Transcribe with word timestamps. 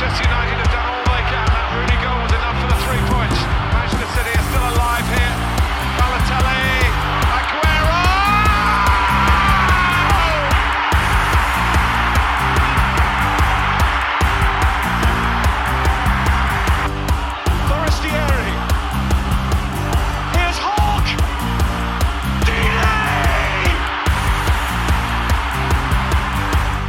Manchester 0.00 0.30
United 0.30 0.57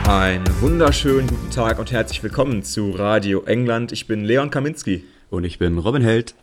Einen 0.10 0.50
wunderschönen 0.60 1.28
guten 1.28 1.52
Tag 1.52 1.78
und 1.78 1.92
herzlich 1.92 2.24
willkommen 2.24 2.64
zu 2.64 2.90
Radio 2.90 3.44
England. 3.44 3.92
Ich 3.92 4.08
bin 4.08 4.26
Leon 4.26 4.50
Kaminski. 4.50 5.06
Und 5.30 5.44
ich 5.44 5.60
bin 5.60 5.78
Robin 5.78 6.02
Held. 6.02 6.34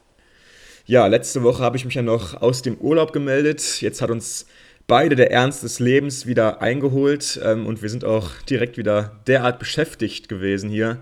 Ja, 0.84 1.08
letzte 1.08 1.42
Woche 1.42 1.64
habe 1.64 1.76
ich 1.76 1.84
mich 1.84 1.96
ja 1.96 2.02
noch 2.02 2.40
aus 2.40 2.62
dem 2.62 2.76
Urlaub 2.76 3.12
gemeldet. 3.12 3.80
Jetzt 3.80 4.00
hat 4.00 4.10
uns 4.10 4.46
beide 4.86 5.16
der 5.16 5.32
Ernst 5.32 5.64
des 5.64 5.80
Lebens 5.80 6.26
wieder 6.26 6.62
eingeholt 6.62 7.40
ähm, 7.42 7.66
und 7.66 7.82
wir 7.82 7.88
sind 7.88 8.04
auch 8.04 8.30
direkt 8.48 8.76
wieder 8.78 9.20
derart 9.26 9.58
beschäftigt 9.58 10.28
gewesen 10.28 10.70
hier, 10.70 10.98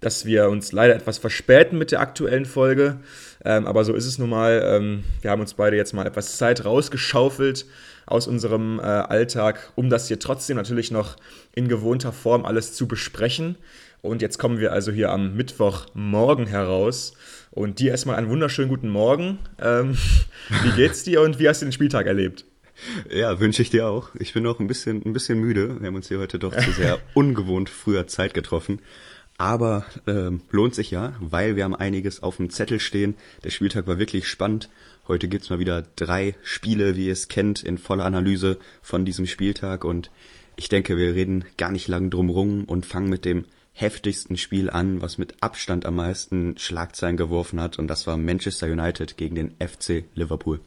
dass 0.00 0.24
wir 0.24 0.48
uns 0.48 0.72
leider 0.72 0.94
etwas 0.94 1.18
verspäten 1.18 1.78
mit 1.78 1.92
der 1.92 2.00
aktuellen 2.00 2.46
Folge. 2.46 3.00
Ähm, 3.44 3.66
aber 3.66 3.84
so 3.84 3.94
ist 3.94 4.06
es 4.06 4.18
nun 4.18 4.30
mal. 4.30 4.62
Ähm, 4.64 5.04
wir 5.20 5.30
haben 5.30 5.40
uns 5.40 5.54
beide 5.54 5.76
jetzt 5.76 5.92
mal 5.92 6.06
etwas 6.06 6.36
Zeit 6.36 6.64
rausgeschaufelt 6.64 7.66
aus 8.06 8.26
unserem 8.26 8.78
äh, 8.78 8.82
Alltag, 8.82 9.72
um 9.76 9.90
das 9.90 10.08
hier 10.08 10.18
trotzdem 10.18 10.56
natürlich 10.56 10.90
noch 10.90 11.16
in 11.54 11.68
gewohnter 11.68 12.12
Form 12.12 12.44
alles 12.44 12.72
zu 12.74 12.88
besprechen. 12.88 13.56
Und 14.02 14.22
jetzt 14.22 14.38
kommen 14.38 14.58
wir 14.58 14.72
also 14.72 14.92
hier 14.92 15.10
am 15.10 15.34
Mittwochmorgen 15.36 16.46
heraus. 16.46 17.12
Und 17.50 17.80
dir 17.80 17.90
erstmal 17.90 18.16
einen 18.16 18.30
wunderschönen 18.30 18.68
guten 18.68 18.88
Morgen. 18.88 19.38
Ähm, 19.60 19.96
wie 20.62 20.70
geht's 20.72 21.02
dir 21.04 21.20
und 21.22 21.38
wie 21.38 21.48
hast 21.48 21.62
du 21.62 21.66
den 21.66 21.72
Spieltag 21.72 22.06
erlebt? 22.06 22.44
Ja, 23.10 23.40
wünsche 23.40 23.60
ich 23.60 23.70
dir 23.70 23.86
auch. 23.88 24.08
Ich 24.18 24.32
bin 24.32 24.42
noch 24.42 24.58
ein 24.58 24.66
bisschen, 24.66 25.02
ein 25.04 25.12
bisschen 25.12 25.38
müde. 25.38 25.80
Wir 25.80 25.88
haben 25.88 25.96
uns 25.96 26.08
hier 26.08 26.18
heute 26.18 26.38
doch 26.38 26.56
zu 26.56 26.72
sehr 26.72 26.98
ungewohnt 27.14 27.68
früher 27.68 28.06
Zeit 28.06 28.32
getroffen. 28.32 28.80
Aber 29.40 29.86
ähm, 30.06 30.42
lohnt 30.50 30.74
sich 30.74 30.90
ja, 30.90 31.14
weil 31.18 31.56
wir 31.56 31.64
haben 31.64 31.74
einiges 31.74 32.22
auf 32.22 32.36
dem 32.36 32.50
Zettel 32.50 32.78
stehen. 32.78 33.14
Der 33.42 33.50
Spieltag 33.50 33.86
war 33.86 33.98
wirklich 33.98 34.28
spannend 34.28 34.68
Heute 35.10 35.26
gibt's 35.26 35.50
mal 35.50 35.58
wieder 35.58 35.82
drei 35.96 36.36
Spiele, 36.44 36.94
wie 36.94 37.06
ihr 37.06 37.12
es 37.12 37.26
kennt, 37.26 37.64
in 37.64 37.78
voller 37.78 38.04
Analyse 38.04 38.58
von 38.80 39.04
diesem 39.04 39.26
Spieltag. 39.26 39.84
Und 39.84 40.08
ich 40.54 40.68
denke, 40.68 40.96
wir 40.96 41.16
reden 41.16 41.44
gar 41.56 41.72
nicht 41.72 41.88
lang 41.88 42.10
drum 42.10 42.30
rum 42.30 42.62
und 42.62 42.86
fangen 42.86 43.08
mit 43.08 43.24
dem 43.24 43.44
heftigsten 43.72 44.36
Spiel 44.36 44.70
an, 44.70 45.02
was 45.02 45.18
mit 45.18 45.34
Abstand 45.40 45.84
am 45.84 45.96
meisten 45.96 46.56
Schlagzeilen 46.58 47.16
geworfen 47.16 47.60
hat. 47.60 47.76
Und 47.76 47.88
das 47.88 48.06
war 48.06 48.16
Manchester 48.16 48.68
United 48.68 49.16
gegen 49.16 49.34
den 49.34 49.50
FC 49.58 50.04
Liverpool. 50.14 50.60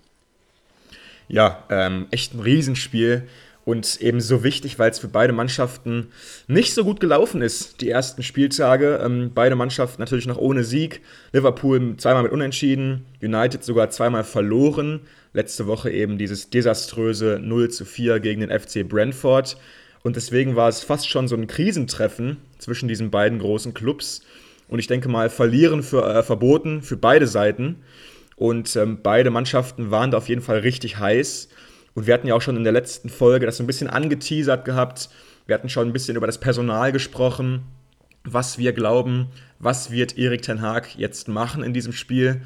Ja, 1.29 1.63
ähm, 1.69 2.07
echt 2.11 2.33
ein 2.33 2.41
Riesenspiel 2.41 3.29
und 3.65 4.01
eben 4.01 4.19
so 4.19 4.43
wichtig, 4.43 4.77
weil 4.77 4.91
es 4.91 4.99
für 4.99 5.07
beide 5.07 5.31
Mannschaften 5.31 6.07
nicht 6.47 6.73
so 6.73 6.83
gut 6.83 6.99
gelaufen 6.99 7.41
ist, 7.41 7.79
die 7.81 7.89
ersten 7.89 8.21
Spieltage. 8.21 8.99
Ähm, 9.03 9.31
beide 9.33 9.55
Mannschaften 9.55 10.01
natürlich 10.01 10.27
noch 10.27 10.37
ohne 10.37 10.63
Sieg. 10.63 11.01
Liverpool 11.31 11.95
zweimal 11.97 12.23
mit 12.23 12.31
Unentschieden, 12.31 13.05
United 13.21 13.63
sogar 13.63 13.89
zweimal 13.89 14.25
verloren. 14.25 15.01
Letzte 15.31 15.65
Woche 15.65 15.91
eben 15.91 16.17
dieses 16.17 16.49
desaströse 16.49 17.39
0 17.41 17.69
zu 17.69 17.85
4 17.85 18.19
gegen 18.19 18.41
den 18.41 18.51
FC 18.51 18.87
Brentford. 18.87 19.57
Und 20.03 20.17
deswegen 20.17 20.57
war 20.57 20.67
es 20.67 20.83
fast 20.83 21.07
schon 21.07 21.29
so 21.29 21.35
ein 21.35 21.47
Krisentreffen 21.47 22.37
zwischen 22.59 22.89
diesen 22.89 23.09
beiden 23.09 23.39
großen 23.39 23.73
Clubs. 23.73 24.21
Und 24.67 24.79
ich 24.79 24.87
denke 24.87 25.07
mal, 25.07 25.29
verlieren 25.29 25.83
für, 25.83 26.03
äh, 26.03 26.23
verboten 26.23 26.81
für 26.81 26.97
beide 26.97 27.27
Seiten. 27.27 27.77
Und 28.35 28.75
ähm, 28.75 28.99
beide 29.01 29.29
Mannschaften 29.29 29.89
waren 29.91 30.11
da 30.11 30.17
auf 30.17 30.27
jeden 30.27 30.41
Fall 30.41 30.59
richtig 30.59 30.99
heiß. 30.99 31.47
Und 31.95 32.07
wir 32.07 32.13
hatten 32.13 32.27
ja 32.27 32.35
auch 32.35 32.41
schon 32.41 32.57
in 32.57 32.63
der 32.63 32.73
letzten 32.73 33.09
Folge 33.09 33.45
das 33.45 33.57
so 33.57 33.63
ein 33.63 33.67
bisschen 33.67 33.89
angeteasert 33.89 34.65
gehabt. 34.65 35.09
Wir 35.45 35.55
hatten 35.55 35.69
schon 35.69 35.87
ein 35.87 35.93
bisschen 35.93 36.15
über 36.15 36.27
das 36.27 36.39
Personal 36.39 36.91
gesprochen, 36.91 37.63
was 38.23 38.57
wir 38.57 38.73
glauben, 38.73 39.27
was 39.59 39.91
wird 39.91 40.17
Erik 40.17 40.41
Ten 40.41 40.61
Haag 40.61 40.95
jetzt 40.97 41.27
machen 41.27 41.63
in 41.63 41.73
diesem 41.73 41.93
Spiel. 41.93 42.41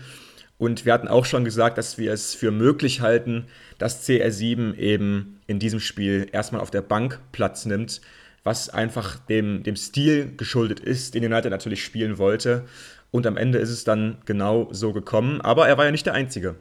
Und 0.57 0.85
wir 0.85 0.93
hatten 0.93 1.07
auch 1.07 1.25
schon 1.25 1.45
gesagt, 1.45 1.77
dass 1.77 1.97
wir 1.97 2.11
es 2.11 2.33
für 2.33 2.51
möglich 2.51 3.01
halten, 3.01 3.45
dass 3.77 4.07
CR7 4.07 4.75
eben 4.75 5.39
in 5.45 5.59
diesem 5.59 5.79
Spiel 5.79 6.27
erstmal 6.31 6.61
auf 6.61 6.71
der 6.71 6.81
Bank 6.81 7.19
Platz 7.31 7.65
nimmt, 7.65 8.01
was 8.43 8.69
einfach 8.69 9.19
dem, 9.19 9.61
dem 9.61 9.75
Stil 9.75 10.33
geschuldet 10.35 10.79
ist, 10.79 11.13
den 11.13 11.23
United 11.23 11.51
natürlich 11.51 11.83
spielen 11.83 12.17
wollte. 12.17 12.65
Und 13.11 13.27
am 13.27 13.37
Ende 13.37 13.59
ist 13.59 13.69
es 13.69 13.83
dann 13.83 14.17
genau 14.25 14.67
so 14.71 14.93
gekommen. 14.93 15.41
Aber 15.41 15.67
er 15.67 15.77
war 15.77 15.85
ja 15.85 15.91
nicht 15.91 16.05
der 16.05 16.13
Einzige. 16.13 16.55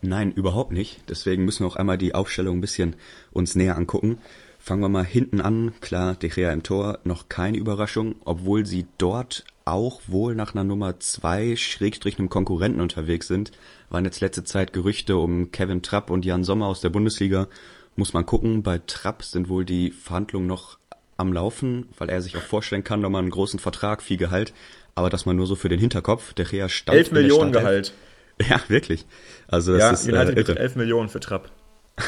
Nein, 0.00 0.32
überhaupt 0.32 0.72
nicht. 0.72 1.00
Deswegen 1.08 1.44
müssen 1.44 1.64
wir 1.64 1.68
auch 1.68 1.76
einmal 1.76 1.98
die 1.98 2.14
Aufstellung 2.14 2.58
ein 2.58 2.60
bisschen 2.60 2.96
uns 3.32 3.54
näher 3.54 3.76
angucken. 3.76 4.18
Fangen 4.58 4.82
wir 4.82 4.88
mal 4.88 5.04
hinten 5.04 5.40
an. 5.40 5.72
Klar, 5.80 6.14
De 6.14 6.28
Gea 6.30 6.52
im 6.52 6.62
Tor, 6.62 6.98
noch 7.04 7.28
keine 7.28 7.58
Überraschung, 7.58 8.16
obwohl 8.24 8.66
sie 8.66 8.86
dort 8.98 9.44
auch 9.64 10.00
wohl 10.06 10.34
nach 10.34 10.54
einer 10.54 10.64
Nummer 10.64 10.98
zwei 11.00 11.56
Schrägstrich 11.56 12.18
einem 12.18 12.28
Konkurrenten 12.28 12.80
unterwegs 12.80 13.28
sind. 13.28 13.52
Waren 13.90 14.04
jetzt 14.04 14.20
letzte 14.20 14.44
Zeit 14.44 14.72
Gerüchte 14.72 15.16
um 15.16 15.52
Kevin 15.52 15.82
Trapp 15.82 16.10
und 16.10 16.24
Jan 16.24 16.44
Sommer 16.44 16.66
aus 16.66 16.80
der 16.80 16.90
Bundesliga. 16.90 17.48
Muss 17.96 18.12
man 18.12 18.26
gucken. 18.26 18.62
Bei 18.62 18.78
Trapp 18.78 19.22
sind 19.22 19.48
wohl 19.48 19.64
die 19.64 19.90
Verhandlungen 19.90 20.46
noch 20.46 20.78
am 21.16 21.32
Laufen, 21.32 21.88
weil 21.98 22.08
er 22.08 22.22
sich 22.22 22.36
auch 22.36 22.42
vorstellen 22.42 22.84
kann, 22.84 23.00
nochmal 23.00 23.22
einen 23.22 23.30
großen 23.30 23.58
Vertrag, 23.58 24.02
viel 24.02 24.16
Gehalt. 24.16 24.52
Aber 24.94 25.10
das 25.10 25.26
mal 25.26 25.34
nur 25.34 25.46
so 25.46 25.56
für 25.56 25.68
den 25.68 25.80
Hinterkopf. 25.80 26.32
Der 26.34 26.44
Gea 26.44 26.68
stand 26.68 26.96
11 26.96 27.12
Millionen 27.12 27.52
Gehalt. 27.52 27.92
Ja, 28.40 28.60
wirklich. 28.68 29.06
Also 29.48 29.72
das 29.72 29.80
ja, 29.80 29.90
ist 29.90 30.06
United 30.06 30.36
äh, 30.36 30.40
irre. 30.40 30.58
11 30.58 30.76
Millionen 30.76 31.08
für 31.08 31.20
Trapp. 31.20 31.50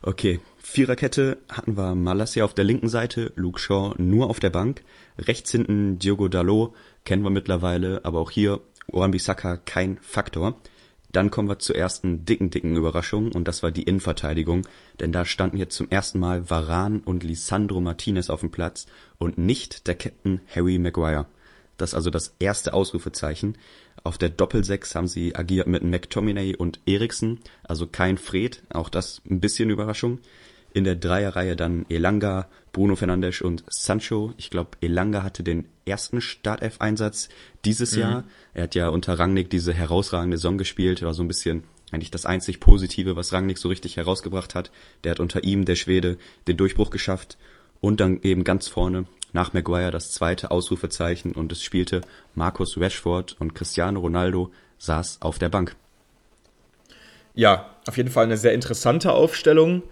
Okay, 0.00 0.38
Viererkette 0.58 1.38
hatten 1.48 1.76
wir 1.76 1.96
Malassia 1.96 2.44
auf 2.44 2.54
der 2.54 2.64
linken 2.64 2.88
Seite, 2.88 3.32
Luke 3.34 3.58
Shaw 3.58 3.94
nur 3.98 4.30
auf 4.30 4.38
der 4.38 4.50
Bank. 4.50 4.84
Rechts 5.18 5.50
hinten 5.50 5.98
Diogo 5.98 6.28
Dalot, 6.28 6.72
kennen 7.04 7.24
wir 7.24 7.30
mittlerweile, 7.30 8.04
aber 8.04 8.20
auch 8.20 8.30
hier 8.30 8.60
Oran-Bissaka 8.86 9.56
kein 9.56 9.98
Faktor. 10.00 10.56
Dann 11.10 11.30
kommen 11.30 11.48
wir 11.48 11.58
zur 11.58 11.74
ersten 11.74 12.24
dicken, 12.24 12.50
dicken 12.50 12.76
Überraschung 12.76 13.32
und 13.32 13.48
das 13.48 13.62
war 13.62 13.70
die 13.70 13.84
Innenverteidigung, 13.84 14.68
denn 15.00 15.10
da 15.10 15.24
standen 15.24 15.56
jetzt 15.56 15.74
zum 15.74 15.90
ersten 15.90 16.18
Mal 16.18 16.48
Varan 16.48 17.00
und 17.00 17.24
Lisandro 17.24 17.80
Martinez 17.80 18.30
auf 18.30 18.40
dem 18.40 18.50
Platz 18.50 18.86
und 19.16 19.38
nicht 19.38 19.86
der 19.88 19.94
Captain 19.94 20.40
Harry 20.54 20.78
Maguire. 20.78 21.26
Das 21.78 21.90
ist 21.90 21.94
also 21.94 22.10
das 22.10 22.34
erste 22.38 22.74
Ausrufezeichen. 22.74 23.56
Auf 24.04 24.18
der 24.18 24.28
Doppelsechs 24.28 24.94
haben 24.94 25.08
sie 25.08 25.34
agiert 25.34 25.66
mit 25.66 25.82
McTominay 25.82 26.56
und 26.56 26.80
Eriksen, 26.86 27.40
also 27.64 27.86
kein 27.86 28.18
Fred, 28.18 28.62
auch 28.70 28.88
das 28.88 29.20
ein 29.28 29.40
bisschen 29.40 29.70
Überraschung. 29.70 30.20
In 30.74 30.84
der 30.84 30.96
Dreierreihe 30.96 31.56
dann 31.56 31.86
Elanga, 31.88 32.48
Bruno 32.72 32.94
Fernandes 32.94 33.40
und 33.40 33.64
Sancho. 33.68 34.34
Ich 34.36 34.50
glaube, 34.50 34.70
Elanga 34.82 35.22
hatte 35.22 35.42
den 35.42 35.66
ersten 35.86 36.20
Startelf-Einsatz 36.20 37.30
dieses 37.64 37.92
mhm. 37.92 38.00
Jahr. 38.00 38.24
Er 38.54 38.64
hat 38.64 38.74
ja 38.74 38.88
unter 38.88 39.18
Rangnick 39.18 39.50
diese 39.50 39.72
herausragende 39.72 40.36
Saison 40.36 40.58
gespielt, 40.58 41.02
war 41.02 41.14
so 41.14 41.22
ein 41.22 41.28
bisschen 41.28 41.64
eigentlich 41.90 42.10
das 42.10 42.26
einzig 42.26 42.60
Positive, 42.60 43.16
was 43.16 43.32
Rangnick 43.32 43.58
so 43.58 43.68
richtig 43.68 43.96
herausgebracht 43.96 44.54
hat. 44.54 44.70
Der 45.04 45.12
hat 45.12 45.20
unter 45.20 45.42
ihm, 45.42 45.64
der 45.64 45.76
Schwede, 45.76 46.18
den 46.46 46.58
Durchbruch 46.58 46.90
geschafft. 46.90 47.38
Und 47.80 48.00
dann 48.00 48.20
eben 48.22 48.44
ganz 48.44 48.68
vorne 48.68 49.06
nach 49.32 49.52
Maguire 49.52 49.90
das 49.90 50.12
zweite 50.12 50.50
Ausrufezeichen 50.50 51.32
und 51.32 51.52
es 51.52 51.62
spielte 51.62 52.00
Marcus 52.34 52.78
Rashford 52.78 53.36
und 53.38 53.54
Cristiano 53.54 54.00
Ronaldo 54.00 54.50
saß 54.78 55.18
auf 55.20 55.38
der 55.38 55.48
Bank. 55.48 55.76
Ja, 57.34 57.70
auf 57.86 57.96
jeden 57.96 58.10
Fall 58.10 58.24
eine 58.24 58.36
sehr 58.36 58.52
interessante 58.52 59.12
Aufstellung. 59.12 59.82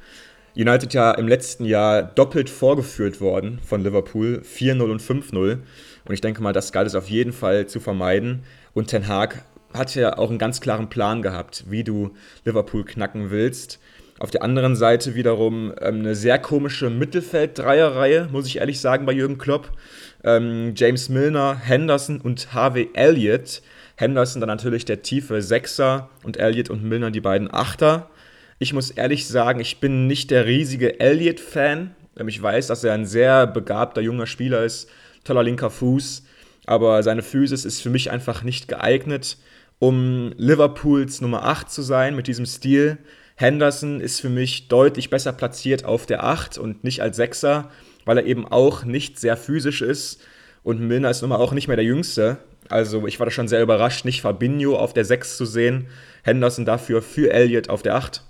United 0.57 0.95
ja 0.95 1.13
im 1.13 1.29
letzten 1.29 1.65
Jahr 1.65 2.03
doppelt 2.03 2.49
vorgeführt 2.49 3.21
worden 3.21 3.61
von 3.63 3.83
Liverpool, 3.83 4.43
4-0 4.43 4.83
und 4.91 5.03
5-0. 5.03 5.59
Und 6.07 6.15
ich 6.15 6.23
denke 6.23 6.43
mal, 6.43 6.55
das 6.55 6.73
galt 6.73 6.87
es 6.87 6.95
auf 6.95 7.11
jeden 7.11 7.33
Fall 7.33 7.67
zu 7.67 7.79
vermeiden. 7.79 8.45
Und 8.73 8.89
Ten 8.89 9.07
Hag 9.07 9.45
hat 9.75 9.95
ja 9.95 10.17
auch 10.17 10.31
einen 10.31 10.39
ganz 10.39 10.61
klaren 10.61 10.89
Plan 10.89 11.21
gehabt, 11.21 11.65
wie 11.69 11.85
du 11.85 12.15
Liverpool 12.45 12.85
knacken 12.85 13.31
willst. 13.31 13.79
Auf 14.19 14.31
der 14.31 14.43
anderen 14.43 14.77
Seite 14.77 15.15
wiederum 15.15 15.73
ähm, 15.81 16.01
eine 16.01 16.15
sehr 16.15 16.39
komische 16.39 16.89
Mittelfeld-Dreierreihe, 16.89 18.29
muss 18.33 18.47
ich 18.47 18.59
ehrlich 18.59 18.81
sagen, 18.81 19.05
bei 19.05 19.13
Jürgen 19.13 19.37
Klopp. 19.37 19.73
Ähm, 20.25 20.73
James 20.75 21.09
Milner, 21.11 21.57
Henderson 21.57 22.21
und 22.21 22.55
Harvey 22.55 22.89
Elliott. 22.95 23.63
Henderson 23.97 24.41
dann 24.41 24.49
natürlich 24.49 24.85
der 24.87 25.03
tiefe 25.03 25.43
Sechser 25.43 26.09
und 26.23 26.39
Elliott 26.39 26.71
und 26.71 26.83
Milner 26.83 27.11
die 27.11 27.21
beiden 27.21 27.53
Achter. 27.53 28.09
Ich 28.59 28.73
muss 28.73 28.91
ehrlich 28.91 29.29
sagen, 29.29 29.61
ich 29.61 29.81
bin 29.81 30.07
nicht 30.07 30.31
der 30.31 30.47
riesige 30.47 30.99
Elliott-Fan. 30.99 31.95
Ähm, 32.19 32.29
ich 32.29 32.41
weiß, 32.41 32.69
dass 32.69 32.85
er 32.85 32.95
ein 32.95 33.05
sehr 33.05 33.47
begabter 33.47 34.01
junger 34.01 34.27
Spieler 34.27 34.65
ist, 34.65 34.89
toller 35.25 35.43
linker 35.43 35.69
Fuß, 35.69 36.25
aber 36.65 37.03
seine 37.03 37.23
Physis 37.23 37.67
ist 37.67 37.83
für 37.83 37.91
mich 37.91 38.11
einfach 38.11 38.43
nicht 38.43 38.67
geeignet, 38.67 39.37
um 39.79 40.33
Liverpools 40.39 41.21
Nummer 41.21 41.45
8 41.45 41.71
zu 41.71 41.83
sein 41.83 42.17
mit 42.17 42.29
diesem 42.29 42.47
Stil. 42.47 42.97
Henderson 43.37 44.01
ist 44.01 44.21
für 44.21 44.31
mich 44.31 44.69
deutlich 44.69 45.11
besser 45.11 45.33
platziert 45.33 45.85
auf 45.85 46.07
der 46.07 46.25
8 46.25 46.57
und 46.57 46.85
nicht 46.85 47.03
als 47.03 47.17
Sechser, 47.17 47.71
weil 48.07 48.19
er 48.19 48.25
eben 48.25 48.47
auch 48.47 48.85
nicht 48.85 49.21
sehr 49.21 49.37
physisch 49.37 49.83
ist. 49.83 50.21
Und 50.63 50.81
Milner 50.81 51.11
ist 51.11 51.21
nun 51.21 51.29
mal 51.29 51.37
auch 51.37 51.53
nicht 51.53 51.69
mehr 51.69 51.77
der 51.77 51.85
Jüngste. 51.85 52.39
Also 52.69 53.07
ich 53.07 53.21
war 53.21 53.27
da 53.27 53.31
schon 53.31 53.47
sehr 53.47 53.63
überrascht, 53.63 54.05
nicht 54.07 54.23
Fabinho 54.23 54.77
auf 54.77 54.95
der 54.95 55.05
6 55.05 55.37
zu 55.37 55.45
sehen, 55.45 55.89
Henderson 56.25 56.65
dafür 56.65 57.03
für 57.03 57.31
Elliott 57.31 57.69
auf 57.69 57.83
der 57.83 57.95
8. 57.97 58.23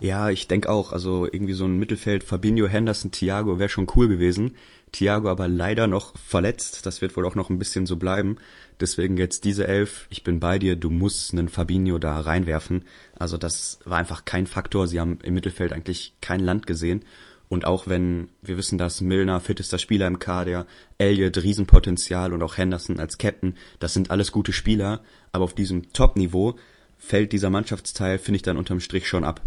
Ja, 0.00 0.30
ich 0.30 0.46
denke 0.46 0.68
auch. 0.68 0.92
Also 0.92 1.26
irgendwie 1.26 1.54
so 1.54 1.64
ein 1.64 1.78
Mittelfeld 1.78 2.24
Fabinho, 2.24 2.66
Henderson, 2.66 3.10
Thiago 3.10 3.58
wäre 3.58 3.68
schon 3.68 3.88
cool 3.96 4.08
gewesen. 4.08 4.56
Thiago 4.92 5.28
aber 5.28 5.48
leider 5.48 5.86
noch 5.86 6.16
verletzt. 6.16 6.86
Das 6.86 7.00
wird 7.02 7.16
wohl 7.16 7.26
auch 7.26 7.34
noch 7.34 7.50
ein 7.50 7.58
bisschen 7.58 7.86
so 7.86 7.96
bleiben. 7.96 8.36
Deswegen 8.80 9.16
jetzt 9.16 9.44
diese 9.44 9.66
Elf. 9.66 10.06
Ich 10.10 10.22
bin 10.22 10.40
bei 10.40 10.58
dir. 10.58 10.76
Du 10.76 10.90
musst 10.90 11.32
einen 11.32 11.48
Fabinho 11.48 11.98
da 11.98 12.20
reinwerfen. 12.20 12.84
Also 13.18 13.36
das 13.36 13.80
war 13.84 13.98
einfach 13.98 14.24
kein 14.24 14.46
Faktor. 14.46 14.86
Sie 14.86 15.00
haben 15.00 15.18
im 15.22 15.34
Mittelfeld 15.34 15.72
eigentlich 15.72 16.14
kein 16.20 16.40
Land 16.40 16.66
gesehen. 16.66 17.04
Und 17.48 17.64
auch 17.64 17.86
wenn 17.86 18.28
wir 18.42 18.56
wissen, 18.56 18.78
dass 18.78 19.00
Milner 19.00 19.40
fittester 19.40 19.78
Spieler 19.78 20.06
im 20.06 20.18
Kader, 20.18 20.66
Elliott 20.98 21.38
Riesenpotenzial 21.38 22.32
und 22.32 22.42
auch 22.42 22.58
Henderson 22.58 23.00
als 23.00 23.18
Captain, 23.18 23.56
das 23.80 23.94
sind 23.94 24.10
alles 24.10 24.32
gute 24.32 24.52
Spieler. 24.52 25.00
Aber 25.32 25.44
auf 25.44 25.54
diesem 25.54 25.92
Top-Niveau 25.92 26.56
fällt 26.98 27.32
dieser 27.32 27.50
Mannschaftsteil, 27.50 28.18
finde 28.18 28.36
ich, 28.36 28.42
dann 28.42 28.58
unterm 28.58 28.80
Strich 28.80 29.08
schon 29.08 29.24
ab. 29.24 29.40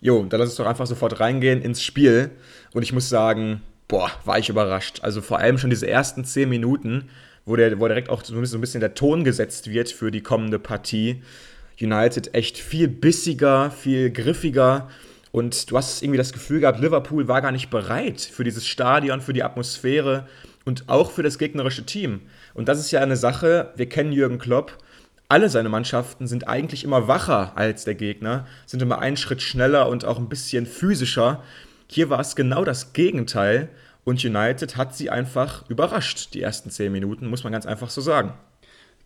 Jo, 0.00 0.24
dann 0.24 0.38
lass 0.38 0.50
uns 0.50 0.56
doch 0.56 0.66
einfach 0.66 0.86
sofort 0.86 1.18
reingehen 1.20 1.62
ins 1.62 1.82
Spiel. 1.82 2.30
Und 2.72 2.82
ich 2.82 2.92
muss 2.92 3.08
sagen, 3.08 3.62
boah, 3.88 4.10
war 4.24 4.38
ich 4.38 4.50
überrascht. 4.50 5.00
Also 5.02 5.22
vor 5.22 5.38
allem 5.38 5.58
schon 5.58 5.70
diese 5.70 5.88
ersten 5.88 6.24
zehn 6.24 6.48
Minuten, 6.48 7.08
wo, 7.46 7.56
der, 7.56 7.80
wo 7.80 7.88
direkt 7.88 8.10
auch 8.10 8.22
so 8.22 8.34
ein 8.34 8.60
bisschen 8.60 8.80
der 8.80 8.94
Ton 8.94 9.24
gesetzt 9.24 9.70
wird 9.70 9.90
für 9.90 10.10
die 10.10 10.22
kommende 10.22 10.58
Partie. 10.58 11.22
United 11.80 12.34
echt 12.34 12.58
viel 12.58 12.88
bissiger, 12.88 13.70
viel 13.70 14.10
griffiger. 14.10 14.90
Und 15.32 15.70
du 15.70 15.76
hast 15.76 16.02
irgendwie 16.02 16.18
das 16.18 16.32
Gefühl 16.32 16.60
gehabt, 16.60 16.80
Liverpool 16.80 17.28
war 17.28 17.42
gar 17.42 17.52
nicht 17.52 17.70
bereit 17.70 18.20
für 18.20 18.44
dieses 18.44 18.66
Stadion, 18.66 19.20
für 19.20 19.32
die 19.32 19.42
Atmosphäre 19.42 20.26
und 20.64 20.88
auch 20.88 21.10
für 21.10 21.22
das 21.22 21.38
gegnerische 21.38 21.86
Team. 21.86 22.20
Und 22.54 22.68
das 22.68 22.78
ist 22.78 22.90
ja 22.90 23.00
eine 23.00 23.16
Sache, 23.16 23.72
wir 23.76 23.88
kennen 23.88 24.12
Jürgen 24.12 24.38
Klopp, 24.38 24.78
alle 25.28 25.48
seine 25.48 25.68
Mannschaften 25.68 26.26
sind 26.26 26.46
eigentlich 26.46 26.84
immer 26.84 27.08
wacher 27.08 27.52
als 27.56 27.84
der 27.84 27.96
Gegner, 27.96 28.46
sind 28.64 28.80
immer 28.80 29.00
einen 29.00 29.16
Schritt 29.16 29.42
schneller 29.42 29.88
und 29.88 30.04
auch 30.04 30.18
ein 30.18 30.28
bisschen 30.28 30.66
physischer. 30.66 31.42
Hier 31.88 32.10
war 32.10 32.20
es 32.20 32.36
genau 32.36 32.64
das 32.64 32.92
Gegenteil 32.92 33.68
und 34.06 34.24
United 34.24 34.76
hat 34.76 34.96
sie 34.96 35.10
einfach 35.10 35.68
überrascht, 35.68 36.32
die 36.32 36.40
ersten 36.40 36.70
10 36.70 36.92
Minuten, 36.92 37.28
muss 37.28 37.42
man 37.42 37.52
ganz 37.52 37.66
einfach 37.66 37.90
so 37.90 38.00
sagen. 38.00 38.32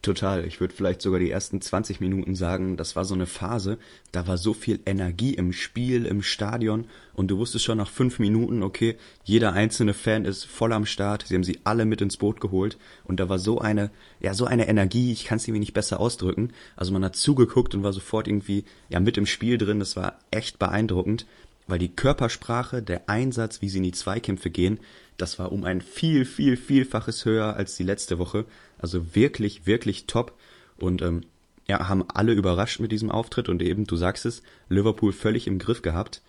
Total. 0.02 0.46
Ich 0.46 0.60
würde 0.60 0.74
vielleicht 0.74 1.00
sogar 1.02 1.20
die 1.20 1.30
ersten 1.30 1.60
20 1.60 2.00
Minuten 2.00 2.34
sagen, 2.34 2.76
das 2.76 2.96
war 2.96 3.04
so 3.04 3.14
eine 3.14 3.26
Phase, 3.26 3.78
da 4.12 4.26
war 4.26 4.36
so 4.36 4.54
viel 4.54 4.80
Energie 4.86 5.34
im 5.34 5.52
Spiel, 5.52 6.04
im 6.06 6.22
Stadion 6.22 6.86
und 7.14 7.30
du 7.30 7.38
wusstest 7.38 7.64
schon 7.64 7.78
nach 7.78 7.90
fünf 7.90 8.18
Minuten, 8.18 8.62
okay, 8.62 8.96
jeder 9.24 9.54
einzelne 9.54 9.94
Fan 9.94 10.26
ist 10.26 10.44
voll 10.44 10.72
am 10.72 10.86
Start, 10.86 11.26
sie 11.26 11.34
haben 11.34 11.44
sie 11.44 11.60
alle 11.64 11.84
mit 11.86 12.00
ins 12.02 12.18
Boot 12.18 12.40
geholt 12.40 12.78
und 13.04 13.20
da 13.20 13.28
war 13.28 13.38
so 13.38 13.58
eine, 13.58 13.90
ja, 14.20 14.32
so 14.32 14.44
eine 14.44 14.68
Energie, 14.68 15.12
ich 15.12 15.24
kann 15.24 15.36
es 15.36 15.46
irgendwie 15.46 15.60
nicht 15.60 15.74
besser 15.74 16.00
ausdrücken. 16.00 16.52
Also 16.76 16.92
man 16.92 17.04
hat 17.04 17.16
zugeguckt 17.16 17.74
und 17.74 17.82
war 17.82 17.92
sofort 17.92 18.28
irgendwie, 18.28 18.64
ja, 18.90 19.00
mit 19.00 19.18
im 19.18 19.26
Spiel 19.26 19.58
drin, 19.58 19.80
das 19.80 19.96
war 19.96 20.18
echt 20.30 20.58
beeindruckend, 20.58 21.26
weil 21.70 21.78
die 21.78 21.94
Körpersprache, 21.94 22.82
der 22.82 23.08
Einsatz, 23.08 23.62
wie 23.62 23.68
sie 23.68 23.78
in 23.78 23.84
die 23.84 23.92
Zweikämpfe 23.92 24.50
gehen, 24.50 24.80
das 25.16 25.38
war 25.38 25.52
um 25.52 25.64
ein 25.64 25.80
viel, 25.80 26.24
viel, 26.24 26.56
vielfaches 26.56 27.24
höher 27.24 27.54
als 27.54 27.76
die 27.76 27.84
letzte 27.84 28.18
Woche. 28.18 28.44
Also 28.78 29.14
wirklich, 29.14 29.66
wirklich 29.66 30.06
top. 30.06 30.36
Und 30.78 31.02
ähm, 31.02 31.22
ja, 31.68 31.88
haben 31.88 32.04
alle 32.08 32.32
überrascht 32.32 32.80
mit 32.80 32.90
diesem 32.90 33.10
Auftritt 33.10 33.48
und 33.48 33.62
eben, 33.62 33.86
du 33.86 33.96
sagst 33.96 34.26
es, 34.26 34.42
Liverpool 34.68 35.12
völlig 35.12 35.46
im 35.46 35.58
Griff 35.58 35.82
gehabt. 35.82 36.22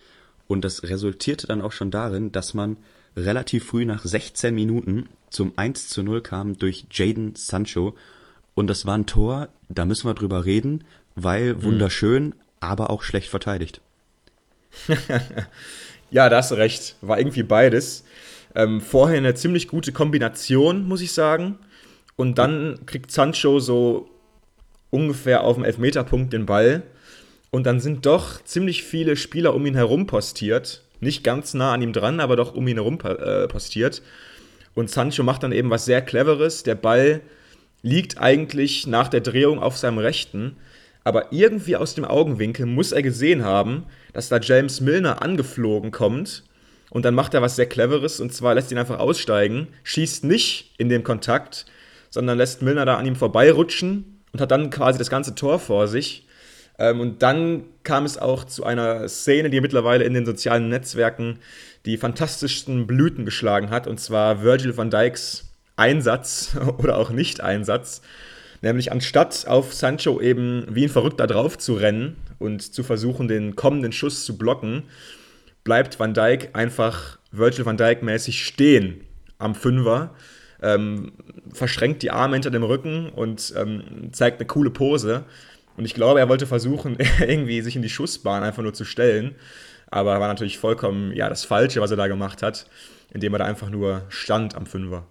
Und 0.46 0.64
das 0.64 0.82
resultierte 0.84 1.46
dann 1.46 1.62
auch 1.62 1.72
schon 1.72 1.90
darin, 1.90 2.32
dass 2.32 2.54
man 2.54 2.76
relativ 3.16 3.64
früh 3.64 3.84
nach 3.84 4.04
16 4.04 4.54
Minuten 4.54 5.08
zum 5.30 5.52
1 5.56 5.88
zu 5.88 6.02
0 6.02 6.20
kam 6.20 6.58
durch 6.58 6.86
Jaden 6.90 7.34
Sancho. 7.34 7.94
Und 8.54 8.66
das 8.68 8.86
war 8.86 8.96
ein 8.96 9.06
Tor, 9.06 9.48
da 9.68 9.86
müssen 9.86 10.06
wir 10.06 10.14
drüber 10.14 10.44
reden, 10.44 10.84
weil 11.14 11.54
mhm. 11.54 11.62
wunderschön, 11.64 12.34
aber 12.60 12.90
auch 12.90 13.02
schlecht 13.02 13.28
verteidigt. 13.28 13.80
ja, 16.10 16.28
da 16.28 16.38
hast 16.38 16.50
du 16.50 16.56
recht. 16.56 16.96
War 17.00 17.18
irgendwie 17.18 17.42
beides. 17.42 18.04
Ähm, 18.54 18.80
vorher 18.80 19.18
eine 19.18 19.34
ziemlich 19.34 19.68
gute 19.68 19.92
Kombination, 19.92 20.86
muss 20.86 21.00
ich 21.00 21.12
sagen. 21.12 21.58
Und 22.16 22.38
dann 22.38 22.80
kriegt 22.86 23.10
Sancho 23.10 23.60
so 23.60 24.08
ungefähr 24.90 25.44
auf 25.44 25.56
dem 25.56 25.64
Elfmeterpunkt 25.64 26.32
den 26.32 26.46
Ball. 26.46 26.82
Und 27.50 27.64
dann 27.64 27.80
sind 27.80 28.06
doch 28.06 28.42
ziemlich 28.44 28.82
viele 28.82 29.16
Spieler 29.16 29.54
um 29.54 29.66
ihn 29.66 29.74
herum 29.74 30.06
postiert. 30.06 30.82
Nicht 31.00 31.24
ganz 31.24 31.54
nah 31.54 31.72
an 31.72 31.82
ihm 31.82 31.92
dran, 31.92 32.20
aber 32.20 32.36
doch 32.36 32.54
um 32.54 32.66
ihn 32.68 32.76
herum 32.76 32.98
äh, 33.02 33.48
postiert. 33.48 34.02
Und 34.74 34.90
Sancho 34.90 35.22
macht 35.22 35.42
dann 35.42 35.52
eben 35.52 35.70
was 35.70 35.84
sehr 35.84 36.00
Cleveres. 36.00 36.62
Der 36.62 36.74
Ball 36.74 37.20
liegt 37.82 38.18
eigentlich 38.18 38.86
nach 38.86 39.08
der 39.08 39.20
Drehung 39.20 39.58
auf 39.58 39.76
seinem 39.76 39.98
Rechten. 39.98 40.56
Aber 41.04 41.32
irgendwie 41.32 41.76
aus 41.76 41.94
dem 41.94 42.04
Augenwinkel 42.04 42.66
muss 42.66 42.92
er 42.92 43.02
gesehen 43.02 43.44
haben, 43.44 43.84
dass 44.12 44.28
da 44.28 44.38
James 44.38 44.80
Milner 44.80 45.22
angeflogen 45.22 45.90
kommt 45.90 46.44
und 46.90 47.04
dann 47.04 47.14
macht 47.14 47.34
er 47.34 47.42
was 47.42 47.56
sehr 47.56 47.66
Cleveres 47.66 48.20
und 48.20 48.32
zwar 48.32 48.54
lässt 48.54 48.70
ihn 48.70 48.78
einfach 48.78 48.98
aussteigen, 48.98 49.68
schießt 49.82 50.24
nicht 50.24 50.74
in 50.78 50.88
dem 50.88 51.02
Kontakt, 51.02 51.66
sondern 52.10 52.38
lässt 52.38 52.62
Milner 52.62 52.84
da 52.84 52.96
an 52.96 53.06
ihm 53.06 53.16
vorbeirutschen 53.16 54.22
und 54.32 54.40
hat 54.40 54.50
dann 54.50 54.70
quasi 54.70 54.98
das 54.98 55.10
ganze 55.10 55.34
Tor 55.34 55.58
vor 55.58 55.88
sich. 55.88 56.26
Ähm, 56.78 57.00
und 57.00 57.22
dann 57.22 57.64
kam 57.82 58.04
es 58.04 58.18
auch 58.18 58.44
zu 58.44 58.64
einer 58.64 59.08
Szene, 59.08 59.50
die 59.50 59.60
mittlerweile 59.60 60.04
in 60.04 60.14
den 60.14 60.26
sozialen 60.26 60.68
Netzwerken 60.68 61.38
die 61.86 61.96
fantastischsten 61.96 62.86
Blüten 62.86 63.24
geschlagen 63.24 63.70
hat, 63.70 63.86
und 63.86 63.98
zwar 63.98 64.42
Virgil 64.42 64.76
van 64.76 64.90
Dijks 64.90 65.52
Einsatz 65.76 66.56
oder 66.78 66.98
auch 66.98 67.10
Nicht-Einsatz. 67.10 68.02
Nämlich 68.62 68.92
anstatt 68.92 69.46
auf 69.48 69.74
Sancho 69.74 70.20
eben 70.20 70.66
wie 70.70 70.84
ein 70.84 70.88
Verrückter 70.88 71.26
drauf 71.26 71.58
zu 71.58 71.74
rennen 71.74 72.16
und 72.38 72.62
zu 72.62 72.84
versuchen, 72.84 73.28
den 73.28 73.56
kommenden 73.56 73.92
Schuss 73.92 74.24
zu 74.24 74.38
blocken, 74.38 74.84
bleibt 75.64 75.98
Van 75.98 76.14
Dijk 76.14 76.50
einfach 76.54 77.18
Virgil 77.32 77.66
van 77.66 77.76
Dijk 77.76 78.02
mäßig 78.02 78.44
stehen 78.44 79.02
am 79.38 79.54
Fünfer, 79.54 80.14
ähm, 80.62 81.12
verschränkt 81.52 82.02
die 82.02 82.12
Arme 82.12 82.36
hinter 82.36 82.50
dem 82.50 82.62
Rücken 82.62 83.08
und 83.08 83.52
ähm, 83.56 84.10
zeigt 84.12 84.38
eine 84.38 84.46
coole 84.46 84.70
Pose. 84.70 85.24
Und 85.76 85.84
ich 85.84 85.94
glaube, 85.94 86.20
er 86.20 86.28
wollte 86.28 86.46
versuchen, 86.46 86.98
irgendwie 87.20 87.62
sich 87.62 87.74
in 87.74 87.82
die 87.82 87.88
Schussbahn 87.88 88.44
einfach 88.44 88.62
nur 88.62 88.74
zu 88.74 88.84
stellen. 88.84 89.34
Aber 89.90 90.20
war 90.20 90.28
natürlich 90.28 90.58
vollkommen 90.58 91.12
ja, 91.12 91.28
das 91.28 91.44
Falsche, 91.44 91.80
was 91.80 91.90
er 91.90 91.96
da 91.96 92.06
gemacht 92.06 92.42
hat, 92.42 92.66
indem 93.12 93.34
er 93.34 93.40
da 93.40 93.44
einfach 93.44 93.70
nur 93.70 94.04
stand 94.08 94.54
am 94.54 94.66
Fünfer. 94.66 95.06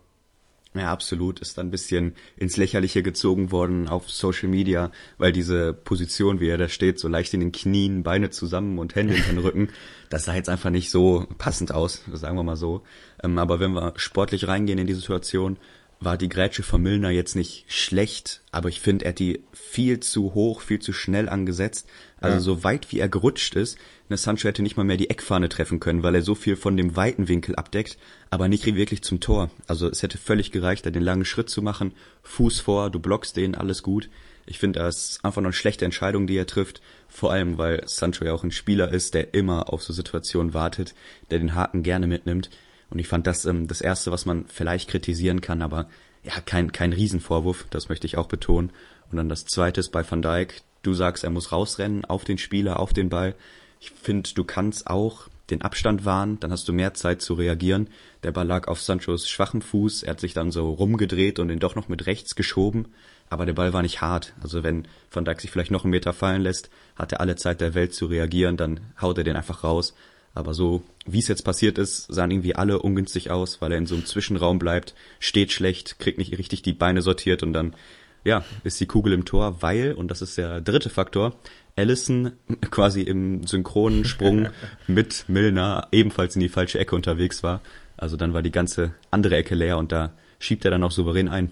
Ja, 0.74 0.92
absolut. 0.92 1.40
Ist 1.42 1.58
dann 1.58 1.68
ein 1.68 1.72
bisschen 1.72 2.16
ins 2.38 2.56
Lächerliche 2.56 3.04
gezogen 3.04 3.52
worden 3.52 3.90
auf 3.90 4.10
Social 4.10 4.48
Media, 4.48 4.92
weil 5.18 5.34
diese 5.34 5.74
Position, 5.74 6.40
wie 6.40 6.48
er 6.48 6.58
da 6.58 6.70
steht, 6.70 6.98
so 6.98 7.10
leicht 7.10 7.34
in 7.34 7.42
den 7.42 7.52
Knien, 7.52 8.04
Beine 8.04 8.30
zusammen 8.30 8.80
und 8.80 8.96
Hände 8.96 9.16
in 9.16 9.24
den 9.24 9.38
Rücken, 9.40 9.70
das 10.10 10.26
sah 10.26 10.36
jetzt 10.36 10.48
einfach 10.48 10.70
nicht 10.70 10.90
so 10.90 11.28
passend 11.38 11.74
aus, 11.74 12.04
sagen 12.14 12.38
wir 12.38 12.44
mal 12.44 12.56
so. 12.56 12.84
Ähm, 13.22 13.38
aber 13.38 13.60
wenn 13.60 13.74
wir 13.74 13.94
sportlich 13.98 14.48
reingehen 14.48 14.80
in 14.80 14.88
die 14.88 14.94
Situation, 14.94 15.58
war 16.00 16.18
die 16.18 16.30
Grätsche 16.30 16.64
von 16.64 16.82
Milner 16.82 17.12
jetzt 17.12 17.36
nicht 17.36 17.66
schlecht, 17.68 18.42
aber 18.52 18.70
ich 18.70 18.80
finde, 18.80 19.06
er 19.06 19.10
hat 19.10 19.20
die 19.20 19.44
viel 19.54 20.00
zu 20.00 20.34
hoch, 20.34 20.62
viel 20.62 20.80
zu 20.80 20.94
schnell 20.94 21.30
angesetzt. 21.30 21.88
Also 22.22 22.36
ja. 22.36 22.40
so 22.40 22.64
weit 22.64 22.92
wie 22.92 23.00
er 23.00 23.10
gerutscht 23.10 23.56
ist, 23.56 23.78
ne 24.08 24.16
Sancho 24.16 24.48
hätte 24.48 24.62
nicht 24.62 24.78
mal 24.78 24.84
mehr 24.84 24.96
die 24.96 25.10
Eckfahne 25.10 25.50
treffen 25.50 25.80
können, 25.80 26.04
weil 26.04 26.14
er 26.14 26.22
so 26.22 26.36
viel 26.36 26.56
von 26.56 26.78
dem 26.78 26.96
weiten 26.96 27.28
Winkel 27.28 27.56
abdeckt, 27.56 27.98
aber 28.30 28.48
nicht 28.48 28.66
wirklich 28.66 29.02
zum 29.02 29.20
Tor. 29.20 29.50
Also 29.68 29.90
es 29.90 30.04
hätte 30.04 30.20
völlig 30.20 30.52
gereicht, 30.52 30.86
da 30.86 30.92
den 30.92 31.02
langen 31.02 31.26
Schritt 31.26 31.50
zu 31.50 31.64
machen, 31.64 31.94
Fuß 32.22 32.60
vor, 32.60 32.92
du 32.92 33.00
blockst 33.00 33.36
den, 33.38 33.56
alles 33.56 33.82
gut. 33.82 34.08
Ich 34.46 34.60
finde, 34.60 34.80
das 34.80 35.12
ist 35.12 35.26
einfach 35.26 35.42
noch 35.42 35.48
eine 35.48 35.54
schlechte 35.54 35.84
Entscheidung, 35.84 36.28
die 36.28 36.38
er 36.38 36.48
trifft. 36.48 36.82
Vor 37.08 37.32
allem, 37.32 37.58
weil 37.58 37.84
Sancho 37.88 38.24
ja 38.24 38.34
auch 38.34 38.44
ein 38.44 38.52
Spieler 38.52 38.92
ist, 38.92 39.14
der 39.16 39.34
immer 39.34 39.74
auf 39.74 39.82
so 39.82 39.92
Situationen 39.92 40.54
wartet, 40.54 40.94
der 41.32 41.40
den 41.40 41.56
Haken 41.56 41.84
gerne 41.84 42.06
mitnimmt. 42.06 42.50
Und 42.92 43.00
ich 43.00 43.08
fand 43.08 43.26
das 43.26 43.46
ähm, 43.46 43.68
das 43.68 43.82
Erste, 43.82 44.12
was 44.12 44.26
man 44.26 44.46
vielleicht 44.48 44.90
kritisieren 44.90 45.42
kann, 45.42 45.62
aber 45.62 45.90
ja, 46.24 46.40
kein, 46.42 46.72
kein 46.72 46.94
Riesenvorwurf, 46.94 47.66
das 47.72 47.90
möchte 47.90 48.06
ich 48.06 48.18
auch 48.18 48.28
betonen. 48.28 48.72
Und 49.10 49.18
dann 49.18 49.30
das 49.30 49.46
Zweite 49.46 49.80
ist 49.80 49.90
bei 49.90 50.10
Van 50.10 50.22
Dijk, 50.22 50.62
du 50.82 50.94
sagst, 50.94 51.24
er 51.24 51.30
muss 51.30 51.52
rausrennen 51.52 52.06
auf 52.06 52.24
den 52.24 52.38
Spieler, 52.38 52.80
auf 52.80 52.94
den 52.94 53.10
Ball. 53.10 53.36
Ich 53.80 53.92
finde, 53.92 54.30
du 54.34 54.44
kannst 54.44 54.88
auch 54.88 55.28
den 55.50 55.62
Abstand 55.62 56.06
wahren, 56.06 56.40
dann 56.40 56.52
hast 56.52 56.68
du 56.68 56.74
mehr 56.74 56.94
Zeit 56.94 57.22
zu 57.22 57.34
reagieren. 57.34 57.90
Der 58.24 58.32
Ball 58.32 58.48
lag 58.48 58.68
auf 58.68 58.82
Sanchos 58.82 59.30
schwachem 59.30 59.62
Fuß, 59.62 60.04
er 60.04 60.12
hat 60.12 60.20
sich 60.20 60.34
dann 60.34 60.52
so 60.52 60.70
rumgedreht 60.70 61.40
und 61.40 61.50
ihn 61.50 61.60
doch 61.60 61.76
noch 61.76 61.90
mit 61.90 62.06
rechts 62.06 62.36
geschoben, 62.36 62.88
aber 63.30 63.46
der 63.46 63.54
Ball 63.54 63.74
war 63.74 63.82
nicht 63.82 64.02
hart. 64.02 64.34
Also 64.42 64.64
wenn 64.64 64.88
Van 65.12 65.26
Dijk 65.26 65.42
sich 65.42 65.52
vielleicht 65.52 65.72
noch 65.72 65.84
einen 65.84 65.92
Meter 65.92 66.14
fallen 66.14 66.42
lässt, 66.42 66.70
hat 66.96 67.12
er 67.12 67.22
alle 67.22 67.36
Zeit 67.36 67.62
der 67.62 67.74
Welt 67.74 67.94
zu 67.94 68.06
reagieren, 68.06 68.58
dann 68.58 68.80
haut 69.00 69.18
er 69.18 69.24
den 69.24 69.36
einfach 69.36 69.64
raus. 69.64 69.94
Aber 70.34 70.54
so, 70.54 70.84
wie 71.06 71.20
es 71.20 71.28
jetzt 71.28 71.44
passiert 71.44 71.78
ist, 71.78 72.06
sahen 72.08 72.32
irgendwie 72.32 72.56
alle 72.56 72.80
ungünstig 72.80 73.32
aus, 73.32 73.62
weil 73.62 73.74
er 73.74 73.78
in 73.78 73.86
so 73.86 73.96
einem 73.96 74.06
Zwischenraum 74.06 74.60
bleibt, 74.60 74.96
steht 75.20 75.52
schlecht, 75.52 76.00
kriegt 76.00 76.18
nicht 76.18 76.38
richtig 76.38 76.62
die 76.62 76.74
Beine 76.74 77.02
sortiert 77.02 77.44
und 77.44 77.52
dann 77.52 77.76
ja, 78.24 78.44
ist 78.64 78.80
die 78.80 78.86
Kugel 78.86 79.14
im 79.14 79.26
Tor, 79.26 79.62
weil, 79.62 79.94
und 79.94 80.10
das 80.10 80.22
ist 80.22 80.38
der 80.38 80.62
dritte 80.62 80.90
Faktor, 80.90 81.36
Allison 81.76 82.34
quasi 82.72 83.02
im 83.02 83.46
synchronen 83.46 84.06
Sprung 84.06 84.50
mit 84.88 85.26
Milner 85.28 85.88
ebenfalls 85.92 86.36
in 86.36 86.42
die 86.42 86.50
falsche 86.50 86.80
Ecke 86.80 86.96
unterwegs 86.96 87.44
war. 87.44 87.62
Also 87.98 88.18
dann 88.18 88.34
war 88.34 88.42
die 88.42 88.52
ganze 88.52 88.94
andere 89.12 89.36
Ecke 89.38 89.56
leer 89.56 89.78
und 89.78 89.92
da 89.92 90.12
schiebt 90.40 90.66
er 90.66 90.72
dann 90.72 90.84
auch 90.84 90.92
souverän 90.92 91.30
ein. 91.30 91.52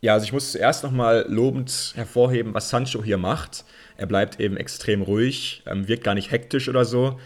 Ja, 0.00 0.14
also 0.14 0.24
ich 0.24 0.32
muss 0.32 0.50
zuerst 0.50 0.82
nochmal 0.82 1.26
lobend 1.28 1.92
hervorheben, 1.94 2.54
was 2.54 2.70
Sancho 2.70 3.04
hier 3.04 3.18
macht. 3.18 3.64
Er 3.96 4.06
bleibt 4.06 4.40
eben 4.40 4.56
extrem 4.56 5.00
ruhig, 5.00 5.62
ähm, 5.64 5.86
wirkt 5.86 6.02
gar 6.02 6.14
nicht 6.14 6.32
hektisch 6.32 6.68
oder 6.68 6.84
so, 6.84 7.20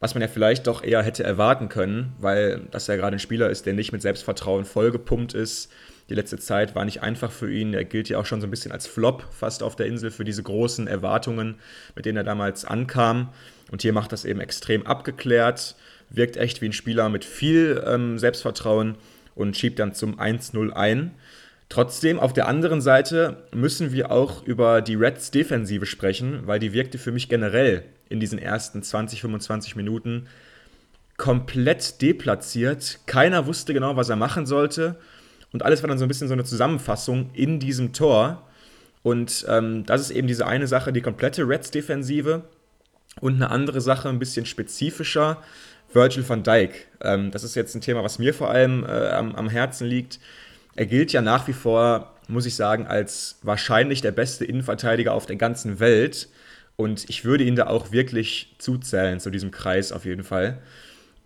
was 0.00 0.14
man 0.14 0.22
ja 0.22 0.28
vielleicht 0.28 0.66
doch 0.66 0.82
eher 0.82 1.04
hätte 1.04 1.22
erwarten 1.22 1.68
können, 1.68 2.14
weil 2.18 2.62
das 2.72 2.88
ja 2.88 2.96
gerade 2.96 3.16
ein 3.16 3.20
Spieler 3.20 3.48
ist, 3.48 3.64
der 3.64 3.74
nicht 3.74 3.92
mit 3.92 4.02
Selbstvertrauen 4.02 4.64
vollgepumpt 4.64 5.34
ist. 5.34 5.70
Die 6.08 6.14
letzte 6.14 6.38
Zeit 6.38 6.74
war 6.74 6.84
nicht 6.84 7.02
einfach 7.02 7.32
für 7.32 7.52
ihn. 7.52 7.74
Er 7.74 7.84
gilt 7.84 8.08
ja 8.08 8.18
auch 8.18 8.26
schon 8.26 8.40
so 8.40 8.46
ein 8.46 8.50
bisschen 8.50 8.72
als 8.72 8.86
Flop 8.86 9.24
fast 9.32 9.62
auf 9.62 9.74
der 9.74 9.86
Insel 9.86 10.10
für 10.10 10.24
diese 10.24 10.42
großen 10.42 10.86
Erwartungen, 10.86 11.56
mit 11.96 12.06
denen 12.06 12.16
er 12.16 12.24
damals 12.24 12.64
ankam. 12.64 13.30
Und 13.72 13.82
hier 13.82 13.92
macht 13.92 14.12
das 14.12 14.24
eben 14.24 14.40
extrem 14.40 14.86
abgeklärt, 14.86 15.74
wirkt 16.10 16.36
echt 16.36 16.62
wie 16.62 16.66
ein 16.66 16.72
Spieler 16.72 17.08
mit 17.08 17.24
viel 17.24 17.82
ähm, 17.84 18.18
Selbstvertrauen 18.18 18.94
und 19.34 19.56
schiebt 19.56 19.80
dann 19.80 19.94
zum 19.94 20.20
1-0 20.20 20.70
ein. 20.70 21.12
Trotzdem, 21.68 22.20
auf 22.20 22.32
der 22.32 22.46
anderen 22.46 22.80
Seite 22.80 23.38
müssen 23.52 23.92
wir 23.92 24.12
auch 24.12 24.44
über 24.44 24.82
die 24.82 24.94
Reds 24.94 25.32
Defensive 25.32 25.86
sprechen, 25.86 26.46
weil 26.46 26.60
die 26.60 26.72
wirkte 26.72 26.98
für 26.98 27.10
mich 27.10 27.28
generell 27.28 27.82
in 28.08 28.20
diesen 28.20 28.38
ersten 28.38 28.84
20, 28.84 29.20
25 29.22 29.74
Minuten 29.74 30.28
komplett 31.16 32.00
deplatziert. 32.02 33.00
Keiner 33.06 33.46
wusste 33.46 33.74
genau, 33.74 33.96
was 33.96 34.08
er 34.08 34.16
machen 34.16 34.46
sollte. 34.46 34.96
Und 35.56 35.62
alles 35.62 35.82
war 35.82 35.88
dann 35.88 35.96
so 35.96 36.04
ein 36.04 36.08
bisschen 36.08 36.28
so 36.28 36.34
eine 36.34 36.44
Zusammenfassung 36.44 37.30
in 37.32 37.58
diesem 37.58 37.94
Tor. 37.94 38.42
Und 39.02 39.46
ähm, 39.48 39.86
das 39.86 40.02
ist 40.02 40.10
eben 40.10 40.28
diese 40.28 40.46
eine 40.46 40.66
Sache, 40.66 40.92
die 40.92 41.00
komplette 41.00 41.48
Reds-Defensive. 41.48 42.42
Und 43.22 43.36
eine 43.36 43.50
andere 43.50 43.80
Sache, 43.80 44.10
ein 44.10 44.18
bisschen 44.18 44.44
spezifischer, 44.44 45.42
Virgil 45.94 46.28
van 46.28 46.42
Dijk. 46.42 46.88
Ähm, 47.00 47.30
das 47.30 47.42
ist 47.42 47.54
jetzt 47.54 47.74
ein 47.74 47.80
Thema, 47.80 48.04
was 48.04 48.18
mir 48.18 48.34
vor 48.34 48.50
allem 48.50 48.84
äh, 48.84 49.08
am, 49.08 49.34
am 49.34 49.48
Herzen 49.48 49.86
liegt. 49.86 50.20
Er 50.74 50.84
gilt 50.84 51.14
ja 51.14 51.22
nach 51.22 51.48
wie 51.48 51.54
vor, 51.54 52.12
muss 52.28 52.44
ich 52.44 52.54
sagen, 52.54 52.86
als 52.86 53.38
wahrscheinlich 53.40 54.02
der 54.02 54.12
beste 54.12 54.44
Innenverteidiger 54.44 55.14
auf 55.14 55.24
der 55.24 55.36
ganzen 55.36 55.80
Welt. 55.80 56.28
Und 56.76 57.08
ich 57.08 57.24
würde 57.24 57.44
ihn 57.44 57.56
da 57.56 57.68
auch 57.68 57.92
wirklich 57.92 58.54
zuzählen, 58.58 59.20
zu 59.20 59.30
diesem 59.30 59.52
Kreis 59.52 59.90
auf 59.90 60.04
jeden 60.04 60.22
Fall. 60.22 60.58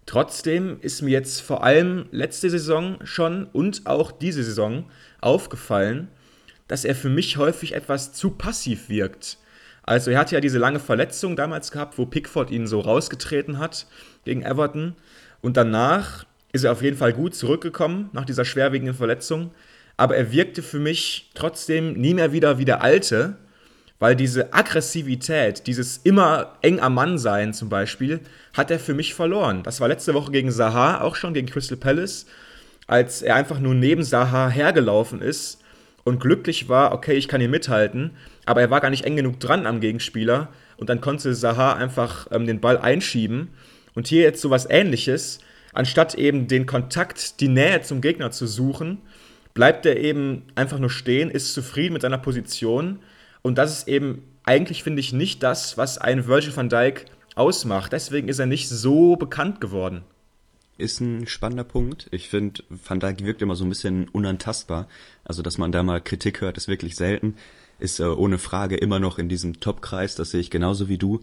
Trotzdem 0.06 0.78
ist 0.80 1.02
mir 1.02 1.10
jetzt 1.10 1.40
vor 1.40 1.62
allem 1.62 2.06
letzte 2.10 2.50
Saison 2.50 2.98
schon 3.04 3.44
und 3.44 3.86
auch 3.86 4.10
diese 4.10 4.42
Saison 4.42 4.90
aufgefallen, 5.20 6.08
dass 6.68 6.84
er 6.84 6.94
für 6.94 7.08
mich 7.08 7.36
häufig 7.36 7.74
etwas 7.74 8.12
zu 8.12 8.30
passiv 8.30 8.88
wirkt. 8.88 9.38
Also 9.82 10.10
er 10.10 10.18
hatte 10.18 10.34
ja 10.34 10.40
diese 10.40 10.58
lange 10.58 10.78
Verletzung 10.78 11.36
damals 11.36 11.72
gehabt, 11.72 11.98
wo 11.98 12.06
Pickford 12.06 12.50
ihn 12.50 12.66
so 12.66 12.80
rausgetreten 12.80 13.58
hat 13.58 13.86
gegen 14.24 14.42
Everton. 14.42 14.94
Und 15.40 15.56
danach 15.56 16.26
ist 16.52 16.64
er 16.64 16.72
auf 16.72 16.82
jeden 16.82 16.96
Fall 16.96 17.12
gut 17.12 17.34
zurückgekommen 17.34 18.10
nach 18.12 18.24
dieser 18.24 18.44
schwerwiegenden 18.44 18.94
Verletzung. 18.94 19.52
Aber 19.96 20.16
er 20.16 20.32
wirkte 20.32 20.62
für 20.62 20.78
mich 20.78 21.30
trotzdem 21.34 21.94
nie 21.94 22.14
mehr 22.14 22.32
wieder 22.32 22.58
wie 22.58 22.64
der 22.64 22.82
Alte, 22.82 23.36
weil 24.00 24.16
diese 24.16 24.52
Aggressivität, 24.52 25.66
dieses 25.68 25.98
immer 25.98 26.56
eng 26.62 26.80
am 26.80 26.94
Mann 26.94 27.18
sein 27.18 27.54
zum 27.54 27.68
Beispiel, 27.68 28.20
hat 28.54 28.70
er 28.70 28.80
für 28.80 28.94
mich 28.94 29.14
verloren. 29.14 29.62
Das 29.62 29.80
war 29.80 29.88
letzte 29.88 30.14
Woche 30.14 30.32
gegen 30.32 30.50
Saha, 30.50 31.02
auch 31.02 31.14
schon 31.14 31.34
gegen 31.34 31.46
Crystal 31.46 31.76
Palace, 31.76 32.26
als 32.88 33.22
er 33.22 33.36
einfach 33.36 33.60
nur 33.60 33.74
neben 33.74 34.02
Saha 34.02 34.48
hergelaufen 34.48 35.20
ist 35.20 35.60
und 36.02 36.18
glücklich 36.18 36.68
war, 36.68 36.92
okay, 36.92 37.12
ich 37.12 37.28
kann 37.28 37.40
hier 37.40 37.50
mithalten, 37.50 38.12
aber 38.46 38.62
er 38.62 38.70
war 38.70 38.80
gar 38.80 38.90
nicht 38.90 39.04
eng 39.04 39.16
genug 39.16 39.38
dran 39.38 39.66
am 39.66 39.80
Gegenspieler 39.80 40.48
und 40.78 40.88
dann 40.88 41.02
konnte 41.02 41.34
Saha 41.34 41.74
einfach 41.74 42.26
ähm, 42.32 42.46
den 42.46 42.60
Ball 42.60 42.78
einschieben. 42.78 43.48
Und 43.94 44.06
hier 44.08 44.22
jetzt 44.22 44.40
sowas 44.40 44.66
ähnliches, 44.70 45.40
anstatt 45.74 46.14
eben 46.14 46.48
den 46.48 46.64
Kontakt, 46.64 47.40
die 47.40 47.48
Nähe 47.48 47.82
zum 47.82 48.00
Gegner 48.00 48.30
zu 48.30 48.46
suchen, 48.46 48.98
bleibt 49.52 49.84
er 49.84 49.98
eben 49.98 50.44
einfach 50.54 50.78
nur 50.78 50.90
stehen, 50.90 51.30
ist 51.30 51.52
zufrieden 51.52 51.92
mit 51.92 52.02
seiner 52.02 52.18
Position. 52.18 53.00
Und 53.42 53.58
das 53.58 53.78
ist 53.78 53.88
eben 53.88 54.22
eigentlich, 54.44 54.82
finde 54.82 55.00
ich, 55.00 55.12
nicht 55.12 55.42
das, 55.42 55.76
was 55.76 55.98
ein 55.98 56.26
Virgil 56.26 56.56
van 56.56 56.68
Dijk 56.68 57.06
ausmacht. 57.34 57.92
Deswegen 57.92 58.28
ist 58.28 58.38
er 58.38 58.46
nicht 58.46 58.68
so 58.68 59.16
bekannt 59.16 59.60
geworden. 59.60 60.02
Ist 60.78 61.00
ein 61.00 61.26
spannender 61.26 61.64
Punkt. 61.64 62.08
Ich 62.10 62.28
finde, 62.28 62.62
Van 62.70 63.00
Dijk 63.00 63.22
wirkt 63.24 63.42
immer 63.42 63.54
so 63.54 63.64
ein 63.64 63.68
bisschen 63.68 64.08
unantastbar. 64.08 64.88
Also, 65.24 65.42
dass 65.42 65.58
man 65.58 65.72
da 65.72 65.82
mal 65.82 66.00
Kritik 66.00 66.40
hört, 66.40 66.56
ist 66.56 66.68
wirklich 66.68 66.96
selten. 66.96 67.36
Ist 67.78 68.00
äh, 68.00 68.04
ohne 68.04 68.38
Frage 68.38 68.76
immer 68.76 68.98
noch 68.98 69.18
in 69.18 69.28
diesem 69.28 69.60
Top-Kreis, 69.60 70.14
das 70.14 70.30
sehe 70.30 70.40
ich 70.40 70.50
genauso 70.50 70.88
wie 70.88 70.98
du 70.98 71.22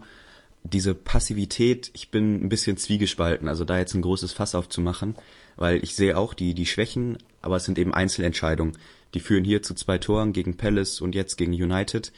diese 0.64 0.94
Passivität, 0.94 1.90
ich 1.94 2.10
bin 2.10 2.44
ein 2.44 2.48
bisschen 2.48 2.76
zwiegespalten, 2.76 3.48
also 3.48 3.64
da 3.64 3.78
jetzt 3.78 3.94
ein 3.94 4.02
großes 4.02 4.32
Fass 4.32 4.54
aufzumachen, 4.54 5.14
weil 5.56 5.82
ich 5.82 5.94
sehe 5.94 6.16
auch 6.16 6.34
die, 6.34 6.54
die 6.54 6.66
Schwächen, 6.66 7.18
aber 7.42 7.56
es 7.56 7.64
sind 7.64 7.78
eben 7.78 7.94
Einzelentscheidungen. 7.94 8.76
Die 9.14 9.20
führen 9.20 9.44
hier 9.44 9.62
zu 9.62 9.74
zwei 9.74 9.98
Toren 9.98 10.32
gegen 10.32 10.56
Palace 10.56 11.00
und 11.00 11.14
jetzt 11.14 11.36
gegen 11.36 11.52
United. 11.52 12.12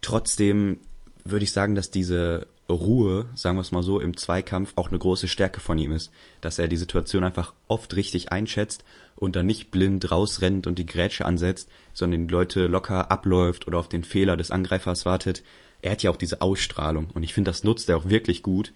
Trotzdem 0.00 0.78
würde 1.24 1.44
ich 1.44 1.52
sagen, 1.52 1.74
dass 1.74 1.90
diese 1.90 2.46
Ruhe, 2.70 3.26
sagen 3.34 3.56
wir 3.56 3.62
es 3.62 3.72
mal 3.72 3.82
so, 3.82 3.98
im 3.98 4.16
Zweikampf 4.16 4.72
auch 4.76 4.88
eine 4.88 4.98
große 4.98 5.26
Stärke 5.26 5.60
von 5.60 5.78
ihm 5.78 5.92
ist. 5.92 6.10
Dass 6.40 6.58
er 6.58 6.68
die 6.68 6.76
Situation 6.76 7.24
einfach 7.24 7.54
oft 7.66 7.96
richtig 7.96 8.30
einschätzt 8.30 8.84
und 9.16 9.36
dann 9.36 9.46
nicht 9.46 9.70
blind 9.70 10.10
rausrennt 10.10 10.66
und 10.66 10.78
die 10.78 10.86
Grätsche 10.86 11.24
ansetzt, 11.24 11.68
sondern 11.92 12.28
die 12.28 12.32
Leute 12.32 12.66
locker 12.66 13.10
abläuft 13.10 13.66
oder 13.66 13.78
auf 13.78 13.88
den 13.88 14.04
Fehler 14.04 14.36
des 14.36 14.50
Angreifers 14.50 15.04
wartet 15.04 15.42
er 15.82 15.92
hat 15.92 16.02
ja 16.02 16.10
auch 16.10 16.16
diese 16.16 16.40
Ausstrahlung 16.40 17.08
und 17.14 17.22
ich 17.22 17.34
finde, 17.34 17.50
das 17.50 17.64
nutzt 17.64 17.88
er 17.88 17.96
auch 17.96 18.08
wirklich 18.08 18.42
gut. 18.42 18.72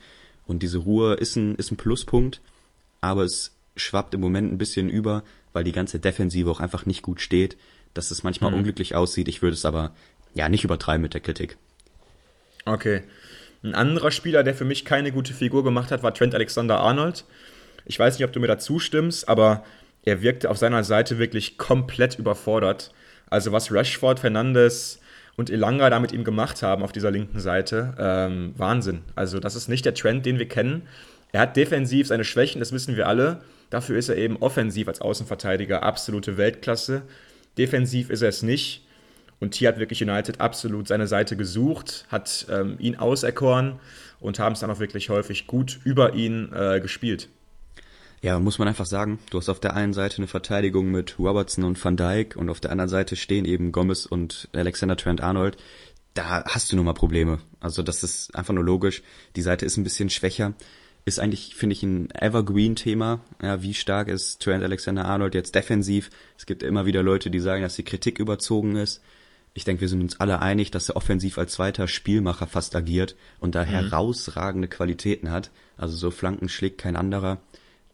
Und 0.47 0.63
diese 0.63 0.79
Ruhe 0.79 1.15
ist 1.15 1.37
ein, 1.37 1.55
ist 1.57 1.71
ein 1.71 1.77
Pluspunkt, 1.77 2.41
aber 3.01 3.25
es 3.25 3.53
schwappt 3.77 4.15
im 4.15 4.21
Moment 4.21 4.53
ein 4.53 4.59
bisschen 4.59 4.89
über, 4.89 5.23
weil 5.53 5.65
die 5.65 5.73
ganze 5.73 5.99
Defensive 5.99 6.51
auch 6.51 6.61
einfach 6.61 6.87
nicht 6.87 7.03
gut 7.03 7.21
steht, 7.21 7.57
dass 7.95 8.11
es 8.11 8.23
manchmal 8.23 8.51
mhm. 8.51 8.59
unglücklich 8.59 8.95
aussieht. 8.95 9.29
Ich 9.29 9.43
würde 9.43 9.55
es 9.55 9.65
aber 9.65 9.93
ja 10.35 10.49
nicht 10.49 10.65
übertreiben 10.65 11.03
mit 11.03 11.15
der 11.15 11.21
Kritik. 11.21 11.57
Okay. 12.65 13.03
Ein 13.63 13.75
anderer 13.75 14.11
Spieler, 14.11 14.43
der 14.43 14.55
für 14.55 14.65
mich 14.65 14.85
keine 14.85 15.13
gute 15.13 15.35
Figur 15.35 15.63
gemacht 15.63 15.91
hat, 15.91 16.03
war 16.03 16.15
Trent 16.15 16.35
Alexander 16.35 16.81
Arnold. 16.81 17.25
Ich 17.85 17.99
weiß 17.99 18.19
nicht, 18.19 18.27
ob 18.27 18.33
du 18.33 18.41
mir 18.41 18.47
da 18.47 18.59
zustimmst, 18.59 19.29
aber 19.29 19.65
er 20.05 20.23
wirkte 20.23 20.51
auf 20.51 20.59
seiner 20.59 20.85
Seite 20.85 21.19
wirklich 21.19 21.59
komplett 21.59 22.19
überfordert. 22.19 22.93
Also 23.31 23.53
was 23.53 23.73
Rashford, 23.73 24.21
Fernandes, 24.21 25.01
und 25.37 25.51
Elanga 25.51 25.89
da 25.91 25.99
mit 25.99 26.13
ihm 26.13 26.25
gemacht 26.25 26.63
haben 26.63 26.83
auf 26.83 26.93
dieser 26.93 27.11
linken 27.11 27.41
Seite, 27.41 27.95
ähm, 27.99 28.55
Wahnsinn. 28.57 29.03
Also 29.15 29.41
das 29.41 29.57
ist 29.57 29.69
nicht 29.69 29.85
der 29.85 29.95
Trend, 29.95 30.27
den 30.27 30.39
wir 30.39 30.49
kennen. 30.49 30.83
Er 31.33 31.41
hat 31.41 31.57
defensiv 31.57 32.09
seine 32.09 32.25
Schwächen, 32.25 32.61
das 32.61 32.73
wissen 32.73 32.97
wir 32.97 33.09
alle. 33.09 33.43
Dafür 33.73 33.97
ist 33.97 34.11
er 34.11 34.19
eben 34.19 34.37
offensiv 34.37 34.87
als 34.87 35.01
Außenverteidiger 35.01 35.83
absolute 35.83 36.37
Weltklasse. 36.37 37.05
Defensiv 37.57 38.11
ist 38.11 38.21
er 38.21 38.29
es 38.29 38.43
nicht. 38.43 38.87
Und 39.41 39.55
hier 39.55 39.69
hat 39.69 39.79
wirklich 39.79 40.03
United 40.03 40.43
absolut 40.43 40.87
seine 40.87 41.07
Seite 41.07 41.39
gesucht, 41.39 42.05
hat 42.11 42.47
ähm, 42.51 42.77
ihn 42.79 42.97
auserkoren 42.97 43.81
und 44.21 44.39
haben 44.39 44.53
es 44.53 44.61
dann 44.61 44.71
auch 44.71 44.79
wirklich 44.79 45.09
häufig 45.09 45.47
gut 45.47 45.81
über 45.85 46.13
ihn 46.13 46.53
äh, 46.53 46.81
gespielt. 46.81 47.31
Ja, 48.21 48.39
muss 48.39 48.59
man 48.59 48.69
einfach 48.69 48.85
sagen, 48.85 49.19
du 49.31 49.39
hast 49.39 49.49
auf 49.49 49.59
der 49.59 49.75
einen 49.75 49.95
Seite 49.95 50.19
eine 50.19 50.27
Verteidigung 50.27 50.91
mit 50.91 51.19
Robertson 51.19 51.65
und 51.65 51.83
Van 51.83 51.97
Dijk 51.97 52.37
und 52.37 52.51
auf 52.51 52.61
der 52.61 52.73
anderen 52.73 52.91
Seite 52.91 53.17
stehen 53.17 53.47
eben 53.47 53.73
Gomez 53.73 54.05
und 54.05 54.51
Alexander 54.53 54.99
Trent 54.99 55.23
Arnold. 55.23 55.57
Da 56.13 56.45
hast 56.45 56.71
du 56.71 56.77
nun 56.77 56.85
mal 56.85 56.93
Probleme. 56.93 57.39
Also 57.59 57.83
das 57.83 58.05
ist 58.05 58.37
einfach 58.37 58.53
nur 58.53 58.65
logisch. 58.65 59.03
Die 59.35 59.43
Seite 59.43 59.65
ist 59.65 59.79
ein 59.79 59.83
bisschen 59.83 60.11
schwächer. 60.11 60.53
Ist 61.05 61.19
eigentlich, 61.19 61.55
finde 61.55 61.75
ich, 61.75 61.83
ein 61.83 62.11
Evergreen-Thema. 62.13 63.21
Ja, 63.43 63.63
wie 63.63 63.75
stark 63.75 64.09
ist 64.09 64.41
Trent 64.41 64.63
Alexander 64.63 65.05
Arnold 65.05 65.35
jetzt 65.35 65.55
defensiv? 65.55 66.11
Es 66.39 66.47
gibt 66.47 66.63
immer 66.63 66.87
wieder 66.87 67.03
Leute, 67.03 67.31
die 67.31 67.41
sagen, 67.41 67.63
dass 67.63 67.77
die 67.77 67.83
Kritik 67.83 68.19
überzogen 68.19 68.77
ist. 68.77 69.03
Ich 69.55 69.65
denke, 69.65 69.83
wir 69.83 69.89
sind 69.89 70.01
uns 70.01 70.21
alle 70.21 70.41
einig, 70.41 70.71
dass 70.71 70.89
er 70.89 70.97
offensiv 70.97 71.39
als 71.39 71.53
zweiter 71.53 71.89
Spielmacher 71.89 72.47
fast 72.47 72.75
agiert 72.77 73.17
und 73.41 73.55
da 73.55 73.65
mhm. 73.65 73.69
herausragende 73.69 74.69
Qualitäten 74.69 75.31
hat. 75.31 75.51
Also 75.77 75.97
so 75.97 76.11
Flanken 76.11 76.49
schlägt 76.49 76.79
kein 76.79 76.97
anderer 76.97 77.41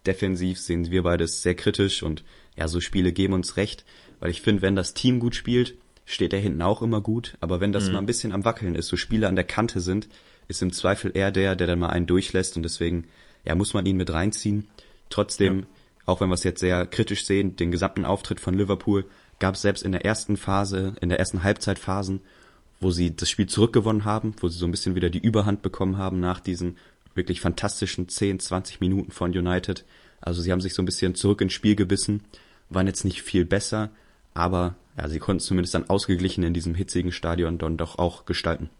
defensiv 0.08 0.58
sehen 0.58 0.90
wir 0.90 1.02
beides 1.02 1.42
sehr 1.42 1.54
kritisch 1.54 2.02
und 2.02 2.24
ja, 2.56 2.66
so 2.66 2.80
Spiele 2.80 3.12
geben 3.12 3.34
uns 3.34 3.56
recht, 3.56 3.84
weil 4.20 4.30
ich 4.30 4.42
finde, 4.42 4.62
wenn 4.62 4.74
das 4.74 4.94
Team 4.94 5.20
gut 5.20 5.34
spielt, 5.34 5.74
steht 6.06 6.32
er 6.32 6.40
hinten 6.40 6.62
auch 6.62 6.82
immer 6.82 7.00
gut, 7.00 7.36
aber 7.40 7.60
wenn 7.60 7.72
das 7.72 7.86
mhm. 7.86 7.92
mal 7.92 7.98
ein 8.00 8.06
bisschen 8.06 8.32
am 8.32 8.44
Wackeln 8.44 8.74
ist, 8.74 8.88
so 8.88 8.96
Spiele 8.96 9.28
an 9.28 9.36
der 9.36 9.44
Kante 9.44 9.80
sind, 9.80 10.08
ist 10.48 10.62
im 10.62 10.72
Zweifel 10.72 11.12
er 11.14 11.30
der, 11.30 11.54
der 11.54 11.66
dann 11.66 11.78
mal 11.78 11.90
einen 11.90 12.06
durchlässt 12.06 12.56
und 12.56 12.62
deswegen, 12.62 13.06
ja, 13.44 13.54
muss 13.54 13.74
man 13.74 13.86
ihn 13.86 13.96
mit 13.96 14.12
reinziehen. 14.12 14.66
Trotzdem, 15.10 15.60
ja. 15.60 15.66
auch 16.06 16.20
wenn 16.20 16.28
wir 16.28 16.34
es 16.34 16.44
jetzt 16.44 16.60
sehr 16.60 16.86
kritisch 16.86 17.24
sehen, 17.24 17.56
den 17.56 17.70
gesamten 17.70 18.04
Auftritt 18.04 18.40
von 18.40 18.54
Liverpool 18.54 19.04
gab 19.38 19.54
es 19.54 19.62
selbst 19.62 19.82
in 19.82 19.92
der 19.92 20.04
ersten 20.04 20.36
Phase, 20.36 20.94
in 21.00 21.10
der 21.10 21.18
ersten 21.18 21.42
Halbzeitphasen, 21.42 22.20
wo 22.80 22.90
sie 22.90 23.14
das 23.14 23.30
Spiel 23.30 23.46
zurückgewonnen 23.46 24.04
haben, 24.04 24.34
wo 24.40 24.48
sie 24.48 24.58
so 24.58 24.66
ein 24.66 24.70
bisschen 24.70 24.94
wieder 24.94 25.10
die 25.10 25.18
Überhand 25.18 25.62
bekommen 25.62 25.96
haben 25.96 26.20
nach 26.20 26.40
diesen 26.40 26.76
wirklich 27.14 27.40
fantastischen 27.40 28.08
10, 28.08 28.40
20 28.40 28.80
Minuten 28.80 29.10
von 29.10 29.36
United. 29.36 29.84
Also 30.20 30.40
sie 30.40 30.52
haben 30.52 30.60
sich 30.60 30.74
so 30.74 30.82
ein 30.82 30.86
bisschen 30.86 31.14
zurück 31.14 31.40
ins 31.40 31.52
Spiel 31.52 31.76
gebissen, 31.76 32.22
waren 32.70 32.86
jetzt 32.86 33.04
nicht 33.04 33.22
viel 33.22 33.44
besser, 33.44 33.90
aber 34.34 34.76
ja, 34.96 35.08
sie 35.08 35.18
konnten 35.18 35.40
zumindest 35.40 35.74
dann 35.74 35.88
ausgeglichen 35.88 36.42
in 36.42 36.54
diesem 36.54 36.74
hitzigen 36.74 37.12
Stadion 37.12 37.58
dann 37.58 37.76
doch 37.76 37.98
auch 37.98 38.24
gestalten. 38.24 38.70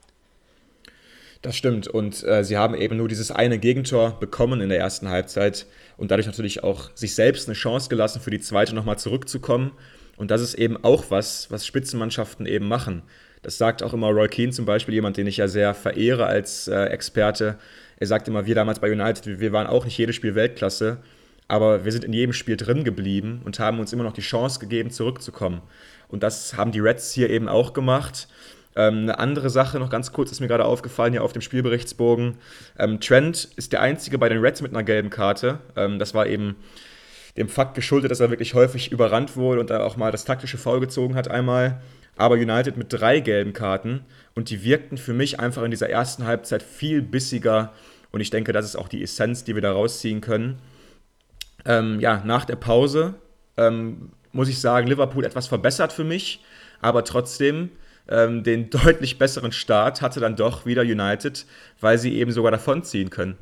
Das 1.43 1.57
stimmt. 1.57 1.87
Und 1.87 2.25
äh, 2.25 2.43
sie 2.43 2.57
haben 2.57 2.75
eben 2.75 2.97
nur 2.97 3.09
dieses 3.09 3.31
eine 3.31 3.59
Gegentor 3.59 4.19
bekommen 4.19 4.61
in 4.61 4.69
der 4.69 4.79
ersten 4.79 5.09
Halbzeit 5.09 5.67
und 5.97 6.11
dadurch 6.11 6.27
natürlich 6.27 6.65
auch 6.65 6.91
sich 6.97 7.15
selbst 7.15 7.49
eine 7.49 7.55
Chance 7.55 7.89
gelassen, 7.89 8.21
für 8.21 8.31
die 8.31 8.41
zweite 8.41 8.75
nochmal 8.75 8.99
zurückzukommen. 8.99 9.73
Und 10.17 10.33
das 10.33 10.41
ist 10.41 10.55
eben 10.55 10.83
auch 10.83 11.11
was, 11.11 11.49
was 11.51 11.65
Spitzenmannschaften 11.65 12.45
eben 12.47 12.67
machen. 12.67 13.03
Das 13.43 13.57
sagt 13.57 13.85
auch 13.85 13.93
immer 13.93 14.09
Roy 14.09 14.29
Keane 14.29 14.51
zum 14.51 14.65
Beispiel, 14.65 14.95
jemand, 14.95 15.17
den 15.17 15.29
ich 15.29 15.37
ja 15.37 15.47
sehr 15.47 15.75
verehre 15.75 16.27
als 16.27 16.67
äh, 16.67 16.87
Experte. 16.87 17.57
Er 18.01 18.07
sagt 18.09 18.27
immer, 18.27 18.47
wir 18.47 18.57
damals 18.57 18.81
bei 18.81 18.91
United, 18.91 19.39
wir 19.39 19.53
waren 19.53 19.69
auch 19.69 19.85
nicht 19.85 19.97
jedes 19.97 20.17
Spiel 20.17 20.35
Weltklasse, 20.35 20.99
aber 21.47 21.85
wir 21.85 21.93
sind 21.93 22.05
in 22.05 22.13
jedem 22.13 22.33
Spiel 22.33 22.57
drin 22.57 22.83
geblieben 22.83 23.43
und 23.45 23.61
haben 23.61 23.79
uns 23.79 23.93
immer 23.93 24.03
noch 24.03 24.13
die 24.13 24.21
Chance 24.23 24.59
gegeben, 24.59 24.91
zurückzukommen. 24.91 25.63
Und 26.09 26.25
das 26.25 26.57
haben 26.57 26.73
die 26.73 26.81
Reds 26.81 27.13
hier 27.13 27.31
eben 27.31 27.49
auch 27.49 27.73
gemacht. 27.73 28.29
Ähm, 28.79 28.99
eine 28.99 29.19
andere 29.19 29.51
Sache, 29.51 29.81
noch 29.81 29.91
ganz 29.91 30.13
kurz, 30.13 30.31
ist 30.31 30.39
mir 30.39 30.47
gerade 30.47 30.65
aufgefallen 30.65 31.13
hier 31.13 31.25
auf 31.25 31.33
dem 31.33 31.43
Spielberichtsbogen. 31.43 32.37
Ähm, 32.79 33.01
Trent 33.01 33.49
ist 33.57 33.73
der 33.73 33.81
Einzige 33.83 34.19
bei 34.19 34.29
den 34.29 34.39
Reds 34.39 34.63
mit 34.63 34.73
einer 34.73 34.85
gelben 34.85 35.11
Karte. 35.11 35.59
Ähm, 35.75 35.99
das 35.99 36.15
war 36.15 36.29
eben 36.29 36.55
dem 37.37 37.49
Fakt 37.49 37.75
geschuldet, 37.75 38.13
dass 38.13 38.21
er 38.21 38.31
wirklich 38.31 38.55
häufig 38.55 38.93
überrannt 38.93 39.37
wurde 39.37 39.61
und 39.61 39.71
da 39.71 39.83
auch 39.83 39.97
mal 39.97 40.13
das 40.13 40.25
taktische 40.25 40.59
Foul 40.59 40.79
gezogen 40.79 41.17
hat 41.17 41.29
einmal. 41.29 41.83
Aber 42.17 42.37
United 42.37 42.77
mit 42.77 42.93
drei 42.93 43.19
gelben 43.19 43.53
Karten 43.53 44.05
und 44.37 44.49
die 44.49 44.63
wirkten 44.63 44.97
für 44.97 45.13
mich 45.13 45.41
einfach 45.41 45.65
in 45.65 45.73
dieser 45.73 45.91
ersten 45.91 46.25
Halbzeit 46.25 46.63
viel 46.63 47.03
bissiger 47.03 47.73
und 48.13 48.21
ich 48.21 48.31
denke, 48.31 48.53
das 48.53 48.65
ist 48.65 48.77
auch 48.77 48.89
die 48.89 49.03
Essenz, 49.03 49.43
die 49.43 49.57
wir 49.57 49.63
da 49.63 49.73
rausziehen 49.73 50.21
können. 50.21 50.61
Ähm, 51.65 51.99
ja, 51.99 52.23
nach 52.25 52.45
der 52.45 52.57
Pause 52.57 53.15
ähm, 53.57 54.11
muss 54.31 54.49
ich 54.49 54.61
sagen, 54.61 54.87
Liverpool 54.87 55.25
etwas 55.25 55.49
verbessert 55.49 55.93
für 55.93 56.05
mich, 56.05 56.45
aber 56.81 57.03
trotzdem 57.03 57.71
ähm, 58.09 58.43
den 58.43 58.71
deutlich 58.71 59.19
besseren 59.19 59.53
Start 59.53 60.03
hatte 60.03 60.21
dann 60.21 60.37
doch 60.37 60.67
wieder 60.67 60.83
United, 60.83 61.47
weil 61.81 61.99
sie 61.99 62.15
eben 62.15 62.33
sogar 62.33 62.51
davonziehen 62.51 63.11
können. 63.11 63.37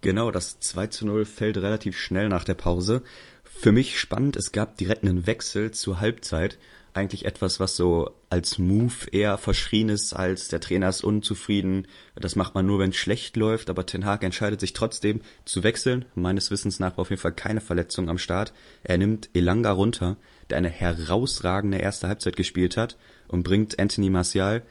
Genau, 0.00 0.30
das 0.32 0.58
2 0.58 0.88
zu 0.88 1.06
0 1.06 1.24
fällt 1.24 1.56
relativ 1.58 1.96
schnell 1.96 2.28
nach 2.28 2.44
der 2.44 2.54
Pause. 2.54 3.02
Für 3.44 3.70
mich 3.70 4.00
spannend, 4.00 4.36
es 4.36 4.50
gab 4.50 4.76
direkt 4.76 5.04
einen 5.04 5.26
Wechsel 5.26 5.70
zur 5.70 6.00
Halbzeit. 6.00 6.58
Eigentlich 6.94 7.24
etwas, 7.24 7.58
was 7.58 7.74
so 7.74 8.10
als 8.28 8.58
Move 8.58 8.92
eher 9.12 9.38
verschrien 9.38 9.88
ist, 9.88 10.12
als 10.12 10.48
der 10.48 10.60
Trainer 10.60 10.90
ist 10.90 11.02
unzufrieden. 11.02 11.86
Das 12.14 12.36
macht 12.36 12.54
man 12.54 12.66
nur, 12.66 12.80
wenn 12.80 12.90
es 12.90 12.96
schlecht 12.96 13.36
läuft, 13.36 13.70
aber 13.70 13.86
Ten 13.86 14.04
Hag 14.04 14.22
entscheidet 14.22 14.60
sich 14.60 14.74
trotzdem 14.74 15.22
zu 15.46 15.62
wechseln. 15.62 16.04
Meines 16.14 16.50
Wissens 16.50 16.80
nach 16.80 16.98
war 16.98 17.02
auf 17.02 17.10
jeden 17.10 17.22
Fall 17.22 17.32
keine 17.32 17.62
Verletzung 17.62 18.10
am 18.10 18.18
Start. 18.18 18.52
Er 18.84 18.98
nimmt 18.98 19.30
Elanga 19.32 19.72
runter, 19.72 20.18
der 20.50 20.58
eine 20.58 20.68
herausragende 20.68 21.78
erste 21.78 22.08
Halbzeit 22.08 22.36
gespielt 22.36 22.76
hat 22.76 22.98
und 23.26 23.42
bringt 23.42 23.78
Anthony 23.78 24.10
Martial. 24.10 24.62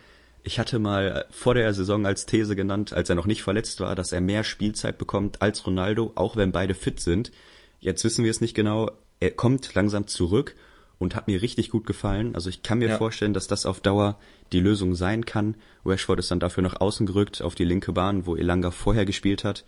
Ich 0.43 0.59
hatte 0.59 0.77
mal 0.77 1.25
vor 1.31 1.55
der 1.55 1.73
Saison 1.73 2.05
als 2.05 2.27
These 2.27 2.55
genannt, 2.55 2.93
als 2.93 3.09
er 3.09 3.15
noch 3.15 3.25
nicht 3.25 3.41
verletzt 3.41 3.79
war, 3.79 3.95
dass 3.95 4.11
er 4.11 4.21
mehr 4.21 4.43
Spielzeit 4.43 4.99
bekommt 4.99 5.41
als 5.41 5.65
Ronaldo, 5.65 6.11
auch 6.13 6.35
wenn 6.35 6.51
beide 6.51 6.75
fit 6.75 6.99
sind. 6.99 7.31
Jetzt 7.79 8.03
wissen 8.03 8.23
wir 8.23 8.29
es 8.31 8.41
nicht 8.41 8.53
genau. 8.53 8.91
Er 9.19 9.31
kommt 9.31 9.73
langsam 9.73 10.05
zurück 10.05 10.55
und 11.01 11.15
hat 11.15 11.27
mir 11.27 11.41
richtig 11.41 11.71
gut 11.71 11.87
gefallen. 11.87 12.35
Also 12.35 12.49
ich 12.49 12.61
kann 12.61 12.77
mir 12.77 12.89
ja. 12.89 12.97
vorstellen, 12.97 13.33
dass 13.33 13.47
das 13.47 13.65
auf 13.65 13.79
Dauer 13.79 14.19
die 14.51 14.59
Lösung 14.59 14.93
sein 14.93 15.25
kann. 15.25 15.55
Rashford 15.83 16.19
ist 16.19 16.29
dann 16.29 16.39
dafür 16.39 16.61
nach 16.61 16.79
außen 16.79 17.07
gerückt 17.07 17.41
auf 17.41 17.55
die 17.55 17.65
linke 17.65 17.91
Bahn, 17.91 18.27
wo 18.27 18.35
Elanga 18.35 18.69
vorher 18.69 19.05
gespielt 19.05 19.43
hat. 19.43 19.65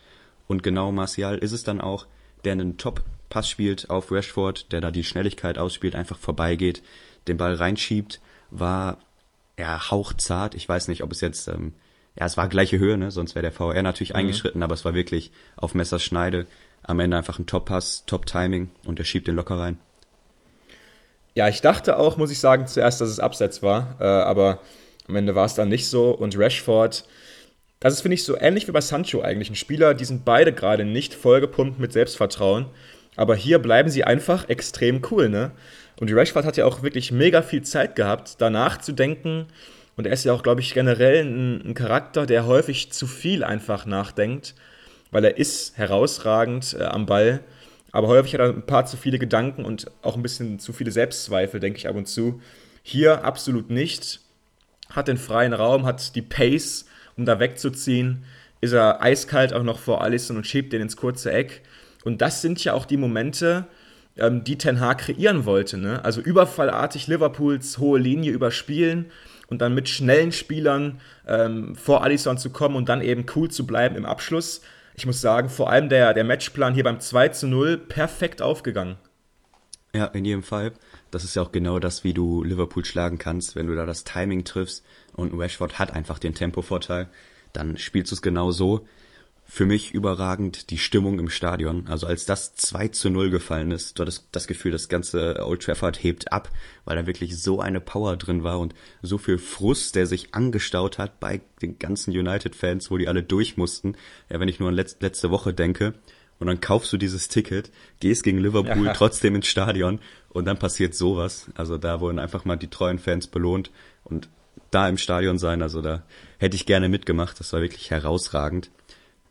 Und 0.48 0.62
genau 0.62 0.92
Martial 0.92 1.40
ist 1.40 1.52
es 1.52 1.64
dann 1.64 1.82
auch, 1.82 2.06
der 2.46 2.52
einen 2.52 2.78
Top-Pass 2.78 3.50
spielt 3.50 3.90
auf 3.90 4.12
Rashford, 4.12 4.72
der 4.72 4.82
da 4.82 4.92
die 4.92 5.04
Schnelligkeit 5.04 5.58
ausspielt, 5.58 5.96
einfach 5.96 6.20
vorbeigeht, 6.20 6.84
den 7.28 7.38
Ball 7.38 7.56
reinschiebt 7.56 8.22
war 8.52 9.00
ja 9.58 9.90
hauchzart. 9.90 10.54
Ich 10.54 10.70
weiß 10.70 10.88
nicht, 10.88 11.02
ob 11.02 11.12
es 11.12 11.22
jetzt, 11.22 11.48
ähm, 11.48 11.74
ja, 12.16 12.28
es 12.28 12.38
war 12.38 12.48
gleiche 12.48 12.78
Höhe, 12.78 12.96
ne? 12.96 13.10
sonst 13.10 13.34
wäre 13.34 13.42
der 13.42 13.52
VR 13.52 13.82
natürlich 13.82 14.12
mhm. 14.14 14.18
eingeschritten, 14.18 14.62
aber 14.62 14.76
es 14.76 14.86
war 14.86 14.94
wirklich 14.94 15.32
auf 15.56 15.74
Messerschneide. 15.74 16.46
Am 16.84 17.00
Ende 17.00 17.18
einfach 17.18 17.40
ein 17.40 17.48
Top-Pass, 17.48 18.06
Top-Timing 18.06 18.70
und 18.86 19.00
er 19.00 19.06
schiebt 19.06 19.28
den 19.28 19.36
locker 19.36 19.58
rein. 19.58 19.80
Ja, 21.36 21.48
ich 21.48 21.62
dachte 21.62 21.98
auch, 21.98 22.18
muss 22.18 22.32
ich 22.32 22.40
sagen, 22.40 22.68
zuerst, 22.68 23.02
dass 23.02 23.10
es 23.10 23.20
Abseits 23.20 23.64
war, 23.64 23.96
äh, 24.00 24.04
aber 24.04 24.60
am 25.08 25.16
Ende 25.16 25.36
war 25.36 25.46
es 25.46 25.56
dann 25.56 25.70
nicht 25.70 25.88
so. 25.88 26.12
Und 26.12 26.38
Rashford, 26.38 27.06
das 27.80 27.94
ist, 27.94 28.02
finde 28.02 28.16
ich, 28.16 28.24
so 28.24 28.38
ähnlich 28.38 28.68
wie 28.68 28.72
bei 28.72 28.82
Sancho 28.82 29.22
eigentlich. 29.22 29.50
Ein 29.50 29.56
Spieler, 29.56 29.94
die 29.94 30.06
sind 30.06 30.26
beide 30.26 30.54
gerade 30.54 30.86
nicht 30.86 31.14
vollgepumpt 31.14 31.80
mit 31.80 31.92
Selbstvertrauen. 31.92 32.68
Aber 33.16 33.36
hier 33.36 33.60
bleiben 33.60 33.90
sie 33.90 34.04
einfach 34.04 34.50
extrem 34.50 35.02
cool, 35.12 35.30
ne? 35.30 35.52
Und 36.00 36.12
Rashford 36.12 36.46
hat 36.46 36.58
ja 36.58 36.66
auch 36.66 36.82
wirklich 36.82 37.12
mega 37.12 37.42
viel 37.42 37.62
Zeit 37.62 37.96
gehabt, 37.96 38.36
danach 38.40 38.80
zu 38.80 38.94
denken. 38.94 39.46
Und 39.96 40.08
er 40.08 40.14
ist 40.14 40.24
ja 40.24 40.34
auch, 40.34 40.42
glaube 40.42 40.62
ich, 40.62 40.74
generell 40.74 41.24
ein, 41.24 41.62
ein, 41.70 41.74
Charakter, 41.76 42.26
der 42.26 42.48
häufig 42.48 42.92
zu 42.92 43.06
viel 43.06 43.44
einfach 43.44 43.86
nachdenkt, 43.86 44.56
weil 45.12 45.24
er 45.24 45.38
ist 45.38 45.78
herausragend 45.78 46.76
äh, 46.80 46.84
am 46.84 47.06
Ball. 47.06 47.42
Aber 47.94 48.08
häufig 48.08 48.34
hat 48.34 48.42
er 48.42 48.50
ein 48.50 48.66
paar 48.66 48.86
zu 48.86 48.98
viele 48.98 49.20
Gedanken 49.20 49.64
und 49.64 49.90
auch 50.02 50.18
ein 50.18 50.24
bisschen 50.24 50.60
zu 50.60 50.74
viele 50.74 50.92
Selbstzweifel, 50.92 51.60
denke 51.60 51.78
ich 51.78 51.88
ab 51.88 51.96
und 51.96 52.08
zu. 52.08 52.42
Hier 52.82 53.24
absolut 53.24 53.70
nicht. 53.70 54.20
Hat 54.90 55.08
den 55.08 55.18
freien 55.18 55.54
Raum, 55.54 55.86
hat 55.86 56.16
die 56.16 56.24
Pace, 56.24 56.86
um 57.16 57.26
da 57.26 57.40
wegzuziehen. 57.40 58.26
Ist 58.62 58.74
er 58.74 59.02
eiskalt 59.02 59.54
auch 59.54 59.64
noch 59.64 59.78
vor 59.78 60.02
Allison 60.02 60.38
und 60.38 60.48
schiebt 60.48 60.74
den 60.74 60.82
ins 60.82 60.98
kurze 60.98 61.32
Eck. 61.32 61.62
Und 62.04 62.22
das 62.22 62.42
sind 62.42 62.64
ja 62.64 62.74
auch 62.74 62.86
die 62.86 62.98
Momente, 62.98 63.68
ähm, 64.18 64.44
die 64.44 64.58
Ten 64.58 64.80
Hag 64.80 64.98
kreieren 64.98 65.46
wollte. 65.46 65.78
Ne? 65.78 66.04
Also 66.04 66.20
überfallartig 66.20 67.06
Liverpools 67.08 67.78
hohe 67.78 68.00
Linie 68.00 68.32
überspielen 68.32 69.12
und 69.48 69.62
dann 69.62 69.76
mit 69.76 69.88
schnellen 69.88 70.32
Spielern 70.32 71.00
ähm, 71.28 71.76
vor 71.76 72.04
Alisson 72.04 72.40
zu 72.40 72.50
kommen 72.50 72.76
und 72.76 72.90
dann 72.90 73.02
eben 73.02 73.28
cool 73.36 73.52
zu 73.52 73.68
bleiben 73.68 73.96
im 73.96 74.06
Abschluss. 74.06 74.62
Ich 74.96 75.06
muss 75.06 75.22
sagen, 75.22 75.50
vor 75.50 75.70
allem 75.70 75.90
der, 75.90 76.14
der 76.14 76.24
Matchplan 76.24 76.74
hier 76.74 76.84
beim 76.84 77.00
2 77.00 77.30
zu 77.30 77.48
0 77.48 77.78
perfekt 77.78 78.42
aufgegangen. 78.42 78.98
Ja, 79.96 80.06
in 80.06 80.26
jedem 80.26 80.44
Fall. 80.44 80.74
Das 81.12 81.24
ist 81.24 81.36
ja 81.36 81.44
auch 81.44 81.52
genau 81.52 81.80
das, 81.80 82.04
wie 82.04 82.14
du 82.14 82.44
Liverpool 82.44 82.84
schlagen 82.84 83.20
kannst, 83.20 83.56
wenn 83.56 83.68
du 83.68 83.76
da 83.76 83.86
das 83.86 84.04
Timing 84.04 84.44
triffst 84.44 84.84
und 85.14 85.38
Rashford 85.38 85.78
hat 85.78 85.94
einfach 85.94 86.18
den 86.18 86.34
Tempovorteil, 86.34 87.10
dann 87.54 87.78
spielst 87.78 88.12
du 88.12 88.16
es 88.16 88.22
genau 88.24 88.52
so 88.52 88.88
für 89.54 89.68
mich 89.68 89.94
überragend 89.94 90.72
die 90.72 90.80
Stimmung 90.80 91.20
im 91.20 91.30
Stadion. 91.30 91.86
Also 91.88 92.08
als 92.08 92.26
das 92.26 92.56
2 92.56 92.88
zu 92.88 93.12
0 93.12 93.30
gefallen 93.30 93.70
ist, 93.70 94.00
du 94.00 94.02
hattest 94.02 94.28
das 94.32 94.48
Gefühl, 94.48 94.72
das 94.72 94.90
ganze 94.90 95.46
Old 95.46 95.62
Trafford 95.62 96.04
hebt 96.04 96.32
ab, 96.32 96.50
weil 96.86 96.96
da 96.96 97.06
wirklich 97.06 97.40
so 97.40 97.60
eine 97.60 97.80
Power 97.80 98.18
drin 98.18 98.44
war 98.44 98.60
und 98.60 98.74
so 99.04 99.20
viel 99.20 99.38
Frust, 99.38 99.94
der 99.94 100.08
sich 100.08 100.34
angestaut 100.34 100.98
hat 100.98 101.20
bei 101.20 101.42
den 101.62 101.78
ganzen 101.78 102.18
United-Fans, 102.18 102.90
wo 102.90 102.98
die 102.98 103.08
alle 103.08 103.22
durch 103.22 103.56
mussten. 103.56 103.96
Ja, 104.28 104.40
wenn 104.40 104.48
ich 104.48 104.60
nur 104.60 104.70
an 104.70 104.76
letz 104.76 104.98
letzte 105.02 105.30
Woche 105.30 105.54
denke, 105.54 105.94
und 106.40 106.48
dann 106.48 106.60
kaufst 106.60 106.92
du 106.92 106.98
dieses 106.98 107.28
Ticket, 107.28 107.70
gehst 108.00 108.24
gegen 108.24 108.40
Liverpool 108.40 108.88
ja. 108.88 108.94
trotzdem 108.96 109.36
ins 109.36 109.46
Stadion 109.46 110.00
und 110.30 110.46
dann 110.46 110.58
passiert 110.58 110.96
sowas. 110.96 111.52
Also 111.54 111.78
da 111.78 112.02
wurden 112.02 112.18
einfach 112.18 112.44
mal 112.44 112.56
die 112.56 112.72
treuen 112.72 112.98
Fans 112.98 113.28
belohnt 113.28 113.70
und 114.04 114.30
da 114.72 114.90
im 114.90 114.98
Stadion 114.98 115.38
sein, 115.38 115.62
also 115.62 115.82
da 115.82 116.02
hätte 116.40 116.56
ich 116.56 116.66
gerne 116.66 116.90
mitgemacht. 116.90 117.40
Das 117.40 117.54
war 117.54 117.62
wirklich 117.62 117.92
herausragend. 117.92 118.72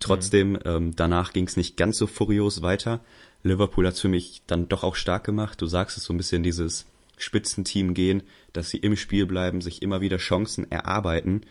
Trotzdem, 0.02 0.52
mhm. 0.52 0.58
ähm, 0.64 0.96
danach 0.96 1.32
ging 1.32 1.46
es 1.46 1.56
nicht 1.56 1.76
ganz 1.76 1.98
so 1.98 2.06
furios 2.06 2.62
weiter. 2.62 3.00
Liverpool 3.42 3.86
hat 3.86 3.98
für 3.98 4.08
mich 4.08 4.42
dann 4.46 4.68
doch 4.68 4.84
auch 4.84 4.94
stark 4.94 5.24
gemacht. 5.24 5.60
Du 5.60 5.66
sagst 5.66 5.96
es 5.96 6.04
so 6.04 6.12
ein 6.12 6.16
bisschen 6.16 6.42
dieses 6.42 6.86
Spitzenteam 7.16 7.94
gehen, 7.94 8.22
dass 8.52 8.70
sie 8.70 8.78
im 8.78 8.96
Spiel 8.96 9.26
bleiben, 9.26 9.60
sich 9.60 9.82
immer 9.82 10.00
wieder 10.00 10.18
Chancen 10.18 10.70
erarbeiten. 10.70 11.42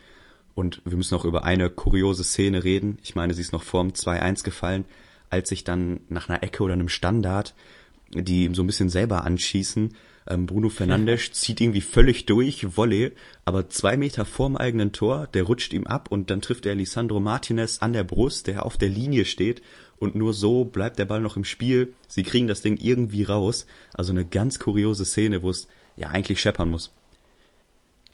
Und 0.54 0.82
wir 0.84 0.96
müssen 0.96 1.14
auch 1.14 1.24
über 1.24 1.44
eine 1.44 1.70
kuriose 1.70 2.24
Szene 2.24 2.64
reden. 2.64 2.98
Ich 3.02 3.14
meine, 3.14 3.34
sie 3.34 3.40
ist 3.40 3.52
noch 3.52 3.62
vorm 3.62 3.88
2-1 3.88 4.44
gefallen, 4.44 4.84
als 5.30 5.48
sich 5.48 5.64
dann 5.64 6.00
nach 6.08 6.28
einer 6.28 6.42
Ecke 6.42 6.62
oder 6.62 6.74
einem 6.74 6.90
Standard 6.90 7.54
die 8.14 8.50
so 8.52 8.62
ein 8.62 8.66
bisschen 8.66 8.88
selber 8.88 9.24
anschießen 9.24 9.94
ähm, 10.28 10.46
Bruno 10.46 10.68
Fernandes 10.68 11.32
zieht 11.32 11.60
irgendwie 11.60 11.80
völlig 11.80 12.26
durch, 12.26 12.76
Volley, 12.76 13.12
aber 13.44 13.68
zwei 13.68 13.96
Meter 13.96 14.24
vorm 14.24 14.56
eigenen 14.56 14.92
Tor, 14.92 15.28
der 15.34 15.44
rutscht 15.44 15.72
ihm 15.72 15.86
ab 15.86 16.10
und 16.10 16.30
dann 16.30 16.40
trifft 16.40 16.66
er 16.66 16.74
Lisandro 16.74 17.20
Martinez 17.20 17.78
an 17.80 17.92
der 17.92 18.04
Brust, 18.04 18.46
der 18.46 18.64
auf 18.64 18.76
der 18.76 18.88
Linie 18.88 19.24
steht 19.24 19.62
und 19.98 20.14
nur 20.14 20.34
so 20.34 20.64
bleibt 20.64 20.98
der 20.98 21.04
Ball 21.04 21.20
noch 21.20 21.36
im 21.36 21.44
Spiel. 21.44 21.94
Sie 22.08 22.24
kriegen 22.24 22.48
das 22.48 22.60
Ding 22.60 22.76
irgendwie 22.76 23.22
raus. 23.22 23.66
Also 23.94 24.12
eine 24.12 24.24
ganz 24.24 24.58
kuriose 24.58 25.04
Szene, 25.04 25.42
wo 25.42 25.50
es 25.50 25.68
ja 25.96 26.08
eigentlich 26.08 26.40
scheppern 26.40 26.70
muss. 26.70 26.92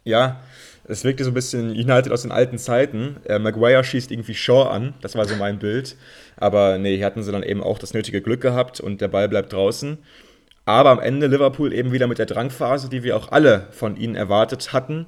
Ja, 0.05 0.41
es 0.85 1.05
wirkte 1.05 1.25
so 1.25 1.31
ein 1.31 1.35
bisschen 1.35 1.71
United 1.71 2.13
aus 2.13 2.23
den 2.23 2.33
alten 2.33 2.59
Zeiten. 2.59 3.17
Äh, 3.25 3.39
Maguire 3.39 3.85
schießt 3.85 4.11
irgendwie 4.11 4.35
Shaw 4.35 4.71
an, 4.71 4.95
das 5.01 5.17
war 5.17 5.27
so 5.27 5.37
mein 5.37 5.59
Bild. 5.59 5.97
Aber 6.37 6.79
nee, 6.79 6.97
hier 6.97 7.07
hatten 7.07 7.23
sie 7.23 7.33
dann 7.33 7.43
eben 7.43 7.63
auch 7.63 7.79
das 7.79 7.95
nötige 7.95 8.23
Glück 8.23 8.41
gehabt 8.41 8.81
und 8.81 9.01
der 9.01 9.09
Ball 9.09 9.29
bleibt 9.29 9.53
draußen. 9.53 9.99
Aber 10.69 10.91
am 10.91 11.01
Ende 11.01 11.29
Liverpool 11.29 11.73
eben 11.73 11.93
wieder 11.93 12.07
mit 12.09 12.19
der 12.19 12.27
Drangphase, 12.27 12.91
die 12.91 13.03
wir 13.03 13.17
auch 13.17 13.33
alle 13.33 13.69
von 13.71 13.97
ihnen 13.97 14.15
erwartet 14.15 14.75
hatten. 14.75 15.07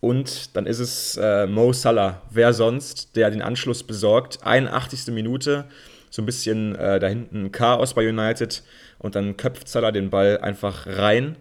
Und 0.00 0.56
dann 0.56 0.66
ist 0.66 0.80
es 0.80 1.16
äh, 1.16 1.46
Mo 1.46 1.72
Salah, 1.72 2.22
wer 2.28 2.52
sonst, 2.52 3.14
der 3.14 3.30
den 3.30 3.40
Anschluss 3.40 3.84
besorgt. 3.84 4.40
81. 4.42 5.14
Minute, 5.14 5.66
so 6.10 6.22
ein 6.22 6.26
bisschen 6.26 6.74
äh, 6.74 6.98
da 6.98 7.06
hinten 7.06 7.52
Chaos 7.52 7.94
bei 7.94 8.08
United. 8.08 8.64
Und 8.98 9.14
dann 9.14 9.36
köpft 9.36 9.68
Salah 9.68 9.92
den 9.92 10.10
Ball 10.10 10.38
einfach 10.38 10.88
rein. 10.88 11.36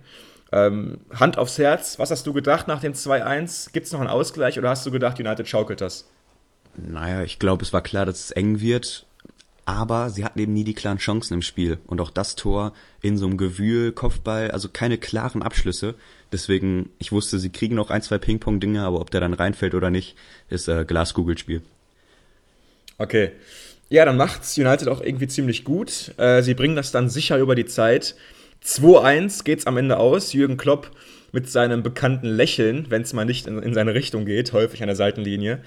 Ähm, 0.52 1.00
Hand 1.12 1.40
aufs 1.40 1.58
Herz, 1.58 1.98
was 1.98 2.12
hast 2.12 2.28
du 2.28 2.34
gedacht 2.34 2.68
nach 2.68 2.82
dem 2.82 2.94
2-1? 2.94 3.74
Gibt 3.74 3.88
es 3.88 3.92
noch 3.92 4.00
einen 4.00 4.10
Ausgleich 4.10 4.60
oder 4.60 4.70
hast 4.70 4.86
du 4.86 4.92
gedacht, 4.92 5.20
United 5.20 5.48
schaukelt 5.48 5.82
das? 5.82 6.08
Naja, 6.76 7.24
ich 7.24 7.40
glaube, 7.40 7.64
es 7.64 7.74
war 7.74 7.82
klar, 7.82 8.06
dass 8.06 8.26
es 8.26 8.30
eng 8.30 8.60
wird 8.60 9.08
aber 9.70 10.10
sie 10.10 10.26
hatten 10.26 10.40
eben 10.40 10.54
nie 10.54 10.64
die 10.64 10.74
klaren 10.74 10.98
Chancen 10.98 11.36
im 11.36 11.42
Spiel. 11.44 11.78
Und 11.86 12.02
auch 12.02 12.10
das 12.10 12.36
Tor 12.36 12.74
in 13.04 13.18
so 13.18 13.28
einem 13.28 13.38
Gewühl, 13.38 13.92
Kopfball, 13.92 14.50
also 14.50 14.68
keine 14.68 14.98
klaren 14.98 15.44
Abschlüsse. 15.44 15.94
Deswegen, 16.32 16.90
ich 16.98 17.12
wusste, 17.12 17.38
sie 17.38 17.52
kriegen 17.52 17.76
noch 17.76 17.92
ein, 17.92 18.02
zwei 18.02 18.18
Ping-Pong-Dinge, 18.18 18.82
aber 18.82 19.00
ob 19.00 19.12
der 19.12 19.22
dann 19.22 19.34
reinfällt 19.34 19.76
oder 19.76 19.92
nicht, 19.92 20.16
ist 20.50 20.68
äh, 20.68 20.86
Glas-Google-Spiel. 20.86 21.62
Okay. 22.98 23.32
Ja, 23.90 24.06
dann 24.06 24.18
macht's 24.18 24.58
United 24.58 24.88
auch 24.88 25.02
irgendwie 25.02 25.28
ziemlich 25.28 25.64
gut. 25.64 26.14
Äh, 26.18 26.42
sie 26.42 26.56
bringen 26.56 26.76
das 26.76 26.92
dann 26.92 27.10
sicher 27.10 27.38
über 27.38 27.54
die 27.54 27.66
Zeit. 27.66 28.16
2-1 28.66 29.44
geht's 29.44 29.68
am 29.68 29.78
Ende 29.78 29.98
aus. 29.98 30.34
Jürgen 30.34 30.58
Klopp 30.58 30.90
mit 31.32 31.48
seinem 31.48 31.84
bekannten 31.84 32.28
Lächeln, 32.28 32.88
wenn 32.90 33.04
es 33.04 33.14
mal 33.14 33.26
nicht 33.26 33.46
in, 33.46 33.62
in 33.62 33.76
seine 33.76 33.94
Richtung 33.94 34.26
geht, 34.26 34.52
häufig 34.52 34.82
an 34.82 34.88
der 34.88 34.96
Seitenlinie. 34.96 35.62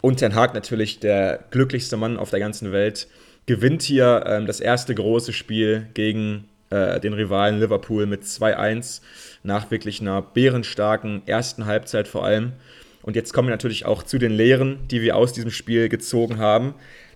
Und 0.00 0.16
Ten 0.16 0.34
Hag 0.34 0.54
natürlich 0.54 1.00
der 1.00 1.44
glücklichste 1.50 1.96
Mann 1.96 2.16
auf 2.16 2.30
der 2.30 2.40
ganzen 2.40 2.72
Welt 2.72 3.08
gewinnt 3.46 3.82
hier 3.82 4.24
ähm, 4.26 4.46
das 4.46 4.60
erste 4.60 4.94
große 4.94 5.32
Spiel 5.32 5.88
gegen 5.94 6.48
äh, 6.70 7.00
den 7.00 7.12
Rivalen 7.12 7.60
Liverpool 7.60 8.06
mit 8.06 8.22
2-1 8.22 9.00
nach 9.42 9.70
wirklich 9.70 10.00
einer 10.00 10.22
bärenstarken 10.22 11.22
ersten 11.26 11.66
Halbzeit 11.66 12.08
vor 12.08 12.24
allem. 12.24 12.52
Und 13.02 13.16
jetzt 13.16 13.32
kommen 13.32 13.48
wir 13.48 13.52
natürlich 13.52 13.84
auch 13.84 14.02
zu 14.04 14.18
den 14.18 14.32
Lehren, 14.32 14.78
die 14.90 15.02
wir 15.02 15.16
aus 15.16 15.32
diesem 15.32 15.50
Spiel 15.50 15.88
gezogen 15.88 16.38
haben. 16.38 16.74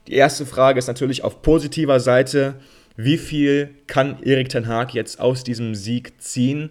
Die 0.09 0.15
erste 0.15 0.47
Frage 0.47 0.79
ist 0.79 0.89
natürlich 0.89 1.23
auf 1.25 1.43
positiver 1.43 2.01
Seite, 2.01 2.55
wie 2.97 3.19
viel 3.19 3.71
kann 3.87 4.23
Erik 4.23 4.49
Ten 4.49 4.67
Haag 4.67 4.95
jetzt 4.95 5.21
aus 5.21 5.45
diesem 5.45 5.75
Sieg 5.75 6.21
ziehen? 6.21 6.71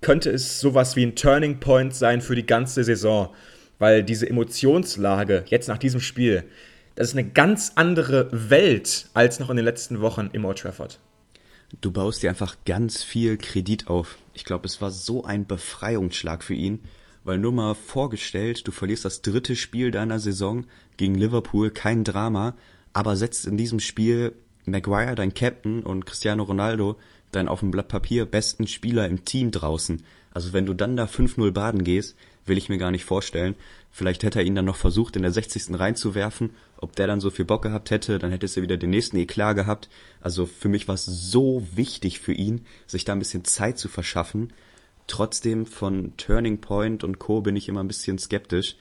Könnte 0.00 0.30
es 0.30 0.60
sowas 0.60 0.96
wie 0.96 1.04
ein 1.04 1.16
Turning 1.16 1.60
Point 1.60 1.94
sein 1.94 2.20
für 2.20 2.34
die 2.34 2.46
ganze 2.46 2.84
Saison? 2.84 3.30
Weil 3.78 4.02
diese 4.02 4.28
Emotionslage 4.28 5.44
jetzt 5.48 5.68
nach 5.68 5.78
diesem 5.78 6.00
Spiel, 6.00 6.44
das 6.94 7.08
ist 7.08 7.16
eine 7.16 7.28
ganz 7.28 7.72
andere 7.74 8.28
Welt 8.32 9.08
als 9.14 9.40
noch 9.40 9.50
in 9.50 9.56
den 9.56 9.64
letzten 9.64 10.00
Wochen 10.00 10.30
im 10.32 10.44
Old 10.44 10.58
Trafford. 10.58 11.00
Du 11.80 11.90
baust 11.90 12.22
dir 12.22 12.30
einfach 12.30 12.56
ganz 12.64 13.02
viel 13.02 13.36
Kredit 13.36 13.88
auf. 13.88 14.18
Ich 14.32 14.44
glaube, 14.44 14.66
es 14.66 14.80
war 14.80 14.90
so 14.90 15.24
ein 15.24 15.46
Befreiungsschlag 15.46 16.44
für 16.44 16.54
ihn, 16.54 16.80
weil 17.24 17.38
nur 17.38 17.52
mal 17.52 17.74
vorgestellt, 17.74 18.66
du 18.66 18.70
verlierst 18.70 19.04
das 19.04 19.22
dritte 19.22 19.56
Spiel 19.56 19.90
deiner 19.90 20.20
Saison 20.20 20.66
gegen 20.96 21.16
Liverpool, 21.16 21.70
kein 21.70 22.04
Drama, 22.04 22.54
aber 22.92 23.16
setzt 23.16 23.46
in 23.46 23.56
diesem 23.56 23.80
Spiel 23.80 24.34
Maguire, 24.66 25.14
dein 25.14 25.34
Captain, 25.34 25.82
und 25.82 26.06
Cristiano 26.06 26.44
Ronaldo, 26.44 26.96
dein 27.32 27.48
auf 27.48 27.60
dem 27.60 27.70
Blatt 27.70 27.88
Papier 27.88 28.24
besten 28.24 28.66
Spieler 28.66 29.08
im 29.08 29.24
Team 29.24 29.50
draußen. 29.50 30.02
Also 30.32 30.52
wenn 30.52 30.66
du 30.66 30.74
dann 30.74 30.96
da 30.96 31.04
5-0 31.04 31.50
baden 31.50 31.84
gehst, 31.84 32.16
will 32.46 32.58
ich 32.58 32.68
mir 32.68 32.78
gar 32.78 32.90
nicht 32.90 33.04
vorstellen. 33.04 33.54
Vielleicht 33.90 34.22
hätte 34.22 34.40
er 34.40 34.44
ihn 34.44 34.54
dann 34.54 34.64
noch 34.64 34.76
versucht, 34.76 35.16
in 35.16 35.22
der 35.22 35.32
60. 35.32 35.78
reinzuwerfen. 35.78 36.50
Ob 36.84 36.94
der 36.96 37.06
dann 37.06 37.20
so 37.20 37.30
viel 37.30 37.46
Bock 37.46 37.62
gehabt 37.62 37.90
hätte, 37.90 38.18
dann 38.18 38.30
hätte 38.30 38.44
es 38.44 38.54
ja 38.56 38.62
wieder 38.62 38.76
den 38.76 38.90
nächsten 38.90 39.16
Eklat 39.16 39.56
gehabt. 39.56 39.88
Also 40.20 40.44
für 40.44 40.68
mich 40.68 40.86
war 40.86 40.94
es 40.94 41.06
so 41.06 41.66
wichtig 41.74 42.20
für 42.20 42.34
ihn, 42.34 42.66
sich 42.86 43.06
da 43.06 43.12
ein 43.12 43.18
bisschen 43.18 43.46
Zeit 43.46 43.78
zu 43.78 43.88
verschaffen. 43.88 44.52
Trotzdem 45.06 45.64
von 45.64 46.14
Turning 46.18 46.60
Point 46.60 47.02
und 47.02 47.18
Co. 47.18 47.40
bin 47.40 47.56
ich 47.56 47.70
immer 47.70 47.82
ein 47.82 47.88
bisschen 47.88 48.18
skeptisch. 48.18 48.76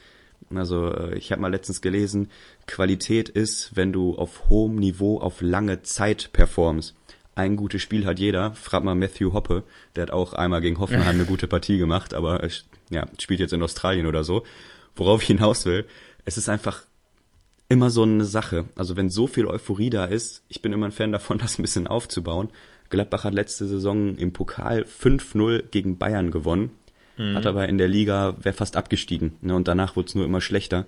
Also 0.54 0.92
äh, 0.94 1.18
ich 1.18 1.32
habe 1.32 1.42
mal 1.42 1.48
letztens 1.48 1.80
gelesen, 1.80 2.30
Qualität 2.68 3.30
ist, 3.30 3.74
wenn 3.76 3.94
du 3.94 4.18
auf 4.18 4.50
hohem 4.50 4.76
Niveau 4.76 5.22
auf 5.22 5.42
lange 5.42 5.82
Zeit 5.84 6.32
performst 6.34 6.96
ein 7.36 7.56
gutes 7.56 7.82
Spiel 7.82 8.06
hat 8.06 8.20
jeder. 8.20 8.54
Frag 8.54 8.84
mal 8.84 8.96
Matthew 8.96 9.34
Hoppe, 9.34 9.63
der 9.96 10.04
hat 10.04 10.12
auch 10.12 10.34
einmal 10.34 10.62
gegen 10.62 10.78
Hoffenheim 10.78 11.16
eine 11.16 11.26
gute 11.26 11.48
Partie 11.48 11.80
gemacht, 11.80 12.13
aber 12.13 12.48
ja, 12.92 13.08
spielt 13.18 13.39
jetzt 13.39 13.54
in 13.54 13.63
Australien 13.63 14.06
oder 14.06 14.24
so. 14.24 14.44
Worauf 14.96 15.22
ich 15.24 15.28
hinaus 15.28 15.66
will, 15.66 15.86
es 16.26 16.38
ist 16.38 16.50
einfach 16.50 16.84
immer 17.74 17.90
so 17.90 18.04
eine 18.04 18.24
Sache. 18.24 18.66
Also 18.76 18.96
wenn 18.96 19.10
so 19.10 19.26
viel 19.26 19.48
Euphorie 19.48 19.90
da 19.90 20.06
ist, 20.06 20.44
ich 20.48 20.62
bin 20.62 20.72
immer 20.72 20.86
ein 20.86 20.92
Fan 20.92 21.12
davon, 21.12 21.38
das 21.40 21.58
ein 21.58 21.64
bisschen 21.64 21.88
aufzubauen. 21.88 22.50
Gladbach 22.90 23.24
hat 23.24 23.34
letzte 23.34 23.68
Saison 23.68 24.16
im 24.16 24.32
Pokal 24.32 24.84
5-0 24.84 25.64
gegen 25.72 25.98
Bayern 25.98 26.30
gewonnen, 26.30 26.70
mhm. 27.18 27.36
hat 27.36 27.48
aber 27.48 27.68
in 27.68 27.80
der 27.80 27.88
Liga, 27.88 28.36
wäre 28.40 28.54
fast 28.54 28.78
abgestiegen. 28.78 29.34
Ne? 29.42 29.56
Und 29.56 29.68
danach 29.68 29.96
wurde 29.96 30.10
es 30.10 30.16
nur 30.16 30.26
immer 30.26 30.42
schlechter. 30.42 30.86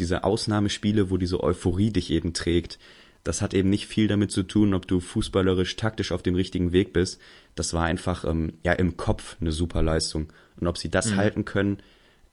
Diese 0.00 0.24
Ausnahmespiele, 0.24 1.08
wo 1.08 1.16
diese 1.16 1.42
Euphorie 1.42 1.90
dich 1.90 2.10
eben 2.10 2.32
trägt, 2.32 2.80
das 3.22 3.42
hat 3.42 3.54
eben 3.54 3.70
nicht 3.70 3.86
viel 3.86 4.08
damit 4.08 4.32
zu 4.32 4.42
tun, 4.42 4.74
ob 4.74 4.88
du 4.88 4.98
fußballerisch 5.00 5.76
taktisch 5.76 6.10
auf 6.12 6.22
dem 6.22 6.34
richtigen 6.34 6.72
Weg 6.72 6.92
bist. 6.92 7.20
Das 7.54 7.72
war 7.72 7.84
einfach 7.84 8.24
ähm, 8.24 8.54
ja 8.64 8.72
im 8.72 8.96
Kopf 8.96 9.36
eine 9.40 9.52
super 9.52 9.82
Leistung. 9.82 10.32
Und 10.60 10.66
ob 10.66 10.78
sie 10.78 10.90
das 10.90 11.12
mhm. 11.12 11.16
halten 11.16 11.44
können, 11.44 11.78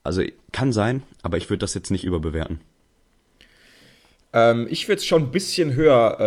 also 0.03 0.23
kann 0.51 0.73
sein, 0.73 1.03
aber 1.21 1.38
ich 1.38 1.49
würde 1.49 1.60
das 1.60 1.75
jetzt 1.75 1.91
nicht 1.91 2.03
überbewerten. 2.03 2.60
Ähm, 4.33 4.67
ich 4.69 4.87
würde 4.87 4.99
es 4.99 5.05
schon 5.05 5.23
ein 5.23 5.31
bisschen 5.31 5.75
höher 5.75 6.19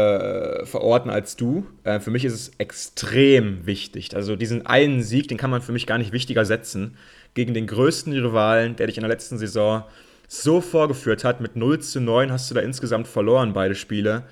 äh, 0.62 0.66
verorten 0.66 1.10
als 1.10 1.36
du. 1.36 1.66
Äh, 1.84 2.00
für 2.00 2.10
mich 2.10 2.24
ist 2.24 2.32
es 2.32 2.52
extrem 2.58 3.66
wichtig. 3.66 4.14
Also 4.14 4.36
diesen 4.36 4.64
einen 4.64 5.02
Sieg, 5.02 5.28
den 5.28 5.38
kann 5.38 5.50
man 5.50 5.60
für 5.60 5.72
mich 5.72 5.86
gar 5.86 5.98
nicht 5.98 6.12
wichtiger 6.12 6.44
setzen. 6.44 6.96
Gegen 7.34 7.52
den 7.52 7.66
größten 7.66 8.12
Rivalen, 8.12 8.76
der 8.76 8.86
dich 8.86 8.96
in 8.96 9.02
der 9.02 9.10
letzten 9.10 9.38
Saison 9.38 9.84
so 10.28 10.60
vorgeführt 10.60 11.24
hat. 11.24 11.40
Mit 11.40 11.56
0 11.56 11.80
zu 11.80 12.00
9 12.00 12.30
hast 12.30 12.50
du 12.50 12.54
da 12.54 12.60
insgesamt 12.60 13.08
verloren, 13.08 13.52
beide 13.52 13.74
Spiele. 13.74 14.22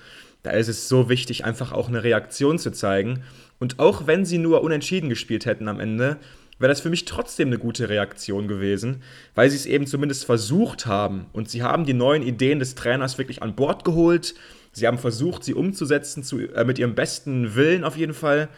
Da 0.45 0.51
ist 0.53 0.69
es 0.69 0.89
so 0.89 1.09
wichtig, 1.09 1.45
einfach 1.45 1.73
auch 1.73 1.89
eine 1.89 2.05
Reaktion 2.05 2.59
zu 2.59 2.71
zeigen. 2.71 3.25
Und 3.59 3.79
auch 3.79 4.07
wenn 4.07 4.25
sie 4.25 4.39
nur 4.39 4.63
unentschieden 4.63 5.09
gespielt 5.09 5.47
hätten 5.47 5.69
am 5.69 5.81
Ende, 5.81 6.19
wäre 6.59 6.69
das 6.69 6.81
für 6.81 6.91
mich 6.91 7.05
trotzdem 7.05 7.49
eine 7.49 7.59
gute 7.59 7.89
Reaktion 7.89 8.49
gewesen, 8.49 9.03
weil 9.35 9.51
sie 9.51 9.57
es 9.57 9.67
eben 9.67 9.87
zumindest 9.87 10.25
versucht 10.25 10.87
haben. 10.87 11.27
Und 11.33 11.49
sie 11.49 11.63
haben 11.63 11.85
die 11.85 11.95
neuen 11.95 12.23
Ideen 12.23 12.59
des 12.59 12.75
Trainers 12.75 13.19
wirklich 13.19 13.43
an 13.43 13.55
Bord 13.55 13.85
geholt. 13.85 14.35
Sie 14.73 14.87
haben 14.87 14.99
versucht, 14.99 15.45
sie 15.45 15.55
umzusetzen 15.55 16.23
zu, 16.23 16.41
äh, 16.41 16.65
mit 16.65 16.79
ihrem 16.79 16.95
besten 16.95 17.55
Willen 17.55 17.85
auf 17.85 17.97
jeden 17.97 18.15
Fall. 18.15 18.49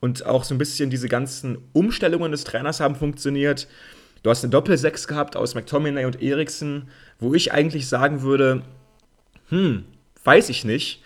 Und 0.00 0.26
auch 0.26 0.44
so 0.44 0.54
ein 0.54 0.58
bisschen 0.58 0.90
diese 0.90 1.08
ganzen 1.08 1.58
Umstellungen 1.72 2.32
des 2.32 2.44
Trainers 2.44 2.80
haben 2.80 2.96
funktioniert. 2.96 3.68
Du 4.22 4.30
hast 4.30 4.42
eine 4.42 4.50
Doppel-Sechs 4.50 5.06
gehabt 5.06 5.36
aus 5.36 5.54
McTominay 5.54 6.04
und 6.06 6.22
Eriksen, 6.22 6.88
wo 7.18 7.34
ich 7.34 7.52
eigentlich 7.52 7.88
sagen 7.88 8.22
würde, 8.22 8.62
hm, 9.48 9.84
weiß 10.24 10.48
ich 10.48 10.64
nicht. 10.64 11.02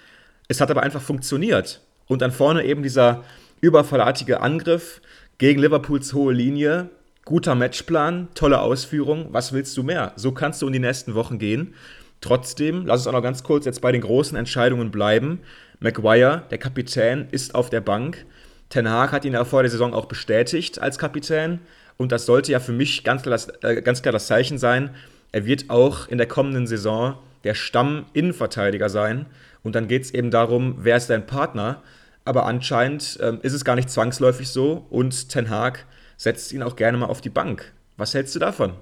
Es 0.49 0.61
hat 0.61 0.71
aber 0.71 0.83
einfach 0.83 1.03
funktioniert. 1.03 1.81
Und 2.07 2.23
dann 2.23 2.33
vorne 2.33 2.65
eben 2.65 2.83
dieser 2.83 3.25
überfallartige 3.61 4.41
Angriff 4.41 5.01
gegen 5.39 5.61
Liverpools 5.61 6.13
hohe 6.13 6.33
Linie. 6.33 6.91
Guter 7.25 7.55
Matchplan, 7.55 8.29
tolle 8.35 8.61
Ausführung. 8.61 9.29
Was 9.31 9.53
willst 9.53 9.77
du 9.77 9.85
mehr? 9.85 10.13
So 10.17 10.33
kannst 10.33 10.61
du 10.63 10.67
in 10.67 10.73
die 10.73 10.79
nächsten 10.81 11.15
Wochen 11.15 11.39
gehen. 11.39 11.75
Trotzdem, 12.21 12.85
lass 12.87 13.01
uns 13.01 13.07
auch 13.07 13.13
noch 13.13 13.23
ganz 13.23 13.45
kurz 13.45 13.65
jetzt 13.65 13.81
bei 13.81 13.93
den 13.93 14.01
großen 14.01 14.37
Entscheidungen 14.37 14.91
bleiben. 14.91 15.41
Maguire, 15.79 16.43
der 16.51 16.59
Kapitän, 16.59 17.29
ist 17.31 17.55
auf 17.55 17.71
der 17.71 17.81
Bank. 17.81 18.27
Ten 18.69 18.91
Hag 18.91 19.13
hat 19.13 19.25
ihn 19.25 19.35
ja 19.35 19.45
vor 19.45 19.63
der 19.63 19.71
Saison 19.71 19.95
auch 19.95 20.07
bestätigt 20.07 20.81
als 20.81 20.99
Kapitän. 20.99 21.61
Und 21.97 22.11
das 22.11 22.27
sollte 22.27 22.51
ja 22.51 22.59
für 22.59 22.73
mich 22.73 23.05
ganz 23.05 23.23
klar 23.23 23.33
das, 23.33 23.49
äh, 23.63 23.81
ganz 23.83 24.03
klar 24.03 24.13
das 24.13 24.27
Zeichen 24.27 24.59
sein. 24.59 24.91
Er 25.31 25.47
wird 25.47 25.71
auch 25.71 26.09
in 26.09 26.19
der 26.19 26.27
kommenden 26.27 26.67
Saison 26.67 27.17
der 27.45 27.55
Stamm-Innenverteidiger 27.55 28.89
sein. 28.89 29.27
Und 29.63 29.77
dann 29.77 29.87
geht 29.87 30.03
es 30.03 30.15
eben 30.15 30.33
darum, 30.33 30.79
wer 30.79 30.97
ist 30.97 31.11
dein 31.11 31.27
Partner. 31.27 31.83
Aber 32.29 32.45
anscheinend 32.45 33.19
ähm, 33.23 33.39
ist 33.41 33.55
es 33.55 33.65
gar 33.65 33.75
nicht 33.75 33.89
zwangsläufig 33.89 34.51
so 34.51 34.85
und 34.91 35.31
Ten 35.31 35.49
Hag 35.49 35.87
setzt 36.19 36.53
ihn 36.53 36.63
auch 36.63 36.77
gerne 36.77 36.99
mal 36.99 37.07
auf 37.07 37.23
die 37.23 37.31
Bank. 37.31 37.73
Was 37.97 38.13
hältst 38.13 38.35
du 38.35 38.39
davon? 38.39 38.75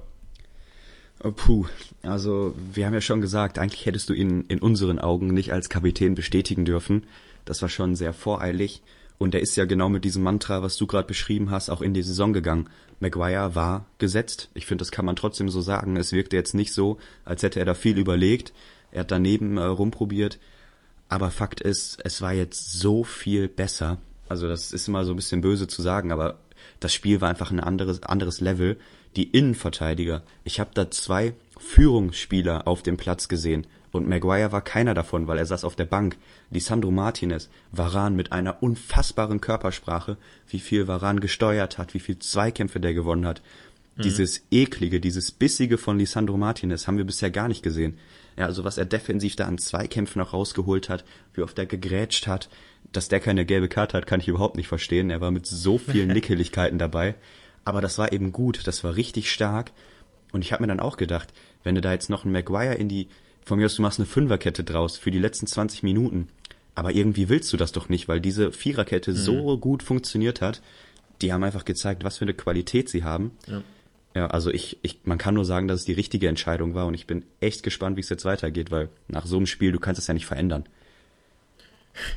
Oh, 1.23 1.31
puh, 1.31 1.67
also 2.03 2.57
wir 2.73 2.87
haben 2.87 2.95
ja 2.95 3.01
schon 3.01 3.21
gesagt, 3.21 3.61
eigentlich 3.61 3.87
hättest 3.87 4.09
du 4.09 4.15
ihn 4.15 4.41
in 4.49 4.59
unseren 4.59 4.99
Augen 4.99 5.29
nicht 5.29 5.53
als 5.53 5.69
Kapitän 5.69 6.17
bestätigen 6.17 6.65
dürfen. 6.65 7.07
Das 7.45 7.63
war 7.63 7.69
schon 7.69 7.95
sehr 7.95 8.13
voreilig. 8.13 8.83
Und 9.17 9.33
er 9.33 9.43
ist 9.43 9.57
ja 9.57 9.65
genau 9.65 9.91
mit 9.91 10.05
diesem 10.05 10.25
Mantra, 10.25 10.65
was 10.65 10.77
du 10.77 10.89
gerade 10.89 11.07
beschrieben 11.07 11.53
hast, 11.53 11.71
auch 11.71 11.83
in 11.83 11.95
die 11.95 12.03
Saison 12.03 12.33
gegangen. 12.33 12.69
Maguire 12.99 13.55
war 13.55 13.87
gesetzt. 13.99 14.51
Ich 14.55 14.67
finde, 14.67 14.83
das 14.83 14.91
kann 14.91 15.05
man 15.05 15.15
trotzdem 15.15 15.51
so 15.51 15.61
sagen. 15.61 15.97
Es 15.97 16.11
wirkte 16.11 16.35
jetzt 16.35 16.55
nicht 16.55 16.73
so, 16.73 16.99
als 17.25 17.45
hätte 17.45 17.61
er 17.61 17.65
da 17.65 17.75
viel 17.75 17.97
überlegt. 17.97 18.53
Er 18.91 19.03
hat 19.03 19.13
daneben 19.13 19.57
äh, 19.57 19.63
rumprobiert. 19.63 20.41
Aber 21.09 21.31
Fakt 21.31 21.61
ist, 21.61 21.99
es 22.05 22.21
war 22.21 22.33
jetzt 22.33 22.73
so 22.73 23.05
viel 23.05 23.49
besser. 23.49 23.99
Also 24.29 24.49
das 24.49 24.73
ist 24.73 24.89
immer 24.89 25.05
so 25.05 25.13
ein 25.13 25.17
bisschen 25.17 25.41
böse 25.41 25.69
zu 25.69 25.83
sagen, 25.83 26.11
aber 26.11 26.39
das 26.81 26.93
Spiel 26.93 27.21
war 27.21 27.29
einfach 27.29 27.51
ein 27.51 27.61
anderes, 27.61 28.03
anderes 28.03 28.41
Level. 28.41 28.77
Die 29.15 29.31
Innenverteidiger. 29.31 30.23
Ich 30.45 30.61
habe 30.61 30.71
da 30.75 30.91
zwei 30.91 31.33
Führungsspieler 31.59 32.67
auf 32.67 32.83
dem 32.83 32.97
Platz 32.97 33.29
gesehen. 33.29 33.67
Und 33.93 34.09
Maguire 34.09 34.53
war 34.53 34.61
keiner 34.61 34.93
davon, 34.93 35.27
weil 35.27 35.39
er 35.39 35.47
saß 35.47 35.65
auf 35.65 35.75
der 35.75 35.87
Bank. 35.87 36.19
Lisandro 36.51 36.91
Martinez, 36.91 37.49
Varan 37.73 38.15
mit 38.15 38.31
einer 38.31 38.63
unfassbaren 38.63 39.41
Körpersprache, 39.41 40.19
wie 40.49 40.61
viel 40.61 40.87
Varan 40.87 41.21
gesteuert 41.21 41.79
hat, 41.79 41.95
wie 41.95 42.01
viel 42.01 42.19
Zweikämpfe 42.19 42.79
der 42.79 42.93
gewonnen 42.93 43.27
hat. 43.27 43.41
Mhm. 43.97 44.03
Dieses 44.03 44.43
eklige, 44.51 45.01
dieses 45.01 45.31
bissige 45.31 45.79
von 45.79 45.99
Lisandro 45.99 46.37
Martinez 46.37 46.87
haben 46.87 46.99
wir 46.99 47.07
bisher 47.07 47.31
gar 47.31 47.49
nicht 47.49 47.63
gesehen. 47.63 47.97
Ja, 48.37 48.47
also 48.47 48.65
was 48.65 48.79
er 48.79 48.85
defensiv 48.85 49.37
da 49.37 49.47
an 49.47 49.59
Zweikämpfen 49.59 50.19
noch 50.21 50.33
rausgeholt 50.33 50.89
hat, 50.89 51.05
wie 51.35 51.43
oft 51.43 51.59
er 51.59 51.67
gegrätscht 51.67 52.27
hat, 52.27 52.49
dass 52.93 53.09
der 53.09 53.21
keine 53.21 53.47
gelbe 53.47 53.69
Karte 53.69 53.97
hat, 53.97 54.07
kann 54.07 54.21
ich 54.21 54.29
überhaupt 54.29 54.57
nicht 54.57 54.69
verstehen. 54.69 55.11
Er 55.11 55.21
war 55.21 55.31
mit 55.31 55.47
so 55.47 55.79
vielen 55.79 56.09
Nickeligkeiten 56.13 56.79
dabei. 56.79 57.15
Aber 57.65 57.81
das 57.81 57.99
war 57.99 58.13
eben 58.13 58.33
gut, 58.33 58.67
das 58.67 58.85
war 58.85 58.95
richtig 58.95 59.31
stark. 59.31 59.73
Und 60.33 60.43
ich 60.43 60.53
habe 60.53 60.63
mir 60.63 60.69
dann 60.69 60.81
auch 60.81 60.97
gedacht, 60.97 61.33
wenn 61.65 61.75
du 61.75 61.81
da 61.81 61.93
jetzt 61.93 62.11
noch 62.11 62.25
einen 62.25 62.33
Maguire 62.33 62.75
in 62.75 62.89
die 62.89 63.09
von 63.45 63.59
mir 63.59 63.67
aus, 63.67 63.77
du 63.77 63.83
machst 63.83 63.99
eine 63.99 64.07
Fünferkette 64.07 64.65
draus 64.65 64.97
für 64.97 65.11
die 65.11 65.19
letzten 65.19 65.47
20 65.47 65.83
Minuten. 65.83 66.29
Aber 66.75 66.93
irgendwie 66.93 67.29
willst 67.29 67.53
du 67.53 67.57
das 67.57 67.73
doch 67.73 67.89
nicht, 67.89 68.07
weil 68.07 68.21
diese 68.21 68.53
Viererkette 68.53 69.13
mhm. 69.13 69.17
so 69.17 69.59
gut 69.59 69.83
funktioniert 69.83 70.41
hat. 70.41 70.61
Die 71.23 71.33
haben 71.33 71.43
einfach 71.43 71.65
gezeigt, 71.65 72.05
was 72.05 72.19
für 72.19 72.25
eine 72.25 72.35
Qualität 72.35 72.89
sie 72.89 73.03
haben. 73.03 73.31
Ja. 73.47 73.63
Ja, 74.17 74.29
also 74.29 74.51
ich, 74.51 74.79
ich, 74.81 75.01
man 75.05 75.19
kann 75.19 75.35
nur 75.35 75.45
sagen, 75.45 75.69
dass 75.69 75.81
es 75.81 75.85
die 75.85 75.93
richtige 75.93 76.27
Entscheidung 76.27 76.75
war 76.75 76.87
und 76.87 76.95
ich 76.95 77.07
bin 77.07 77.27
echt 77.41 77.63
gespannt, 77.63 77.99
wie 77.99 78.01
es 78.01 78.09
jetzt 78.09 78.25
weitergeht, 78.25 78.71
weil 78.71 78.89
nach 79.09 79.27
so 79.27 79.37
einem 79.37 79.45
Spiel, 79.45 79.73
du 79.73 79.79
kannst 79.79 80.01
es 80.01 80.07
ja 80.07 80.15
nicht 80.15 80.25
verändern. 80.25 80.65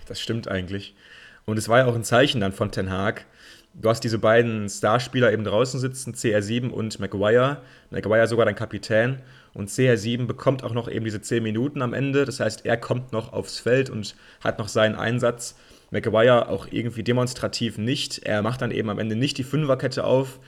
Das 0.08 0.22
stimmt 0.22 0.48
eigentlich. 0.48 0.96
Und 1.44 1.58
es 1.58 1.68
war 1.68 1.80
ja 1.80 1.88
auch 1.88 1.96
ein 1.96 2.06
Zeichen 2.06 2.40
dann 2.40 2.54
von 2.54 2.72
Ten 2.72 2.90
Hag. 2.90 3.26
Du 3.74 3.90
hast 3.90 4.00
diese 4.00 4.18
beiden 4.18 4.70
Starspieler 4.70 5.34
eben 5.34 5.44
draußen 5.44 5.78
sitzen, 5.78 6.14
CR7 6.14 6.70
und 6.70 7.02
Maguire. 7.02 7.64
Maguire 7.92 8.28
sogar 8.28 8.46
dein 8.46 8.56
Kapitän. 8.56 9.22
Und 9.54 9.70
CR7 9.70 10.26
bekommt 10.26 10.64
auch 10.64 10.74
noch 10.74 10.90
eben 10.90 11.04
diese 11.04 11.22
10 11.22 11.44
Minuten 11.44 11.82
am 11.82 11.94
Ende. 11.94 12.24
Das 12.24 12.40
heißt, 12.40 12.66
er 12.66 12.78
kommt 12.78 13.12
noch 13.12 13.34
aufs 13.34 13.60
Feld 13.60 13.90
und 13.90 14.16
hat 14.42 14.58
noch 14.58 14.70
seinen 14.70 14.96
Einsatz. 14.96 15.58
Maguire 15.92 16.48
auch 16.48 16.68
irgendwie 16.72 17.04
demonstrativ 17.04 17.78
nicht. 17.78 18.20
Er 18.20 18.42
macht 18.42 18.62
dann 18.62 18.72
eben 18.72 18.90
am 18.90 19.00
Ende 19.00 19.18
nicht 19.18 19.38
die 19.38 19.44
Fünferkette 19.44 20.06
auf, 20.06 20.40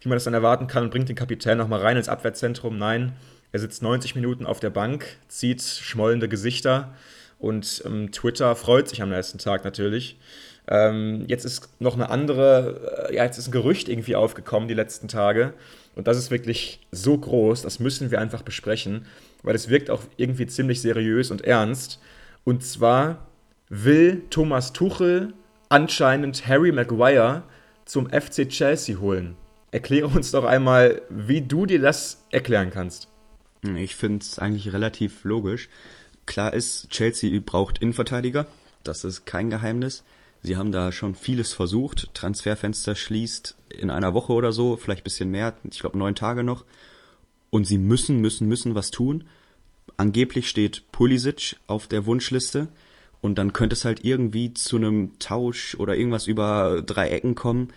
wie 0.00 0.08
man 0.08 0.16
das 0.16 0.24
dann 0.24 0.34
erwarten 0.34 0.66
kann, 0.66 0.84
und 0.84 0.90
bringt 0.90 1.08
den 1.08 1.16
Kapitän 1.16 1.58
nochmal 1.58 1.80
rein 1.80 1.96
ins 1.96 2.08
Abwehrzentrum. 2.08 2.78
Nein, 2.78 3.12
er 3.52 3.60
sitzt 3.60 3.82
90 3.82 4.14
Minuten 4.14 4.46
auf 4.46 4.60
der 4.60 4.70
Bank, 4.70 5.06
zieht 5.28 5.62
schmollende 5.62 6.28
Gesichter 6.28 6.94
und 7.38 7.82
ähm, 7.86 8.12
Twitter 8.12 8.54
freut 8.56 8.88
sich 8.88 9.02
am 9.02 9.10
nächsten 9.10 9.38
Tag 9.38 9.64
natürlich. 9.64 10.18
Ähm, 10.68 11.24
jetzt 11.28 11.44
ist 11.44 11.68
noch 11.80 11.94
eine 11.94 12.10
andere, 12.10 13.08
äh, 13.08 13.16
ja, 13.16 13.24
jetzt 13.24 13.38
ist 13.38 13.48
ein 13.48 13.52
Gerücht 13.52 13.88
irgendwie 13.88 14.16
aufgekommen 14.16 14.68
die 14.68 14.74
letzten 14.74 15.08
Tage. 15.08 15.54
Und 15.94 16.08
das 16.08 16.18
ist 16.18 16.30
wirklich 16.30 16.80
so 16.90 17.16
groß, 17.16 17.62
das 17.62 17.78
müssen 17.78 18.10
wir 18.10 18.20
einfach 18.20 18.42
besprechen, 18.42 19.06
weil 19.42 19.54
es 19.54 19.68
wirkt 19.68 19.90
auch 19.90 20.02
irgendwie 20.16 20.46
ziemlich 20.46 20.80
seriös 20.80 21.30
und 21.30 21.42
ernst. 21.42 22.00
Und 22.44 22.64
zwar 22.64 23.26
will 23.68 24.22
Thomas 24.30 24.72
Tuchel 24.72 25.32
anscheinend 25.68 26.46
Harry 26.46 26.72
Maguire 26.72 27.42
zum 27.84 28.10
FC 28.10 28.48
Chelsea 28.48 28.98
holen. 28.98 29.36
Erkläre 29.76 30.06
uns 30.06 30.30
doch 30.30 30.46
einmal, 30.46 31.02
wie 31.10 31.42
du 31.42 31.66
dir 31.66 31.78
das 31.78 32.24
erklären 32.30 32.70
kannst. 32.70 33.08
Ich 33.76 33.94
finde 33.94 34.24
es 34.24 34.38
eigentlich 34.38 34.72
relativ 34.72 35.22
logisch. 35.24 35.68
Klar 36.24 36.54
ist, 36.54 36.88
Chelsea 36.88 37.38
braucht 37.44 37.82
Innenverteidiger. 37.82 38.46
Das 38.84 39.04
ist 39.04 39.26
kein 39.26 39.50
Geheimnis. 39.50 40.02
Sie 40.40 40.56
haben 40.56 40.72
da 40.72 40.92
schon 40.92 41.14
vieles 41.14 41.52
versucht. 41.52 42.08
Transferfenster 42.14 42.94
schließt 42.94 43.54
in 43.68 43.90
einer 43.90 44.14
Woche 44.14 44.32
oder 44.32 44.50
so, 44.50 44.78
vielleicht 44.78 45.04
bisschen 45.04 45.30
mehr, 45.30 45.54
ich 45.70 45.80
glaube 45.80 45.98
neun 45.98 46.14
Tage 46.14 46.42
noch. 46.42 46.64
Und 47.50 47.66
sie 47.66 47.76
müssen, 47.76 48.22
müssen, 48.22 48.48
müssen 48.48 48.74
was 48.74 48.90
tun. 48.90 49.24
Angeblich 49.98 50.48
steht 50.48 50.90
Pulisic 50.90 51.56
auf 51.66 51.86
der 51.86 52.06
Wunschliste. 52.06 52.68
Und 53.20 53.36
dann 53.36 53.52
könnte 53.52 53.74
es 53.74 53.84
halt 53.84 54.06
irgendwie 54.06 54.54
zu 54.54 54.76
einem 54.76 55.18
Tausch 55.18 55.74
oder 55.74 55.96
irgendwas 55.96 56.26
über 56.28 56.80
drei 56.80 57.10
Ecken 57.10 57.34
kommen 57.34 57.74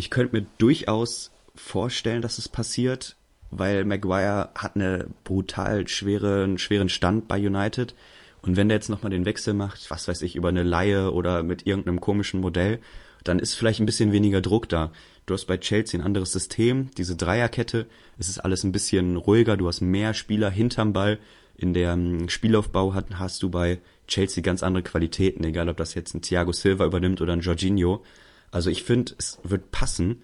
ich 0.00 0.08
könnte 0.08 0.34
mir 0.34 0.46
durchaus 0.56 1.30
vorstellen, 1.54 2.22
dass 2.22 2.38
es 2.38 2.48
passiert, 2.48 3.16
weil 3.50 3.84
Maguire 3.84 4.48
hat 4.54 4.74
eine 4.74 5.08
brutal 5.24 5.86
schweren, 5.88 6.56
schweren 6.56 6.88
Stand 6.88 7.28
bei 7.28 7.36
United. 7.38 7.94
Und 8.40 8.56
wenn 8.56 8.70
der 8.70 8.78
jetzt 8.78 8.88
nochmal 8.88 9.10
den 9.10 9.26
Wechsel 9.26 9.52
macht, 9.52 9.90
was 9.90 10.08
weiß 10.08 10.22
ich, 10.22 10.36
über 10.36 10.48
eine 10.48 10.62
Laie 10.62 11.12
oder 11.12 11.42
mit 11.42 11.66
irgendeinem 11.66 12.00
komischen 12.00 12.40
Modell, 12.40 12.78
dann 13.24 13.38
ist 13.38 13.52
vielleicht 13.52 13.80
ein 13.80 13.86
bisschen 13.86 14.10
weniger 14.12 14.40
Druck 14.40 14.70
da. 14.70 14.90
Du 15.26 15.34
hast 15.34 15.44
bei 15.44 15.58
Chelsea 15.58 16.00
ein 16.00 16.06
anderes 16.06 16.32
System, 16.32 16.90
diese 16.96 17.14
Dreierkette, 17.14 17.84
es 18.18 18.30
ist 18.30 18.38
alles 18.38 18.64
ein 18.64 18.72
bisschen 18.72 19.18
ruhiger, 19.18 19.58
du 19.58 19.68
hast 19.68 19.82
mehr 19.82 20.14
Spieler 20.14 20.48
hinterm 20.48 20.94
Ball. 20.94 21.18
In 21.58 21.74
der 21.74 21.92
ähm, 21.92 22.30
Spielaufbau 22.30 22.94
hast 22.94 23.42
du 23.42 23.50
bei 23.50 23.80
Chelsea 24.08 24.42
ganz 24.42 24.62
andere 24.62 24.82
Qualitäten, 24.82 25.44
egal 25.44 25.68
ob 25.68 25.76
das 25.76 25.92
jetzt 25.92 26.14
ein 26.14 26.22
Thiago 26.22 26.52
Silva 26.52 26.86
übernimmt 26.86 27.20
oder 27.20 27.34
ein 27.34 27.40
Jorginho. 27.40 28.02
Also 28.50 28.70
ich 28.70 28.82
finde, 28.82 29.14
es 29.18 29.38
wird 29.42 29.70
passen. 29.70 30.22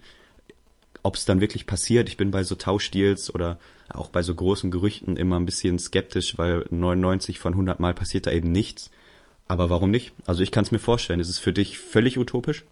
Ob 1.03 1.15
es 1.15 1.25
dann 1.25 1.41
wirklich 1.41 1.65
passiert, 1.65 2.09
ich 2.09 2.17
bin 2.17 2.31
bei 2.31 2.43
so 2.43 2.55
Tauschdeals 2.55 3.33
oder 3.33 3.59
auch 3.89 4.09
bei 4.09 4.21
so 4.23 4.35
großen 4.35 4.71
Gerüchten 4.71 5.15
immer 5.15 5.39
ein 5.39 5.45
bisschen 5.45 5.79
skeptisch, 5.79 6.37
weil 6.37 6.65
99 6.69 7.39
von 7.39 7.53
100 7.53 7.79
Mal 7.79 7.93
passiert 7.93 8.27
da 8.27 8.31
eben 8.31 8.51
nichts. 8.51 8.91
Aber 9.47 9.69
warum 9.69 9.91
nicht? 9.91 10.13
Also 10.25 10.43
ich 10.43 10.51
kann 10.51 10.65
es 10.65 10.71
mir 10.71 10.79
vorstellen. 10.79 11.19
Ist 11.19 11.29
es 11.29 11.39
für 11.39 11.53
dich 11.53 11.77
völlig 11.77 12.17
utopisch? 12.17 12.65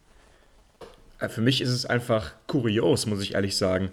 Äh, 1.19 1.29
für 1.29 1.41
mich 1.41 1.61
ist 1.61 1.69
es 1.69 1.85
einfach 1.85 2.33
kurios, 2.47 3.05
muss 3.05 3.21
ich 3.21 3.35
ehrlich 3.35 3.55
sagen. 3.55 3.91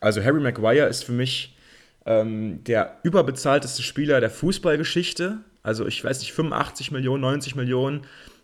Also 0.00 0.22
Harry 0.22 0.40
Maguire 0.40 0.86
ist 0.86 1.04
für 1.04 1.12
mich 1.12 1.56
ähm, 2.06 2.62
der 2.64 2.98
überbezahlteste 3.02 3.82
Spieler 3.82 4.20
der 4.20 4.30
Fußballgeschichte. 4.30 5.38
Also 5.62 5.86
ich 5.86 6.02
weiß 6.02 6.20
nicht, 6.20 6.32
85 6.32 6.90
Millionen, 6.90 7.22
90 7.22 7.54
Millionen, 7.54 8.02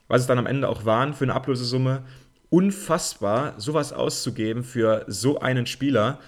was 0.09 0.23
es 0.23 0.27
dann 0.27 0.38
am 0.38 0.47
Ende 0.47 0.69
auch 0.69 0.85
waren 0.85 1.14
für 1.14 1.25
eine 1.25 1.35
Ablösesumme 1.35 2.03
unfassbar, 2.51 3.55
sowas 3.59 3.93
auszugeben 3.93 4.65
für 4.65 5.05
so 5.09 5.41
einen 5.41 5.67
Spieler. 5.67 6.21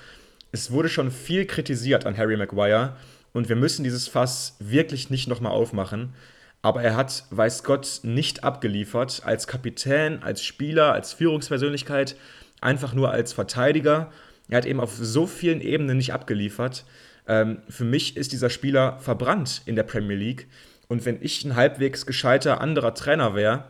Es 0.53 0.71
wurde 0.71 0.89
schon 0.89 1.11
viel 1.11 1.47
kritisiert 1.47 2.07
an 2.07 2.17
Harry 2.17 2.37
Maguire 2.37 2.97
und 3.33 3.49
wir 3.49 3.57
müssen 3.57 3.85
dieses 3.85 4.09
Fass 4.09 4.57
wirklich 4.59 5.11
nicht 5.11 5.29
nochmal 5.29 5.53
aufmachen. 5.53 6.15
Aber 6.61 6.83
er 6.83 6.97
hat, 6.97 7.25
weiß 7.31 7.63
Gott, 7.63 8.01
nicht 8.03 8.43
abgeliefert 8.43 9.23
als 9.25 9.47
Kapitän, 9.47 10.23
als 10.23 10.43
Spieler, 10.43 10.93
als 10.93 11.13
Führungspersönlichkeit, 11.13 12.17
einfach 12.61 12.95
nur 12.95 13.11
als 13.13 13.33
Verteidiger. 13.33 14.11
Er 14.49 14.57
hat 14.57 14.67
eben 14.67 14.81
auf 14.81 14.97
so 14.97 15.27
vielen 15.27 15.61
Ebenen 15.61 15.99
nicht 15.99 16.13
abgeliefert. 16.13 16.85
Ähm, 17.29 17.59
für 17.69 17.85
mich 17.85 18.17
ist 18.17 18.33
dieser 18.33 18.51
Spieler 18.51 18.99
verbrannt 18.99 19.63
in 19.67 19.77
der 19.77 19.85
Premier 19.85 20.17
League. 20.17 20.49
Und 20.89 21.05
wenn 21.05 21.23
ich 21.23 21.45
ein 21.45 21.55
halbwegs 21.55 22.07
gescheiter 22.07 22.61
anderer 22.61 22.95
Trainer 22.95 23.35
wäre, 23.35 23.65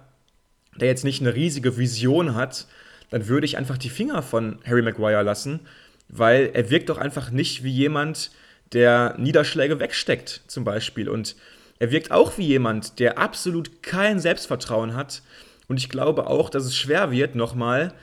der 0.79 0.89
jetzt 0.89 1.05
nicht 1.05 1.21
eine 1.21 1.35
riesige 1.35 1.77
Vision 1.77 2.35
hat, 2.35 2.67
dann 3.11 3.29
würde 3.29 3.47
ich 3.47 3.57
einfach 3.57 3.79
die 3.79 3.91
Finger 3.91 4.23
von 4.23 4.59
Harry 4.67 4.83
Maguire 4.83 5.23
lassen, 5.23 5.61
weil 6.09 6.51
er 6.55 6.71
wirkt 6.71 6.89
doch 6.89 6.99
einfach 6.99 7.31
nicht 7.31 7.65
wie 7.65 7.71
jemand, 7.71 8.31
der 8.73 9.15
Niederschläge 9.19 9.81
wegsteckt, 9.81 10.43
zum 10.47 10.65
Beispiel. 10.65 11.09
Und 11.09 11.37
er 11.79 11.91
wirkt 11.91 12.11
auch 12.11 12.39
wie 12.39 12.47
jemand, 12.47 12.99
der 12.99 13.19
absolut 13.19 13.83
kein 13.83 14.21
Selbstvertrauen 14.21 14.95
hat. 14.95 15.23
Und 15.69 15.79
ich 15.79 15.89
glaube 15.89 16.27
auch, 16.27 16.51
dass 16.51 16.65
es 16.65 16.77
schwer 16.77 17.11
wird, 17.11 17.35
nochmal 17.35 17.95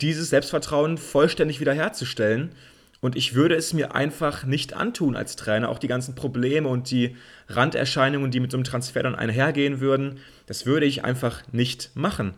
dieses 0.00 0.30
Selbstvertrauen 0.30 0.98
vollständig 0.98 1.60
wiederherzustellen. 1.60 2.50
Und 3.02 3.16
ich 3.16 3.34
würde 3.34 3.56
es 3.56 3.72
mir 3.72 3.96
einfach 3.96 4.44
nicht 4.44 4.74
antun 4.74 5.16
als 5.16 5.34
Trainer. 5.34 5.70
Auch 5.70 5.80
die 5.80 5.88
ganzen 5.88 6.14
Probleme 6.14 6.68
und 6.68 6.88
die 6.92 7.16
Randerscheinungen, 7.48 8.30
die 8.30 8.38
mit 8.38 8.52
so 8.52 8.56
einem 8.56 8.62
Transfer 8.62 9.02
dann 9.02 9.16
einhergehen 9.16 9.80
würden, 9.80 10.20
das 10.46 10.66
würde 10.66 10.86
ich 10.86 11.02
einfach 11.02 11.42
nicht 11.50 11.90
machen. 11.94 12.34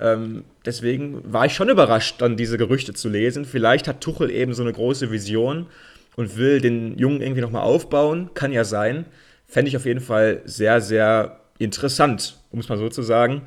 Ähm, 0.00 0.44
deswegen 0.64 1.20
war 1.30 1.44
ich 1.44 1.52
schon 1.52 1.68
überrascht, 1.68 2.22
dann 2.22 2.38
diese 2.38 2.56
Gerüchte 2.56 2.94
zu 2.94 3.10
lesen. 3.10 3.44
Vielleicht 3.44 3.88
hat 3.88 4.00
Tuchel 4.00 4.30
eben 4.30 4.54
so 4.54 4.62
eine 4.62 4.72
große 4.72 5.10
Vision 5.10 5.66
und 6.16 6.38
will 6.38 6.62
den 6.62 6.96
Jungen 6.96 7.20
irgendwie 7.20 7.42
nochmal 7.42 7.62
aufbauen. 7.62 8.30
Kann 8.32 8.52
ja 8.52 8.64
sein. 8.64 9.04
Fände 9.46 9.68
ich 9.68 9.76
auf 9.76 9.84
jeden 9.84 10.00
Fall 10.00 10.40
sehr, 10.46 10.80
sehr 10.80 11.40
interessant, 11.58 12.38
um 12.50 12.60
es 12.60 12.70
mal 12.70 12.78
so 12.78 12.88
zu 12.88 13.02
sagen. 13.02 13.42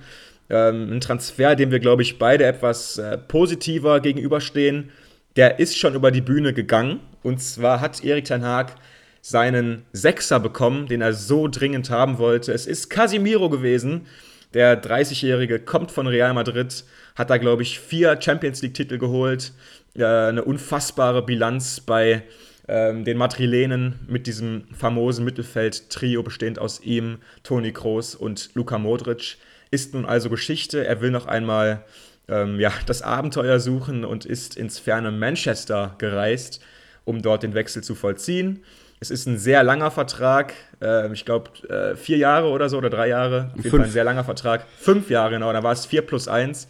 Ähm, 0.51 0.93
ein 0.93 1.01
Transfer, 1.01 1.55
dem 1.55 1.71
wir, 1.71 1.79
glaube 1.79 2.03
ich, 2.03 2.19
beide 2.19 2.45
etwas 2.45 2.99
äh, 2.99 3.17
positiver 3.17 4.01
gegenüberstehen 4.01 4.91
der 5.35 5.59
ist 5.59 5.77
schon 5.77 5.95
über 5.95 6.11
die 6.11 6.21
Bühne 6.21 6.53
gegangen. 6.53 6.99
Und 7.23 7.41
zwar 7.41 7.81
hat 7.81 8.03
Erik 8.03 8.25
Ten 8.25 8.43
Haag 8.43 8.75
seinen 9.21 9.83
Sechser 9.91 10.39
bekommen, 10.39 10.87
den 10.87 11.01
er 11.01 11.13
so 11.13 11.47
dringend 11.47 11.89
haben 11.89 12.17
wollte. 12.17 12.53
Es 12.53 12.65
ist 12.65 12.89
Casimiro 12.89 13.49
gewesen. 13.49 14.07
Der 14.53 14.81
30-Jährige 14.81 15.59
kommt 15.59 15.91
von 15.91 16.07
Real 16.07 16.33
Madrid, 16.33 16.83
hat 17.15 17.29
da, 17.29 17.37
glaube 17.37 17.61
ich, 17.61 17.79
vier 17.79 18.19
Champions 18.19 18.61
League-Titel 18.61 18.97
geholt. 18.97 19.51
Äh, 19.95 20.05
eine 20.05 20.43
unfassbare 20.43 21.23
Bilanz 21.23 21.81
bei 21.81 22.23
ähm, 22.67 23.03
den 23.03 23.17
Madrilenen 23.17 23.99
mit 24.07 24.25
diesem 24.25 24.63
famosen 24.73 25.25
Mittelfeld-Trio 25.25 26.23
bestehend 26.23 26.57
aus 26.57 26.81
ihm, 26.81 27.19
Toni 27.43 27.71
Kroos 27.73 28.15
und 28.15 28.49
Luka 28.55 28.79
Modric. 28.79 29.37
Ist 29.71 29.93
nun 29.93 30.05
also 30.05 30.29
Geschichte. 30.29 30.85
Er 30.85 31.01
will 31.01 31.11
noch 31.11 31.27
einmal 31.27 31.85
ähm, 32.29 32.59
ja, 32.59 32.71
das 32.85 33.01
Abenteuer 33.01 33.59
suchen 33.59 34.05
und 34.05 34.25
ist 34.25 34.55
ins 34.55 34.79
ferne 34.79 35.11
Manchester 35.11 35.95
gereist, 35.97 36.61
um 37.05 37.21
dort 37.21 37.43
den 37.43 37.53
Wechsel 37.53 37.83
zu 37.83 37.95
vollziehen. 37.95 38.63
Es 39.01 39.11
ist 39.11 39.25
ein 39.27 39.37
sehr 39.37 39.63
langer 39.63 39.91
Vertrag, 39.91 40.53
äh, 40.81 41.11
ich 41.13 41.25
glaube 41.25 41.51
äh, 41.69 41.95
vier 41.95 42.17
Jahre 42.17 42.49
oder 42.49 42.67
so 42.69 42.77
oder 42.77 42.89
drei 42.89 43.07
Jahre. 43.07 43.51
Auf 43.57 43.63
jeden 43.63 43.77
Fall 43.77 43.85
ein 43.85 43.91
sehr 43.91 44.03
langer 44.03 44.25
Vertrag. 44.25 44.65
Fünf 44.77 45.09
Jahre, 45.09 45.31
genau, 45.31 45.51
da 45.53 45.63
war 45.63 45.71
es 45.71 45.85
vier 45.85 46.01
plus 46.01 46.27
eins. 46.27 46.67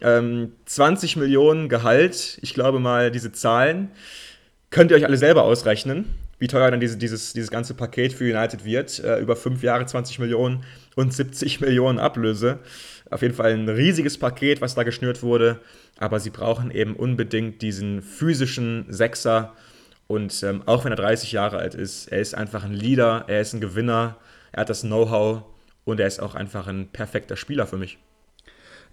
Ähm, 0.00 0.52
20 0.66 1.16
Millionen 1.16 1.68
Gehalt, 1.68 2.38
ich 2.42 2.54
glaube 2.54 2.78
mal, 2.78 3.10
diese 3.10 3.32
Zahlen 3.32 3.90
könnt 4.70 4.90
ihr 4.90 4.96
euch 4.96 5.06
alle 5.06 5.16
selber 5.16 5.44
ausrechnen, 5.44 6.06
wie 6.38 6.48
teuer 6.48 6.70
dann 6.70 6.80
diese, 6.80 6.96
dieses, 6.96 7.32
dieses 7.32 7.50
ganze 7.50 7.74
Paket 7.74 8.12
für 8.12 8.24
United 8.24 8.64
wird. 8.64 8.98
Äh, 8.98 9.20
über 9.20 9.36
fünf 9.36 9.62
Jahre 9.62 9.86
20 9.86 10.18
Millionen 10.18 10.64
und 10.96 11.14
70 11.14 11.60
Millionen 11.60 11.98
Ablöse. 11.98 12.58
Auf 13.12 13.22
jeden 13.22 13.34
Fall 13.34 13.52
ein 13.52 13.68
riesiges 13.68 14.18
Paket, 14.18 14.60
was 14.60 14.74
da 14.74 14.82
geschnürt 14.82 15.22
wurde. 15.22 15.60
Aber 15.98 16.18
sie 16.20 16.30
brauchen 16.30 16.70
eben 16.70 16.96
unbedingt 16.96 17.62
diesen 17.62 18.02
physischen 18.02 18.86
Sechser. 18.88 19.54
Und 20.06 20.42
ähm, 20.42 20.62
auch 20.66 20.84
wenn 20.84 20.92
er 20.92 20.96
30 20.96 21.32
Jahre 21.32 21.58
alt 21.58 21.74
ist, 21.74 22.08
er 22.08 22.20
ist 22.20 22.34
einfach 22.34 22.64
ein 22.64 22.72
Leader, 22.74 23.24
er 23.28 23.40
ist 23.40 23.52
ein 23.52 23.60
Gewinner, 23.60 24.16
er 24.50 24.62
hat 24.62 24.70
das 24.70 24.82
Know-how 24.82 25.42
und 25.84 26.00
er 26.00 26.06
ist 26.06 26.20
auch 26.20 26.34
einfach 26.34 26.66
ein 26.66 26.88
perfekter 26.88 27.36
Spieler 27.36 27.66
für 27.66 27.78
mich. 27.78 27.98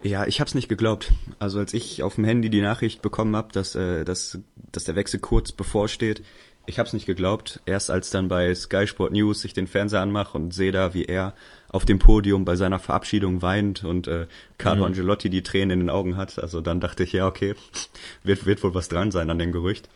Ja, 0.02 0.26
ich 0.26 0.40
hab's 0.40 0.56
nicht 0.56 0.70
geglaubt. 0.70 1.12
Also 1.40 1.60
als 1.60 1.74
ich 1.74 2.04
auf 2.04 2.16
dem 2.16 2.24
Handy 2.24 2.50
die 2.50 2.62
Nachricht 2.62 3.02
bekommen 3.02 3.36
habe, 3.36 3.52
dass, 3.52 3.76
äh, 3.76 4.06
dass, 4.06 4.40
dass 4.72 4.86
der 4.86 4.96
Wechsel 4.96 5.20
kurz 5.20 5.52
bevorsteht, 5.52 6.24
ich 6.66 6.80
hab's 6.80 6.94
nicht 6.94 7.06
geglaubt. 7.06 7.62
Erst 7.66 7.90
als 7.90 8.10
dann 8.10 8.28
bei 8.28 8.54
Sky 8.54 8.88
Sport 8.88 9.12
News 9.12 9.44
ich 9.46 9.54
den 9.54 9.68
Fernseher 9.68 10.02
anmache 10.02 10.38
und 10.38 10.54
sehe 10.54 10.72
da, 10.72 10.94
wie 10.94 11.06
er 11.06 11.34
auf 11.70 11.86
dem 11.86 12.00
Podium 12.00 12.46
bei 12.46 12.56
seiner 12.56 12.80
Verabschiedung 12.80 13.42
weint 13.42 13.84
und 13.84 14.08
äh, 14.08 14.28
Carlo 14.58 14.82
mhm. 14.82 14.88
Angelotti 14.88 15.30
die 15.30 15.44
Tränen 15.44 15.72
in 15.72 15.80
den 15.80 15.90
Augen 15.90 16.18
hat. 16.18 16.40
Also 16.40 16.62
dann 16.62 16.80
dachte 16.80 17.04
ich, 17.04 17.14
ja, 17.14 17.28
okay, 17.28 17.56
wird, 18.24 18.46
wird 18.46 18.64
wohl 18.64 18.74
was 18.74 18.90
dran 18.90 19.12
sein 19.12 19.30
an 19.30 19.40
dem 19.40 19.52
Gerücht. 19.52 19.90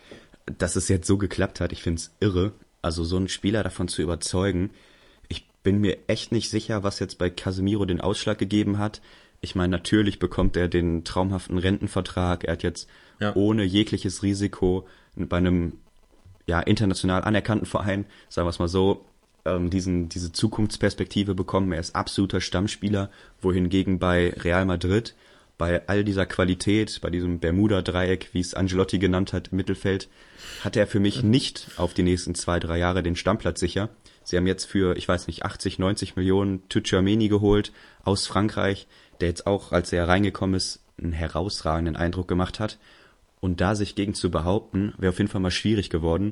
Dass 0.45 0.75
es 0.75 0.89
jetzt 0.89 1.07
so 1.07 1.17
geklappt 1.17 1.59
hat, 1.59 1.71
ich 1.71 1.83
find's 1.83 2.15
irre. 2.19 2.53
Also 2.81 3.03
so 3.03 3.17
einen 3.17 3.29
Spieler 3.29 3.63
davon 3.63 3.87
zu 3.87 4.01
überzeugen. 4.01 4.71
Ich 5.29 5.47
bin 5.63 5.79
mir 5.79 5.97
echt 6.07 6.31
nicht 6.31 6.49
sicher, 6.49 6.83
was 6.83 6.99
jetzt 6.99 7.17
bei 7.17 7.29
Casemiro 7.29 7.85
den 7.85 8.01
Ausschlag 8.01 8.37
gegeben 8.37 8.77
hat 8.77 9.01
ich 9.43 9.55
meine, 9.55 9.71
natürlich 9.71 10.19
bekommt 10.19 10.55
er 10.55 10.69
den 10.69 11.03
traumhaften 11.03 11.57
Rentenvertrag. 11.57 12.45
Er 12.45 12.53
hat 12.53 12.63
jetzt 12.63 12.87
ja. 13.19 13.35
ohne 13.35 13.63
jegliches 13.65 14.23
Risiko 14.23 14.87
bei 15.17 15.35
einem 15.35 15.73
ja, 16.45 16.59
international 16.59 17.23
anerkannten 17.23 17.65
Verein, 17.65 18.05
sagen 18.29 18.45
wir 18.45 18.49
es 18.49 18.59
mal 18.59 18.67
so, 18.67 19.05
ähm, 19.45 19.69
diesen, 19.69 20.09
diese 20.09 20.31
Zukunftsperspektive 20.31 21.35
bekommen. 21.35 21.71
Er 21.71 21.79
ist 21.79 21.95
absoluter 21.95 22.41
Stammspieler, 22.41 23.09
wohingegen 23.41 23.99
bei 23.99 24.33
Real 24.37 24.65
Madrid, 24.65 25.15
bei 25.57 25.87
all 25.87 26.03
dieser 26.03 26.25
Qualität, 26.25 26.99
bei 27.01 27.09
diesem 27.09 27.39
Bermuda-Dreieck, 27.39 28.29
wie 28.33 28.39
es 28.39 28.53
Angelotti 28.53 28.99
genannt 28.99 29.33
hat, 29.33 29.49
im 29.49 29.57
Mittelfeld, 29.57 30.09
hat 30.63 30.75
er 30.75 30.87
für 30.87 30.99
mich 30.99 31.23
nicht 31.23 31.71
auf 31.77 31.93
die 31.93 32.03
nächsten 32.03 32.35
zwei, 32.35 32.59
drei 32.59 32.77
Jahre 32.79 33.03
den 33.03 33.15
Stammplatz 33.15 33.59
sicher. 33.59 33.89
Sie 34.23 34.37
haben 34.37 34.47
jetzt 34.47 34.65
für, 34.65 34.97
ich 34.97 35.07
weiß 35.07 35.27
nicht, 35.27 35.43
80, 35.45 35.79
90 35.79 36.15
Millionen 36.15 36.67
Tchouameni 36.69 37.27
geholt 37.27 37.71
aus 38.03 38.25
Frankreich 38.25 38.87
der 39.23 39.29
jetzt 39.29 39.47
auch, 39.47 39.71
als 39.71 39.93
er 39.93 40.07
reingekommen 40.07 40.55
ist, 40.55 40.81
einen 40.97 41.13
herausragenden 41.13 41.95
Eindruck 41.95 42.27
gemacht 42.27 42.59
hat. 42.59 42.77
Und 43.43 43.59
da 43.59 43.75
sich 43.75 43.95
gegen 43.95 44.13
zu 44.13 44.31
behaupten, 44.31 44.93
wäre 44.97 45.09
auf 45.09 45.17
jeden 45.17 45.29
Fall 45.29 45.41
mal 45.41 45.51
schwierig 45.51 45.89
geworden. 45.89 46.31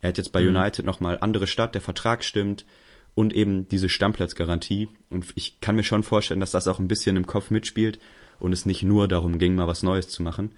Er 0.00 0.08
hat 0.08 0.18
jetzt 0.18 0.32
bei 0.32 0.42
mhm. 0.42 0.56
United 0.56 0.84
nochmal 0.84 1.16
andere 1.20 1.46
Stadt, 1.46 1.76
der 1.76 1.80
Vertrag 1.80 2.24
stimmt 2.24 2.66
und 3.14 3.32
eben 3.32 3.68
diese 3.68 3.88
Stammplatzgarantie. 3.88 4.88
Und 5.08 5.26
ich 5.36 5.60
kann 5.60 5.76
mir 5.76 5.84
schon 5.84 6.02
vorstellen, 6.02 6.40
dass 6.40 6.50
das 6.50 6.66
auch 6.66 6.80
ein 6.80 6.88
bisschen 6.88 7.14
im 7.14 7.28
Kopf 7.28 7.52
mitspielt 7.52 8.00
und 8.40 8.52
es 8.52 8.66
nicht 8.66 8.82
nur 8.82 9.06
darum 9.06 9.38
ging, 9.38 9.54
mal 9.54 9.68
was 9.68 9.84
Neues 9.84 10.08
zu 10.08 10.20
machen. 10.24 10.50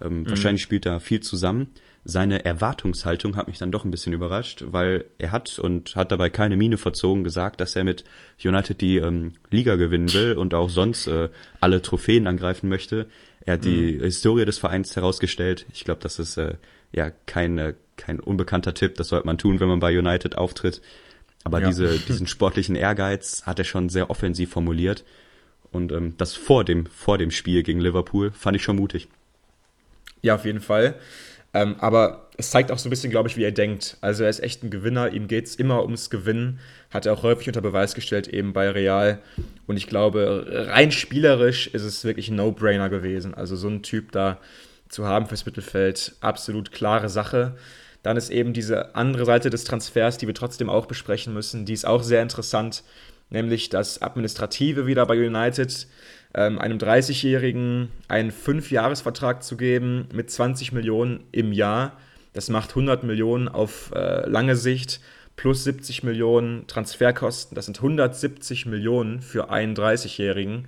Ähm, 0.00 0.22
mhm. 0.22 0.30
Wahrscheinlich 0.30 0.60
spielt 0.60 0.86
da 0.86 0.98
viel 0.98 1.20
zusammen 1.20 1.68
seine 2.04 2.44
Erwartungshaltung 2.44 3.34
hat 3.36 3.48
mich 3.48 3.58
dann 3.58 3.72
doch 3.72 3.84
ein 3.84 3.90
bisschen 3.90 4.12
überrascht, 4.12 4.64
weil 4.68 5.06
er 5.16 5.32
hat 5.32 5.58
und 5.58 5.96
hat 5.96 6.12
dabei 6.12 6.28
keine 6.28 6.56
Miene 6.56 6.76
verzogen 6.76 7.24
gesagt, 7.24 7.60
dass 7.60 7.74
er 7.76 7.84
mit 7.84 8.04
United 8.42 8.80
die 8.80 8.98
ähm, 8.98 9.32
Liga 9.50 9.76
gewinnen 9.76 10.12
will 10.12 10.34
und 10.34 10.52
auch 10.52 10.68
sonst 10.68 11.06
äh, 11.06 11.30
alle 11.60 11.80
Trophäen 11.80 12.26
angreifen 12.26 12.68
möchte. 12.68 13.06
Er 13.46 13.54
hat 13.54 13.64
die 13.64 13.94
mhm. 13.94 14.02
Historie 14.02 14.44
des 14.44 14.58
Vereins 14.58 14.94
herausgestellt. 14.96 15.64
Ich 15.72 15.84
glaube, 15.84 16.00
das 16.02 16.18
ist 16.18 16.36
äh, 16.36 16.54
ja 16.92 17.10
kein, 17.24 17.58
äh, 17.58 17.74
kein 17.96 18.20
unbekannter 18.20 18.74
Tipp. 18.74 18.96
Das 18.96 19.08
sollte 19.08 19.26
man 19.26 19.38
tun, 19.38 19.60
wenn 19.60 19.68
man 19.68 19.80
bei 19.80 19.98
United 19.98 20.36
auftritt. 20.36 20.82
Aber 21.42 21.60
ja. 21.60 21.68
diese, 21.68 21.98
diesen 22.08 22.26
sportlichen 22.26 22.76
Ehrgeiz 22.76 23.44
hat 23.46 23.58
er 23.58 23.64
schon 23.64 23.88
sehr 23.88 24.10
offensiv 24.10 24.50
formuliert. 24.50 25.04
Und 25.72 25.90
ähm, 25.90 26.14
das 26.18 26.34
vor 26.34 26.64
dem, 26.64 26.86
vor 26.86 27.16
dem 27.16 27.30
Spiel 27.30 27.62
gegen 27.62 27.80
Liverpool 27.80 28.30
fand 28.30 28.56
ich 28.56 28.62
schon 28.62 28.76
mutig. 28.76 29.08
Ja, 30.22 30.34
auf 30.34 30.44
jeden 30.44 30.60
Fall. 30.60 30.94
Ähm, 31.54 31.76
aber 31.78 32.28
es 32.36 32.50
zeigt 32.50 32.72
auch 32.72 32.78
so 32.78 32.88
ein 32.88 32.90
bisschen, 32.90 33.10
glaube 33.10 33.28
ich, 33.28 33.36
wie 33.36 33.44
er 33.44 33.52
denkt. 33.52 33.96
Also 34.00 34.24
er 34.24 34.30
ist 34.30 34.42
echt 34.42 34.64
ein 34.64 34.70
Gewinner, 34.70 35.12
ihm 35.12 35.28
geht 35.28 35.46
es 35.46 35.54
immer 35.54 35.82
ums 35.84 36.10
Gewinnen. 36.10 36.58
Hat 36.90 37.06
er 37.06 37.12
auch 37.12 37.22
häufig 37.22 37.46
unter 37.46 37.60
Beweis 37.60 37.94
gestellt, 37.94 38.26
eben 38.26 38.52
bei 38.52 38.68
Real. 38.68 39.20
Und 39.66 39.76
ich 39.76 39.86
glaube, 39.86 40.66
rein 40.68 40.90
spielerisch 40.90 41.68
ist 41.68 41.84
es 41.84 42.04
wirklich 42.04 42.28
ein 42.28 42.36
No-Brainer 42.36 42.90
gewesen. 42.90 43.34
Also 43.34 43.54
so 43.54 43.68
einen 43.68 43.82
Typ 43.82 44.10
da 44.10 44.38
zu 44.88 45.06
haben 45.06 45.26
fürs 45.26 45.46
Mittelfeld, 45.46 46.16
absolut 46.20 46.72
klare 46.72 47.08
Sache. 47.08 47.56
Dann 48.02 48.16
ist 48.16 48.30
eben 48.30 48.52
diese 48.52 48.96
andere 48.96 49.24
Seite 49.24 49.48
des 49.48 49.64
Transfers, 49.64 50.18
die 50.18 50.26
wir 50.26 50.34
trotzdem 50.34 50.68
auch 50.68 50.86
besprechen 50.86 51.32
müssen. 51.32 51.64
Die 51.64 51.72
ist 51.72 51.86
auch 51.86 52.02
sehr 52.02 52.20
interessant, 52.20 52.82
nämlich 53.30 53.68
das 53.70 54.02
Administrative 54.02 54.86
wieder 54.86 55.06
bei 55.06 55.16
United 55.16 55.86
ähm, 56.34 56.58
einem 56.58 56.78
30-Jährigen 56.78 57.90
einen 58.08 58.32
5-Jahres-Vertrag 58.32 59.42
zu 59.42 59.56
geben 59.56 60.08
mit 60.12 60.30
20 60.30 60.72
Millionen 60.72 61.24
im 61.32 61.52
Jahr. 61.52 61.96
Das 62.32 62.48
macht 62.48 62.70
100 62.70 63.04
Millionen 63.04 63.48
auf 63.48 63.92
äh, 63.94 64.28
lange 64.28 64.56
Sicht 64.56 65.00
plus 65.36 65.64
70 65.64 66.02
Millionen 66.02 66.66
Transferkosten. 66.66 67.54
Das 67.54 67.66
sind 67.66 67.78
170 67.78 68.66
Millionen 68.66 69.20
für 69.20 69.50
einen 69.50 69.74
30-Jährigen. 69.74 70.66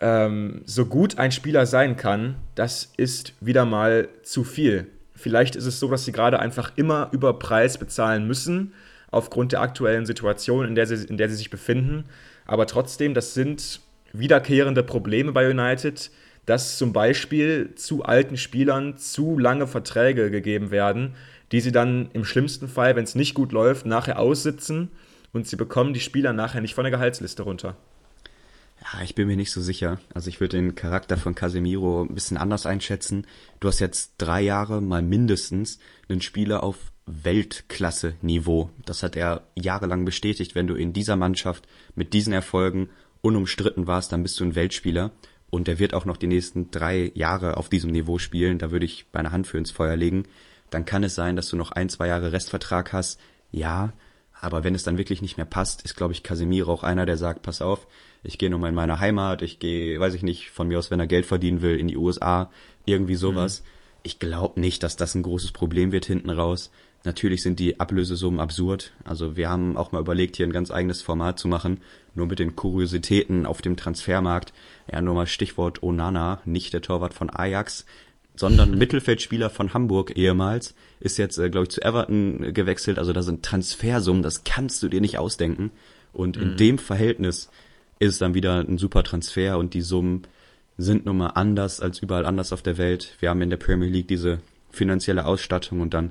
Ähm, 0.00 0.62
so 0.64 0.86
gut 0.86 1.18
ein 1.18 1.32
Spieler 1.32 1.66
sein 1.66 1.96
kann, 1.96 2.36
das 2.54 2.92
ist 2.96 3.34
wieder 3.40 3.64
mal 3.64 4.08
zu 4.22 4.44
viel. 4.44 4.88
Vielleicht 5.14 5.54
ist 5.56 5.66
es 5.66 5.78
so, 5.78 5.88
dass 5.88 6.04
sie 6.04 6.12
gerade 6.12 6.40
einfach 6.40 6.72
immer 6.76 7.08
über 7.12 7.38
Preis 7.38 7.78
bezahlen 7.78 8.26
müssen, 8.26 8.72
aufgrund 9.10 9.52
der 9.52 9.60
aktuellen 9.60 10.06
Situation, 10.06 10.66
in 10.66 10.74
der 10.74 10.86
sie, 10.86 11.06
in 11.06 11.16
der 11.16 11.28
sie 11.28 11.36
sich 11.36 11.50
befinden. 11.50 12.04
Aber 12.46 12.66
trotzdem, 12.66 13.14
das 13.14 13.34
sind 13.34 13.80
wiederkehrende 14.14 14.82
Probleme 14.82 15.32
bei 15.32 15.50
United, 15.50 16.10
dass 16.46 16.78
zum 16.78 16.92
Beispiel 16.92 17.74
zu 17.74 18.04
alten 18.04 18.36
Spielern 18.36 18.96
zu 18.96 19.38
lange 19.38 19.66
Verträge 19.66 20.30
gegeben 20.30 20.70
werden, 20.70 21.14
die 21.52 21.60
sie 21.60 21.72
dann 21.72 22.08
im 22.12 22.24
schlimmsten 22.24 22.68
Fall, 22.68 22.96
wenn 22.96 23.04
es 23.04 23.14
nicht 23.14 23.34
gut 23.34 23.52
läuft, 23.52 23.86
nachher 23.86 24.18
aussitzen 24.18 24.90
und 25.32 25.46
sie 25.46 25.56
bekommen 25.56 25.92
die 25.92 26.00
Spieler 26.00 26.32
nachher 26.32 26.60
nicht 26.60 26.74
von 26.74 26.84
der 26.84 26.90
Gehaltsliste 26.90 27.42
runter. 27.42 27.76
Ja, 28.80 29.02
ich 29.02 29.14
bin 29.14 29.26
mir 29.26 29.36
nicht 29.36 29.50
so 29.50 29.60
sicher. 29.60 29.98
Also 30.12 30.28
ich 30.28 30.40
würde 30.40 30.58
den 30.58 30.74
Charakter 30.74 31.16
von 31.16 31.34
Casemiro 31.34 32.02
ein 32.02 32.14
bisschen 32.14 32.36
anders 32.36 32.66
einschätzen. 32.66 33.26
Du 33.60 33.68
hast 33.68 33.80
jetzt 33.80 34.14
drei 34.18 34.42
Jahre 34.42 34.82
mal 34.82 35.00
mindestens 35.00 35.78
einen 36.08 36.20
Spieler 36.20 36.62
auf 36.62 36.92
Weltklasse-Niveau. 37.06 38.70
Das 38.84 39.02
hat 39.02 39.16
er 39.16 39.46
jahrelang 39.54 40.04
bestätigt. 40.04 40.54
Wenn 40.54 40.66
du 40.66 40.74
in 40.74 40.92
dieser 40.92 41.16
Mannschaft 41.16 41.66
mit 41.94 42.12
diesen 42.12 42.32
Erfolgen 42.32 42.90
unumstritten 43.24 43.86
warst, 43.86 44.12
dann 44.12 44.22
bist 44.22 44.38
du 44.38 44.44
ein 44.44 44.54
Weltspieler. 44.54 45.10
Und 45.50 45.68
der 45.68 45.78
wird 45.78 45.94
auch 45.94 46.04
noch 46.04 46.16
die 46.16 46.26
nächsten 46.26 46.70
drei 46.70 47.12
Jahre 47.14 47.56
auf 47.56 47.68
diesem 47.68 47.90
Niveau 47.90 48.18
spielen. 48.18 48.58
Da 48.58 48.70
würde 48.70 48.84
ich 48.84 49.06
meine 49.12 49.30
Hand 49.30 49.46
für 49.46 49.58
ins 49.58 49.70
Feuer 49.70 49.96
legen. 49.96 50.24
Dann 50.70 50.84
kann 50.84 51.04
es 51.04 51.14
sein, 51.14 51.36
dass 51.36 51.48
du 51.48 51.56
noch 51.56 51.72
ein, 51.72 51.88
zwei 51.88 52.08
Jahre 52.08 52.32
Restvertrag 52.32 52.92
hast. 52.92 53.20
Ja, 53.52 53.92
aber 54.40 54.64
wenn 54.64 54.74
es 54.74 54.82
dann 54.82 54.98
wirklich 54.98 55.22
nicht 55.22 55.36
mehr 55.36 55.46
passt, 55.46 55.82
ist, 55.82 55.96
glaube 55.96 56.12
ich, 56.12 56.22
Casemiro 56.22 56.72
auch 56.72 56.82
einer, 56.82 57.06
der 57.06 57.16
sagt, 57.16 57.42
pass 57.42 57.62
auf, 57.62 57.86
ich 58.24 58.36
gehe 58.36 58.50
nochmal 58.50 58.70
in 58.70 58.74
meine 58.74 58.98
Heimat, 58.98 59.42
ich 59.42 59.58
gehe, 59.58 59.98
weiß 59.98 60.14
ich 60.14 60.22
nicht, 60.22 60.50
von 60.50 60.68
mir 60.68 60.78
aus, 60.78 60.90
wenn 60.90 61.00
er 61.00 61.06
Geld 61.06 61.24
verdienen 61.24 61.62
will, 61.62 61.78
in 61.78 61.88
die 61.88 61.96
USA, 61.96 62.50
irgendwie 62.84 63.14
sowas. 63.14 63.60
Mhm. 63.60 63.66
Ich 64.02 64.18
glaube 64.18 64.60
nicht, 64.60 64.82
dass 64.82 64.96
das 64.96 65.14
ein 65.14 65.22
großes 65.22 65.52
Problem 65.52 65.92
wird 65.92 66.04
hinten 66.04 66.30
raus. 66.30 66.70
Natürlich 67.04 67.42
sind 67.42 67.58
die 67.60 67.78
Ablösesummen 67.78 68.40
absurd. 68.40 68.92
Also 69.04 69.36
wir 69.36 69.50
haben 69.50 69.76
auch 69.76 69.92
mal 69.92 70.00
überlegt, 70.00 70.36
hier 70.36 70.46
ein 70.46 70.52
ganz 70.52 70.70
eigenes 70.70 71.02
Format 71.02 71.38
zu 71.38 71.48
machen, 71.48 71.82
nur 72.14 72.26
mit 72.26 72.38
den 72.38 72.56
Kuriositäten 72.56 73.44
auf 73.44 73.60
dem 73.60 73.76
Transfermarkt. 73.76 74.54
Ja, 74.90 75.02
nur 75.02 75.14
mal 75.14 75.26
Stichwort 75.26 75.82
Onana, 75.82 76.40
nicht 76.46 76.72
der 76.72 76.80
Torwart 76.80 77.12
von 77.12 77.28
Ajax, 77.28 77.84
sondern 78.36 78.70
Mittelfeldspieler 78.78 79.50
von 79.50 79.74
Hamburg 79.74 80.16
ehemals, 80.16 80.74
ist 80.98 81.18
jetzt, 81.18 81.36
äh, 81.38 81.50
glaube 81.50 81.64
ich, 81.64 81.70
zu 81.70 81.82
Everton 81.82 82.54
gewechselt. 82.54 82.98
Also 82.98 83.12
da 83.12 83.22
sind 83.22 83.44
Transfersummen, 83.44 84.22
das 84.22 84.44
kannst 84.44 84.82
du 84.82 84.88
dir 84.88 85.02
nicht 85.02 85.18
ausdenken. 85.18 85.72
Und 86.14 86.38
in 86.38 86.52
mhm. 86.52 86.56
dem 86.56 86.78
Verhältnis 86.78 87.50
ist 87.98 88.12
es 88.12 88.18
dann 88.18 88.34
wieder 88.34 88.60
ein 88.60 88.78
super 88.78 89.02
Transfer 89.02 89.58
und 89.58 89.74
die 89.74 89.82
Summen 89.82 90.22
sind 90.78 91.04
nun 91.04 91.18
mal 91.18 91.28
anders 91.28 91.80
als 91.80 91.98
überall 91.98 92.24
anders 92.24 92.52
auf 92.52 92.62
der 92.62 92.78
Welt. 92.78 93.14
Wir 93.20 93.30
haben 93.30 93.42
in 93.42 93.50
der 93.50 93.56
Premier 93.58 93.88
League 93.88 94.08
diese 94.08 94.40
finanzielle 94.70 95.26
Ausstattung 95.26 95.80
und 95.80 95.94
dann 95.94 96.10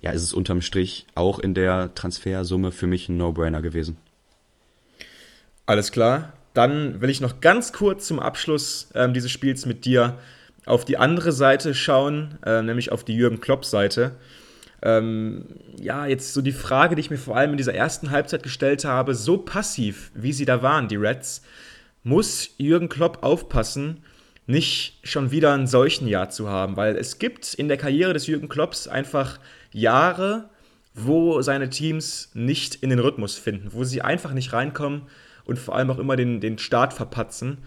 ja, 0.00 0.10
ist 0.10 0.22
es 0.22 0.32
unterm 0.32 0.62
Strich 0.62 1.06
auch 1.14 1.38
in 1.38 1.54
der 1.54 1.94
Transfersumme 1.94 2.72
für 2.72 2.86
mich 2.86 3.08
ein 3.08 3.16
No-Brainer 3.16 3.62
gewesen. 3.62 3.96
Alles 5.66 5.92
klar. 5.92 6.32
Dann 6.54 7.00
will 7.00 7.10
ich 7.10 7.20
noch 7.20 7.40
ganz 7.40 7.72
kurz 7.72 8.06
zum 8.06 8.18
Abschluss 8.18 8.90
ähm, 8.94 9.14
dieses 9.14 9.30
Spiels 9.30 9.66
mit 9.66 9.84
dir 9.84 10.18
auf 10.66 10.84
die 10.84 10.98
andere 10.98 11.32
Seite 11.32 11.74
schauen, 11.74 12.38
äh, 12.44 12.62
nämlich 12.62 12.92
auf 12.92 13.04
die 13.04 13.14
Jürgen 13.14 13.40
Klopp-Seite. 13.40 14.16
Ähm, 14.82 15.44
ja, 15.78 16.06
jetzt 16.06 16.32
so 16.32 16.42
die 16.42 16.52
Frage, 16.52 16.96
die 16.96 17.00
ich 17.00 17.10
mir 17.10 17.18
vor 17.18 17.36
allem 17.36 17.52
in 17.52 17.56
dieser 17.56 17.74
ersten 17.74 18.10
Halbzeit 18.10 18.42
gestellt 18.42 18.84
habe, 18.84 19.14
so 19.14 19.38
passiv, 19.38 20.10
wie 20.14 20.32
sie 20.32 20.44
da 20.44 20.62
waren, 20.62 20.88
die 20.88 20.96
Reds, 20.96 21.42
muss 22.02 22.50
Jürgen 22.56 22.88
Klopp 22.88 23.22
aufpassen, 23.22 24.02
nicht 24.46 24.98
schon 25.04 25.30
wieder 25.30 25.52
ein 25.52 25.66
solchen 25.66 26.08
Jahr 26.08 26.30
zu 26.30 26.48
haben, 26.48 26.76
weil 26.76 26.96
es 26.96 27.18
gibt 27.18 27.54
in 27.54 27.68
der 27.68 27.76
Karriere 27.76 28.14
des 28.14 28.26
Jürgen 28.26 28.48
Klopps 28.48 28.88
einfach 28.88 29.38
Jahre, 29.72 30.48
wo 30.94 31.40
seine 31.42 31.70
Teams 31.70 32.30
nicht 32.34 32.76
in 32.76 32.90
den 32.90 32.98
Rhythmus 32.98 33.36
finden, 33.36 33.72
wo 33.72 33.84
sie 33.84 34.02
einfach 34.02 34.32
nicht 34.32 34.52
reinkommen 34.52 35.02
und 35.44 35.58
vor 35.58 35.76
allem 35.76 35.90
auch 35.90 35.98
immer 35.98 36.16
den, 36.16 36.40
den 36.40 36.58
Start 36.58 36.92
verpatzen. 36.92 37.58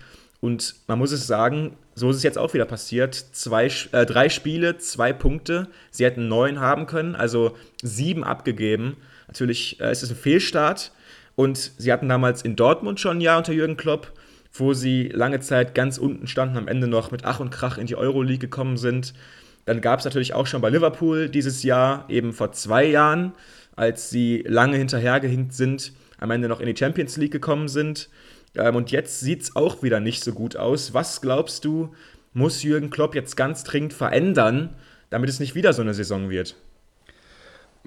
Und 0.42 0.76
man 0.88 1.00
muss 1.00 1.14
es 1.14 1.26
sagen, 1.26 1.78
so 1.96 2.10
ist 2.10 2.18
es 2.18 2.24
jetzt 2.24 2.38
auch 2.38 2.54
wieder 2.54 2.66
passiert. 2.66 3.16
Zwei, 3.16 3.70
äh, 3.94 4.06
drei 4.06 4.28
Spiele, 4.28 4.78
zwei 4.78 5.14
Punkte. 5.14 5.68
Sie 5.90 6.04
hätten 6.04 6.28
neun 6.28 6.60
haben 6.60 6.86
können, 6.86 7.16
also 7.16 7.56
sieben 7.82 8.26
abgegeben. 8.26 8.98
Natürlich 9.28 9.80
äh, 9.80 9.92
ist 9.92 10.04
es 10.04 10.10
ein 10.10 10.18
Fehlstart. 10.18 10.92
Und 11.36 11.72
sie 11.78 11.92
hatten 11.92 12.10
damals 12.10 12.42
in 12.42 12.56
Dortmund 12.56 13.00
schon 13.00 13.18
ein 13.18 13.22
Jahr 13.22 13.38
unter 13.38 13.54
Jürgen 13.54 13.78
Klopp, 13.78 14.12
wo 14.54 14.74
sie 14.74 15.08
lange 15.08 15.40
Zeit 15.40 15.74
ganz 15.76 15.98
unten 15.98 16.28
standen, 16.28 16.58
am 16.58 16.68
Ende 16.68 16.88
noch 16.88 17.12
mit 17.12 17.26
Ach 17.26 17.40
und 17.40 17.50
Krach 17.50 17.78
in 17.78 17.88
die 17.88 17.96
Euroleague 17.96 18.40
gekommen 18.40 18.78
sind. 18.78 19.14
Dann 19.66 19.82
gab 19.82 20.00
es 20.00 20.06
natürlich 20.06 20.34
auch 20.34 20.48
schon 20.48 20.62
bei 20.62 20.70
Liverpool 20.70 21.30
dieses 21.30 21.64
Jahr, 21.64 22.06
eben 22.10 22.34
vor 22.34 22.52
zwei 22.52 22.86
Jahren, 22.86 23.34
als 23.76 24.10
sie 24.10 24.44
lange 24.48 24.78
hinterhergehinkt 24.78 25.54
sind, 25.54 25.94
am 26.20 26.32
Ende 26.32 26.48
noch 26.48 26.60
in 26.60 26.68
die 26.68 26.78
Champions 26.78 27.18
League 27.18 27.32
gekommen 27.32 27.68
sind. 27.68 28.10
Ähm, 28.56 28.76
und 28.76 28.92
jetzt 28.92 29.20
sieht 29.20 29.44
es 29.44 29.56
auch 29.56 29.84
wieder 29.84 30.00
nicht 30.00 30.24
so 30.24 30.34
gut 30.34 30.56
aus. 30.56 30.94
Was 30.94 31.22
glaubst 31.22 31.66
du, 31.66 31.94
muss 32.34 32.64
Jürgen 32.64 32.90
Klopp 32.90 33.16
jetzt 33.16 33.36
ganz 33.36 33.64
dringend 33.64 33.94
verändern, 33.94 34.76
damit 35.10 35.30
es 35.30 35.40
nicht 35.40 35.56
wieder 35.56 35.74
so 35.74 35.82
eine 35.82 35.94
Saison 35.94 36.30
wird? 36.30 36.56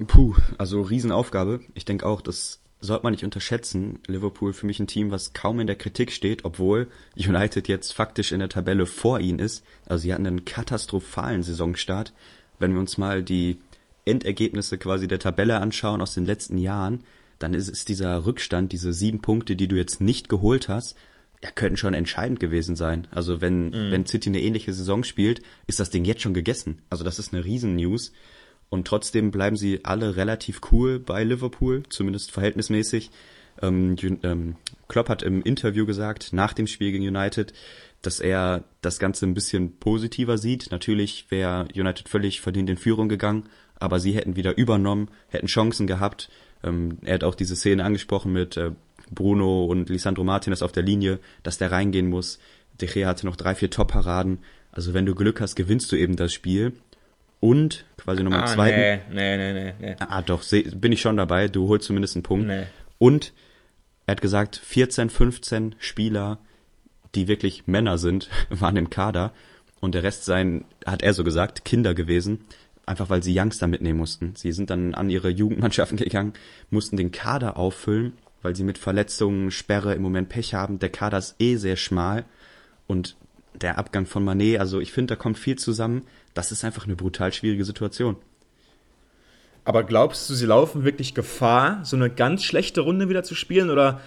Puh, 0.07 0.35
also 0.59 0.83
Riesenaufgabe. 0.83 1.61
Ich 1.75 1.85
denke 1.85 2.07
auch, 2.07 2.21
das 2.21 2.61
sollte 2.87 3.05
man 3.05 3.13
nicht 3.13 3.25
unterschätzen. 3.25 3.99
Liverpool 4.07 4.53
für 4.53 4.67
mich 4.67 4.81
ein 4.81 4.87
Team, 4.87 5.11
was 5.11 5.33
kaum 5.33 5.61
in 5.61 5.67
der 5.67 5.77
Kritik 5.77 6.11
steht, 6.13 6.45
obwohl 6.45 6.89
United 7.17 7.69
jetzt 7.69 7.93
faktisch 7.93 8.33
in 8.33 8.39
der 8.39 8.49
Tabelle 8.49 8.87
vor 8.87 9.21
ihnen 9.21 9.39
ist. 9.39 9.65
Also 9.87 10.03
sie 10.03 10.15
hatten 10.15 10.27
einen 10.27 10.45
katastrophalen 10.45 11.43
Saisonstart. 11.43 12.13
Wenn 12.59 12.73
wir 12.73 12.81
uns 12.81 12.97
mal 12.97 13.23
die 13.23 13.59
Endergebnisse 14.07 14.79
quasi 14.79 15.09
der 15.09 15.19
Tabelle 15.19 15.61
anschauen 15.61 16.01
aus 16.01 16.15
den 16.15 16.25
letzten 16.25 16.59
Jahren, 16.59 17.05
dann 17.39 17.53
ist 17.53 17.69
es 17.69 17.85
dieser 17.85 18.25
Rückstand, 18.25 18.73
diese 18.73 18.93
sieben 18.93 19.21
Punkte, 19.21 19.57
die 19.57 19.69
du 19.69 19.77
jetzt 19.77 20.01
nicht 20.01 20.29
geholt 20.29 20.69
hast, 20.69 20.97
ja, 21.43 21.51
könnten 21.51 21.77
schon 21.77 21.95
entscheidend 21.95 22.41
gewesen 22.41 22.77
sein. 22.77 23.07
Also 23.11 23.41
wenn, 23.41 23.67
mhm. 23.69 23.91
wenn 23.91 24.07
City 24.07 24.31
eine 24.31 24.41
ähnliche 24.41 24.73
Saison 24.73 25.05
spielt, 25.05 25.43
ist 25.67 25.81
das 25.81 25.91
Ding 25.91 26.05
jetzt 26.05 26.23
schon 26.23 26.35
gegessen. 26.35 26.83
Also 26.89 27.05
das 27.05 27.19
ist 27.19 27.35
eine 27.35 27.45
Riesen-News. 27.45 28.13
Und 28.69 28.87
trotzdem 28.87 29.31
bleiben 29.31 29.57
sie 29.57 29.85
alle 29.85 30.17
relativ 30.17 30.61
cool 30.73 30.99
bei 30.99 31.23
Liverpool, 31.25 31.85
zumindest 31.89 32.33
verhältnismäßig. 32.33 33.11
Ähm, 33.63 33.97
ähm, 34.23 34.57
Klopp 34.89 35.09
hat 35.09 35.23
im 35.23 35.43
Interview 35.43 35.87
gesagt, 35.87 36.33
nach 36.33 36.53
dem 36.53 36.67
Spiel 36.67 36.93
gegen 36.93 37.07
United, 37.07 37.53
dass 38.03 38.21
er 38.21 38.65
das 38.83 38.99
Ganze 38.99 39.27
ein 39.27 39.35
bisschen 39.35 39.79
positiver 39.79 40.39
sieht. 40.39 40.71
Natürlich 40.71 41.27
wäre 41.31 41.69
United 41.75 42.09
völlig 42.09 42.41
verdient 42.41 42.71
in 42.71 42.77
Führung 42.77 43.09
gegangen, 43.09 43.49
aber 43.79 44.01
sie 44.01 44.13
hätten 44.13 44.37
wieder 44.37 44.57
übernommen, 44.57 45.09
hätten 45.29 45.47
Chancen 45.47 45.87
gehabt. 45.87 46.29
Ähm, 46.63 46.99
er 47.03 47.15
hat 47.15 47.25
auch 47.25 47.35
diese 47.35 47.57
Szene 47.57 47.85
angesprochen 47.85 48.33
mit 48.33 48.57
äh, 48.57 48.73
Bruno 49.11 49.65
und 49.65 49.89
Lisandro 49.89 50.25
Martinez 50.25 50.63
auf 50.63 50.73
der 50.73 50.83
Linie, 50.83 51.21
dass 51.43 51.59
der 51.59 51.71
reingehen 51.71 52.09
muss. 52.09 52.39
De 52.81 52.89
Gea 52.89 53.09
hatte 53.09 53.27
noch 53.27 53.37
drei, 53.37 53.55
vier 53.55 53.71
Top-Paraden. 53.71 54.39
Also 54.73 54.93
wenn 54.93 55.07
du 55.07 55.15
Glück 55.15 55.41
hast, 55.41 55.55
gewinnst 55.55 55.91
du 55.93 55.97
eben 55.97 56.17
das 56.17 56.33
Spiel. 56.33 56.75
Und 57.41 57.85
quasi 58.07 58.23
nochmal 58.23 58.45
ah, 58.45 58.47
zweiten. 58.47 59.15
Nee, 59.15 59.37
nee, 59.37 59.53
nee, 59.53 59.75
nee. 59.79 59.97
Ah, 59.99 60.23
doch, 60.23 60.41
seh, 60.41 60.63
bin 60.63 60.93
ich 60.93 61.03
schon 61.03 61.19
dabei. 61.19 61.49
Du 61.49 61.69
holst 61.69 61.87
zumindest 61.87 62.17
einen 62.17 62.23
Punkt. 62.23 62.47
Nee. 62.47 62.65
Und 62.97 63.35
er 64.07 64.13
hat 64.13 64.23
gesagt, 64.23 64.57
14, 64.57 65.11
15 65.11 65.75
Spieler, 65.79 66.39
die 67.15 67.29
wirklich 67.29 67.67
Männer 67.67 67.99
sind, 67.99 68.31
waren 68.49 68.77
im 68.77 68.89
Kader. 68.89 69.35
Und 69.81 69.95
der 69.95 70.03
Rest 70.03 70.25
seien, 70.25 70.65
hat 70.87 71.03
er 71.03 71.13
so 71.13 71.25
gesagt, 71.25 71.67
Kinder 71.67 71.93
gewesen 71.93 72.47
einfach 72.87 73.11
weil 73.11 73.23
sie 73.23 73.39
Youngster 73.39 73.67
mitnehmen 73.67 73.99
mussten. 73.99 74.35
Sie 74.37 74.53
sind 74.53 74.71
dann 74.71 74.95
an 74.95 75.11
ihre 75.11 75.29
Jugendmannschaften 75.29 75.97
gegangen, 75.99 76.33
mussten 76.71 76.97
den 76.97 77.11
Kader 77.11 77.57
auffüllen, 77.57 78.13
weil 78.43 78.57
sie 78.57 78.65
mit 78.65 78.79
Verletzungen, 78.79 79.51
Sperre 79.51 79.95
im 79.95 80.03
Moment 80.03 80.29
Pech 80.29 80.55
haben. 80.55 80.79
Der 80.79 80.89
Kader 80.89 81.19
ist 81.19 81.35
eh 81.41 81.57
sehr 81.57 81.77
schmal 81.77 82.25
und 82.87 83.17
der 83.55 83.79
Abgang 83.79 84.07
von 84.07 84.25
Manet, 84.25 84.61
also 84.61 84.81
ich 84.81 84.93
finde, 84.93 85.15
da 85.15 85.21
kommt 85.21 85.39
viel 85.39 85.57
zusammen. 85.57 86.03
Das 86.37 86.53
ist 86.53 86.65
einfach 86.65 86.85
eine 86.85 86.97
brutal 86.97 87.33
schwierige 87.33 87.65
Situation. 87.65 88.17
Aber 89.65 89.83
glaubst 89.83 90.29
du, 90.31 90.35
sie 90.35 90.47
laufen 90.47 90.85
wirklich 90.85 91.15
Gefahr, 91.15 91.81
so 91.83 91.97
eine 91.97 92.11
ganz 92.11 92.45
schlechte 92.45 92.83
Runde 92.83 93.09
wieder 93.09 93.25
zu 93.25 93.35
spielen? 93.35 93.71
Oder 93.71 94.01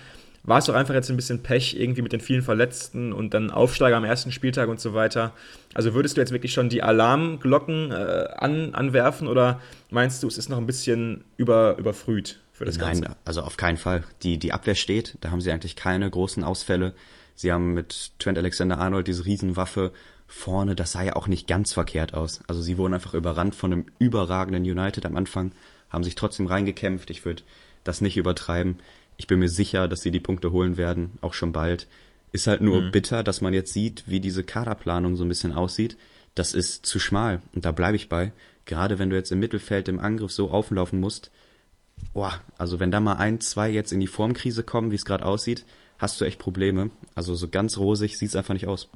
war 0.44 0.60
es 0.60 0.66
doch 0.66 0.76
einfach 0.76 0.94
jetzt 0.94 1.10
ein 1.10 1.16
bisschen 1.16 1.42
Pech 1.42 1.76
irgendwie 1.78 2.04
mit 2.04 2.14
den 2.14 2.22
vielen 2.22 2.44
Verletzten 2.44 3.12
und 3.14 3.34
dann 3.34 3.50
Aufsteiger 3.50 3.98
am 3.98 4.06
ersten 4.06 4.32
Spieltag 4.32 4.70
und 4.70 4.80
so 4.80 4.94
weiter. 4.94 5.34
Also 5.74 5.94
würdest 5.96 6.18
du 6.18 6.22
jetzt 6.22 6.32
wirklich 6.32 6.54
schon 6.54 6.70
die 6.70 6.84
Alarmglocken 6.84 7.92
äh, 7.92 8.28
an, 8.38 8.74
anwerfen 8.76 9.28
oder 9.28 9.60
meinst 9.90 10.24
du, 10.24 10.28
es 10.28 10.38
ist 10.38 10.50
noch 10.50 10.60
ein 10.60 10.68
bisschen 10.68 11.26
über, 11.36 11.78
überfrüht 11.78 12.40
für 12.54 12.64
das 12.64 12.78
Nein, 12.78 13.02
Ganze? 13.02 13.18
also 13.26 13.42
auf 13.42 13.58
keinen 13.58 13.78
Fall. 13.78 14.04
Die, 14.22 14.38
die 14.38 14.54
Abwehr 14.54 14.76
steht, 14.76 15.18
da 15.22 15.32
haben 15.32 15.42
sie 15.42 15.52
eigentlich 15.52 15.76
keine 15.76 16.10
großen 16.10 16.44
Ausfälle. 16.44 16.94
Sie 17.36 17.52
haben 17.52 17.74
mit 17.74 18.12
Trent 18.20 18.38
Alexander-Arnold 18.38 19.08
diese 19.08 19.26
Riesenwaffe 19.26 19.92
vorne, 20.30 20.76
das 20.76 20.92
sah 20.94 21.02
ja 21.02 21.16
auch 21.16 21.28
nicht 21.28 21.48
ganz 21.48 21.74
verkehrt 21.74 22.14
aus. 22.14 22.42
Also 22.48 22.62
sie 22.62 22.78
wurden 22.78 22.94
einfach 22.94 23.16
überrannt 23.16 23.56
von 23.56 23.74
einem 23.74 23.86
überragenden 23.98 24.64
United 24.64 25.06
am 25.06 25.18
Anfang, 25.18 25.52
haben 25.90 26.04
sich 26.04 26.16
trotzdem 26.16 26.46
reingekämpft. 26.46 27.10
Ich 27.10 27.26
würde 27.26 27.44
das 27.84 28.00
nicht 28.00 28.16
übertreiben. 28.16 28.78
Ich 29.18 29.28
bin 29.28 29.40
mir 29.40 29.50
sicher, 29.50 29.88
dass 29.88 30.02
sie 30.02 30.12
die 30.12 30.20
Punkte 30.20 30.52
holen 30.52 30.78
werden, 30.78 31.18
auch 31.22 31.34
schon 31.34 31.52
bald. 31.52 31.88
Ist 32.32 32.46
halt 32.46 32.62
nur 32.62 32.82
mhm. 32.82 32.92
bitter, 32.92 33.24
dass 33.24 33.42
man 33.42 33.54
jetzt 33.54 33.74
sieht, 33.74 34.04
wie 34.06 34.20
diese 34.20 34.44
Kaderplanung 34.44 35.16
so 35.16 35.26
ein 35.26 35.30
bisschen 35.30 35.52
aussieht. 35.52 35.98
Das 36.36 36.54
ist 36.54 36.86
zu 36.86 37.00
schmal 37.00 37.42
und 37.56 37.66
da 37.66 37.72
bleibe 37.72 37.96
ich 37.96 38.08
bei. 38.08 38.32
Gerade 38.66 39.00
wenn 39.00 39.10
du 39.10 39.16
jetzt 39.16 39.32
im 39.32 39.40
Mittelfeld 39.40 39.88
im 39.88 40.00
Angriff 40.00 40.32
so 40.32 40.52
auflaufen 40.52 41.00
musst, 41.00 41.32
boah, 42.14 42.40
also 42.60 42.80
wenn 42.80 42.92
da 42.92 43.00
mal 43.00 43.16
ein, 43.16 43.42
zwei 43.42 43.72
jetzt 43.72 43.92
in 43.92 44.00
die 44.00 44.08
Formkrise 44.08 44.62
kommen, 44.64 44.92
wie 44.92 44.96
es 44.96 45.06
gerade 45.06 45.26
aussieht, 45.26 45.66
hast 45.98 46.22
du 46.22 46.26
echt 46.26 46.38
Probleme. 46.38 46.92
Also 47.16 47.34
so 47.34 47.48
ganz 47.48 47.80
rosig 47.80 48.18
sieht 48.18 48.30
es 48.30 48.36
einfach 48.36 48.54
nicht 48.54 48.68
aus. 48.68 48.90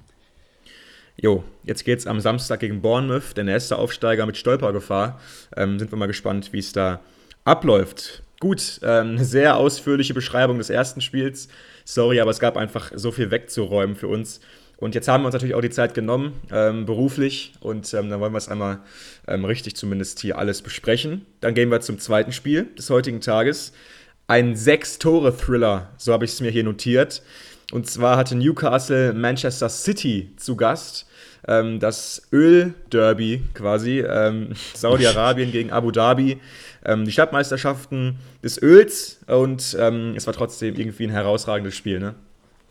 Jo, 1.15 1.43
jetzt 1.63 1.85
geht's 1.85 2.07
am 2.07 2.19
Samstag 2.19 2.59
gegen 2.59 2.81
Bournemouth, 2.81 3.37
der 3.37 3.43
nächste 3.43 3.77
Aufsteiger 3.77 4.25
mit 4.25 4.35
Stolpergefahr. 4.35 5.19
Ähm, 5.55 5.77
sind 5.77 5.91
wir 5.91 5.97
mal 5.97 6.07
gespannt, 6.07 6.53
wie 6.53 6.59
es 6.59 6.73
da 6.73 7.01
abläuft. 7.45 8.23
Gut, 8.39 8.79
ähm, 8.83 9.17
sehr 9.19 9.57
ausführliche 9.57 10.13
Beschreibung 10.13 10.57
des 10.57 10.69
ersten 10.69 11.01
Spiels. 11.01 11.49
Sorry, 11.85 12.19
aber 12.19 12.31
es 12.31 12.39
gab 12.39 12.57
einfach 12.57 12.91
so 12.95 13.11
viel 13.11 13.29
wegzuräumen 13.31 13.95
für 13.95 14.07
uns. 14.07 14.41
Und 14.77 14.95
jetzt 14.95 15.07
haben 15.07 15.21
wir 15.23 15.27
uns 15.27 15.33
natürlich 15.33 15.55
auch 15.55 15.61
die 15.61 15.69
Zeit 15.69 15.93
genommen, 15.93 16.33
ähm, 16.51 16.85
beruflich. 16.85 17.53
Und 17.61 17.93
ähm, 17.93 18.09
dann 18.09 18.19
wollen 18.19 18.33
wir 18.33 18.37
es 18.37 18.49
einmal 18.49 18.79
ähm, 19.27 19.45
richtig 19.45 19.75
zumindest 19.75 20.19
hier 20.19 20.37
alles 20.37 20.61
besprechen. 20.61 21.25
Dann 21.39 21.53
gehen 21.53 21.69
wir 21.69 21.79
zum 21.79 21.99
zweiten 21.99 22.31
Spiel 22.31 22.67
des 22.77 22.89
heutigen 22.89 23.21
Tages. 23.21 23.71
Ein 24.27 24.55
Sechs-Tore-Thriller, 24.55 25.91
so 25.97 26.11
habe 26.11 26.25
ich 26.25 26.31
es 26.31 26.41
mir 26.41 26.49
hier 26.49 26.63
notiert. 26.63 27.21
Und 27.73 27.89
zwar 27.89 28.17
hatte 28.17 28.35
Newcastle 28.35 29.13
Manchester 29.13 29.67
City 29.67 30.31
zu 30.37 30.55
Gast. 30.55 31.07
Ähm, 31.47 31.79
das 31.79 32.21
Öl-Derby 32.31 33.41
quasi. 33.55 34.01
Ähm, 34.01 34.53
Saudi-Arabien 34.75 35.51
gegen 35.51 35.71
Abu 35.71 35.89
Dhabi 35.89 36.39
ähm, 36.85 37.05
die 37.05 37.11
Stadtmeisterschaften 37.11 38.19
des 38.43 38.61
Öls 38.61 39.21
und 39.25 39.75
ähm, 39.79 40.13
es 40.15 40.27
war 40.27 40.35
trotzdem 40.35 40.75
irgendwie 40.75 41.05
ein 41.05 41.09
herausragendes 41.09 41.75
Spiel, 41.75 41.99
ne? 41.99 42.13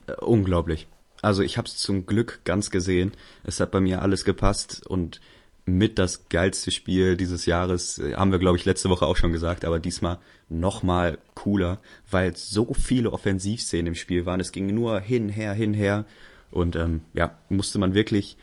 Äh, 0.07 0.13
unglaublich. 0.21 0.87
Also 1.21 1.43
ich 1.43 1.59
habe 1.59 1.67
es 1.67 1.79
zum 1.79 2.07
Glück 2.07 2.41
ganz 2.45 2.71
gesehen. 2.71 3.11
Es 3.43 3.59
hat 3.59 3.73
bei 3.73 3.81
mir 3.81 4.03
alles 4.03 4.25
gepasst 4.25 4.87
und 4.87 5.21
mit 5.65 5.99
das 5.99 6.29
geilste 6.29 6.71
Spiel 6.71 7.17
dieses 7.17 7.47
Jahres, 7.47 7.99
äh, 7.99 8.15
haben 8.15 8.33
wir 8.33 8.39
glaube 8.39 8.59
ich 8.59 8.65
letzte 8.65 8.91
Woche 8.91 9.07
auch 9.07 9.17
schon 9.17 9.33
gesagt, 9.33 9.65
aber 9.65 9.79
diesmal 9.79 10.19
nochmal 10.49 11.19
cooler, 11.35 11.79
weil 12.11 12.37
so 12.37 12.75
viele 12.75 13.13
Offensivszenen 13.13 13.89
im 13.89 13.95
Spiel 13.95 14.27
waren. 14.27 14.41
Es 14.41 14.53
ging 14.53 14.75
nur 14.75 15.01
hin, 15.01 15.29
her, 15.29 15.55
hin, 15.55 15.75
her 15.75 16.05
und 16.51 16.77
ähm, 16.77 17.03
ja, 17.15 17.39
musste 17.49 17.79
man 17.79 17.95
wirklich 17.95 18.37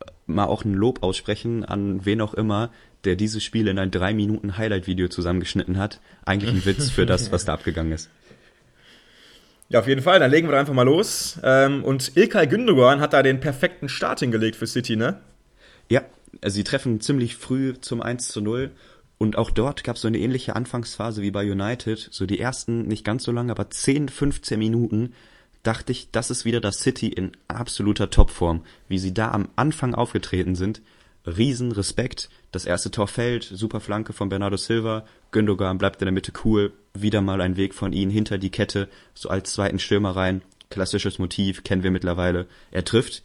äh, 0.00 0.04
mal 0.26 0.44
auch 0.44 0.64
ein 0.64 0.74
Lob 0.74 1.02
aussprechen 1.02 1.64
an 1.64 2.04
wen 2.06 2.20
auch 2.20 2.34
immer, 2.34 2.70
der 3.04 3.16
dieses 3.16 3.42
Spiel 3.42 3.68
in 3.68 3.78
ein 3.78 3.90
drei 3.90 4.12
Minuten 4.12 4.56
Highlight-Video 4.56 5.08
zusammengeschnitten 5.08 5.78
hat. 5.78 6.00
Eigentlich 6.24 6.52
ein 6.52 6.64
Witz 6.64 6.90
für 6.90 7.06
das, 7.06 7.32
was 7.32 7.44
da 7.44 7.54
abgegangen 7.54 7.92
ist. 7.92 8.10
Ja, 9.70 9.78
auf 9.80 9.86
jeden 9.86 10.02
Fall. 10.02 10.18
Dann 10.18 10.30
legen 10.30 10.48
wir 10.48 10.58
einfach 10.58 10.74
mal 10.74 10.82
los. 10.82 11.38
Ähm, 11.42 11.84
und 11.84 12.16
Ilkay 12.16 12.46
Gündogan 12.46 13.00
hat 13.00 13.12
da 13.12 13.22
den 13.22 13.40
perfekten 13.40 13.88
Start 13.88 14.20
hingelegt 14.20 14.56
für 14.56 14.66
City, 14.66 14.96
ne? 14.96 15.20
Ja, 15.88 16.02
also 16.40 16.54
sie 16.54 16.64
treffen 16.64 17.00
ziemlich 17.00 17.36
früh 17.36 17.74
zum 17.80 18.02
1 18.02 18.28
zu 18.28 18.40
0. 18.40 18.70
Und 19.18 19.36
auch 19.36 19.50
dort 19.50 19.84
gab 19.84 19.96
es 19.96 20.02
so 20.02 20.08
eine 20.08 20.18
ähnliche 20.18 20.56
Anfangsphase 20.56 21.20
wie 21.20 21.30
bei 21.30 21.50
United. 21.50 22.08
So 22.10 22.26
die 22.26 22.40
ersten, 22.40 22.88
nicht 22.88 23.04
ganz 23.04 23.24
so 23.24 23.32
lange, 23.32 23.52
aber 23.52 23.68
10, 23.68 24.08
15 24.08 24.58
Minuten 24.58 25.12
dachte 25.62 25.92
ich, 25.92 26.10
das 26.10 26.30
ist 26.30 26.46
wieder 26.46 26.60
das 26.60 26.80
City 26.80 27.08
in 27.08 27.32
absoluter 27.46 28.08
Topform. 28.08 28.64
Wie 28.88 28.98
sie 28.98 29.12
da 29.12 29.30
am 29.30 29.48
Anfang 29.56 29.94
aufgetreten 29.94 30.54
sind. 30.54 30.80
Riesen 31.26 31.72
Respekt. 31.72 32.30
Das 32.50 32.64
erste 32.64 32.90
Tor 32.90 33.06
fällt, 33.06 33.44
super 33.44 33.80
Flanke 33.80 34.14
von 34.14 34.30
Bernardo 34.30 34.56
Silva. 34.56 35.04
Gündogan 35.32 35.76
bleibt 35.76 36.00
in 36.00 36.06
der 36.06 36.12
Mitte 36.12 36.32
cool. 36.44 36.72
Wieder 36.94 37.20
mal 37.20 37.42
ein 37.42 37.58
Weg 37.58 37.74
von 37.74 37.92
ihm 37.92 38.08
hinter 38.08 38.38
die 38.38 38.50
Kette, 38.50 38.88
so 39.12 39.28
als 39.28 39.52
zweiten 39.52 39.78
Stürmer 39.78 40.16
rein. 40.16 40.40
Klassisches 40.70 41.18
Motiv, 41.18 41.62
kennen 41.62 41.82
wir 41.82 41.90
mittlerweile. 41.90 42.46
Er 42.70 42.84
trifft. 42.84 43.22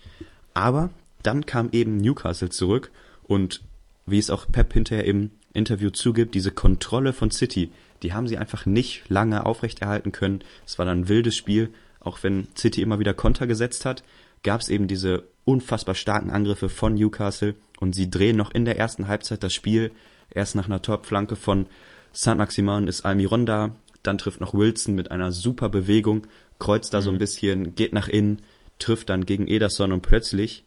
Aber 0.53 0.89
dann 1.25 1.45
kam 1.45 1.69
eben 1.71 1.97
Newcastle 1.97 2.49
zurück 2.49 2.91
und 3.23 3.61
wie 4.05 4.19
es 4.19 4.29
auch 4.29 4.45
Pep 4.51 4.73
hinterher 4.73 5.05
im 5.05 5.31
Interview 5.53 5.89
zugibt, 5.89 6.35
diese 6.35 6.51
Kontrolle 6.51 7.13
von 7.13 7.31
City, 7.31 7.71
die 8.03 8.13
haben 8.13 8.27
sie 8.27 8.37
einfach 8.37 8.65
nicht 8.65 9.09
lange 9.09 9.45
aufrechterhalten 9.45 10.11
können. 10.11 10.43
Es 10.65 10.77
war 10.77 10.85
dann 10.85 11.01
ein 11.01 11.09
wildes 11.09 11.35
Spiel. 11.35 11.71
auch 12.01 12.21
wenn 12.21 12.47
City 12.55 12.83
immer 12.83 12.99
wieder 12.99 13.15
Konter 13.15 13.47
gesetzt 13.47 13.83
hat, 13.83 14.03
gab 14.43 14.61
es 14.61 14.69
eben 14.69 14.87
diese 14.87 15.23
unfassbar 15.43 15.95
starken 15.95 16.29
Angriffe 16.29 16.69
von 16.69 16.93
Newcastle 16.93 17.55
und 17.79 17.95
sie 17.95 18.11
drehen 18.11 18.37
noch 18.37 18.51
in 18.53 18.63
der 18.63 18.77
ersten 18.77 19.07
Halbzeit 19.07 19.41
das 19.41 19.55
Spiel. 19.55 19.91
Erst 20.29 20.55
nach 20.55 20.67
einer 20.67 20.83
Top-Flanke 20.83 21.35
von 21.35 21.65
Saint-Maximin 22.11 22.87
ist 22.87 23.05
Almiron 23.05 23.47
da, 23.47 23.75
dann 24.03 24.19
trifft 24.19 24.39
noch 24.39 24.53
Wilson 24.53 24.93
mit 24.93 25.09
einer 25.09 25.31
super 25.31 25.69
Bewegung, 25.69 26.27
kreuzt 26.59 26.93
da 26.93 26.99
mhm. 26.99 27.03
so 27.03 27.09
ein 27.09 27.15
mhm. 27.15 27.19
bisschen, 27.19 27.75
geht 27.75 27.93
nach 27.93 28.07
innen, 28.07 28.43
trifft 28.77 29.09
dann 29.09 29.25
gegen 29.25 29.47
Ederson 29.47 29.91
und 29.91 30.01
plötzlich 30.01 30.63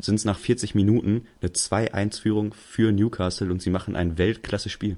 sind 0.00 0.16
es 0.16 0.24
nach 0.24 0.38
40 0.38 0.74
Minuten 0.74 1.26
eine 1.40 1.50
2-1-Führung 1.50 2.54
für 2.54 2.92
Newcastle 2.92 3.50
und 3.50 3.62
sie 3.62 3.70
machen 3.70 3.96
ein 3.96 4.18
Weltklasse-Spiel. 4.18 4.96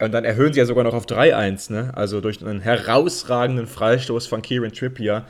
Und 0.00 0.12
dann 0.12 0.24
erhöhen 0.24 0.52
sie 0.52 0.58
ja 0.58 0.66
sogar 0.66 0.84
noch 0.84 0.94
auf 0.94 1.06
3-1, 1.06 1.72
ne? 1.72 1.92
Also 1.94 2.20
durch 2.20 2.44
einen 2.44 2.60
herausragenden 2.60 3.66
Freistoß 3.66 4.26
von 4.26 4.42
Kieran 4.42 4.72
Trippier. 4.72 5.26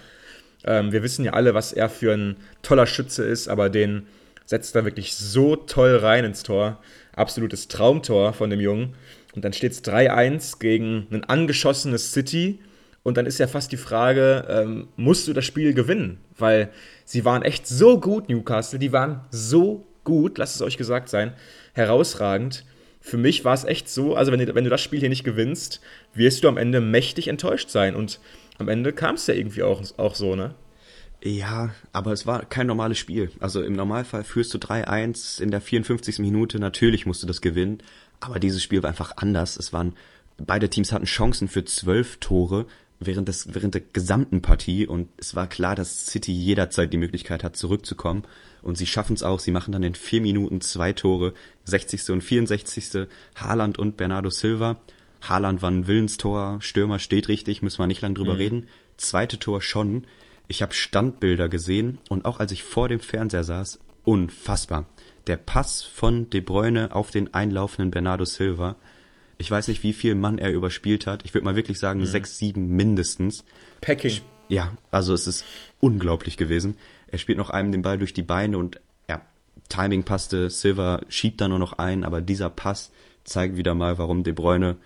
Ähm, 0.64 0.92
wir 0.92 1.02
wissen 1.02 1.24
ja 1.24 1.32
alle, 1.32 1.54
was 1.54 1.72
er 1.72 1.88
für 1.88 2.14
ein 2.14 2.36
toller 2.62 2.86
Schütze 2.86 3.24
ist, 3.24 3.48
aber 3.48 3.68
den 3.68 4.06
setzt 4.46 4.74
er 4.74 4.84
wirklich 4.84 5.14
so 5.14 5.56
toll 5.56 5.96
rein 5.96 6.24
ins 6.24 6.42
Tor. 6.42 6.80
Absolutes 7.14 7.68
Traumtor 7.68 8.32
von 8.32 8.50
dem 8.50 8.60
Jungen. 8.60 8.94
Und 9.34 9.44
dann 9.44 9.52
steht 9.52 9.72
es 9.72 9.84
3-1 9.84 10.58
gegen 10.60 11.06
ein 11.10 11.24
angeschossenes 11.24 12.12
City. 12.12 12.60
Und 13.04 13.18
dann 13.18 13.26
ist 13.26 13.38
ja 13.38 13.46
fast 13.46 13.70
die 13.70 13.76
Frage, 13.76 14.46
ähm, 14.48 14.88
musst 14.96 15.28
du 15.28 15.34
das 15.34 15.44
Spiel 15.44 15.74
gewinnen? 15.74 16.18
Weil 16.36 16.70
sie 17.04 17.24
waren 17.24 17.42
echt 17.42 17.66
so 17.66 18.00
gut, 18.00 18.30
Newcastle. 18.30 18.78
Die 18.78 18.92
waren 18.92 19.20
so 19.30 19.86
gut, 20.04 20.38
lasst 20.38 20.56
es 20.56 20.62
euch 20.62 20.78
gesagt 20.78 21.10
sein, 21.10 21.34
herausragend. 21.74 22.64
Für 23.00 23.18
mich 23.18 23.44
war 23.44 23.52
es 23.52 23.64
echt 23.64 23.90
so, 23.90 24.16
also 24.16 24.32
wenn 24.32 24.40
du, 24.40 24.54
wenn 24.54 24.64
du 24.64 24.70
das 24.70 24.80
Spiel 24.80 25.00
hier 25.00 25.10
nicht 25.10 25.22
gewinnst, 25.22 25.82
wirst 26.14 26.42
du 26.42 26.48
am 26.48 26.56
Ende 26.56 26.80
mächtig 26.80 27.28
enttäuscht 27.28 27.68
sein. 27.68 27.94
Und 27.94 28.20
am 28.56 28.68
Ende 28.68 28.94
kam 28.94 29.16
es 29.16 29.26
ja 29.26 29.34
irgendwie 29.34 29.62
auch, 29.62 29.82
auch 29.98 30.14
so, 30.14 30.34
ne? 30.34 30.54
Ja, 31.22 31.74
aber 31.92 32.12
es 32.12 32.26
war 32.26 32.46
kein 32.46 32.66
normales 32.66 32.98
Spiel. 32.98 33.30
Also 33.38 33.62
im 33.62 33.74
Normalfall 33.74 34.24
führst 34.24 34.54
du 34.54 34.58
3-1 34.58 35.42
in 35.42 35.50
der 35.50 35.60
54. 35.60 36.20
Minute. 36.20 36.58
Natürlich 36.58 37.04
musst 37.04 37.22
du 37.22 37.26
das 37.26 37.42
gewinnen. 37.42 37.78
Aber 38.20 38.38
dieses 38.38 38.62
Spiel 38.62 38.82
war 38.82 38.88
einfach 38.88 39.18
anders. 39.18 39.58
Es 39.58 39.74
waren, 39.74 39.94
beide 40.38 40.70
Teams 40.70 40.92
hatten 40.92 41.04
Chancen 41.04 41.48
für 41.48 41.66
zwölf 41.66 42.16
Tore 42.18 42.64
während, 43.06 43.28
des, 43.28 43.54
während 43.54 43.74
der 43.74 43.82
gesamten 43.92 44.42
Partie 44.42 44.86
und 44.86 45.08
es 45.16 45.34
war 45.34 45.46
klar, 45.46 45.74
dass 45.74 46.06
City 46.06 46.32
jederzeit 46.32 46.92
die 46.92 46.98
Möglichkeit 46.98 47.44
hat, 47.44 47.56
zurückzukommen. 47.56 48.24
Und 48.62 48.78
sie 48.78 48.86
schaffen 48.86 49.14
es 49.14 49.22
auch. 49.22 49.40
Sie 49.40 49.50
machen 49.50 49.72
dann 49.72 49.82
in 49.82 49.94
vier 49.94 50.20
Minuten 50.20 50.60
zwei 50.60 50.92
Tore, 50.92 51.34
60. 51.64 52.10
und 52.10 52.22
64. 52.22 53.06
Haaland 53.36 53.78
und 53.78 53.96
Bernardo 53.96 54.30
Silva. 54.30 54.80
Haaland 55.20 55.62
war 55.62 55.70
ein 55.70 55.86
Willenstor, 55.86 56.58
Stürmer 56.60 56.98
steht 56.98 57.28
richtig, 57.28 57.62
müssen 57.62 57.78
wir 57.78 57.86
nicht 57.86 58.02
lang 58.02 58.14
drüber 58.14 58.34
mhm. 58.34 58.38
reden. 58.38 58.68
Zweite 58.96 59.38
Tor 59.38 59.60
schon. 59.60 60.06
Ich 60.48 60.62
habe 60.62 60.74
Standbilder 60.74 61.48
gesehen 61.48 61.98
und 62.08 62.24
auch 62.24 62.40
als 62.40 62.52
ich 62.52 62.62
vor 62.62 62.88
dem 62.88 63.00
Fernseher 63.00 63.44
saß, 63.44 63.78
unfassbar. 64.04 64.86
Der 65.26 65.38
Pass 65.38 65.82
von 65.82 66.28
De 66.28 66.40
Bruyne 66.40 66.94
auf 66.94 67.10
den 67.10 67.32
einlaufenden 67.32 67.90
Bernardo 67.90 68.26
Silva 68.26 68.76
ich 69.38 69.50
weiß 69.50 69.68
nicht, 69.68 69.82
wie 69.82 69.92
viel 69.92 70.14
Mann 70.14 70.38
er 70.38 70.52
überspielt 70.52 71.06
hat. 71.06 71.24
Ich 71.24 71.34
würde 71.34 71.44
mal 71.44 71.56
wirklich 71.56 71.78
sagen, 71.78 72.00
mhm. 72.00 72.06
sechs, 72.06 72.38
sieben 72.38 72.68
mindestens. 72.68 73.44
Packing. 73.80 74.20
Ja, 74.48 74.72
also 74.90 75.14
es 75.14 75.26
ist 75.26 75.44
unglaublich 75.80 76.36
gewesen. 76.36 76.76
Er 77.08 77.18
spielt 77.18 77.38
noch 77.38 77.50
einem 77.50 77.72
den 77.72 77.82
Ball 77.82 77.98
durch 77.98 78.12
die 78.12 78.22
Beine 78.22 78.58
und 78.58 78.80
ja, 79.08 79.22
Timing 79.68 80.04
passte. 80.04 80.50
Silver 80.50 81.00
schiebt 81.08 81.40
da 81.40 81.48
nur 81.48 81.58
noch 81.58 81.74
ein, 81.74 82.04
aber 82.04 82.20
dieser 82.20 82.50
Pass 82.50 82.92
zeigt 83.24 83.56
wieder 83.56 83.74
mal, 83.74 83.98
warum 83.98 84.22
De 84.22 84.32
Bruyne 84.32 84.76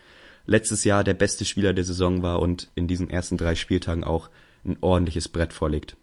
letztes 0.46 0.84
Jahr 0.84 1.04
der 1.04 1.14
beste 1.14 1.44
Spieler 1.44 1.74
der 1.74 1.84
Saison 1.84 2.22
war 2.22 2.40
und 2.40 2.68
in 2.74 2.86
diesen 2.86 3.10
ersten 3.10 3.36
drei 3.36 3.54
Spieltagen 3.54 4.04
auch 4.04 4.30
ein 4.64 4.78
ordentliches 4.80 5.28
Brett 5.28 5.52
vorlegt. 5.52 5.96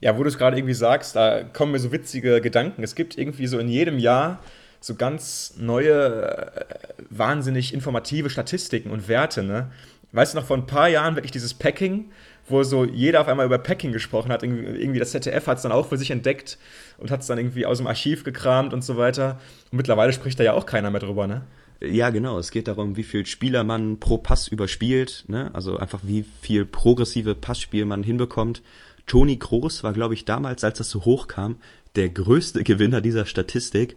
Ja, 0.00 0.18
wo 0.18 0.22
du 0.22 0.28
es 0.28 0.36
gerade 0.36 0.58
irgendwie 0.58 0.74
sagst, 0.74 1.16
da 1.16 1.42
kommen 1.42 1.72
mir 1.72 1.78
so 1.78 1.92
witzige 1.92 2.40
Gedanken. 2.40 2.82
Es 2.82 2.94
gibt 2.94 3.16
irgendwie 3.16 3.46
so 3.46 3.58
in 3.58 3.68
jedem 3.68 3.98
Jahr 3.98 4.40
so 4.86 4.94
ganz 4.94 5.54
neue, 5.58 6.46
äh, 6.46 6.64
wahnsinnig 7.10 7.74
informative 7.74 8.30
Statistiken 8.30 8.90
und 8.90 9.08
Werte. 9.08 9.42
Ne? 9.42 9.70
Weißt 10.12 10.34
du 10.34 10.38
noch, 10.38 10.46
vor 10.46 10.56
ein 10.56 10.66
paar 10.66 10.88
Jahren 10.88 11.16
wirklich 11.16 11.32
dieses 11.32 11.54
Packing, 11.54 12.10
wo 12.48 12.62
so 12.62 12.84
jeder 12.84 13.20
auf 13.20 13.28
einmal 13.28 13.46
über 13.46 13.58
Packing 13.58 13.92
gesprochen 13.92 14.30
hat. 14.30 14.44
Irgendwie 14.44 15.00
das 15.00 15.10
ZDF 15.10 15.48
hat 15.48 15.56
es 15.56 15.62
dann 15.62 15.72
auch 15.72 15.88
für 15.88 15.98
sich 15.98 16.12
entdeckt 16.12 16.58
und 16.98 17.10
hat 17.10 17.20
es 17.20 17.26
dann 17.26 17.38
irgendwie 17.38 17.66
aus 17.66 17.78
dem 17.78 17.88
Archiv 17.88 18.22
gekramt 18.22 18.72
und 18.72 18.84
so 18.84 18.96
weiter. 18.96 19.40
Und 19.72 19.78
mittlerweile 19.78 20.12
spricht 20.12 20.38
da 20.38 20.44
ja 20.44 20.52
auch 20.52 20.66
keiner 20.66 20.90
mehr 20.90 21.00
drüber, 21.00 21.26
ne? 21.26 21.42
Ja, 21.82 22.10
genau. 22.10 22.38
Es 22.38 22.52
geht 22.52 22.68
darum, 22.68 22.96
wie 22.96 23.02
viel 23.02 23.26
Spieler 23.26 23.64
man 23.64 23.98
pro 23.98 24.18
Pass 24.18 24.48
überspielt, 24.48 25.24
ne? 25.26 25.50
Also 25.52 25.76
einfach 25.76 26.00
wie 26.04 26.24
viel 26.40 26.64
progressive 26.64 27.34
Passspiel 27.34 27.84
man 27.84 28.04
hinbekommt. 28.04 28.62
Toni 29.06 29.38
Kroos 29.38 29.82
war, 29.82 29.92
glaube 29.92 30.14
ich, 30.14 30.24
damals, 30.24 30.64
als 30.64 30.78
das 30.78 30.88
so 30.88 31.04
hochkam, 31.04 31.56
der 31.96 32.08
größte 32.08 32.62
Gewinner 32.64 33.00
dieser 33.00 33.26
Statistik 33.26 33.96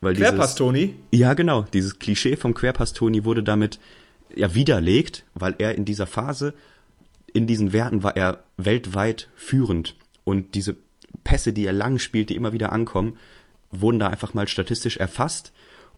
weil 0.00 0.14
Querpass-Toni? 0.14 0.94
Ja, 1.10 1.34
genau. 1.34 1.66
Dieses 1.72 1.98
Klischee 1.98 2.36
vom 2.36 2.54
Querpass-Toni 2.54 3.24
wurde 3.24 3.42
damit 3.42 3.78
ja 4.34 4.54
widerlegt, 4.54 5.24
weil 5.34 5.54
er 5.58 5.74
in 5.74 5.84
dieser 5.84 6.06
Phase, 6.06 6.54
in 7.32 7.46
diesen 7.46 7.72
Werten 7.72 8.02
war 8.02 8.16
er 8.16 8.44
weltweit 8.56 9.28
führend. 9.34 9.96
Und 10.24 10.54
diese 10.54 10.76
Pässe, 11.24 11.52
die 11.52 11.66
er 11.66 11.72
lang 11.72 11.98
spielt, 11.98 12.30
die 12.30 12.36
immer 12.36 12.52
wieder 12.52 12.72
ankommen, 12.72 13.18
wurden 13.70 13.98
da 13.98 14.08
einfach 14.08 14.34
mal 14.34 14.48
statistisch 14.48 14.96
erfasst. 14.96 15.52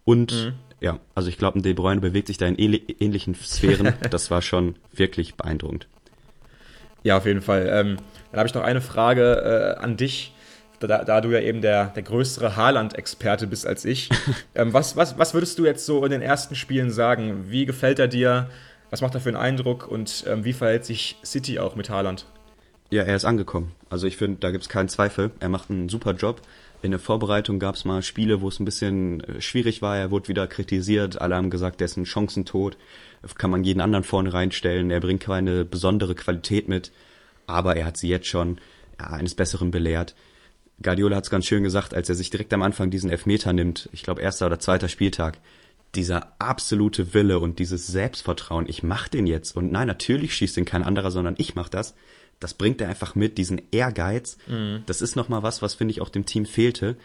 Und 0.04 0.32
mhm. 0.32 0.52
ja, 0.80 0.98
also 1.14 1.28
ich 1.28 1.38
glaube, 1.38 1.58
ein 1.58 1.62
De 1.62 1.72
Bruyne 1.72 2.00
bewegt 2.00 2.26
sich 2.26 2.38
da 2.38 2.46
in 2.46 2.56
ähnlichen 2.56 3.34
Sphären. 3.34 3.94
das 4.10 4.30
war 4.30 4.42
schon 4.42 4.74
wirklich 4.92 5.36
beeindruckend. 5.36 5.86
Ja, 7.04 7.16
auf 7.16 7.26
jeden 7.26 7.42
Fall. 7.42 7.68
Ähm, 7.72 7.96
dann 8.30 8.38
habe 8.38 8.48
ich 8.48 8.54
noch 8.54 8.62
eine 8.62 8.80
Frage 8.80 9.76
äh, 9.78 9.82
an 9.82 9.96
dich 9.96 10.32
da, 10.86 11.04
da 11.04 11.20
du 11.20 11.30
ja 11.30 11.40
eben 11.40 11.60
der, 11.62 11.86
der 11.86 12.02
größere 12.02 12.56
Haaland-Experte 12.56 13.46
bist 13.46 13.66
als 13.66 13.84
ich. 13.84 14.10
ähm, 14.54 14.72
was, 14.72 14.96
was, 14.96 15.18
was 15.18 15.34
würdest 15.34 15.58
du 15.58 15.64
jetzt 15.64 15.86
so 15.86 16.04
in 16.04 16.10
den 16.10 16.22
ersten 16.22 16.54
Spielen 16.54 16.90
sagen? 16.90 17.46
Wie 17.48 17.66
gefällt 17.66 17.98
er 17.98 18.08
dir? 18.08 18.48
Was 18.90 19.00
macht 19.00 19.14
er 19.14 19.20
für 19.20 19.30
einen 19.30 19.38
Eindruck? 19.38 19.88
Und 19.88 20.24
ähm, 20.28 20.44
wie 20.44 20.52
verhält 20.52 20.84
sich 20.84 21.16
City 21.24 21.58
auch 21.58 21.76
mit 21.76 21.90
Haaland? 21.90 22.26
Ja, 22.90 23.04
er 23.04 23.16
ist 23.16 23.24
angekommen. 23.24 23.72
Also 23.88 24.06
ich 24.06 24.18
finde, 24.18 24.40
da 24.40 24.50
gibt 24.50 24.64
es 24.64 24.68
keinen 24.68 24.90
Zweifel. 24.90 25.30
Er 25.40 25.48
macht 25.48 25.70
einen 25.70 25.88
super 25.88 26.12
Job. 26.12 26.42
In 26.82 26.90
der 26.90 27.00
Vorbereitung 27.00 27.58
gab 27.58 27.76
es 27.76 27.84
mal 27.84 28.02
Spiele, 28.02 28.40
wo 28.42 28.48
es 28.48 28.60
ein 28.60 28.64
bisschen 28.64 29.20
äh, 29.20 29.40
schwierig 29.40 29.80
war. 29.80 29.96
Er 29.96 30.10
wurde 30.10 30.28
wieder 30.28 30.46
kritisiert. 30.46 31.20
Alle 31.20 31.36
haben 31.36 31.48
gesagt, 31.48 31.80
er 31.80 31.86
ist 31.86 31.96
ein 31.96 32.04
Chancentod. 32.04 32.76
Kann 33.38 33.50
man 33.50 33.64
jeden 33.64 33.80
anderen 33.80 34.04
vorne 34.04 34.34
reinstellen. 34.34 34.90
Er 34.90 35.00
bringt 35.00 35.22
keine 35.22 35.64
besondere 35.64 36.14
Qualität 36.14 36.68
mit. 36.68 36.92
Aber 37.46 37.76
er 37.76 37.86
hat 37.86 37.96
sie 37.96 38.08
jetzt 38.08 38.26
schon 38.26 38.58
ja, 39.00 39.06
eines 39.06 39.34
Besseren 39.34 39.70
belehrt. 39.70 40.14
Guardiola 40.82 41.16
hat 41.16 41.24
es 41.24 41.30
ganz 41.30 41.46
schön 41.46 41.62
gesagt, 41.62 41.94
als 41.94 42.08
er 42.08 42.14
sich 42.14 42.30
direkt 42.30 42.52
am 42.52 42.62
Anfang 42.62 42.90
diesen 42.90 43.10
Elfmeter 43.10 43.52
nimmt, 43.52 43.88
ich 43.92 44.02
glaube 44.02 44.22
erster 44.22 44.46
oder 44.46 44.58
zweiter 44.58 44.88
Spieltag, 44.88 45.38
dieser 45.94 46.32
absolute 46.38 47.14
Wille 47.14 47.38
und 47.38 47.58
dieses 47.58 47.86
Selbstvertrauen, 47.86 48.68
ich 48.68 48.82
mach 48.82 49.08
den 49.08 49.26
jetzt 49.26 49.56
und 49.56 49.70
nein, 49.70 49.86
natürlich 49.86 50.34
schießt 50.34 50.56
den 50.56 50.64
kein 50.64 50.82
anderer, 50.82 51.10
sondern 51.10 51.34
ich 51.38 51.54
mach 51.54 51.68
das, 51.68 51.94
das 52.40 52.54
bringt 52.54 52.80
er 52.80 52.88
einfach 52.88 53.14
mit, 53.14 53.38
diesen 53.38 53.62
Ehrgeiz. 53.70 54.36
Mhm. 54.48 54.82
Das 54.86 55.00
ist 55.00 55.14
nochmal 55.14 55.42
was, 55.42 55.62
was 55.62 55.74
finde 55.74 55.92
ich 55.92 56.00
auch 56.00 56.08
dem 56.08 56.26
Team 56.26 56.44
fehlte. 56.44 56.96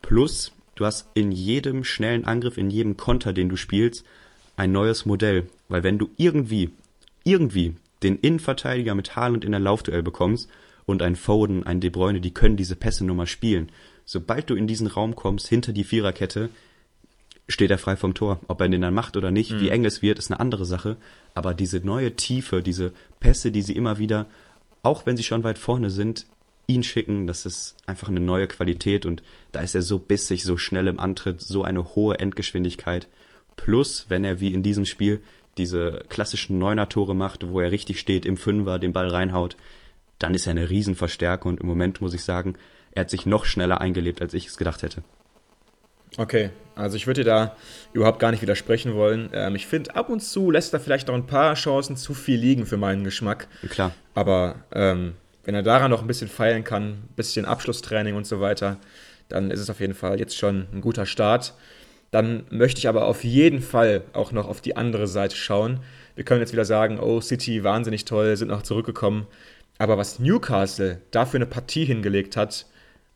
Plus, 0.00 0.52
du 0.76 0.84
hast 0.84 1.08
in 1.14 1.32
jedem 1.32 1.82
schnellen 1.82 2.24
Angriff, 2.24 2.56
in 2.56 2.70
jedem 2.70 2.96
Konter, 2.96 3.32
den 3.32 3.48
du 3.48 3.56
spielst, 3.56 4.04
ein 4.56 4.70
neues 4.70 5.04
Modell. 5.04 5.48
Weil 5.68 5.82
wenn 5.82 5.98
du 5.98 6.10
irgendwie, 6.16 6.70
irgendwie 7.24 7.74
den 8.02 8.16
Innenverteidiger 8.16 8.94
mit 8.94 9.16
Haaland 9.16 9.44
in 9.44 9.50
der 9.50 9.60
Laufduell 9.60 10.02
bekommst 10.02 10.48
und 10.86 11.02
ein 11.02 11.16
Foden, 11.16 11.64
ein 11.64 11.80
De 11.80 11.90
Bruyne, 11.90 12.20
die 12.20 12.32
können 12.32 12.56
diese 12.56 12.76
Pässe 12.76 13.04
nun 13.04 13.16
mal 13.16 13.26
spielen. 13.26 13.70
Sobald 14.04 14.48
du 14.48 14.54
in 14.54 14.66
diesen 14.66 14.86
Raum 14.86 15.16
kommst, 15.16 15.48
hinter 15.48 15.72
die 15.72 15.84
Viererkette, 15.84 16.48
steht 17.48 17.70
er 17.70 17.78
frei 17.78 17.96
vom 17.96 18.14
Tor. 18.14 18.40
Ob 18.48 18.60
er 18.60 18.68
den 18.68 18.80
dann 18.80 18.94
macht 18.94 19.16
oder 19.16 19.30
nicht, 19.30 19.52
mhm. 19.52 19.60
wie 19.60 19.68
eng 19.68 19.84
es 19.84 20.00
wird, 20.00 20.18
ist 20.18 20.30
eine 20.30 20.40
andere 20.40 20.64
Sache. 20.64 20.96
Aber 21.34 21.54
diese 21.54 21.80
neue 21.80 22.14
Tiefe, 22.14 22.62
diese 22.62 22.92
Pässe, 23.20 23.50
die 23.50 23.62
sie 23.62 23.74
immer 23.74 23.98
wieder, 23.98 24.26
auch 24.82 25.06
wenn 25.06 25.16
sie 25.16 25.24
schon 25.24 25.44
weit 25.44 25.58
vorne 25.58 25.90
sind, 25.90 26.26
ihn 26.68 26.82
schicken, 26.82 27.26
das 27.26 27.46
ist 27.46 27.76
einfach 27.86 28.08
eine 28.08 28.20
neue 28.20 28.48
Qualität 28.48 29.06
und 29.06 29.22
da 29.52 29.60
ist 29.60 29.74
er 29.74 29.82
so 29.82 29.98
bissig, 29.98 30.42
so 30.42 30.56
schnell 30.56 30.88
im 30.88 30.98
Antritt, 30.98 31.40
so 31.40 31.62
eine 31.62 31.94
hohe 31.94 32.18
Endgeschwindigkeit. 32.18 33.08
Plus, 33.56 34.06
wenn 34.08 34.24
er 34.24 34.40
wie 34.40 34.52
in 34.52 34.62
diesem 34.62 34.84
Spiel 34.84 35.20
diese 35.58 36.04
klassischen 36.08 36.58
Neuner-Tore 36.58 37.14
macht, 37.14 37.48
wo 37.48 37.60
er 37.60 37.70
richtig 37.70 38.00
steht, 38.00 38.26
im 38.26 38.36
Fünfer 38.36 38.78
den 38.78 38.92
Ball 38.92 39.08
reinhaut, 39.08 39.56
dann 40.18 40.34
ist 40.34 40.46
er 40.46 40.52
eine 40.52 40.70
Riesenverstärkung 40.70 41.52
und 41.52 41.60
im 41.60 41.66
Moment 41.66 42.00
muss 42.00 42.14
ich 42.14 42.24
sagen, 42.24 42.54
er 42.92 43.02
hat 43.02 43.10
sich 43.10 43.26
noch 43.26 43.44
schneller 43.44 43.80
eingelebt, 43.80 44.22
als 44.22 44.34
ich 44.34 44.46
es 44.46 44.56
gedacht 44.56 44.82
hätte. 44.82 45.02
Okay, 46.16 46.50
also 46.74 46.96
ich 46.96 47.06
würde 47.06 47.24
dir 47.24 47.30
da 47.30 47.56
überhaupt 47.92 48.20
gar 48.20 48.30
nicht 48.30 48.40
widersprechen 48.40 48.94
wollen. 48.94 49.28
Ähm, 49.32 49.54
ich 49.54 49.66
finde, 49.66 49.94
ab 49.94 50.08
und 50.08 50.20
zu 50.20 50.50
lässt 50.50 50.72
er 50.72 50.80
vielleicht 50.80 51.08
noch 51.08 51.14
ein 51.14 51.26
paar 51.26 51.54
Chancen 51.54 51.96
zu 51.96 52.14
viel 52.14 52.38
liegen 52.38 52.64
für 52.64 52.76
meinen 52.76 53.04
Geschmack. 53.04 53.48
Klar. 53.68 53.92
Aber 54.14 54.56
ähm, 54.72 55.14
wenn 55.44 55.54
er 55.54 55.62
daran 55.62 55.90
noch 55.90 56.00
ein 56.00 56.06
bisschen 56.06 56.28
feilen 56.28 56.64
kann, 56.64 56.84
ein 56.84 57.08
bisschen 57.16 57.44
Abschlusstraining 57.44 58.14
und 58.14 58.26
so 58.26 58.40
weiter, 58.40 58.78
dann 59.28 59.50
ist 59.50 59.60
es 59.60 59.68
auf 59.68 59.80
jeden 59.80 59.94
Fall 59.94 60.18
jetzt 60.18 60.36
schon 60.36 60.66
ein 60.72 60.80
guter 60.80 61.06
Start. 61.06 61.54
Dann 62.10 62.44
möchte 62.50 62.78
ich 62.78 62.88
aber 62.88 63.06
auf 63.06 63.24
jeden 63.24 63.60
Fall 63.60 64.02
auch 64.12 64.32
noch 64.32 64.48
auf 64.48 64.60
die 64.60 64.76
andere 64.76 65.06
Seite 65.06 65.36
schauen. 65.36 65.80
Wir 66.14 66.24
können 66.24 66.40
jetzt 66.40 66.52
wieder 66.52 66.64
sagen, 66.64 66.98
oh, 66.98 67.20
City, 67.20 67.62
wahnsinnig 67.62 68.06
toll, 68.06 68.36
sind 68.36 68.48
noch 68.48 68.62
zurückgekommen. 68.62 69.26
Aber 69.78 69.98
was 69.98 70.18
Newcastle 70.18 71.00
dafür 71.10 71.38
eine 71.38 71.46
Partie 71.46 71.84
hingelegt 71.84 72.36
hat, 72.36 72.66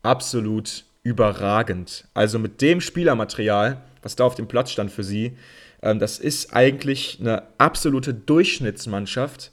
absolut 0.02 0.84
überragend. 1.02 2.06
Also 2.14 2.38
mit 2.38 2.61
dem 2.61 2.80
Spielermaterial, 2.80 3.82
was 4.02 4.16
da 4.16 4.24
auf 4.24 4.34
dem 4.34 4.48
Platz 4.48 4.70
stand 4.70 4.90
für 4.90 5.04
sie, 5.04 5.36
ähm, 5.82 5.98
das 5.98 6.18
ist 6.18 6.54
eigentlich 6.54 7.18
eine 7.20 7.42
absolute 7.58 8.12
Durchschnittsmannschaft. 8.12 9.50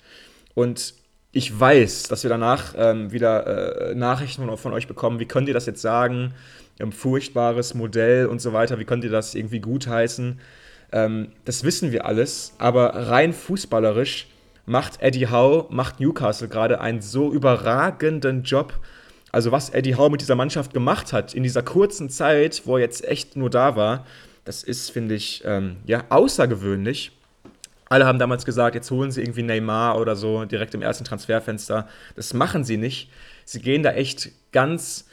Und 0.53 0.93
ich 1.31 1.57
weiß, 1.57 2.03
dass 2.03 2.23
wir 2.23 2.29
danach 2.29 2.73
ähm, 2.77 3.11
wieder 3.11 3.91
äh, 3.91 3.95
Nachrichten 3.95 4.57
von 4.57 4.73
euch 4.73 4.87
bekommen. 4.87 5.19
Wie 5.19 5.25
könnt 5.25 5.47
ihr 5.47 5.53
das 5.53 5.65
jetzt 5.65 5.81
sagen? 5.81 6.33
Ein 6.79 6.91
furchtbares 6.91 7.73
Modell 7.73 8.27
und 8.27 8.39
so 8.39 8.53
weiter. 8.53 8.79
Wie 8.79 8.85
könnt 8.85 9.03
ihr 9.03 9.09
das 9.09 9.35
irgendwie 9.35 9.59
gutheißen? 9.59 10.39
Ähm, 10.91 11.29
das 11.45 11.63
wissen 11.63 11.91
wir 11.91 12.05
alles. 12.05 12.53
Aber 12.57 13.09
rein 13.09 13.33
fußballerisch 13.33 14.27
macht 14.67 15.01
Eddie 15.01 15.29
Howe, 15.29 15.65
macht 15.69 15.99
Newcastle 15.99 16.49
gerade 16.49 16.79
einen 16.81 17.01
so 17.01 17.31
überragenden 17.31 18.43
Job. 18.43 18.73
Also 19.31 19.51
was 19.51 19.69
Eddie 19.69 19.95
Howe 19.95 20.11
mit 20.11 20.21
dieser 20.21 20.35
Mannschaft 20.35 20.73
gemacht 20.73 21.13
hat 21.13 21.33
in 21.33 21.41
dieser 21.41 21.63
kurzen 21.63 22.09
Zeit, 22.09 22.61
wo 22.65 22.75
er 22.75 22.81
jetzt 22.81 23.07
echt 23.07 23.35
nur 23.37 23.49
da 23.49 23.75
war, 23.75 24.05
das 24.43 24.63
ist, 24.63 24.91
finde 24.91 25.15
ich, 25.15 25.41
ähm, 25.45 25.77
ja, 25.85 26.03
außergewöhnlich. 26.09 27.11
Alle 27.89 28.05
haben 28.05 28.19
damals 28.19 28.43
gesagt, 28.43 28.75
jetzt 28.75 28.91
holen 28.91 29.11
sie 29.11 29.21
irgendwie 29.21 29.43
Neymar 29.43 29.97
oder 29.99 30.17
so 30.17 30.43
direkt 30.43 30.73
im 30.73 30.81
ersten 30.81 31.05
Transferfenster. 31.05 31.87
Das 32.15 32.33
machen 32.33 32.65
sie 32.65 32.77
nicht. 32.77 33.09
Sie 33.45 33.61
gehen 33.61 33.83
da 33.83 33.91
echt 33.91 34.31
ganz, 34.51 35.05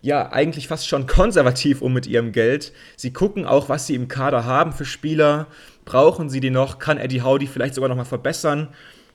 ja, 0.00 0.32
eigentlich 0.32 0.68
fast 0.68 0.88
schon 0.88 1.06
konservativ 1.06 1.82
um 1.82 1.92
mit 1.92 2.06
ihrem 2.06 2.32
Geld. 2.32 2.72
Sie 2.96 3.12
gucken 3.12 3.44
auch, 3.44 3.68
was 3.68 3.86
sie 3.86 3.94
im 3.94 4.08
Kader 4.08 4.46
haben 4.46 4.72
für 4.72 4.86
Spieler. 4.86 5.48
Brauchen 5.86 6.28
sie 6.28 6.40
die 6.40 6.50
noch? 6.50 6.78
Kann 6.78 6.98
Eddie 6.98 7.22
Howe 7.22 7.38
die 7.38 7.46
vielleicht 7.46 7.74
sogar 7.74 7.88
noch 7.88 7.96
mal 7.96 8.04
verbessern? 8.04 8.68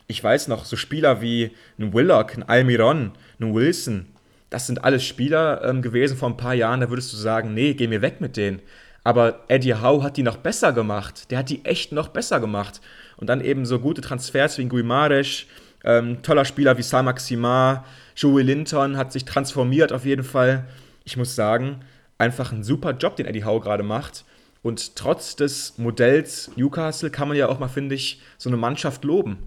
Ich 0.08 0.24
weiß 0.24 0.48
noch, 0.48 0.66
so 0.66 0.76
Spieler 0.76 1.22
wie 1.22 1.52
ein 1.78 1.94
Willock, 1.94 2.36
ein 2.36 2.44
Almiron, 2.44 3.12
ein 3.40 3.54
Wilson, 3.54 4.08
das 4.52 4.68
sind 4.68 4.84
alles 4.84 5.06
Spieler 5.06 5.64
ähm, 5.64 5.82
gewesen 5.82 6.18
vor 6.18 6.30
ein 6.30 6.38
paar 6.38 6.54
Jahren, 6.54 6.82
da 6.82 6.90
würdest 6.90 7.12
du 7.14 7.18
sagen, 7.18 7.54
nee, 7.54 7.74
geh 7.74 7.88
mir 7.88 8.02
weg 8.02 8.20
mit 8.20 8.36
denen. 8.36 8.62
Aber 9.04 9.46
Eddie 9.48 9.76
Howe 9.76 10.04
hat 10.04 10.18
die 10.18 10.24
noch 10.24 10.38
besser 10.38 10.74
gemacht. 10.74 11.32
Der 11.32 11.40
hat 11.40 11.50
die 11.50 11.66
echt 11.66 11.92
noch 11.92 12.10
besser 12.10 12.40
gemacht. 12.40 12.82
Und 13.18 13.28
dann 13.28 13.42
eben 13.42 13.66
so 13.66 13.80
gute 13.80 14.02
Transfers 14.02 14.58
wie 14.58 14.66
Guimares, 14.66 15.46
ähm, 15.84 16.22
toller 16.22 16.46
Spieler 16.46 16.78
wie 16.78 16.84
Sam 16.84 17.06
Maximar, 17.06 17.86
Joey 18.16 18.44
Linton 18.44 18.98
hat 18.98 19.12
sich 19.12 19.26
transformiert 19.26 19.92
auf 19.94 20.06
jeden 20.06 20.24
Fall. 20.24 20.66
Ich 21.06 21.18
muss 21.18 21.34
sagen, 21.34 21.80
einfach 22.18 22.52
ein 22.52 22.64
super 22.64 22.92
Job, 22.92 23.16
den 23.16 23.26
Eddie 23.26 23.46
Howe 23.46 23.62
gerade 23.62 23.84
macht. 23.84 24.26
Und 24.64 24.96
trotz 24.96 25.36
des 25.36 25.78
Modells 25.78 26.52
Newcastle 26.56 27.10
kann 27.10 27.28
man 27.28 27.38
ja 27.38 27.50
auch 27.50 27.60
mal, 27.60 27.68
finde 27.68 27.96
ich, 27.96 28.22
so 28.38 28.50
eine 28.50 28.58
Mannschaft 28.58 29.04
loben. 29.04 29.38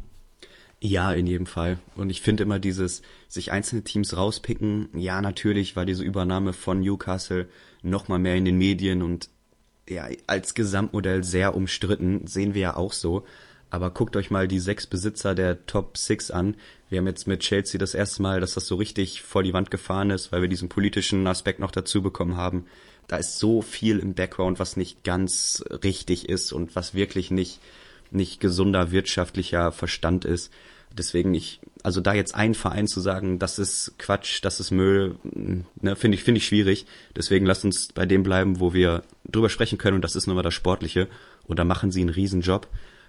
Ja, 0.81 1.13
in 1.13 1.27
jedem 1.27 1.47
Fall. 1.47 1.79
Und 1.97 2.11
ich 2.11 2.21
finde 2.21 2.43
immer 2.43 2.59
dieses, 2.59 3.03
sich 3.29 3.53
einzelne 3.53 3.85
Teams 3.85 4.17
rauspicken, 4.17 4.89
ja, 4.93 5.23
natürlich 5.23 5.77
war 5.77 5.87
diese 5.87 6.05
Übernahme 6.05 6.53
von 6.53 6.81
Newcastle 6.81 7.49
nochmal 7.83 8.19
mehr 8.19 8.37
in 8.37 8.45
den 8.45 8.59
Medien 8.59 9.03
und 9.03 9.29
ja, 9.89 10.09
als 10.27 10.55
Gesamtmodell 10.55 11.25
sehr 11.25 11.55
umstritten, 11.55 12.27
sehen 12.27 12.55
wir 12.55 12.63
ja 12.63 12.77
auch 12.77 12.93
so. 12.93 13.25
Aber 13.71 13.91
guckt 13.91 14.15
euch 14.17 14.31
mal 14.31 14.47
die 14.47 14.61
sechs 14.61 14.87
Besitzer 14.87 15.35
der 15.35 15.67
Top 15.67 15.97
Six 15.97 16.31
an. 16.31 16.55
Wir 16.89 16.99
haben 16.99 17.07
jetzt 17.07 17.27
mit 17.27 17.41
Chelsea 17.41 17.79
das 17.79 17.95
erste 17.95 18.23
Mal, 18.23 18.41
dass 18.41 18.55
das 18.55 18.67
so 18.67 18.77
richtig 18.77 19.23
vor 19.23 19.43
die 19.43 19.53
Wand 19.53 19.71
gefahren 19.71 20.11
ist, 20.11 20.33
weil 20.33 20.43
wir 20.43 20.49
diesen 20.49 20.69
politischen 20.69 21.27
Aspekt 21.27 21.59
noch 21.59 21.73
dazu 21.73 22.01
bekommen 22.01 22.37
haben. 22.37 22.67
Da 23.09 23.17
ist 23.17 23.39
so 23.39 23.63
viel 23.63 23.99
im 23.99 24.15
Background, 24.15 24.59
was 24.59 24.77
nicht 24.77 25.05
ganz 25.05 25.65
richtig 25.83 26.29
ist 26.29 26.53
und 26.53 26.75
was 26.75 26.95
wirklich 26.95 27.31
nicht, 27.31 27.61
nicht 28.11 28.41
gesunder 28.41 28.91
wirtschaftlicher 28.91 29.73
Verstand 29.73 30.25
ist. 30.25 30.51
Deswegen 30.97 31.35
ich, 31.35 31.61
also 31.83 32.01
da 32.01 32.15
jetzt 32.15 32.37
ein 32.37 32.55
Verein 32.55 32.87
zu 32.87 33.01
sagen, 33.01 33.41
das 33.41 33.59
ist 33.59 33.95
Quatsch, 33.99 34.39
das 34.43 34.61
ist 34.61 34.71
Müll, 34.71 35.17
ne, 35.25 35.97
finde 35.97 36.17
ich, 36.17 36.23
finde 36.23 36.39
ich 36.39 36.47
schwierig. 36.47 36.87
Deswegen 37.17 37.47
lasst 37.47 37.65
uns 37.65 37.89
bei 37.93 38.07
dem 38.07 38.23
bleiben, 38.23 38.61
wo 38.61 38.73
wir 38.73 39.03
drüber 39.29 39.49
sprechen 39.49 39.77
können 39.77 39.97
und 39.97 40.05
das 40.05 40.15
ist 40.15 40.29
nun 40.29 40.37
mal 40.37 40.43
das 40.43 40.55
Sportliche. 40.55 41.09
Und 41.47 41.59
da 41.59 41.65
machen 41.65 41.91
sie 41.91 42.01
einen 42.01 42.11
Riesenjob. 42.11 42.69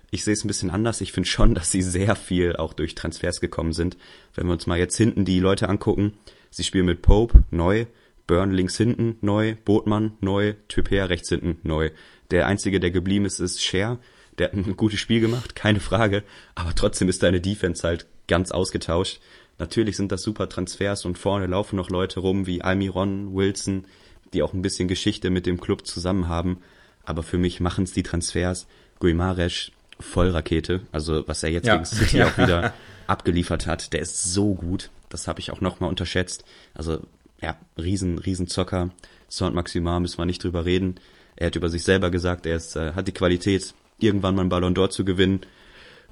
Ich 0.10 0.24
sehe 0.24 0.34
es 0.34 0.44
ein 0.44 0.48
bisschen 0.48 0.72
anders. 0.72 1.02
Ich 1.02 1.12
finde 1.12 1.30
schon, 1.30 1.54
dass 1.56 1.72
sie 1.72 1.84
sehr 1.84 2.16
viel 2.16 2.56
auch 2.56 2.74
durch 2.74 2.96
Transfers 2.96 3.40
gekommen 3.40 3.74
sind. 3.74 3.98
Wenn 4.34 4.48
wir 4.48 4.54
uns 4.54 4.66
mal 4.66 4.80
jetzt 4.80 4.98
hinten 4.98 5.24
die 5.24 5.40
Leute 5.40 5.70
angucken, 5.70 6.14
sie 6.50 6.64
spielen 6.64 6.86
mit 6.88 7.04
Pope 7.04 7.44
neu, 7.52 7.86
Burn 8.28 8.52
links 8.52 8.78
hinten 8.78 9.18
neu, 9.22 9.56
Botmann 9.66 10.14
neu, 10.20 10.54
Typer 10.68 11.10
rechts 11.10 11.30
hinten 11.30 11.60
neu. 11.64 11.92
Der 12.32 12.48
einzige, 12.48 12.80
der 12.80 12.92
geblieben 12.92 13.26
ist, 13.26 13.40
ist 13.40 13.64
Cher 13.64 14.00
der 14.38 14.48
hat 14.48 14.54
ein 14.54 14.78
gutes 14.78 15.00
Spiel 15.00 15.22
gemacht, 15.22 15.56
keine 15.56 15.80
Frage, 15.80 16.24
aber 16.56 16.76
trotzdem 16.76 17.10
ist 17.10 17.24
deine 17.24 17.42
Defense 17.42 17.88
halt 17.88 18.06
ganz 18.28 18.52
ausgetauscht. 18.52 19.20
Natürlich 19.58 19.96
sind 19.96 20.12
das 20.12 20.24
super 20.24 20.50
Transfers 20.50 21.06
und 21.06 21.18
vorne 21.18 21.48
laufen 21.48 21.78
noch 21.78 21.90
Leute 21.90 22.20
rum 22.20 22.46
wie 22.46 22.62
Almiron, 22.62 23.34
Wilson, 23.34 23.86
die 24.34 24.44
auch 24.44 24.54
ein 24.54 24.62
bisschen 24.62 24.88
Geschichte 24.88 25.30
mit 25.30 25.46
dem 25.46 25.62
Club 25.62 25.88
zusammen 25.88 26.28
haben. 26.28 26.62
Aber 27.06 27.24
für 27.24 27.38
mich 27.38 27.62
machen 27.62 27.86
es 27.86 27.94
die 27.94 28.04
Transfers. 28.04 28.68
Guimares, 29.00 29.72
Vollrakete. 30.00 30.82
Also 30.92 31.26
was 31.28 31.44
er 31.44 31.52
jetzt 31.52 31.68
ja. 31.68 31.76
gegen 31.76 31.86
City 31.86 32.18
ja. 32.18 32.28
auch 32.28 32.38
wieder 32.38 32.74
abgeliefert 33.08 33.66
hat, 33.66 33.94
der 33.94 34.02
ist 34.02 34.34
so 34.34 34.56
gut. 34.56 34.90
Das 35.08 35.28
habe 35.28 35.40
ich 35.40 35.52
auch 35.52 35.62
nochmal 35.62 35.90
unterschätzt. 35.90 36.44
Also 36.74 37.00
ja, 37.46 37.58
riesen, 37.78 38.18
riesen 38.18 38.48
Zocker. 38.48 38.90
Sound 39.30 39.56
Maximar 39.56 40.00
müssen 40.00 40.18
wir 40.18 40.26
nicht 40.26 40.44
drüber 40.44 40.66
reden. 40.66 40.96
Er 41.36 41.48
hat 41.48 41.56
über 41.56 41.70
sich 41.70 41.84
selber 41.84 42.10
gesagt, 42.10 42.46
er 42.46 42.56
ist, 42.56 42.76
äh, 42.76 42.94
hat 42.94 43.08
die 43.08 43.14
Qualität, 43.14 43.74
irgendwann 44.00 44.36
mal 44.36 44.42
einen 44.42 44.50
Ballon 44.50 44.76
d'Or 44.76 44.90
zu 44.90 45.06
gewinnen, 45.06 45.42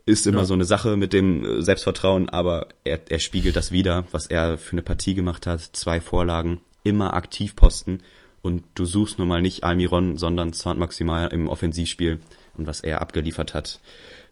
ist 0.05 0.27
immer 0.27 0.39
ja. 0.39 0.45
so 0.45 0.53
eine 0.53 0.65
Sache 0.65 0.95
mit 0.97 1.13
dem 1.13 1.43
äh, 1.43 1.61
Selbstvertrauen, 1.61 2.29
aber 2.29 2.67
er, 2.83 2.99
er 3.09 3.19
spiegelt 3.19 3.55
das 3.55 3.71
wieder, 3.71 4.05
was 4.11 4.27
er 4.27 4.57
für 4.57 4.73
eine 4.73 4.83
Partie 4.83 5.15
gemacht 5.15 5.47
hat. 5.47 5.61
Zwei 5.61 6.01
Vorlagen, 6.01 6.61
immer 6.83 7.13
aktiv 7.13 7.55
posten 7.55 8.01
und 8.41 8.63
du 8.75 8.85
suchst 8.85 9.17
nun 9.17 9.27
mal 9.27 9.41
nicht 9.41 9.63
Almiron, 9.63 10.17
sondern 10.17 10.53
Saint 10.53 10.77
Maximal 10.77 11.29
im 11.29 11.47
Offensivspiel 11.47 12.19
und 12.55 12.67
was 12.67 12.81
er 12.81 13.01
abgeliefert 13.01 13.53
hat. 13.53 13.79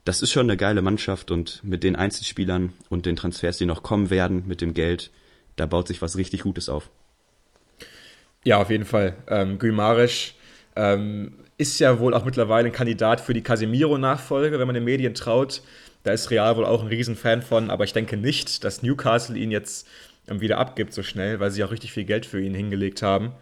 Das 0.04 0.22
ist 0.22 0.32
schon 0.32 0.47
eine 0.47 0.58
geile 0.58 0.82
Mannschaft 0.82 1.32
und 1.32 1.64
mit 1.64 1.84
den 1.84 1.95
Einzelspielern 1.95 2.74
und 2.89 3.06
den 3.06 3.16
Transfers, 3.16 3.58
die 3.58 3.66
noch 3.66 3.82
kommen 3.82 4.10
werden, 4.10 4.43
mit 4.47 4.62
dem 4.62 4.74
Geld, 4.74 5.12
da 5.56 5.66
baut 5.66 5.88
sich 5.88 6.02
was 6.02 6.18
richtig 6.18 6.41
Gutes 6.41 6.70
auf. 6.70 6.89
Ja, 8.43 8.58
auf 8.58 8.70
jeden 8.70 8.86
Fall. 8.86 9.16
Ähm, 9.28 9.60
Guimaraes 9.60 10.34
ähm, 10.76 11.34
ist 11.58 11.80
ja 11.80 11.99
wohl 11.99 12.14
auch 12.14 12.26
mittlerweile 12.26 12.68
ein 12.68 12.74
Kandidat 12.74 13.22
für 13.22 13.34
die 13.34 13.43
Casemiro-Nachfolge, 13.43 14.60
wenn 14.60 14.68
man 14.68 14.74
den 14.74 14.84
Medien 14.84 15.14
traut. 15.14 15.62
Da 16.04 16.12
ist 16.12 16.32
Real 16.32 16.58
wohl 16.58 16.66
auch 16.66 16.82
ein 16.82 16.88
Riesenfan 16.88 17.43
von, 17.43 17.70
aber 17.70 17.84
ich 17.84 17.93
denke 17.93 18.18
nicht, 18.18 18.64
dass 18.64 18.82
Newcastle 18.82 19.38
ihn 19.38 19.52
jetzt 19.52 19.88
ähm, 20.28 20.41
wieder 20.41 20.58
abgibt 20.58 20.93
so 20.93 21.04
schnell, 21.04 21.39
weil 21.39 21.52
sie 21.52 21.64
auch 21.64 21.72
richtig 21.72 21.91
viel 21.91 22.06
Geld 22.06 22.26
für 22.26 22.41
ihn 22.41 22.56
hingelegt 22.56 23.04
haben. 23.04 23.34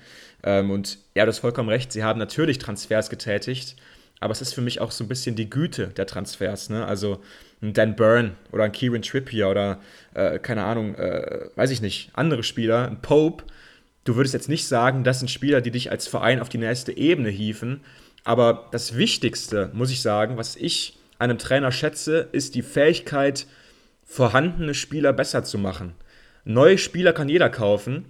Ähm, 0.43 0.71
und 0.71 0.97
ja, 1.15 1.25
du 1.25 1.29
hast 1.29 1.39
vollkommen 1.39 1.69
recht, 1.69 1.91
sie 1.93 2.03
haben 2.03 2.19
natürlich 2.19 2.57
Transfers 2.57 3.09
getätigt, 3.09 3.77
aber 4.19 4.31
es 4.31 4.41
ist 4.41 4.53
für 4.53 4.61
mich 4.61 4.81
auch 4.81 4.91
so 4.91 5.05
ein 5.05 5.07
bisschen 5.07 5.35
die 5.35 5.49
Güte 5.49 5.87
der 5.87 6.05
Transfers. 6.05 6.69
Ne? 6.69 6.85
Also 6.85 7.21
ein 7.61 7.73
Dan 7.73 7.95
Byrne 7.95 8.35
oder 8.51 8.63
ein 8.63 8.71
Kieran 8.71 9.01
Trippier 9.01 9.49
oder 9.49 9.79
äh, 10.13 10.39
keine 10.39 10.63
Ahnung, 10.63 10.95
äh, 10.95 11.49
weiß 11.55 11.71
ich 11.71 11.81
nicht, 11.81 12.11
andere 12.13 12.43
Spieler, 12.43 12.87
ein 12.87 13.01
Pope. 13.01 13.43
Du 14.05 14.15
würdest 14.15 14.33
jetzt 14.33 14.49
nicht 14.49 14.67
sagen, 14.67 15.03
das 15.03 15.19
sind 15.19 15.29
Spieler, 15.29 15.61
die 15.61 15.71
dich 15.71 15.91
als 15.91 16.07
Verein 16.07 16.39
auf 16.39 16.49
die 16.49 16.57
nächste 16.57 16.95
Ebene 16.95 17.29
hieven, 17.29 17.81
aber 18.23 18.67
das 18.71 18.95
Wichtigste, 18.95 19.69
muss 19.73 19.91
ich 19.91 20.01
sagen, 20.01 20.37
was 20.37 20.55
ich 20.55 20.97
einem 21.19 21.37
Trainer 21.37 21.71
schätze, 21.71 22.29
ist 22.31 22.55
die 22.55 22.61
Fähigkeit, 22.61 23.45
vorhandene 24.05 24.73
Spieler 24.73 25.13
besser 25.13 25.43
zu 25.43 25.57
machen. 25.57 25.93
Neue 26.45 26.77
Spieler 26.77 27.13
kann 27.13 27.29
jeder 27.29 27.49
kaufen, 27.49 28.05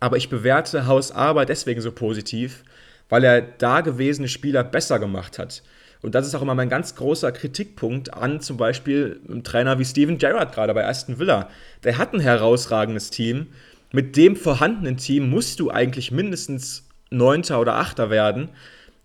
aber 0.00 0.16
ich 0.16 0.30
bewerte 0.30 0.86
Haus 0.86 1.12
Arbeit 1.12 1.50
deswegen 1.50 1.80
so 1.80 1.92
positiv, 1.92 2.64
weil 3.08 3.24
er 3.24 3.42
da 3.42 3.82
gewesene 3.82 4.28
Spieler 4.28 4.64
besser 4.64 4.98
gemacht 4.98 5.38
hat. 5.38 5.62
Und 6.02 6.16
das 6.16 6.26
ist 6.26 6.34
auch 6.34 6.42
immer 6.42 6.56
mein 6.56 6.68
ganz 6.68 6.96
großer 6.96 7.30
Kritikpunkt 7.30 8.12
an 8.12 8.40
zum 8.40 8.56
Beispiel 8.56 9.20
einem 9.28 9.44
Trainer 9.44 9.78
wie 9.78 9.84
Steven 9.84 10.18
Gerrard 10.18 10.52
gerade 10.52 10.74
bei 10.74 10.86
Aston 10.86 11.20
Villa. 11.20 11.48
Der 11.84 11.96
hat 11.96 12.12
ein 12.12 12.20
herausragendes 12.20 13.10
Team. 13.10 13.46
Mit 13.92 14.16
dem 14.16 14.34
vorhandenen 14.34 14.96
Team 14.96 15.30
musst 15.30 15.60
du 15.60 15.70
eigentlich 15.70 16.10
mindestens 16.10 16.88
Neunter 17.10 17.60
oder 17.60 17.76
Achter 17.76 18.10
werden. 18.10 18.48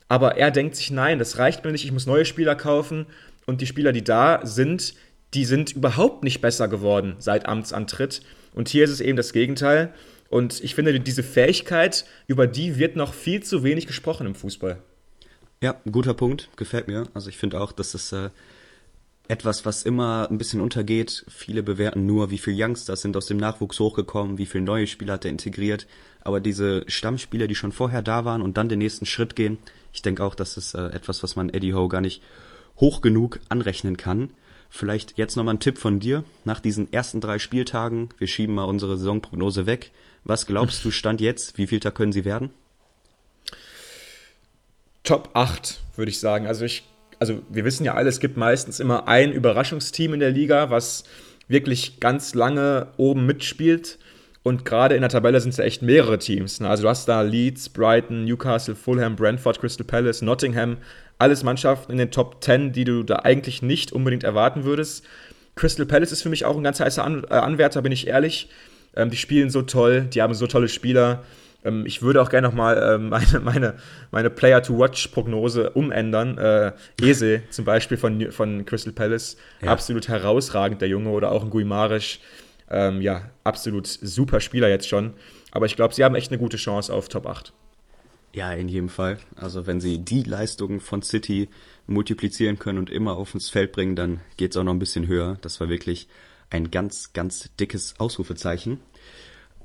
Aber 0.09 0.37
er 0.37 0.49
denkt 0.49 0.75
sich, 0.75 0.89
nein, 0.89 1.19
das 1.19 1.37
reicht 1.37 1.63
mir 1.63 1.71
nicht, 1.71 1.85
ich 1.85 1.91
muss 1.91 2.07
neue 2.07 2.25
Spieler 2.25 2.55
kaufen. 2.55 3.05
Und 3.45 3.61
die 3.61 3.67
Spieler, 3.67 3.91
die 3.91 4.03
da 4.03 4.41
sind, 4.43 4.95
die 5.33 5.45
sind 5.45 5.73
überhaupt 5.73 6.23
nicht 6.23 6.41
besser 6.41 6.67
geworden 6.67 7.15
seit 7.19 7.45
Amtsantritt. 7.45 8.21
Und 8.53 8.69
hier 8.69 8.83
ist 8.85 8.91
es 8.91 9.01
eben 9.01 9.17
das 9.17 9.33
Gegenteil. 9.33 9.93
Und 10.29 10.63
ich 10.63 10.73
finde, 10.73 10.99
diese 10.99 11.23
Fähigkeit, 11.23 12.05
über 12.25 12.47
die 12.47 12.77
wird 12.77 12.95
noch 12.95 13.13
viel 13.13 13.43
zu 13.43 13.63
wenig 13.63 13.85
gesprochen 13.85 14.25
im 14.25 14.35
Fußball. 14.35 14.81
Ja, 15.61 15.75
guter 15.91 16.13
Punkt, 16.13 16.49
gefällt 16.55 16.87
mir. 16.87 17.07
Also 17.15 17.29
ich 17.29 17.37
finde 17.37 17.59
auch, 17.59 17.71
dass 17.71 17.95
es 17.95 18.11
äh, 18.11 18.29
etwas, 19.27 19.65
was 19.65 19.83
immer 19.83 20.27
ein 20.29 20.37
bisschen 20.37 20.61
untergeht. 20.61 21.25
Viele 21.27 21.63
bewerten 21.63 22.05
nur, 22.05 22.29
wie 22.29 22.37
viele 22.37 22.63
Youngsters 22.63 23.01
sind 23.01 23.17
aus 23.17 23.25
dem 23.25 23.37
Nachwuchs 23.37 23.79
hochgekommen, 23.79 24.37
wie 24.37 24.45
viele 24.45 24.63
neue 24.63 24.85
Spieler 24.85 25.13
hat 25.13 25.25
er 25.25 25.31
integriert. 25.31 25.87
Aber 26.21 26.39
diese 26.39 26.83
Stammspieler, 26.87 27.47
die 27.47 27.55
schon 27.55 27.71
vorher 27.71 28.03
da 28.03 28.23
waren 28.23 28.41
und 28.43 28.57
dann 28.57 28.69
den 28.69 28.79
nächsten 28.79 29.05
Schritt 29.05 29.35
gehen, 29.35 29.57
ich 29.93 30.03
denke 30.03 30.23
auch, 30.23 30.35
das 30.35 30.57
ist 30.57 30.75
äh, 30.75 30.89
etwas, 30.89 31.23
was 31.23 31.35
man 31.35 31.49
Eddie 31.49 31.73
Howe 31.73 31.89
gar 31.89 32.01
nicht 32.01 32.21
hoch 32.79 33.01
genug 33.01 33.39
anrechnen 33.49 33.97
kann. 33.97 34.29
Vielleicht 34.69 35.17
jetzt 35.17 35.37
nochmal 35.37 35.55
ein 35.55 35.59
Tipp 35.59 35.79
von 35.79 35.99
dir. 35.99 36.23
Nach 36.45 36.59
diesen 36.59 36.91
ersten 36.93 37.19
drei 37.19 37.39
Spieltagen, 37.39 38.09
wir 38.19 38.27
schieben 38.27 38.53
mal 38.53 38.65
unsere 38.65 38.97
Saisonprognose 38.97 39.65
weg. 39.65 39.91
Was 40.23 40.45
glaubst 40.45 40.85
du, 40.85 40.91
Stand 40.91 41.19
jetzt? 41.19 41.57
Wie 41.57 41.67
viel 41.67 41.79
da 41.79 41.89
können 41.89 42.11
sie 42.11 42.25
werden? 42.25 42.51
Top 45.07 45.29
8, 45.33 45.79
würde 45.95 46.11
ich 46.11 46.19
sagen. 46.19 46.47
Also 46.47 46.65
ich 46.65 46.83
also 47.19 47.41
wir 47.49 47.65
wissen 47.65 47.83
ja 47.83 47.95
alle, 47.95 48.09
es 48.09 48.19
gibt 48.19 48.37
meistens 48.37 48.79
immer 48.79 49.07
ein 49.07 49.31
Überraschungsteam 49.31 50.13
in 50.13 50.19
der 50.19 50.31
Liga, 50.31 50.69
was 50.69 51.03
wirklich 51.47 51.99
ganz 51.99 52.35
lange 52.35 52.87
oben 52.97 53.25
mitspielt. 53.25 53.97
Und 54.43 54.63
gerade 54.63 54.95
in 54.95 55.01
der 55.01 55.09
Tabelle 55.09 55.41
sind 55.41 55.49
es 55.49 55.57
ja 55.57 55.65
echt 55.65 55.81
mehrere 55.81 56.19
Teams. 56.19 56.61
Ne? 56.61 56.69
Also 56.69 56.83
du 56.83 56.89
hast 56.89 57.07
da 57.07 57.21
Leeds, 57.21 57.69
Brighton, 57.69 58.23
Newcastle, 58.23 58.75
Fulham, 58.75 59.15
Brentford, 59.15 59.59
Crystal 59.59 59.85
Palace, 59.85 60.21
Nottingham. 60.21 60.77
Alles 61.17 61.43
Mannschaften 61.43 61.91
in 61.91 61.97
den 61.97 62.11
Top 62.11 62.43
10, 62.43 62.71
die 62.71 62.85
du 62.85 63.03
da 63.03 63.17
eigentlich 63.17 63.61
nicht 63.61 63.91
unbedingt 63.91 64.23
erwarten 64.23 64.63
würdest. 64.63 65.03
Crystal 65.55 65.85
Palace 65.85 66.11
ist 66.11 66.21
für 66.21 66.29
mich 66.29 66.45
auch 66.45 66.55
ein 66.55 66.63
ganz 66.63 66.79
heißer 66.79 67.03
An 67.03 67.25
äh, 67.29 67.33
Anwärter, 67.33 67.81
bin 67.81 67.91
ich 67.91 68.07
ehrlich. 68.07 68.49
Ähm, 68.95 69.09
die 69.09 69.17
spielen 69.17 69.49
so 69.49 69.63
toll, 69.63 70.01
die 70.03 70.21
haben 70.21 70.33
so 70.33 70.47
tolle 70.47 70.69
Spieler. 70.69 71.23
Ähm, 71.63 71.85
ich 71.85 72.01
würde 72.01 72.21
auch 72.21 72.29
gerne 72.29 72.47
nochmal 72.47 72.95
ähm, 72.95 73.09
meine, 73.09 73.39
meine, 73.41 73.75
meine 74.11 74.29
Player-to-Watch-Prognose 74.29 75.71
umändern. 75.71 76.37
Äh, 76.37 76.73
Ese 77.01 77.43
zum 77.49 77.65
Beispiel 77.65 77.97
von, 77.97 78.31
von 78.31 78.65
Crystal 78.65 78.93
Palace, 78.93 79.37
ja. 79.61 79.71
absolut 79.71 80.07
herausragend, 80.07 80.81
der 80.81 80.89
Junge, 80.89 81.09
oder 81.09 81.31
auch 81.31 81.43
ein 81.43 81.49
Guimarisch. 81.49 82.19
Ähm, 82.69 83.01
ja, 83.01 83.29
absolut 83.43 83.87
super 83.87 84.39
Spieler 84.39 84.69
jetzt 84.69 84.87
schon. 84.87 85.13
Aber 85.51 85.65
ich 85.65 85.75
glaube, 85.75 85.93
sie 85.93 86.03
haben 86.03 86.15
echt 86.15 86.31
eine 86.31 86.39
gute 86.39 86.57
Chance 86.57 86.93
auf 86.93 87.07
Top 87.07 87.25
8. 87.25 87.53
Ja, 88.33 88.51
in 88.53 88.67
jedem 88.67 88.89
Fall. 88.89 89.17
Also 89.35 89.65
wenn 89.65 89.79
sie 89.79 89.99
die 89.99 90.23
Leistungen 90.23 90.79
von 90.79 91.01
City 91.01 91.49
multiplizieren 91.87 92.59
können 92.59 92.77
und 92.77 92.89
immer 92.89 93.15
auf 93.15 93.33
ins 93.33 93.49
Feld 93.49 93.71
bringen, 93.71 93.95
dann 93.95 94.19
geht 94.35 94.51
es 94.51 94.57
auch 94.57 94.63
noch 94.63 94.73
ein 94.73 94.79
bisschen 94.79 95.07
höher. 95.07 95.37
Das 95.41 95.59
war 95.59 95.69
wirklich 95.69 96.07
ein 96.49 96.69
ganz, 96.69 97.13
ganz 97.13 97.49
dickes 97.59 97.95
Ausrufezeichen. 97.99 98.79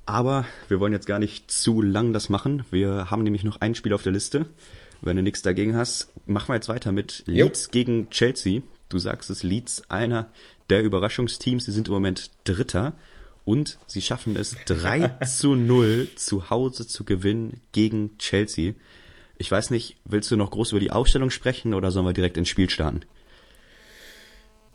Aber 0.07 0.47
wir 0.69 0.81
wollen 0.81 0.93
jetzt 0.93 1.07
gar 1.07 1.19
nicht 1.19 1.51
zu 1.51 1.81
lang 1.81 2.13
das 2.13 2.29
machen. 2.29 2.65
Wir 2.71 3.11
haben 3.11 3.23
nämlich 3.23 3.45
noch 3.45 3.61
ein 3.61 3.75
Spiel 3.75 3.93
auf 3.93 4.03
der 4.03 4.13
Liste. 4.13 4.47
Wenn 5.01 5.17
du 5.17 5.23
nichts 5.23 5.43
dagegen 5.43 5.77
hast, 5.77 6.09
machen 6.27 6.49
wir 6.49 6.55
jetzt 6.55 6.69
weiter 6.69 6.93
mit 6.93 7.25
Leeds 7.27 7.65
jo. 7.65 7.71
gegen 7.73 8.11
Chelsea. 8.11 8.63
Du 8.89 8.99
sagst 8.99 9.31
es, 9.31 9.43
Leeds, 9.43 9.91
einer 9.91 10.29
der 10.71 10.83
Überraschungsteams. 10.83 11.65
Sie 11.65 11.73
sind 11.73 11.89
im 11.89 11.95
Moment 11.95 12.31
Dritter 12.45 12.95
und 13.45 13.79
sie 13.87 14.03
schaffen 14.03 14.37
es 14.37 14.57
3 14.67 15.09
zu 15.27 15.55
0 15.55 16.09
zu 16.17 16.51
Hause 16.51 16.87
zu 16.87 17.05
gewinnen 17.05 17.61
gegen 17.73 18.17
Chelsea. 18.19 18.75
Ich 19.39 19.51
weiß 19.51 19.71
nicht, 19.71 19.97
willst 20.05 20.31
du 20.31 20.37
noch 20.37 20.51
groß 20.51 20.73
über 20.73 20.81
die 20.81 20.93
Aufstellung 20.93 21.31
sprechen 21.31 21.75
oder 21.75 21.91
sollen 21.91 22.07
wir 22.07 22.13
direkt 22.13 22.37
ins 22.37 22.49
Spiel 22.49 22.71
starten? 22.71 23.01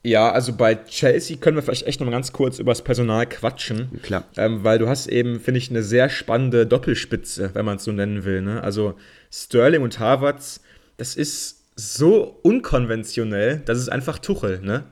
Ja, 0.07 0.31
also 0.31 0.53
bei 0.53 0.75
Chelsea 0.75 1.35
können 1.35 1.57
wir 1.57 1.61
vielleicht 1.61 1.85
echt 1.85 1.99
noch 1.99 2.05
mal 2.05 2.13
ganz 2.13 2.31
kurz 2.31 2.59
über 2.59 2.71
das 2.71 2.81
Personal 2.81 3.25
quatschen. 3.25 3.99
Klar. 4.03 4.23
Ähm, 4.37 4.63
weil 4.63 4.79
du 4.79 4.87
hast 4.87 5.07
eben, 5.07 5.41
finde 5.41 5.57
ich, 5.57 5.69
eine 5.69 5.83
sehr 5.83 6.07
spannende 6.07 6.65
Doppelspitze, 6.65 7.49
wenn 7.53 7.65
man 7.65 7.75
es 7.75 7.83
so 7.83 7.91
nennen 7.91 8.23
will. 8.23 8.41
Ne? 8.41 8.63
Also 8.63 8.93
Sterling 9.29 9.81
und 9.81 9.99
Havertz, 9.99 10.61
das 10.95 11.17
ist 11.17 11.65
so 11.75 12.39
unkonventionell, 12.41 13.61
das 13.65 13.79
ist 13.79 13.89
einfach 13.89 14.17
Tuchel, 14.19 14.61
ne? 14.61 14.85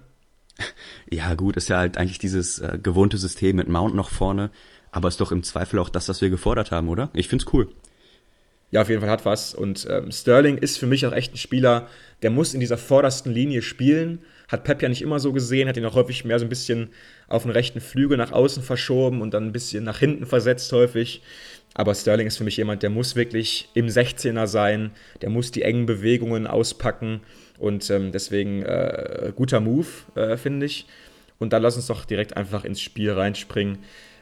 Ja, 1.09 1.33
gut, 1.35 1.55
ist 1.55 1.69
ja 1.69 1.77
halt 1.77 1.97
eigentlich 1.97 2.19
dieses 2.19 2.59
äh, 2.59 2.77
gewohnte 2.81 3.17
System 3.17 3.55
mit 3.55 3.69
Mount 3.69 3.95
noch 3.95 4.09
vorne, 4.09 4.51
aber 4.91 5.07
ist 5.07 5.21
doch 5.21 5.31
im 5.31 5.43
Zweifel 5.43 5.79
auch 5.79 5.87
das, 5.87 6.09
was 6.09 6.19
wir 6.19 6.29
gefordert 6.29 6.71
haben, 6.71 6.89
oder? 6.89 7.09
Ich 7.13 7.29
find's 7.29 7.45
cool. 7.53 7.69
Ja, 8.75 8.81
auf 8.81 8.89
jeden 8.89 9.01
Fall 9.01 9.09
hat 9.09 9.25
was. 9.25 9.55
Und 9.55 9.87
ähm, 9.89 10.11
Sterling 10.11 10.57
ist 10.57 10.77
für 10.77 10.85
mich 10.85 11.05
auch 11.05 11.13
echt 11.13 11.33
ein 11.33 11.37
Spieler, 11.37 11.87
der 12.21 12.29
muss 12.29 12.53
in 12.53 12.59
dieser 12.59 12.77
vordersten 12.77 13.31
Linie 13.31 13.61
spielen 13.61 14.19
hat 14.47 14.63
Pep 14.63 14.81
ja 14.81 14.89
nicht 14.89 15.01
immer 15.01 15.19
so 15.19 15.33
gesehen, 15.33 15.67
hat 15.67 15.77
ihn 15.77 15.85
auch 15.85 15.95
häufig 15.95 16.25
mehr 16.25 16.39
so 16.39 16.45
ein 16.45 16.49
bisschen 16.49 16.89
auf 17.27 17.43
den 17.43 17.51
rechten 17.51 17.81
Flügel 17.81 18.17
nach 18.17 18.31
außen 18.31 18.63
verschoben 18.63 19.21
und 19.21 19.33
dann 19.33 19.45
ein 19.45 19.51
bisschen 19.51 19.83
nach 19.83 19.99
hinten 19.99 20.25
versetzt 20.25 20.71
häufig. 20.71 21.21
Aber 21.73 21.93
Sterling 21.93 22.27
ist 22.27 22.37
für 22.37 22.43
mich 22.43 22.57
jemand, 22.57 22.83
der 22.83 22.89
muss 22.89 23.15
wirklich 23.15 23.69
im 23.73 23.87
16er 23.87 24.47
sein, 24.47 24.91
der 25.21 25.29
muss 25.29 25.51
die 25.51 25.63
engen 25.63 25.85
Bewegungen 25.85 26.47
auspacken 26.47 27.21
und 27.57 27.89
ähm, 27.89 28.11
deswegen 28.11 28.63
äh, 28.63 29.33
guter 29.35 29.59
Move, 29.59 29.87
äh, 30.15 30.37
finde 30.37 30.67
ich. 30.67 30.85
Und 31.37 31.51
dann 31.51 31.61
lass 31.61 31.75
uns 31.75 31.87
doch 31.87 32.05
direkt 32.05 32.37
einfach 32.37 32.63
ins 32.63 32.79
Spiel 32.79 33.11
reinspringen. 33.11 33.79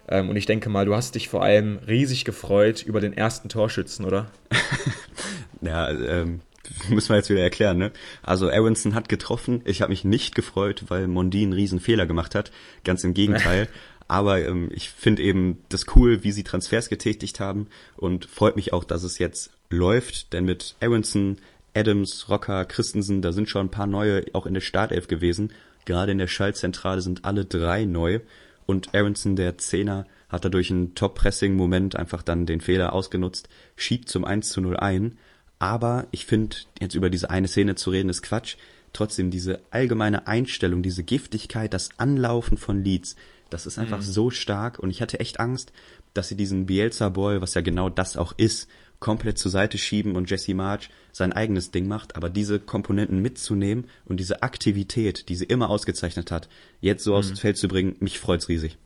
Ähm, 0.08 0.30
und 0.30 0.36
ich 0.36 0.46
denke 0.46 0.70
mal, 0.70 0.86
du 0.86 0.96
hast 0.96 1.16
dich 1.16 1.30
vor 1.30 1.44
allem 1.44 1.80
riesig 1.88 2.26
gefreut 2.26 2.84
über 2.84 3.02
den 3.02 3.14
ersten 3.14 3.50
Torschützen, 3.50 4.06
oder? 4.06 4.32
ja, 5.62 5.90
ähm, 5.90 6.42
müssen 6.90 7.10
wir 7.10 7.18
jetzt 7.18 7.30
wieder 7.30 7.42
erklären, 7.42 7.78
ne? 7.78 7.92
Also 8.22 8.50
Aronson 8.50 8.96
hat 8.96 9.10
getroffen. 9.10 9.62
Ich 9.66 9.82
habe 9.82 9.92
mich 9.92 10.04
nicht 10.04 10.36
gefreut, 10.36 10.86
weil 10.90 11.08
Mondi 11.08 11.44
einen 11.44 11.54
riesen 11.54 11.80
Fehler 11.80 12.06
gemacht 12.06 12.36
hat. 12.36 12.52
Ganz 12.84 13.04
im 13.04 13.14
Gegenteil. 13.14 13.68
Aber 14.08 14.46
ähm, 14.46 14.70
ich 14.74 14.90
finde 14.90 15.24
eben 15.24 15.60
das 15.70 15.86
cool, 15.96 16.24
wie 16.24 16.32
sie 16.32 16.44
Transfers 16.44 16.90
getätigt 16.90 17.40
haben 17.40 17.68
und 17.96 18.26
freut 18.26 18.56
mich 18.56 18.74
auch, 18.74 18.84
dass 18.84 19.04
es 19.04 19.18
jetzt 19.18 19.52
läuft, 19.70 20.34
denn 20.34 20.46
mit 20.46 20.76
Aronson, 20.82 21.38
Adams, 21.74 22.30
Rocker, 22.30 22.66
Christensen, 22.66 23.22
da 23.22 23.32
sind 23.32 23.50
schon 23.50 23.68
ein 23.68 23.72
paar 23.72 23.88
neue 23.88 24.26
auch 24.34 24.46
in 24.46 24.54
der 24.54 24.62
Startelf 24.62 25.08
gewesen. 25.08 25.52
Gerade 25.86 26.12
in 26.12 26.18
der 26.18 26.28
Schaltzentrale 26.28 27.02
sind 27.02 27.26
alle 27.26 27.46
drei 27.46 27.86
neu 27.86 28.20
und 28.66 28.94
Aronson, 28.94 29.36
der 29.36 29.58
Zehner, 29.58 30.06
hat 30.30 30.46
dadurch 30.46 30.72
einen 30.72 30.96
Top-Pressing-Moment 30.96 31.96
einfach 31.96 32.24
dann 32.24 32.46
den 32.46 32.62
Fehler 32.62 32.94
ausgenutzt, 32.94 33.50
schiebt 33.76 34.10
zum 34.10 34.26
1 34.26 34.50
zu 34.50 34.62
0 34.62 34.78
ein 34.78 35.18
aber 35.64 36.08
ich 36.12 36.26
finde, 36.26 36.58
jetzt 36.82 36.94
über 36.94 37.10
diese 37.10 37.30
eine 37.30 37.48
Szene 37.48 37.76
zu 37.76 37.90
reden, 37.90 38.10
ist 38.10 38.22
Quatsch. 38.22 38.58
Trotzdem, 38.92 39.32
diese 39.32 39.62
allgemeine 39.72 40.28
Einstellung, 40.28 40.84
diese 40.84 41.06
Giftigkeit, 41.06 41.74
das 41.74 41.92
Anlaufen 41.96 42.58
von 42.58 42.84
Leeds, 42.84 43.16
das 43.50 43.66
ist 43.66 43.80
einfach 43.80 44.00
mhm. 44.00 44.04
so 44.04 44.30
stark 44.30 44.78
und 44.80 44.90
ich 44.90 45.02
hatte 45.02 45.22
echt 45.22 45.40
Angst, 45.40 45.72
dass 46.14 46.28
sie 46.28 46.36
diesen 46.36 46.66
Bielsa-Boy, 46.66 47.40
was 47.40 47.54
ja 47.54 47.62
genau 47.62 47.88
das 47.88 48.18
auch 48.18 48.34
ist, 48.36 48.68
komplett 49.04 49.38
zur 49.38 49.52
Seite 49.52 49.78
schieben 49.78 50.16
und 50.16 50.30
Jesse 50.30 50.54
March 50.54 50.90
sein 51.12 51.34
eigenes 51.34 51.72
Ding 51.72 51.88
macht, 51.88 52.16
aber 52.16 52.30
diese 52.30 52.58
Komponenten 52.58 53.22
mitzunehmen 53.22 53.90
und 54.06 54.18
diese 54.18 54.42
Aktivität, 54.44 55.28
die 55.28 55.36
sie 55.36 55.44
immer 55.44 55.70
ausgezeichnet 55.70 56.32
hat, 56.32 56.48
jetzt 56.80 57.04
so 57.04 57.12
mhm. 57.12 57.18
aufs 57.18 57.38
Feld 57.38 57.58
zu 57.58 57.68
bringen, 57.68 57.98
mich 58.00 58.18
freut's 58.18 58.48
riesig. 58.48 58.78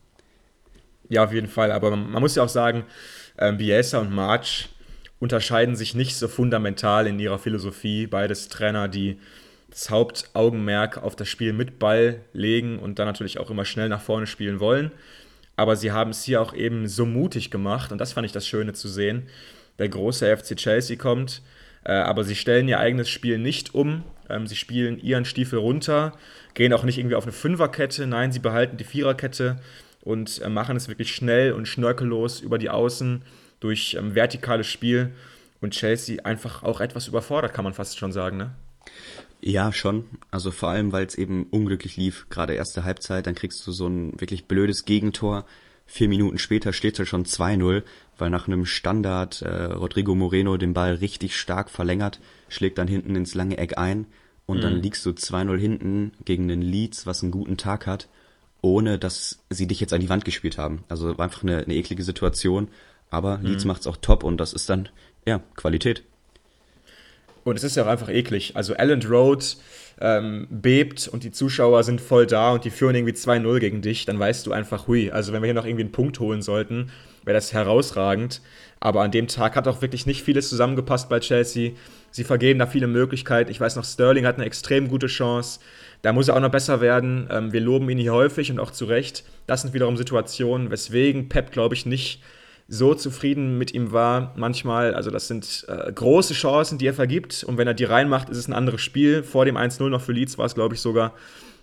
Ja, 1.08 1.24
auf 1.24 1.32
jeden 1.32 1.48
Fall, 1.48 1.72
aber 1.72 1.92
man, 1.92 2.10
man 2.10 2.24
muss 2.24 2.34
ja 2.34 2.44
auch 2.44 2.50
sagen, 2.50 2.84
ähm, 3.38 3.58
Bielsa 3.58 4.00
und 4.00 4.12
March, 4.12 4.70
unterscheiden 5.20 5.76
sich 5.76 5.96
nicht 5.96 6.16
so 6.16 6.28
fundamental 6.28 7.08
in 7.08 7.20
ihrer 7.20 7.40
Philosophie. 7.40 8.08
Beides 8.08 8.50
Trainer, 8.50 8.88
die 8.88 9.20
das 9.70 9.90
Hauptaugenmerk 9.90 10.98
auf 10.98 11.16
das 11.16 11.28
Spiel 11.28 11.54
mit 11.54 11.80
Ball 11.80 12.22
legen 12.34 12.80
und 12.80 13.00
dann 13.00 13.08
natürlich 13.08 13.40
auch 13.40 13.50
immer 13.50 13.66
schnell 13.66 13.90
nach 13.90 14.02
vorne 14.02 14.28
spielen 14.28 14.60
wollen. 14.60 14.92
Aber 15.56 15.76
sie 15.76 15.92
haben 15.92 16.12
es 16.12 16.24
hier 16.24 16.42
auch 16.42 16.54
eben 16.54 16.88
so 16.88 17.06
mutig 17.06 17.50
gemacht 17.50 17.92
und 17.92 17.98
das 17.98 18.14
fand 18.14 18.26
ich 18.26 18.32
das 18.32 18.48
Schöne 18.48 18.74
zu 18.74 18.88
sehen. 18.88 19.28
Der 19.80 19.90
große 19.90 20.36
FC 20.36 20.56
Chelsea 20.56 20.98
kommt, 20.98 21.42
äh, 21.84 21.92
aber 21.92 22.24
sie 22.24 22.36
stellen 22.36 22.68
ihr 22.68 22.80
eigenes 22.80 23.10
Spiel 23.10 23.38
nicht 23.38 23.74
um. 23.74 24.04
Ähm, 24.30 24.48
sie 24.48 24.56
spielen 24.56 25.00
ihren 25.00 25.26
Stiefel 25.26 25.60
runter, 25.60 26.18
gehen 26.54 26.74
auch 26.74 26.84
nicht 26.84 26.98
irgendwie 26.98 27.16
auf 27.16 27.24
eine 27.24 27.32
Fünferkette, 27.32 28.08
nein, 28.08 28.32
sie 28.32 28.40
behalten 28.40 28.78
die 28.78 28.84
Viererkette 28.84 29.58
und 30.02 30.42
äh, 30.42 30.50
machen 30.50 30.76
es 30.76 30.88
wirklich 30.88 31.14
schnell 31.14 31.54
und 31.54 31.68
schnörkellos 31.68 32.42
über 32.42 32.58
die 32.58 32.70
Außen 32.70 33.24
durch 33.60 33.96
ähm, 33.98 34.16
vertikales 34.16 34.68
Spiel 34.68 35.12
und 35.62 35.74
Chelsea 35.74 36.24
einfach 36.24 36.64
auch 36.64 36.82
etwas 36.82 37.08
überfordert, 37.08 37.54
kann 37.54 37.64
man 37.64 37.74
fast 37.74 37.98
schon 37.98 38.12
sagen, 38.12 38.38
ne? 38.38 38.52
Ja, 39.40 39.72
schon. 39.72 40.06
Also 40.32 40.52
vor 40.52 40.70
allem, 40.70 40.92
weil 40.92 41.06
es 41.06 41.16
eben 41.16 41.46
unglücklich 41.52 41.96
lief, 41.96 42.26
gerade 42.30 42.54
erste 42.54 42.84
Halbzeit, 42.84 43.28
dann 43.28 43.36
kriegst 43.36 43.66
du 43.68 43.72
so 43.72 43.88
ein 43.88 44.20
wirklich 44.20 44.46
blödes 44.46 44.86
Gegentor. 44.86 45.46
Vier 45.88 46.10
Minuten 46.10 46.38
später 46.38 46.74
steht 46.74 47.00
es 47.00 47.08
schon 47.08 47.26
2-0, 47.26 47.84
weil 48.18 48.30
nach 48.30 48.48
einem 48.48 48.66
Standard 48.66 49.42
äh, 49.42 49.64
Rodrigo 49.66 50.14
Moreno 50.16 50.58
den 50.58 50.74
Ball 50.74 50.96
richtig 50.96 51.36
stark 51.36 51.70
verlängert, 51.70 52.20
schlägt 52.50 52.78
dann 52.78 52.88
hinten 52.88 53.16
ins 53.16 53.34
lange 53.34 53.58
Eck 53.58 53.78
ein 53.78 54.06
und 54.46 54.58
mhm. 54.58 54.62
dann 54.62 54.82
liegst 54.82 55.06
du 55.06 55.12
2-0 55.12 55.58
hinten 55.58 56.12
gegen 56.26 56.48
den 56.48 56.62
Leeds, 56.62 57.06
was 57.06 57.24
einen 57.24 57.32
guten 57.32 57.58
Tag 57.58 57.88
hat, 57.88 58.08
ohne 58.62 59.00
dass 59.00 59.40
sie 59.50 59.68
dich 59.68 59.80
jetzt 59.80 59.94
an 59.94 60.02
die 60.02 60.10
Wand 60.10 60.26
gespielt 60.26 60.58
haben. 60.58 60.84
Also 60.90 61.18
einfach 61.18 61.44
eine, 61.44 61.58
eine 61.58 61.76
eklige 61.76 62.04
Situation 62.04 62.68
aber 63.10 63.40
Leeds 63.42 63.64
mhm. 63.64 63.70
macht's 63.70 63.88
auch 63.88 63.98
top 63.98 64.24
und 64.24 64.38
das 64.38 64.54
ist 64.54 64.70
dann, 64.70 64.90
ja, 65.26 65.42
Qualität. 65.56 66.04
Und 67.44 67.56
es 67.56 67.64
ist 67.64 67.78
ja 67.78 67.84
auch 67.84 67.88
einfach 67.88 68.10
eklig. 68.10 68.56
Also 68.56 68.74
Elland 68.74 69.10
Road 69.10 69.56
ähm, 70.00 70.48
bebt 70.50 71.08
und 71.08 71.24
die 71.24 71.32
Zuschauer 71.32 71.84
sind 71.84 72.02
voll 72.02 72.28
da 72.28 72.54
und 72.54 72.66
die 72.66 72.70
führen 72.70 72.96
irgendwie 72.96 73.14
2-0 73.14 73.60
gegen 73.60 73.82
dich, 73.82 74.06
dann 74.06 74.20
weißt 74.20 74.46
du 74.46 74.52
einfach, 74.52 74.88
hui, 74.88 75.12
also 75.12 75.34
wenn 75.34 75.42
wir 75.42 75.48
hier 75.48 75.54
noch 75.54 75.66
irgendwie 75.66 75.84
einen 75.84 75.92
Punkt 75.92 76.20
holen 76.20 76.42
sollten, 76.42 76.92
wäre 77.24 77.36
das 77.36 77.54
herausragend. 77.54 78.42
Aber 78.80 79.02
an 79.02 79.12
dem 79.12 79.28
Tag 79.28 79.56
hat 79.56 79.68
auch 79.68 79.82
wirklich 79.82 80.06
nicht 80.06 80.24
vieles 80.24 80.50
zusammengepasst 80.50 81.10
bei 81.10 81.20
Chelsea. 81.20 81.72
Sie 82.12 82.24
vergeben 82.24 82.60
da 82.60 82.68
viele 82.68 82.88
Möglichkeiten. 82.88 83.50
Ich 83.50 83.60
weiß 83.60 83.76
noch, 83.76 83.84
Sterling 83.84 84.26
hat 84.26 84.36
eine 84.36 84.46
extrem 84.46 84.88
gute 84.88 85.08
Chance. 85.08 85.60
Da 86.04 86.14
muss 86.14 86.28
er 86.28 86.36
auch 86.36 86.40
noch 86.40 86.52
besser 86.52 86.80
werden. 86.80 87.28
Ähm, 87.32 87.52
wir 87.52 87.62
loben 87.62 87.90
ihn 87.90 87.98
hier 87.98 88.14
häufig 88.14 88.52
und 88.52 88.60
auch 88.60 88.72
zu 88.72 88.86
Recht. 88.86 89.24
Das 89.48 89.64
sind 89.64 89.74
wiederum 89.74 89.98
Situationen, 89.98 90.70
weswegen 90.70 91.28
Pep, 91.28 91.52
glaube 91.52 91.74
ich, 91.74 91.88
nicht 91.88 92.22
so 92.68 92.94
zufrieden 92.94 93.58
mit 93.58 93.74
ihm 93.74 93.92
war. 93.92 94.34
Manchmal, 94.36 94.94
also 94.94 95.10
das 95.10 95.28
sind 95.28 95.66
äh, 95.68 95.92
große 95.92 96.34
Chancen, 96.34 96.78
die 96.78 96.88
er 96.88 96.94
vergibt. 96.94 97.44
Und 97.44 97.58
wenn 97.58 97.68
er 97.68 97.74
die 97.74 97.86
reinmacht, 97.86 98.30
ist 98.30 98.38
es 98.38 98.48
ein 98.48 98.54
anderes 98.54 98.82
Spiel. 98.82 99.24
Vor 99.24 99.46
dem 99.46 99.58
1-0 99.58 99.88
noch 99.90 100.02
für 100.02 100.12
Leeds 100.12 100.38
war 100.38 100.46
es, 100.46 100.56
glaube 100.56 100.76
ich, 100.76 100.82
sogar. 100.82 101.14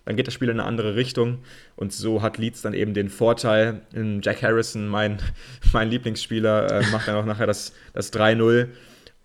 Dann 0.07 0.17
geht 0.17 0.27
das 0.27 0.35
Spiel 0.35 0.49
in 0.49 0.61
eine 0.61 0.69
andere 0.69 0.97
Richtung. 0.97 1.39
Und 1.77 1.93
so 1.93 2.23
hat 2.23 2.39
Leeds 2.39 2.63
dann 2.63 2.75
eben 2.75 2.95
den 2.95 3.09
Vorteil. 3.09 3.83
Jack 4.23 4.43
Harrison, 4.43 4.89
mein, 4.89 5.19
mein 5.73 5.91
Lieblingsspieler, 5.91 6.71
äh, 6.71 6.87
macht 6.91 7.09
dann 7.09 7.17
auch 7.17 7.27
nachher 7.27 7.47
das, 7.47 7.73
das 7.93 8.13
3-0. 8.13 8.69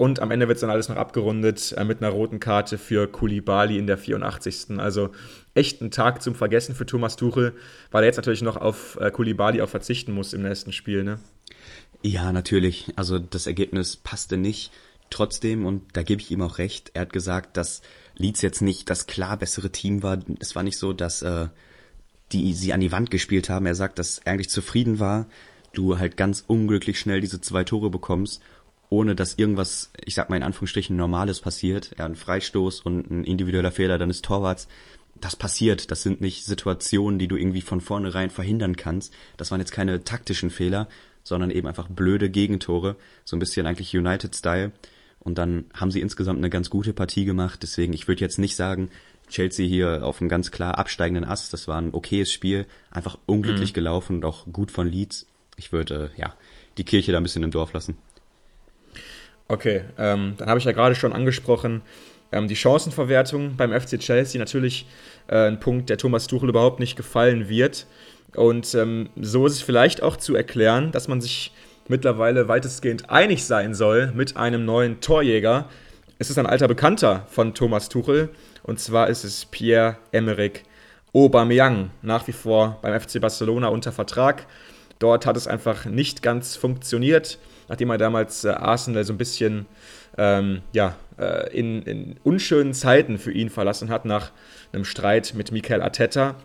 Und 0.02 0.22
am 0.22 0.32
Ende 0.32 0.48
wird 0.48 0.56
es 0.56 0.62
dann 0.62 0.70
alles 0.70 0.88
noch 0.88 0.96
abgerundet 0.96 1.74
äh, 1.78 1.84
mit 1.84 2.02
einer 2.02 2.12
roten 2.12 2.40
Karte 2.40 2.78
für 2.78 3.08
Kulibali 3.08 3.78
in 3.78 3.86
der 3.86 3.98
84. 3.98 4.80
Also 4.80 5.10
echt 5.56 5.82
ein 5.82 5.92
Tag 5.92 6.22
zum 6.22 6.36
Vergessen 6.36 6.74
für 6.74 6.86
Thomas 6.86 7.18
Tuchel, 7.18 7.54
weil 7.92 8.04
er 8.04 8.08
jetzt 8.08 8.16
natürlich 8.16 8.42
noch 8.42 8.56
auf 8.56 8.98
äh, 9.02 9.12
Kulibali 9.12 9.62
auch 9.62 9.68
verzichten 9.68 10.14
muss 10.14 10.32
im 10.32 10.44
nächsten 10.44 10.72
Spiel. 10.72 11.04
Ne? 11.04 11.20
Ja, 12.02 12.32
natürlich. 12.32 12.94
Also 12.96 13.20
das 13.20 13.48
Ergebnis 13.48 13.98
passte 13.98 14.38
nicht. 14.38 14.72
Trotzdem, 15.10 15.66
und 15.66 15.84
da 15.94 16.04
gebe 16.04 16.22
ich 16.22 16.32
ihm 16.32 16.42
auch 16.42 16.60
recht, 16.60 16.92
er 16.94 17.02
hat 17.02 17.14
gesagt, 17.14 17.58
dass 17.58 17.82
Leeds 18.16 18.42
jetzt 18.42 18.62
nicht 18.62 18.90
das 18.90 19.08
klar 19.08 19.38
bessere 19.38 19.72
Team 19.72 20.04
war. 20.04 20.20
Es 20.40 20.56
war 20.56 20.64
nicht 20.64 20.78
so, 20.78 20.94
dass 20.94 21.22
äh, 21.22 21.48
die 22.32 22.54
sie 22.54 22.74
an 22.74 22.80
die 22.80 22.92
Wand 22.92 23.12
gespielt 23.12 23.50
haben. 23.50 23.66
Er 23.66 23.76
sagt, 23.76 24.00
dass 24.00 24.20
er 24.20 24.34
eigentlich 24.34 24.50
zufrieden 24.50 25.00
war. 25.00 25.26
Du 25.74 25.98
halt 25.98 26.18
ganz 26.18 26.44
unglücklich 26.46 27.00
schnell 27.00 27.22
diese 27.22 27.42
zwei 27.42 27.64
Tore 27.64 27.90
bekommst, 27.90 28.42
ohne 28.90 29.16
dass 29.16 29.36
irgendwas, 29.36 29.92
ich 30.04 30.16
sag 30.16 30.30
mal 30.30 30.38
in 30.38 30.44
Anführungsstrichen, 30.44 30.96
Normales 30.96 31.42
passiert. 31.42 31.92
Ja, 31.98 32.06
ein 32.06 32.16
Freistoß 32.16 32.82
und 32.82 33.10
ein 33.10 33.24
individueller 33.24 33.72
Fehler 33.72 33.98
deines 33.98 34.22
Torwarts. 34.22 34.68
Das 35.20 35.36
passiert. 35.36 35.92
Das 35.92 36.04
sind 36.04 36.22
nicht 36.22 36.46
Situationen, 36.46 37.20
die 37.20 37.28
du 37.28 37.36
irgendwie 37.36 37.62
von 37.62 37.82
vornherein 37.82 38.30
verhindern 38.30 38.76
kannst. 38.76 39.14
Das 39.38 39.52
waren 39.52 39.60
jetzt 39.60 39.72
keine 39.72 40.04
taktischen 40.04 40.50
Fehler, 40.50 40.88
sondern 41.24 41.52
eben 41.52 41.68
einfach 41.68 41.88
blöde 41.88 42.30
Gegentore, 42.30 42.96
so 43.26 43.36
ein 43.36 43.40
bisschen 43.40 43.66
eigentlich 43.66 43.96
United-Style. 43.96 44.72
Und 45.20 45.38
dann 45.38 45.66
haben 45.74 45.92
sie 45.92 46.02
insgesamt 46.02 46.38
eine 46.40 46.50
ganz 46.50 46.70
gute 46.70 46.94
Partie 46.94 47.26
gemacht. 47.26 47.60
Deswegen, 47.62 47.94
ich 47.94 48.08
würde 48.08 48.22
jetzt 48.22 48.40
nicht 48.40 48.56
sagen, 48.56 48.90
Chelsea 49.30 49.68
hier 49.68 50.04
auf 50.04 50.22
einem 50.22 50.30
ganz 50.30 50.52
klar 50.52 50.78
absteigenden 50.78 51.26
Ast. 51.26 51.54
Das 51.54 51.68
war 51.68 51.80
ein 51.80 51.94
okayes 51.94 52.32
Spiel, 52.32 52.66
einfach 52.90 53.18
unglücklich 53.26 53.72
mhm. 53.72 53.76
gelaufen 53.76 54.16
und 54.18 54.26
auch 54.26 54.46
gut 54.52 54.72
von 54.72 54.88
Leeds. 54.88 55.28
Ich 55.58 55.72
würde, 55.72 56.12
äh, 56.16 56.22
ja, 56.22 56.34
die 56.78 56.84
Kirche 56.84 57.12
da 57.12 57.18
ein 57.18 57.24
bisschen 57.24 57.44
im 57.44 57.52
Dorf 57.52 57.74
lassen. 57.74 57.98
Okay, 59.48 59.82
ähm, 59.98 60.36
dann 60.38 60.48
habe 60.48 60.60
ich 60.60 60.66
ja 60.66 60.72
gerade 60.72 60.96
schon 60.96 61.12
angesprochen, 61.12 61.82
ähm, 62.32 62.48
die 62.48 62.56
Chancenverwertung 62.56 63.56
beim 63.56 63.72
FC 63.72 64.00
Chelsea 64.00 64.40
natürlich 64.40 64.86
äh, 65.28 65.48
ein 65.48 65.60
Punkt, 65.60 65.90
der 65.90 65.98
Thomas 65.98 66.28
Tuchel 66.28 66.50
überhaupt 66.50 66.80
nicht 66.80 66.96
gefallen 66.96 67.50
wird. 67.50 67.88
Und 68.36 68.74
ähm, 68.76 69.10
so 69.20 69.46
ist 69.46 69.54
es 69.54 69.62
vielleicht 69.62 70.04
auch 70.04 70.18
zu 70.18 70.36
erklären, 70.36 70.92
dass 70.92 71.08
man 71.08 71.22
sich 71.22 71.52
mittlerweile 71.88 72.48
weitestgehend 72.48 73.10
einig 73.10 73.44
sein 73.46 73.74
soll 73.74 74.12
mit 74.14 74.38
einem 74.38 74.66
neuen 74.66 75.02
Torjäger. 75.02 75.68
Es 76.20 76.30
ist 76.30 76.38
ein 76.38 76.46
alter 76.46 76.68
Bekannter 76.68 77.26
von 77.30 77.54
Thomas 77.54 77.90
Tuchel 77.90 78.30
und 78.64 78.80
zwar 78.80 79.08
ist 79.08 79.24
es 79.24 79.46
Pierre-Emerick 79.46 80.64
Aubameyang, 81.14 81.90
nach 82.02 82.28
wie 82.28 82.34
vor 82.34 82.78
beim 82.82 83.00
FC 83.00 83.20
Barcelona 83.20 83.70
unter 83.70 83.92
Vertrag. 83.92 84.46
Dort 85.00 85.26
hat 85.26 85.38
es 85.38 85.48
einfach 85.48 85.86
nicht 85.86 86.22
ganz 86.22 86.56
funktioniert, 86.56 87.40
nachdem 87.68 87.90
er 87.90 87.98
damals 87.98 88.44
äh, 88.44 88.50
Arsenal 88.50 89.06
so 89.06 89.14
ein 89.14 89.18
bisschen 89.18 89.66
ähm, 90.18 90.62
ja, 90.74 90.96
äh, 91.18 91.50
in, 91.58 91.82
in 91.84 92.16
unschönen 92.24 92.74
Zeiten 92.74 93.18
für 93.18 93.32
ihn 93.32 93.50
verlassen 93.50 93.90
hat, 93.90 94.06
nach 94.06 94.32
einem 94.74 94.86
Streit 94.86 95.34
mit 95.36 95.52
Mikel 95.52 95.82
Arteta. 95.82 96.36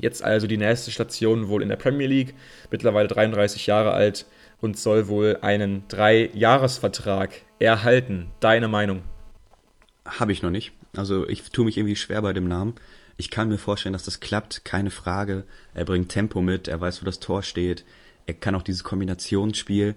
Jetzt 0.00 0.22
also 0.22 0.46
die 0.46 0.56
nächste 0.56 0.90
Station 0.90 1.48
wohl 1.48 1.62
in 1.62 1.68
der 1.68 1.76
Premier 1.76 2.06
League, 2.06 2.34
mittlerweile 2.70 3.08
33 3.08 3.66
Jahre 3.66 3.92
alt 3.92 4.26
und 4.60 4.78
soll 4.78 5.08
wohl 5.08 5.38
einen 5.42 5.84
Drei-Jahres-Vertrag 5.88 7.42
erhalten. 7.58 8.30
Deine 8.40 8.68
Meinung? 8.68 9.02
Habe 10.04 10.32
ich 10.32 10.42
noch 10.42 10.50
nicht. 10.50 10.72
Also 10.96 11.28
ich 11.28 11.50
tue 11.50 11.64
mich 11.64 11.76
irgendwie 11.76 11.96
schwer 11.96 12.22
bei 12.22 12.32
dem 12.32 12.48
Namen. 12.48 12.74
Ich 13.16 13.30
kann 13.30 13.48
mir 13.48 13.58
vorstellen, 13.58 13.92
dass 13.92 14.04
das 14.04 14.20
klappt, 14.20 14.64
keine 14.64 14.90
Frage. 14.90 15.44
Er 15.74 15.84
bringt 15.84 16.08
Tempo 16.08 16.40
mit, 16.40 16.68
er 16.68 16.80
weiß, 16.80 17.02
wo 17.02 17.04
das 17.04 17.20
Tor 17.20 17.42
steht. 17.42 17.84
Er 18.26 18.34
kann 18.34 18.54
auch 18.54 18.62
dieses 18.62 18.84
Kombinationsspiel. 18.84 19.94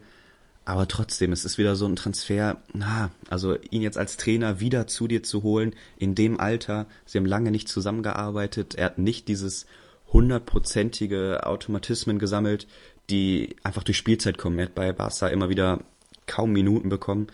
Aber 0.66 0.88
trotzdem, 0.88 1.34
es 1.34 1.44
ist 1.44 1.58
wieder 1.58 1.76
so 1.76 1.86
ein 1.86 1.98
Transfer, 1.98 2.58
na, 2.74 3.12
also 3.30 3.58
ihn 3.70 3.82
jetzt 3.82 3.98
als 3.98 4.16
Trainer 4.16 4.62
wieder 4.62 4.88
zu 4.88 5.08
dir 5.08 5.22
zu 5.22 5.44
holen, 5.44 5.76
in 5.98 6.16
dem 6.16 6.40
Alter, 6.40 6.86
sie 7.06 7.18
haben 7.18 7.26
lange 7.26 7.52
nicht 7.52 7.68
zusammengearbeitet, 7.68 8.76
er 8.76 8.86
hat 8.86 8.98
nicht 8.98 9.28
dieses 9.28 9.66
hundertprozentige 10.14 11.46
Automatismen 11.46 12.20
gesammelt, 12.20 12.68
die 13.10 13.56
einfach 13.64 13.84
durch 13.84 13.98
Spielzeit 13.98 14.38
kommen. 14.38 14.60
Er 14.60 14.66
hat 14.66 14.76
bei 14.76 14.94
Barca 14.94 15.28
immer 15.28 15.50
wieder 15.50 15.80
kaum 16.28 16.54
Minuten 16.54 16.90
bekommen. 16.90 17.28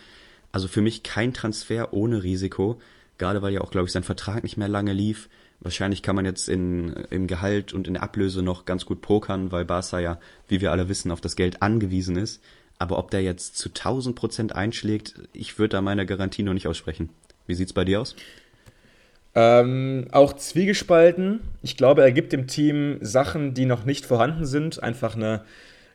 Also 0.51 0.67
für 0.67 0.81
mich 0.81 1.03
kein 1.03 1.33
Transfer 1.33 1.93
ohne 1.93 2.23
Risiko, 2.23 2.79
gerade 3.17 3.41
weil 3.41 3.53
ja 3.53 3.61
auch, 3.61 3.71
glaube 3.71 3.85
ich, 3.85 3.91
sein 3.91 4.03
Vertrag 4.03 4.43
nicht 4.43 4.57
mehr 4.57 4.67
lange 4.67 4.93
lief. 4.93 5.29
Wahrscheinlich 5.59 6.01
kann 6.01 6.15
man 6.15 6.25
jetzt 6.25 6.47
in, 6.47 6.93
im 7.09 7.27
Gehalt 7.27 7.73
und 7.73 7.87
in 7.87 7.95
der 7.95 8.03
Ablöse 8.03 8.41
noch 8.41 8.65
ganz 8.65 8.85
gut 8.85 9.01
pokern, 9.01 9.51
weil 9.51 9.65
Barca 9.65 9.99
ja, 9.99 10.19
wie 10.47 10.61
wir 10.61 10.71
alle 10.71 10.89
wissen, 10.89 11.11
auf 11.11 11.21
das 11.21 11.35
Geld 11.35 11.61
angewiesen 11.61 12.15
ist. 12.15 12.41
Aber 12.79 12.97
ob 12.97 13.11
der 13.11 13.21
jetzt 13.21 13.57
zu 13.57 13.69
1000 13.69 14.15
Prozent 14.15 14.55
einschlägt, 14.55 15.15
ich 15.33 15.59
würde 15.59 15.73
da 15.73 15.81
meine 15.81 16.05
Garantie 16.05 16.43
noch 16.43 16.53
nicht 16.53 16.67
aussprechen. 16.67 17.09
Wie 17.45 17.55
sieht's 17.55 17.73
bei 17.73 17.83
dir 17.83 17.99
aus? 17.99 18.15
Ähm, 19.41 20.07
auch 20.11 20.33
zwiegespalten. 20.33 21.39
Ich 21.61 21.77
glaube, 21.77 22.01
er 22.01 22.11
gibt 22.11 22.33
dem 22.33 22.47
Team 22.47 22.97
Sachen, 22.99 23.53
die 23.53 23.65
noch 23.65 23.85
nicht 23.85 24.05
vorhanden 24.05 24.45
sind. 24.45 24.83
Einfach 24.83 25.15
eine 25.15 25.43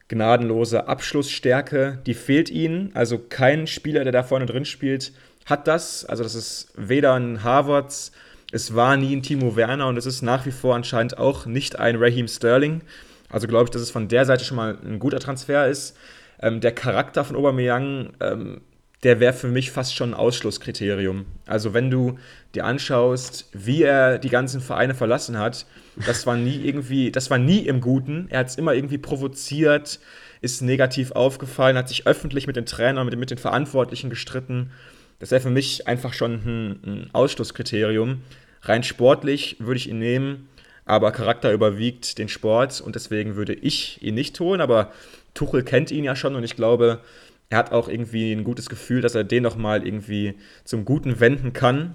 gnadenlose 0.08 0.88
Abschlussstärke, 0.88 1.98
die 2.06 2.14
fehlt 2.14 2.48
ihnen. 2.48 2.90
Also 2.94 3.18
kein 3.18 3.66
Spieler, 3.66 4.02
der 4.02 4.14
da 4.14 4.22
vorne 4.22 4.46
drin 4.46 4.64
spielt, 4.64 5.12
hat 5.44 5.68
das. 5.68 6.06
Also 6.06 6.22
das 6.22 6.34
ist 6.34 6.72
weder 6.74 7.12
ein 7.12 7.44
Harvards, 7.44 8.12
es 8.50 8.74
war 8.74 8.96
nie 8.96 9.14
ein 9.14 9.22
Timo 9.22 9.56
Werner 9.56 9.88
und 9.88 9.98
es 9.98 10.06
ist 10.06 10.22
nach 10.22 10.46
wie 10.46 10.50
vor 10.50 10.74
anscheinend 10.74 11.18
auch 11.18 11.44
nicht 11.44 11.78
ein 11.78 11.96
Raheem 11.96 12.28
Sterling. 12.28 12.80
Also 13.28 13.46
glaube 13.46 13.64
ich, 13.64 13.70
dass 13.70 13.82
es 13.82 13.90
von 13.90 14.08
der 14.08 14.24
Seite 14.24 14.44
schon 14.44 14.56
mal 14.56 14.78
ein 14.82 14.98
guter 14.98 15.20
Transfer 15.20 15.68
ist. 15.68 15.98
Ähm, 16.40 16.62
der 16.62 16.72
Charakter 16.72 17.24
von 17.24 17.36
Aubameyang 17.36 18.14
ähm, 18.20 18.62
der 19.04 19.20
wäre 19.20 19.34
für 19.34 19.48
mich 19.48 19.70
fast 19.70 19.94
schon 19.94 20.10
ein 20.10 20.14
Ausschlusskriterium. 20.14 21.26
Also 21.46 21.74
wenn 21.74 21.90
du 21.90 22.18
dir 22.54 22.64
anschaust, 22.64 23.50
wie 23.52 23.82
er 23.82 24.18
die 24.18 24.30
ganzen 24.30 24.62
Vereine 24.62 24.94
verlassen 24.94 25.38
hat, 25.38 25.66
das 26.06 26.26
war 26.26 26.36
nie 26.36 26.56
irgendwie, 26.64 27.12
das 27.12 27.30
war 27.30 27.38
nie 27.38 27.60
im 27.60 27.80
Guten. 27.80 28.26
Er 28.30 28.40
hat 28.40 28.48
es 28.48 28.56
immer 28.56 28.72
irgendwie 28.72 28.98
provoziert, 28.98 30.00
ist 30.40 30.62
negativ 30.62 31.12
aufgefallen, 31.12 31.76
hat 31.76 31.88
sich 31.88 32.06
öffentlich 32.06 32.46
mit 32.46 32.56
den 32.56 32.66
Trainern, 32.66 33.06
mit, 33.06 33.18
mit 33.18 33.30
den 33.30 33.38
Verantwortlichen 33.38 34.08
gestritten. 34.08 34.70
Das 35.18 35.30
wäre 35.30 35.42
für 35.42 35.50
mich 35.50 35.86
einfach 35.86 36.14
schon 36.14 36.32
ein, 36.32 36.70
ein 36.84 37.10
Ausschlusskriterium. 37.12 38.22
Rein 38.62 38.82
sportlich 38.82 39.56
würde 39.58 39.76
ich 39.76 39.88
ihn 39.88 39.98
nehmen, 39.98 40.48
aber 40.86 41.12
Charakter 41.12 41.52
überwiegt 41.52 42.16
den 42.18 42.28
Sport 42.28 42.80
und 42.80 42.94
deswegen 42.94 43.36
würde 43.36 43.52
ich 43.52 44.02
ihn 44.02 44.14
nicht 44.14 44.40
holen. 44.40 44.62
Aber 44.62 44.92
Tuchel 45.34 45.62
kennt 45.62 45.90
ihn 45.90 46.04
ja 46.04 46.16
schon 46.16 46.34
und 46.34 46.44
ich 46.44 46.56
glaube, 46.56 47.00
er 47.50 47.58
hat 47.58 47.72
auch 47.72 47.88
irgendwie 47.88 48.32
ein 48.32 48.44
gutes 48.44 48.68
Gefühl, 48.68 49.00
dass 49.00 49.14
er 49.14 49.24
den 49.24 49.42
nochmal 49.42 49.86
irgendwie 49.86 50.34
zum 50.64 50.84
Guten 50.84 51.20
wenden 51.20 51.52
kann. 51.52 51.94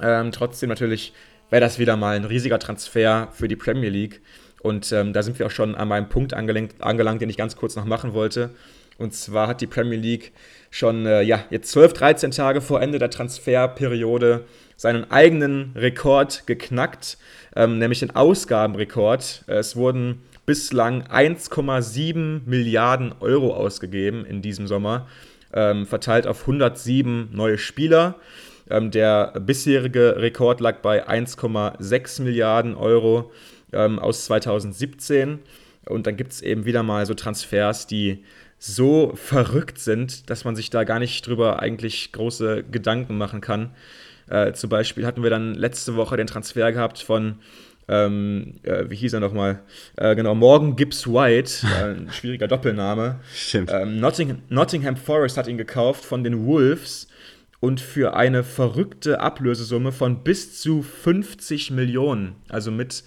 Ähm, 0.00 0.32
trotzdem 0.32 0.68
natürlich 0.68 1.12
wäre 1.50 1.60
das 1.60 1.78
wieder 1.78 1.96
mal 1.96 2.16
ein 2.16 2.24
riesiger 2.24 2.58
Transfer 2.58 3.28
für 3.32 3.48
die 3.48 3.56
Premier 3.56 3.90
League. 3.90 4.20
Und 4.62 4.92
ähm, 4.92 5.12
da 5.12 5.22
sind 5.22 5.38
wir 5.38 5.46
auch 5.46 5.50
schon 5.50 5.74
an 5.74 5.88
meinem 5.88 6.08
Punkt 6.08 6.34
angelangt, 6.34 6.74
angelangt, 6.80 7.22
den 7.22 7.30
ich 7.30 7.36
ganz 7.36 7.56
kurz 7.56 7.76
noch 7.76 7.84
machen 7.84 8.12
wollte. 8.12 8.50
Und 8.98 9.14
zwar 9.14 9.46
hat 9.46 9.60
die 9.60 9.66
Premier 9.66 9.98
League 9.98 10.32
schon 10.70 11.06
äh, 11.06 11.22
ja, 11.22 11.44
jetzt 11.50 11.70
12, 11.70 11.92
13 11.92 12.30
Tage 12.32 12.60
vor 12.60 12.82
Ende 12.82 12.98
der 12.98 13.10
Transferperiode 13.10 14.44
seinen 14.76 15.10
eigenen 15.10 15.72
Rekord 15.76 16.46
geknackt, 16.46 17.16
ähm, 17.54 17.78
nämlich 17.78 18.00
den 18.00 18.14
Ausgabenrekord. 18.14 19.44
Es 19.46 19.76
wurden 19.76 20.22
bislang 20.48 21.02
1,7 21.02 22.40
Milliarden 22.46 23.14
Euro 23.20 23.54
ausgegeben 23.54 24.24
in 24.24 24.40
diesem 24.40 24.66
Sommer, 24.66 25.06
ähm, 25.52 25.84
verteilt 25.84 26.26
auf 26.26 26.40
107 26.40 27.28
neue 27.32 27.58
Spieler. 27.58 28.14
Ähm, 28.70 28.90
der 28.90 29.34
bisherige 29.40 30.16
Rekord 30.16 30.60
lag 30.60 30.78
bei 30.78 31.06
1,6 31.06 32.22
Milliarden 32.22 32.74
Euro 32.76 33.30
ähm, 33.74 33.98
aus 33.98 34.24
2017. 34.24 35.40
Und 35.84 36.06
dann 36.06 36.16
gibt 36.16 36.32
es 36.32 36.40
eben 36.40 36.64
wieder 36.64 36.82
mal 36.82 37.04
so 37.04 37.12
Transfers, 37.12 37.86
die 37.86 38.24
so 38.58 39.12
verrückt 39.16 39.78
sind, 39.78 40.30
dass 40.30 40.46
man 40.46 40.56
sich 40.56 40.70
da 40.70 40.84
gar 40.84 40.98
nicht 40.98 41.26
drüber 41.26 41.60
eigentlich 41.60 42.10
große 42.12 42.64
Gedanken 42.64 43.18
machen 43.18 43.42
kann. 43.42 43.72
Äh, 44.30 44.54
zum 44.54 44.70
Beispiel 44.70 45.04
hatten 45.04 45.22
wir 45.22 45.28
dann 45.30 45.54
letzte 45.54 45.94
Woche 45.94 46.16
den 46.16 46.26
Transfer 46.26 46.72
gehabt 46.72 47.00
von, 47.00 47.36
ähm, 47.88 48.54
äh, 48.62 48.84
wie 48.88 48.96
hieß 48.96 49.14
er 49.14 49.20
nochmal? 49.20 49.60
Äh, 49.96 50.14
genau, 50.14 50.34
Morgan 50.34 50.76
Gibbs 50.76 51.06
White, 51.06 51.66
ein 51.82 52.10
schwieriger 52.12 52.46
Doppelname. 52.46 53.20
Stimmt. 53.34 53.70
Ähm, 53.72 53.98
Nottingham, 54.00 54.42
Nottingham 54.48 54.96
Forest 54.96 55.36
hat 55.36 55.48
ihn 55.48 55.58
gekauft 55.58 56.04
von 56.04 56.22
den 56.22 56.46
Wolves 56.46 57.08
und 57.60 57.80
für 57.80 58.14
eine 58.14 58.44
verrückte 58.44 59.20
Ablösesumme 59.20 59.92
von 59.92 60.22
bis 60.22 60.60
zu 60.60 60.82
50 60.82 61.70
Millionen, 61.70 62.36
also 62.48 62.70
mit 62.70 63.04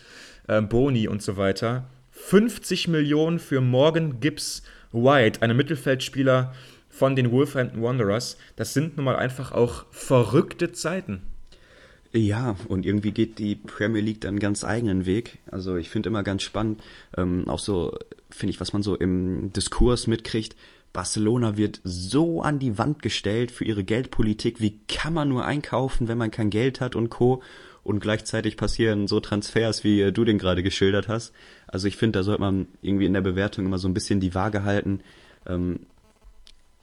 äh, 0.48 0.62
Boni 0.62 1.08
und 1.08 1.22
so 1.22 1.38
weiter. 1.38 1.86
50 2.12 2.88
Millionen 2.88 3.40
für 3.40 3.62
Morgan 3.62 4.20
Gibbs 4.20 4.64
White, 4.92 5.42
einem 5.42 5.58
Mittelfeldspieler 5.58 6.54
von 6.90 7.16
den 7.16 7.32
Wolverhampton 7.32 7.82
Wanderers. 7.82 8.38
Das 8.56 8.74
sind 8.74 8.98
nun 8.98 9.06
mal 9.06 9.16
einfach 9.16 9.52
auch 9.52 9.86
verrückte 9.92 10.72
Zeiten. 10.72 11.22
Ja, 12.14 12.58
und 12.68 12.86
irgendwie 12.86 13.12
geht 13.12 13.40
die 13.40 13.56
Premier 13.56 14.02
League 14.02 14.22
dann 14.22 14.40
ganz 14.40 14.66
eigenen 14.66 15.06
Weg. 15.06 15.40
Also 15.50 15.78
ich 15.78 15.90
finde 15.90 16.10
immer 16.10 16.24
ganz 16.24 16.44
spannend, 16.44 16.82
ähm, 17.16 17.48
auch 17.48 17.60
so, 17.60 17.98
finde 18.30 18.52
ich, 18.52 18.60
was 18.60 18.74
man 18.74 18.84
so 18.84 18.96
im 18.96 19.54
Diskurs 19.54 20.08
mitkriegt. 20.08 20.56
Barcelona 20.92 21.56
wird 21.56 21.80
so 21.86 22.42
an 22.42 22.60
die 22.60 22.78
Wand 22.78 23.02
gestellt 23.02 23.50
für 23.50 23.64
ihre 23.64 23.86
Geldpolitik. 23.86 24.60
Wie 24.60 24.78
kann 24.90 25.14
man 25.14 25.30
nur 25.30 25.46
einkaufen, 25.46 26.10
wenn 26.10 26.18
man 26.18 26.32
kein 26.32 26.50
Geld 26.50 26.82
hat 26.82 26.98
und 26.98 27.10
Co. 27.10 27.42
Und 27.84 28.00
gleichzeitig 28.00 28.58
passieren 28.58 29.08
so 29.08 29.20
Transfers, 29.22 29.84
wie 29.84 30.12
du 30.12 30.26
den 30.26 30.38
gerade 30.38 30.64
geschildert 30.64 31.08
hast. 31.08 31.34
Also 31.66 31.88
ich 31.88 31.98
finde, 31.98 32.20
da 32.20 32.24
sollte 32.24 32.42
man 32.42 32.68
irgendwie 32.82 33.06
in 33.06 33.14
der 33.14 33.22
Bewertung 33.22 33.66
immer 33.66 33.80
so 33.80 33.88
ein 33.88 33.94
bisschen 33.94 34.20
die 34.20 34.36
Waage 34.36 34.64
halten. 34.64 35.00
Ähm, 35.48 35.80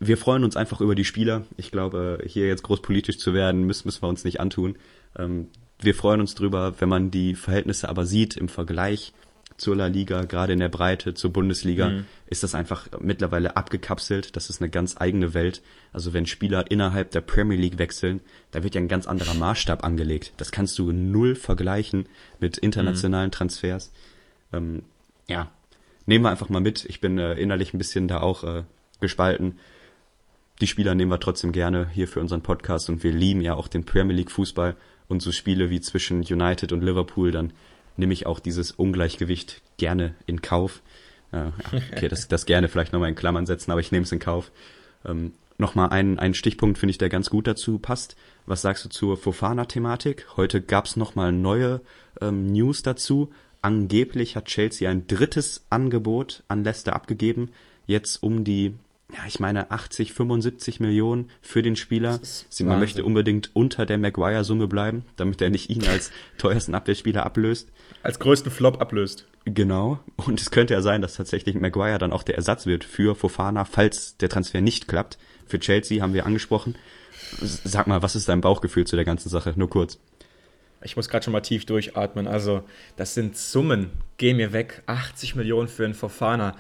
wir 0.01 0.17
freuen 0.17 0.43
uns 0.43 0.57
einfach 0.57 0.81
über 0.81 0.95
die 0.95 1.05
Spieler. 1.05 1.45
Ich 1.57 1.71
glaube, 1.71 2.21
hier 2.27 2.47
jetzt 2.47 2.63
groß 2.63 2.83
politisch 2.83 3.19
zu 3.19 3.35
werden, 3.35 3.65
müssen, 3.65 3.87
müssen 3.87 4.03
wir 4.03 4.09
uns 4.09 4.25
nicht 4.25 4.41
antun. 4.41 4.77
Ähm, 5.17 5.49
wir 5.81 5.95
freuen 5.95 6.21
uns 6.21 6.35
drüber, 6.35 6.75
wenn 6.81 6.89
man 6.89 7.11
die 7.11 7.35
Verhältnisse 7.35 7.89
aber 7.89 8.05
sieht 8.05 8.37
im 8.37 8.49
Vergleich 8.49 9.13
zur 9.59 9.75
La 9.75 9.89
Liga, 9.89 10.25
gerade 10.25 10.53
in 10.53 10.61
der 10.61 10.69
Breite 10.69 11.15
zur 11.15 11.33
Bundesliga, 11.33 11.89
mhm. 11.89 12.07
ist 12.27 12.45
das 12.45 12.55
einfach 12.55 12.87
mittlerweile 13.01 13.57
abgekapselt. 13.57 14.37
Das 14.37 14.51
ist 14.51 14.63
eine 14.63 14.71
ganz 14.71 14.97
eigene 14.99 15.35
Welt. 15.35 15.63
Also 15.93 16.13
wenn 16.13 16.27
Spieler 16.27 16.71
innerhalb 16.71 17.11
der 17.11 17.21
Premier 17.21 17.59
League 17.59 17.79
wechseln, 17.79 18.21
da 18.53 18.63
wird 18.63 18.77
ja 18.77 18.81
ein 18.81 18.89
ganz 18.89 19.07
anderer 19.07 19.35
Maßstab 19.35 19.85
angelegt. 19.85 20.33
Das 20.37 20.53
kannst 20.53 20.79
du 20.79 20.93
null 20.93 21.35
vergleichen 21.35 22.07
mit 22.39 22.57
internationalen 22.57 23.29
mhm. 23.29 23.33
Transfers. 23.33 23.93
Ähm, 24.53 24.83
ja, 25.29 25.51
nehmen 26.07 26.25
wir 26.25 26.31
einfach 26.31 26.49
mal 26.49 26.61
mit. 26.61 26.85
Ich 26.85 27.01
bin 27.01 27.19
äh, 27.19 27.35
innerlich 27.35 27.75
ein 27.75 27.79
bisschen 27.79 28.07
da 28.07 28.21
auch 28.21 28.45
äh, 28.45 28.63
gespalten. 29.01 29.59
Die 30.61 30.69
Spieler 30.69 30.95
nehmen 30.95 31.11
wir 31.11 31.21
trotzdem 31.21 31.53
gerne 31.53 31.89
hier 31.89 32.09
für 32.09 32.21
unseren 32.21 32.43
Podcast 32.43 32.89
und 32.89 33.03
wir 33.03 33.13
lieben 33.13 33.41
ja 33.41 33.55
auch 33.55 33.69
den 33.69 33.85
Premier 33.85 34.17
League 34.17 34.31
Fußball 34.31 34.77
und 35.09 35.23
so 35.23 35.33
Spiele 35.33 35.71
wie 35.71 35.81
zwischen 35.81 36.19
United 36.23 36.73
und 36.73 36.83
Liverpool, 36.83 37.31
dann 37.31 37.53
nehme 37.97 38.13
ich 38.13 38.27
auch 38.27 38.41
dieses 38.41 38.71
Ungleichgewicht 38.71 39.63
gerne 39.77 40.15
in 40.27 40.43
Kauf. 40.43 40.83
Äh, 41.33 41.47
okay, 41.93 42.09
das, 42.09 42.29
das 42.29 42.47
gerne 42.47 42.69
vielleicht 42.69 42.93
nochmal 42.93 43.09
in 43.09 43.15
Klammern 43.15 43.47
setzen, 43.47 43.71
aber 43.71 43.81
ich 43.81 43.93
nehme 43.93 44.05
es 44.05 44.13
in 44.13 44.19
Kauf. 44.19 44.51
Ähm, 45.05 45.33
nochmal 45.59 45.91
ein, 45.91 46.19
ein 46.19 46.35
Stichpunkt 46.35 46.79
finde 46.79 46.93
ich, 46.93 46.99
der 46.99 47.09
ganz 47.09 47.31
gut 47.31 47.47
dazu 47.47 47.79
passt. 47.79 48.17
Was 48.47 48.63
sagst 48.63 48.85
du 48.85 48.89
zur 48.89 49.17
Fofana-Thematik? 49.17 50.27
Heute 50.37 50.61
gab 50.61 50.87
es 50.87 50.97
nochmal 50.97 51.33
neue 51.33 51.81
ähm, 52.21 52.47
News 52.47 52.83
dazu. 52.83 53.31
Angeblich 53.61 54.37
hat 54.37 54.47
Chelsea 54.47 54.89
ein 54.89 55.07
drittes 55.09 55.67
Angebot 55.69 56.45
an 56.47 56.63
Leicester 56.63 56.95
abgegeben, 56.95 57.51
jetzt 57.87 58.23
um 58.23 58.45
die 58.45 58.75
ja, 59.11 59.21
ich 59.27 59.41
meine 59.41 59.71
80, 59.71 60.13
75 60.13 60.81
Millionen 60.81 61.31
für 61.41 61.63
den 61.63 61.77
Spieler. 61.77 62.21
Sie, 62.23 62.65
man 62.65 62.79
möchte 62.79 63.05
unbedingt 63.05 63.51
unter 63.55 63.87
der 63.87 63.97
Maguire-Summe 63.97 64.69
bleiben, 64.69 65.07
damit 65.17 65.41
er 65.41 65.49
nicht 65.49 65.71
ihn 65.71 65.87
als 65.89 66.11
teuersten 66.39 66.75
Abwehrspieler 66.75 67.25
ablöst. 67.25 67.71
Als 68.03 68.19
größten 68.19 68.53
Flop 68.53 68.83
ablöst. 68.83 69.27
Genau. 69.47 69.99
Und 70.17 70.43
es 70.43 70.51
könnte 70.51 70.75
ja 70.75 70.83
sein, 70.83 71.01
dass 71.01 71.15
tatsächlich 71.15 71.55
Maguire 71.55 71.99
dann 71.99 72.13
auch 72.13 72.23
der 72.23 72.37
Ersatz 72.37 72.67
wird 72.67 72.85
für 72.85 73.15
Fofana, 73.15 73.65
falls 73.65 74.19
der 74.19 74.29
Transfer 74.29 74.61
nicht 74.61 74.89
klappt. 74.89 75.17
Für 75.47 75.59
Chelsea 75.59 76.03
haben 76.03 76.13
wir 76.13 76.27
angesprochen. 76.27 76.75
Sag 77.41 77.87
mal, 77.87 78.03
was 78.03 78.15
ist 78.15 78.29
dein 78.29 78.43
Bauchgefühl 78.43 78.87
zu 78.87 78.97
der 78.97 79.07
ganzen 79.07 79.31
Sache? 79.31 79.55
Nur 79.57 79.71
kurz. 79.71 79.99
Ich 80.83 80.97
muss 80.97 81.09
gerade 81.09 81.25
schon 81.25 81.33
mal 81.33 81.41
tief 81.41 81.65
durchatmen. 81.65 82.29
Also, 82.29 82.63
das 82.97 83.15
sind 83.15 83.39
Summen. 83.39 83.91
Geh 84.19 84.35
mir 84.35 84.53
weg. 84.53 84.83
80 84.87 85.35
Millionen 85.35 85.69
für 85.69 85.87
einen 85.87 85.95
Fofana 85.95 86.55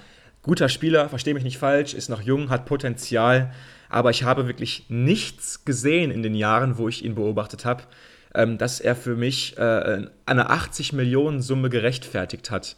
guter 0.48 0.68
Spieler, 0.70 1.08
verstehe 1.10 1.34
mich 1.34 1.44
nicht 1.44 1.58
falsch, 1.58 1.94
ist 1.94 2.08
noch 2.08 2.22
jung, 2.22 2.48
hat 2.48 2.64
Potenzial, 2.64 3.52
aber 3.90 4.10
ich 4.10 4.24
habe 4.24 4.46
wirklich 4.46 4.86
nichts 4.88 5.64
gesehen 5.66 6.10
in 6.10 6.22
den 6.22 6.34
Jahren, 6.34 6.78
wo 6.78 6.88
ich 6.88 7.04
ihn 7.04 7.14
beobachtet 7.14 7.66
habe, 7.66 7.84
ähm, 8.34 8.56
dass 8.56 8.80
er 8.80 8.96
für 8.96 9.14
mich 9.14 9.58
äh, 9.58 10.06
eine 10.24 10.50
80 10.50 10.94
Millionen 10.94 11.42
Summe 11.42 11.68
gerechtfertigt 11.68 12.50
hat. 12.50 12.76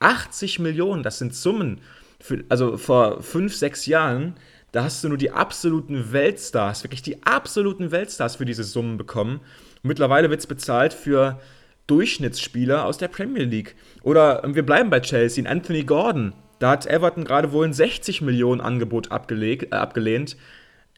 80 0.00 0.58
Millionen, 0.58 1.04
das 1.04 1.18
sind 1.18 1.34
Summen. 1.34 1.80
Für, 2.20 2.42
also 2.48 2.76
vor 2.76 3.22
fünf, 3.22 3.54
sechs 3.54 3.86
Jahren, 3.86 4.34
da 4.72 4.82
hast 4.82 5.04
du 5.04 5.08
nur 5.08 5.18
die 5.18 5.30
absoluten 5.30 6.12
Weltstars, 6.12 6.82
wirklich 6.82 7.02
die 7.02 7.22
absoluten 7.22 7.92
Weltstars 7.92 8.36
für 8.36 8.44
diese 8.44 8.64
Summen 8.64 8.96
bekommen. 8.96 9.40
Mittlerweile 9.82 10.28
wird 10.28 10.40
es 10.40 10.46
bezahlt 10.48 10.92
für 10.92 11.40
Durchschnittsspieler 11.86 12.84
aus 12.84 12.98
der 12.98 13.08
Premier 13.08 13.44
League. 13.44 13.76
Oder 14.02 14.42
wir 14.44 14.66
bleiben 14.66 14.90
bei 14.90 15.00
Chelsea, 15.00 15.48
Anthony 15.48 15.84
Gordon, 15.84 16.32
da 16.62 16.70
hat 16.70 16.86
Everton 16.86 17.24
gerade 17.24 17.50
wohl 17.50 17.66
ein 17.66 17.72
60 17.72 18.22
Millionen 18.22 18.60
Angebot 18.60 19.08
äh, 19.08 19.68
abgelehnt. 19.70 20.36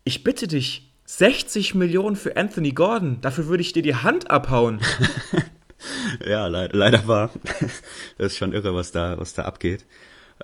Ich 0.05 0.23
bitte 0.23 0.47
dich, 0.47 0.93
60 1.07 1.75
Millionen 1.75 2.17
für 2.17 2.37
Anthony 2.37 2.73
Gordon, 2.73 3.21
dafür 3.23 3.47
würde 3.47 3.62
ich 3.62 3.73
dir 3.73 3.83
die 3.83 3.95
Hand 3.95 4.31
abhauen. 4.31 4.81
ja, 6.27 6.49
le 6.49 6.69
leider 6.73 7.07
war. 7.09 7.31
Das 8.19 8.33
ist 8.33 8.39
schon 8.39 8.53
irre, 8.53 8.75
was 8.75 8.93
da, 8.93 9.19
was 9.19 9.33
da 9.33 9.45
abgeht. 9.45 9.87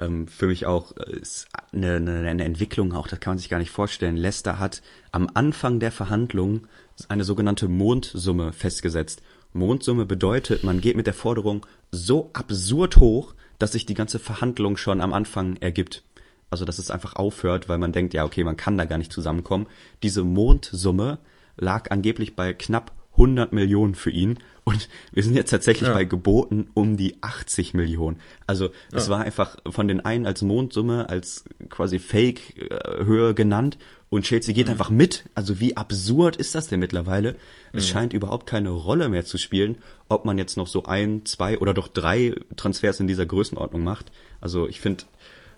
Ähm, 0.01 0.27
für 0.27 0.47
mich 0.47 0.65
auch 0.65 0.97
äh, 0.97 1.19
ist 1.19 1.49
eine, 1.73 1.97
eine, 1.97 2.27
eine 2.27 2.45
Entwicklung 2.45 2.95
auch, 2.95 3.07
das 3.07 3.21
kann 3.21 3.33
man 3.33 3.39
sich 3.39 3.51
gar 3.51 3.59
nicht 3.59 3.71
vorstellen. 3.71 4.17
Leicester 4.17 4.59
hat 4.59 4.81
am 5.13 5.29
Anfang 5.35 5.81
der 5.81 5.93
Verhandlungen 5.93 6.67
eine 7.11 7.25
sogenannte 7.25 7.69
Mondsumme 7.69 8.55
festgesetzt. 8.55 9.23
Mondsumme 9.53 10.07
bedeutet, 10.07 10.65
man 10.65 10.81
geht 10.81 10.97
mit 10.97 11.07
der 11.07 11.15
Forderung 11.15 11.67
so 11.91 12.31
absurd 12.33 12.97
hoch, 12.97 13.35
dass 13.61 13.73
sich 13.73 13.87
die 13.87 13.95
ganze 13.95 14.19
Verhandlung 14.19 14.77
schon 14.77 15.01
am 15.01 15.13
Anfang 15.13 15.57
ergibt. 15.59 16.03
Also 16.51 16.65
dass 16.65 16.79
es 16.79 16.91
einfach 16.91 17.15
aufhört, 17.15 17.69
weil 17.69 17.79
man 17.79 17.93
denkt, 17.93 18.13
ja, 18.13 18.25
okay, 18.25 18.43
man 18.43 18.57
kann 18.57 18.77
da 18.77 18.87
gar 18.87 18.99
nicht 18.99 19.13
zusammenkommen. 19.13 19.69
Diese 20.03 20.25
Mondsumme 20.25 21.19
lag 21.57 21.93
angeblich 21.93 22.35
bei 22.35 22.53
knapp 22.55 22.93
100 23.13 23.53
Millionen 23.53 23.95
für 23.95 24.11
ihn 24.11 24.39
und 24.71 24.89
wir 25.13 25.23
sind 25.23 25.35
jetzt 25.35 25.51
tatsächlich 25.51 25.89
ja. 25.89 25.95
bei 25.95 26.05
Geboten 26.05 26.69
um 26.75 26.97
die 26.97 27.17
80 27.23 27.75
Millionen. 27.75 28.19
Also 28.47 28.71
es 28.93 29.07
ja. 29.07 29.13
war 29.13 29.21
einfach 29.21 29.57
von 29.69 29.89
den 29.89 30.01
einen 30.01 30.27
als 30.27 30.43
Mondsumme, 30.43 31.09
als 31.09 31.45
quasi 31.69 31.99
Fake-Höhe 31.99 33.35
genannt 33.35 33.79
und 34.09 34.25
Chelsea 34.25 34.55
geht 34.55 34.67
mhm. 34.67 34.73
einfach 34.73 34.91
mit. 34.91 35.25
Also 35.35 35.61
wie 35.61 35.77
absurd 35.77 36.37
ist 36.37 36.55
das 36.55 36.67
denn 36.67 36.81
mittlerweile? 36.81 37.37
Es 37.73 37.87
mhm. 37.87 37.93
scheint 37.93 38.13
überhaupt 38.13 38.47
keine 38.47 38.71
Rolle 38.71 39.09
mehr 39.09 39.25
zu 39.25 39.39
spielen, 39.39 39.79
ob 40.09 40.25
man 40.25 40.37
jetzt 40.37 40.57
noch 40.57 40.67
so 40.67 40.85
ein, 40.85 41.25
zwei 41.25 41.59
oder 41.59 41.75
doch 41.75 41.89
drei 41.89 42.35
Transfers 42.57 43.01
in 43.01 43.07
dieser 43.07 43.27
Größenordnung 43.27 43.83
macht. 43.85 44.11
Also 44.41 44.69
ich 44.69 44.81
finde, 44.81 45.05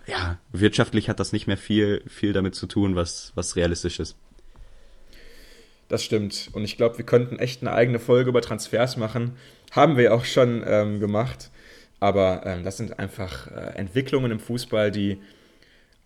ja, 0.06 0.38
wirtschaftlich 0.52 1.08
hat 1.08 1.20
das 1.20 1.32
nicht 1.32 1.46
mehr 1.46 1.56
viel, 1.56 2.02
viel 2.06 2.32
damit 2.32 2.54
zu 2.54 2.66
tun, 2.66 2.94
was, 2.94 3.32
was 3.34 3.56
realistisch 3.56 4.00
ist. 4.00 4.16
Das 5.93 6.03
stimmt. 6.03 6.49
Und 6.55 6.64
ich 6.64 6.78
glaube, 6.78 6.97
wir 6.97 7.05
könnten 7.05 7.38
echt 7.38 7.61
eine 7.61 7.74
eigene 7.74 7.99
Folge 7.99 8.30
über 8.30 8.40
Transfers 8.40 8.97
machen. 8.97 9.36
Haben 9.72 9.99
wir 9.99 10.14
auch 10.14 10.24
schon 10.24 10.64
ähm, 10.66 11.01
gemacht. 11.01 11.51
Aber 12.01 12.47
ähm, 12.47 12.64
das 12.64 12.78
sind 12.78 12.99
einfach 12.99 13.49
äh, 13.49 13.76
Entwicklungen 13.76 14.32
im 14.32 14.40
Fußball, 14.40 14.90
die 14.90 15.20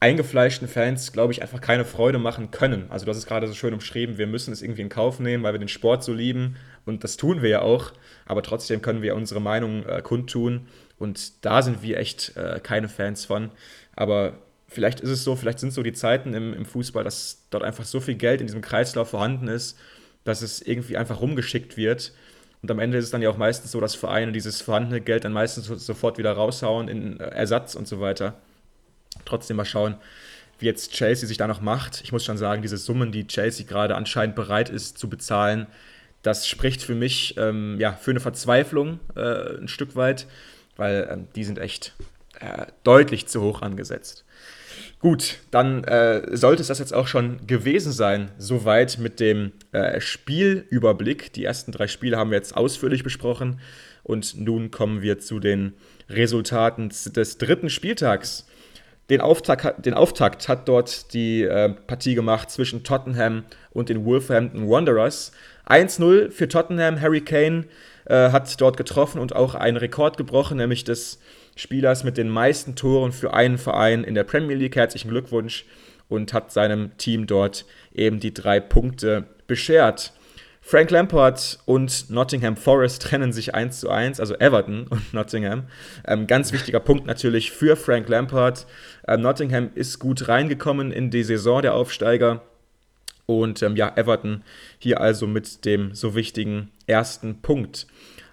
eingefleischten 0.01 0.66
Fans, 0.66 1.12
glaube 1.12 1.32
ich, 1.32 1.41
einfach 1.41 1.61
keine 1.61 1.84
Freude 1.84 2.18
machen 2.18 2.51
können. 2.51 2.87
Also 2.91 3.07
hast 3.07 3.16
es 3.16 3.26
gerade 3.26 3.47
so 3.47 3.55
schön 3.55 3.74
umschrieben, 3.74 4.18
wir 4.18 4.26
müssen 4.26 4.53
es 4.53 4.61
irgendwie 4.61 4.82
in 4.82 4.89
Kauf 4.89 5.20
nehmen, 5.20 5.45
weil 5.45 5.55
wir 5.55 5.61
den 5.61 5.68
Sport 5.68 6.03
so 6.03 6.12
lieben 6.12 6.57
und 6.84 7.05
das 7.05 7.16
tun 7.16 7.41
wir 7.41 7.49
ja 7.49 7.62
auch, 7.62 7.93
aber 8.24 8.43
trotzdem 8.43 8.82
können 8.82 9.03
wir 9.03 9.14
unsere 9.14 9.41
Meinung 9.41 9.87
äh, 9.87 10.03
kundtun 10.03 10.66
und 10.99 11.45
da 11.45 11.62
sind 11.62 11.84
wir 11.84 11.99
echt 11.99 12.37
äh, 12.37 12.59
keine 12.61 12.89
Fans 12.89 13.24
von. 13.24 13.53
Aber 13.95 14.37
vielleicht 14.68 15.00
ist 15.00 15.10
es 15.10 15.24
so, 15.24 15.36
vielleicht 15.36 15.58
sind 15.58 15.72
so 15.72 15.82
die 15.82 15.92
Zeiten 15.92 16.34
im, 16.34 16.54
im 16.54 16.64
Fußball, 16.64 17.04
dass 17.04 17.42
dort 17.50 17.64
einfach 17.64 17.84
so 17.84 18.00
viel 18.00 18.16
Geld 18.16 18.40
in 18.40 18.46
diesem 18.46 18.62
Kreislauf 18.62 19.10
vorhanden 19.10 19.48
ist, 19.48 19.78
dass 20.24 20.42
es 20.42 20.60
irgendwie 20.60 20.96
einfach 20.96 21.20
rumgeschickt 21.20 21.76
wird. 21.76 22.12
Und 22.62 22.70
am 22.70 22.78
Ende 22.78 22.98
ist 22.98 23.04
es 23.04 23.10
dann 23.10 23.22
ja 23.22 23.30
auch 23.30 23.36
meistens 23.36 23.70
so, 23.70 23.80
dass 23.80 23.94
Vereine 23.94 24.32
dieses 24.32 24.60
vorhandene 24.60 25.00
Geld 25.00 25.24
dann 25.24 25.32
meistens 25.32 25.66
sofort 25.66 26.18
wieder 26.18 26.32
raushauen 26.32 26.88
in 26.88 27.20
Ersatz 27.20 27.74
und 27.74 27.86
so 27.86 28.00
weiter 28.00 28.34
trotzdem 29.24 29.56
mal 29.56 29.64
schauen, 29.64 29.96
wie 30.58 30.66
jetzt 30.66 30.92
Chelsea 30.92 31.26
sich 31.26 31.36
da 31.36 31.46
noch 31.46 31.60
macht. 31.60 32.02
Ich 32.02 32.12
muss 32.12 32.24
schon 32.24 32.38
sagen, 32.38 32.62
diese 32.62 32.76
Summen, 32.76 33.12
die 33.12 33.26
Chelsea 33.26 33.66
gerade 33.66 33.94
anscheinend 33.94 34.34
bereit 34.34 34.68
ist 34.68 34.98
zu 34.98 35.08
bezahlen, 35.08 35.66
das 36.22 36.48
spricht 36.48 36.82
für 36.82 36.94
mich 36.94 37.36
ähm, 37.38 37.76
ja, 37.78 37.92
für 37.92 38.10
eine 38.10 38.20
Verzweiflung 38.20 38.98
äh, 39.14 39.58
ein 39.58 39.68
Stück 39.68 39.96
weit, 39.96 40.26
weil 40.76 41.08
ähm, 41.10 41.28
die 41.36 41.44
sind 41.44 41.58
echt 41.58 41.94
äh, 42.40 42.66
deutlich 42.82 43.26
zu 43.26 43.42
hoch 43.42 43.62
angesetzt. 43.62 44.24
Gut, 44.99 45.40
dann 45.51 45.84
äh, 45.84 46.36
sollte 46.36 46.62
es 46.62 46.68
das 46.68 46.78
jetzt 46.78 46.94
auch 46.94 47.07
schon 47.07 47.47
gewesen 47.47 47.92
sein. 47.92 48.30
Soweit 48.38 48.99
mit 48.99 49.20
dem 49.20 49.53
äh, 49.72 50.01
Spielüberblick. 50.01 51.32
Die 51.34 51.44
ersten 51.44 51.70
drei 51.70 51.86
Spiele 51.86 52.16
haben 52.16 52.30
wir 52.30 52.38
jetzt 52.38 52.57
ausführlich 52.57 53.05
besprochen. 53.05 53.61
Und 54.03 54.40
nun 54.40 54.70
kommen 54.70 55.03
wir 55.03 55.18
zu 55.18 55.38
den 55.38 55.74
Resultaten 56.09 56.88
des 56.88 57.38
dritten 57.38 57.68
Spieltags. 57.68 58.47
Den 59.11 59.20
Auftakt, 59.20 59.84
den 59.84 59.94
Auftakt 59.94 60.49
hat 60.49 60.66
dort 60.66 61.12
die 61.12 61.42
äh, 61.42 61.68
Partie 61.68 62.14
gemacht 62.14 62.51
zwischen 62.51 62.82
Tottenham 62.82 63.44
und 63.70 63.88
den 63.88 64.05
Wolverhampton 64.05 64.68
Wanderers. 64.68 65.32
1-0 65.68 66.30
für 66.30 66.49
Tottenham. 66.49 67.01
Harry 67.01 67.20
Kane 67.20 67.66
äh, 68.07 68.30
hat 68.30 68.61
dort 68.61 68.76
getroffen 68.76 69.20
und 69.20 69.36
auch 69.36 69.55
einen 69.55 69.76
Rekord 69.76 70.16
gebrochen, 70.16 70.57
nämlich 70.57 70.84
des 70.84 71.20
Spielers 71.57 72.04
mit 72.04 72.16
den 72.16 72.28
meisten 72.28 72.76
Toren 72.76 73.11
für 73.11 73.34
einen 73.34 73.59
Verein 73.59 74.04
in 74.04 74.14
der 74.14 74.24
Premier 74.24 74.54
League. 74.54 74.76
Herzlichen 74.76 75.11
Glückwunsch 75.11 75.64
und 76.09 76.32
hat 76.32 76.52
seinem 76.52 76.96
Team 76.98 77.26
dort 77.26 77.64
eben 77.92 78.20
die 78.20 78.32
drei 78.32 78.61
Punkte 78.61 79.24
beschert. 79.48 80.12
Frank 80.61 80.90
Lampard 80.90 81.61
und 81.64 82.11
Nottingham 82.11 82.57
Forest 82.57 83.02
trennen 83.02 83.32
sich 83.32 83.54
1 83.54 83.80
zu 83.80 83.88
1, 83.88 84.20
also 84.20 84.34
Everton 84.34 84.86
und 84.88 85.14
Nottingham. 85.14 85.64
Ähm, 86.07 86.26
ganz 86.26 86.52
wichtiger 86.52 86.80
Punkt 86.80 87.07
natürlich 87.07 87.52
für 87.52 87.76
Frank 87.76 88.09
Lampard. 88.09 88.66
Ähm, 89.07 89.22
Nottingham 89.22 89.70
ist 89.74 89.98
gut 89.98 90.28
reingekommen 90.28 90.92
in 90.92 91.11
die 91.11 91.22
Saison 91.22 91.62
der 91.62 91.74
Aufsteiger. 91.74 92.42
Und 93.26 93.62
ähm, 93.62 93.76
ja, 93.76 93.92
Everton 93.96 94.42
hier 94.78 95.00
also 95.00 95.26
mit 95.26 95.64
dem 95.64 95.94
so 95.94 96.14
wichtigen 96.14 96.70
ersten 96.86 97.42
Punkt. 97.42 97.86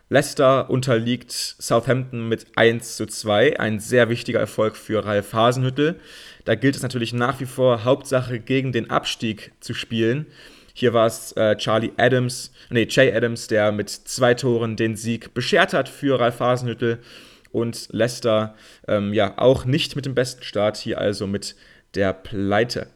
Leicester 0.09 0.69
unterliegt 0.69 1.31
Southampton 1.31 2.27
mit 2.27 2.45
1 2.55 2.97
zu 2.97 3.05
2. 3.05 3.59
Ein 3.59 3.79
sehr 3.79 4.09
wichtiger 4.09 4.39
Erfolg 4.39 4.75
für 4.75 5.05
Ralf 5.05 5.33
Hasenhüttel. 5.33 5.99
Da 6.45 6.55
gilt 6.55 6.75
es 6.75 6.83
natürlich 6.83 7.13
nach 7.13 7.39
wie 7.39 7.45
vor, 7.45 7.83
Hauptsache 7.83 8.39
gegen 8.39 8.71
den 8.71 8.89
Abstieg 8.89 9.53
zu 9.59 9.73
spielen. 9.73 10.27
Hier 10.73 10.93
war 10.93 11.07
es 11.07 11.31
äh, 11.33 11.55
Charlie 11.55 11.91
Adams, 11.97 12.51
nee, 12.69 12.87
Jay 12.89 13.13
Adams, 13.15 13.47
der 13.47 13.71
mit 13.71 13.89
zwei 13.89 14.33
Toren 14.33 14.75
den 14.75 14.95
Sieg 14.95 15.33
beschert 15.33 15.73
hat 15.73 15.87
für 15.87 16.19
Ralf 16.19 16.39
Hasenhüttel. 16.39 16.99
Und 17.51 17.87
Leicester 17.91 18.55
ähm, 18.87 19.13
ja 19.13 19.37
auch 19.37 19.65
nicht 19.65 19.95
mit 19.95 20.05
dem 20.05 20.15
besten 20.15 20.43
Start, 20.43 20.77
hier 20.77 20.97
also 20.97 21.27
mit 21.27 21.55
der 21.93 22.11
Pleite. 22.11 22.87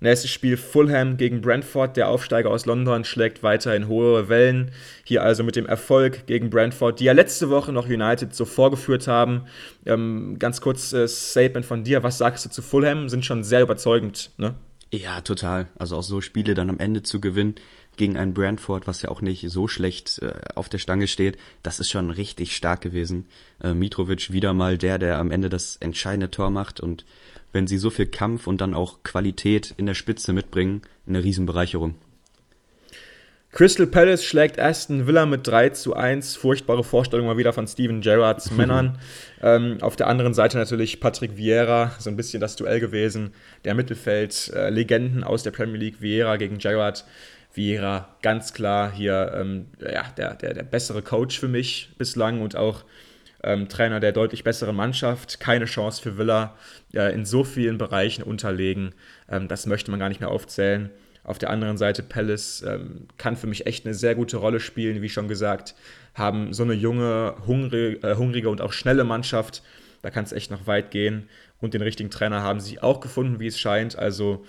Nächstes 0.00 0.30
Spiel 0.30 0.56
Fulham 0.56 1.16
gegen 1.16 1.40
Brentford. 1.40 1.96
Der 1.96 2.08
Aufsteiger 2.08 2.50
aus 2.50 2.66
London 2.66 3.04
schlägt 3.04 3.42
weiterhin 3.42 3.88
hohe 3.88 4.28
Wellen. 4.28 4.70
Hier 5.04 5.22
also 5.22 5.42
mit 5.42 5.56
dem 5.56 5.66
Erfolg 5.66 6.26
gegen 6.26 6.50
Brentford, 6.50 7.00
die 7.00 7.04
ja 7.04 7.12
letzte 7.12 7.50
Woche 7.50 7.72
noch 7.72 7.86
United 7.86 8.34
so 8.34 8.44
vorgeführt 8.44 9.08
haben. 9.08 9.46
Ähm, 9.86 10.36
ganz 10.38 10.60
kurz 10.60 10.92
äh, 10.92 11.08
Statement 11.08 11.66
von 11.66 11.84
dir. 11.84 12.02
Was 12.02 12.18
sagst 12.18 12.44
du 12.44 12.50
zu 12.50 12.62
Fulham? 12.62 13.08
Sind 13.08 13.24
schon 13.24 13.42
sehr 13.42 13.62
überzeugend, 13.62 14.30
ne? 14.36 14.54
Ja, 14.90 15.20
total. 15.20 15.66
Also 15.78 15.96
auch 15.96 16.02
so 16.02 16.20
Spiele 16.20 16.54
dann 16.54 16.70
am 16.70 16.78
Ende 16.78 17.02
zu 17.02 17.20
gewinnen 17.20 17.56
gegen 17.98 18.16
ein 18.16 18.32
Brentford, 18.32 18.86
was 18.86 19.02
ja 19.02 19.10
auch 19.10 19.20
nicht 19.20 19.50
so 19.50 19.68
schlecht 19.68 20.20
äh, 20.22 20.32
auf 20.54 20.70
der 20.70 20.78
Stange 20.78 21.08
steht, 21.08 21.36
das 21.62 21.80
ist 21.80 21.90
schon 21.90 22.10
richtig 22.10 22.56
stark 22.56 22.80
gewesen. 22.80 23.26
Äh, 23.62 23.74
Mitrovic 23.74 24.32
wieder 24.32 24.54
mal 24.54 24.78
der, 24.78 24.98
der 24.98 25.18
am 25.18 25.30
Ende 25.30 25.50
das 25.50 25.76
entscheidende 25.76 26.30
Tor 26.30 26.50
macht 26.50 26.80
und 26.80 27.04
wenn 27.52 27.66
sie 27.66 27.78
so 27.78 27.90
viel 27.90 28.06
Kampf 28.06 28.46
und 28.46 28.60
dann 28.60 28.74
auch 28.74 29.02
Qualität 29.02 29.74
in 29.76 29.86
der 29.86 29.94
Spitze 29.94 30.32
mitbringen, 30.32 30.82
eine 31.06 31.22
Riesenbereicherung. 31.24 31.94
Crystal 33.50 33.86
Palace 33.86 34.24
schlägt 34.24 34.60
Aston 34.60 35.06
Villa 35.06 35.24
mit 35.24 35.46
3 35.46 35.70
zu 35.70 35.96
1. 35.96 36.36
Furchtbare 36.36 36.84
Vorstellung 36.84 37.26
mal 37.26 37.38
wieder 37.38 37.54
von 37.54 37.66
Steven 37.66 38.02
Gerrards 38.02 38.50
Männern. 38.56 38.98
ähm, 39.42 39.78
auf 39.80 39.96
der 39.96 40.06
anderen 40.06 40.34
Seite 40.34 40.58
natürlich 40.58 41.00
Patrick 41.00 41.36
Vieira, 41.36 41.92
so 41.98 42.10
ein 42.10 42.16
bisschen 42.16 42.40
das 42.40 42.56
Duell 42.56 42.78
gewesen. 42.78 43.32
Der 43.64 43.74
Mittelfeld-Legenden 43.74 45.22
äh, 45.22 45.26
aus 45.26 45.42
der 45.42 45.50
Premier 45.50 45.78
League, 45.78 46.02
Vieira 46.02 46.36
gegen 46.36 46.58
Gerrard. 46.58 47.06
Vieira 47.54 48.14
ganz 48.20 48.52
klar 48.52 48.92
hier 48.92 49.32
ähm, 49.34 49.66
ja, 49.80 50.04
der, 50.16 50.34
der, 50.34 50.52
der 50.52 50.62
bessere 50.62 51.00
Coach 51.00 51.40
für 51.40 51.48
mich 51.48 51.90
bislang 51.96 52.42
und 52.42 52.54
auch 52.54 52.84
ähm, 53.42 53.68
Trainer 53.68 54.00
der 54.00 54.12
deutlich 54.12 54.44
besseren 54.44 54.76
Mannschaft. 54.76 55.40
Keine 55.40 55.66
Chance 55.66 56.02
für 56.02 56.18
Villa 56.18 56.56
äh, 56.92 57.12
in 57.14 57.24
so 57.24 57.44
vielen 57.44 57.78
Bereichen 57.78 58.22
unterlegen. 58.22 58.94
Ähm, 59.28 59.48
das 59.48 59.66
möchte 59.66 59.90
man 59.90 60.00
gar 60.00 60.08
nicht 60.08 60.20
mehr 60.20 60.30
aufzählen. 60.30 60.90
Auf 61.24 61.38
der 61.38 61.50
anderen 61.50 61.76
Seite, 61.76 62.02
Palace 62.02 62.64
ähm, 62.66 63.06
kann 63.18 63.36
für 63.36 63.46
mich 63.46 63.66
echt 63.66 63.84
eine 63.84 63.94
sehr 63.94 64.14
gute 64.14 64.38
Rolle 64.38 64.60
spielen, 64.60 65.02
wie 65.02 65.10
schon 65.10 65.28
gesagt. 65.28 65.74
Haben 66.14 66.54
so 66.54 66.62
eine 66.62 66.72
junge, 66.72 67.34
hungrige, 67.46 68.06
äh, 68.06 68.16
hungrige 68.16 68.48
und 68.48 68.60
auch 68.60 68.72
schnelle 68.72 69.04
Mannschaft. 69.04 69.62
Da 70.02 70.10
kann 70.10 70.24
es 70.24 70.32
echt 70.32 70.50
noch 70.50 70.66
weit 70.66 70.90
gehen. 70.90 71.28
Und 71.60 71.74
den 71.74 71.82
richtigen 71.82 72.10
Trainer 72.10 72.42
haben 72.42 72.60
sie 72.60 72.80
auch 72.80 73.00
gefunden, 73.00 73.40
wie 73.40 73.48
es 73.48 73.58
scheint. 73.58 73.98
Also 73.98 74.44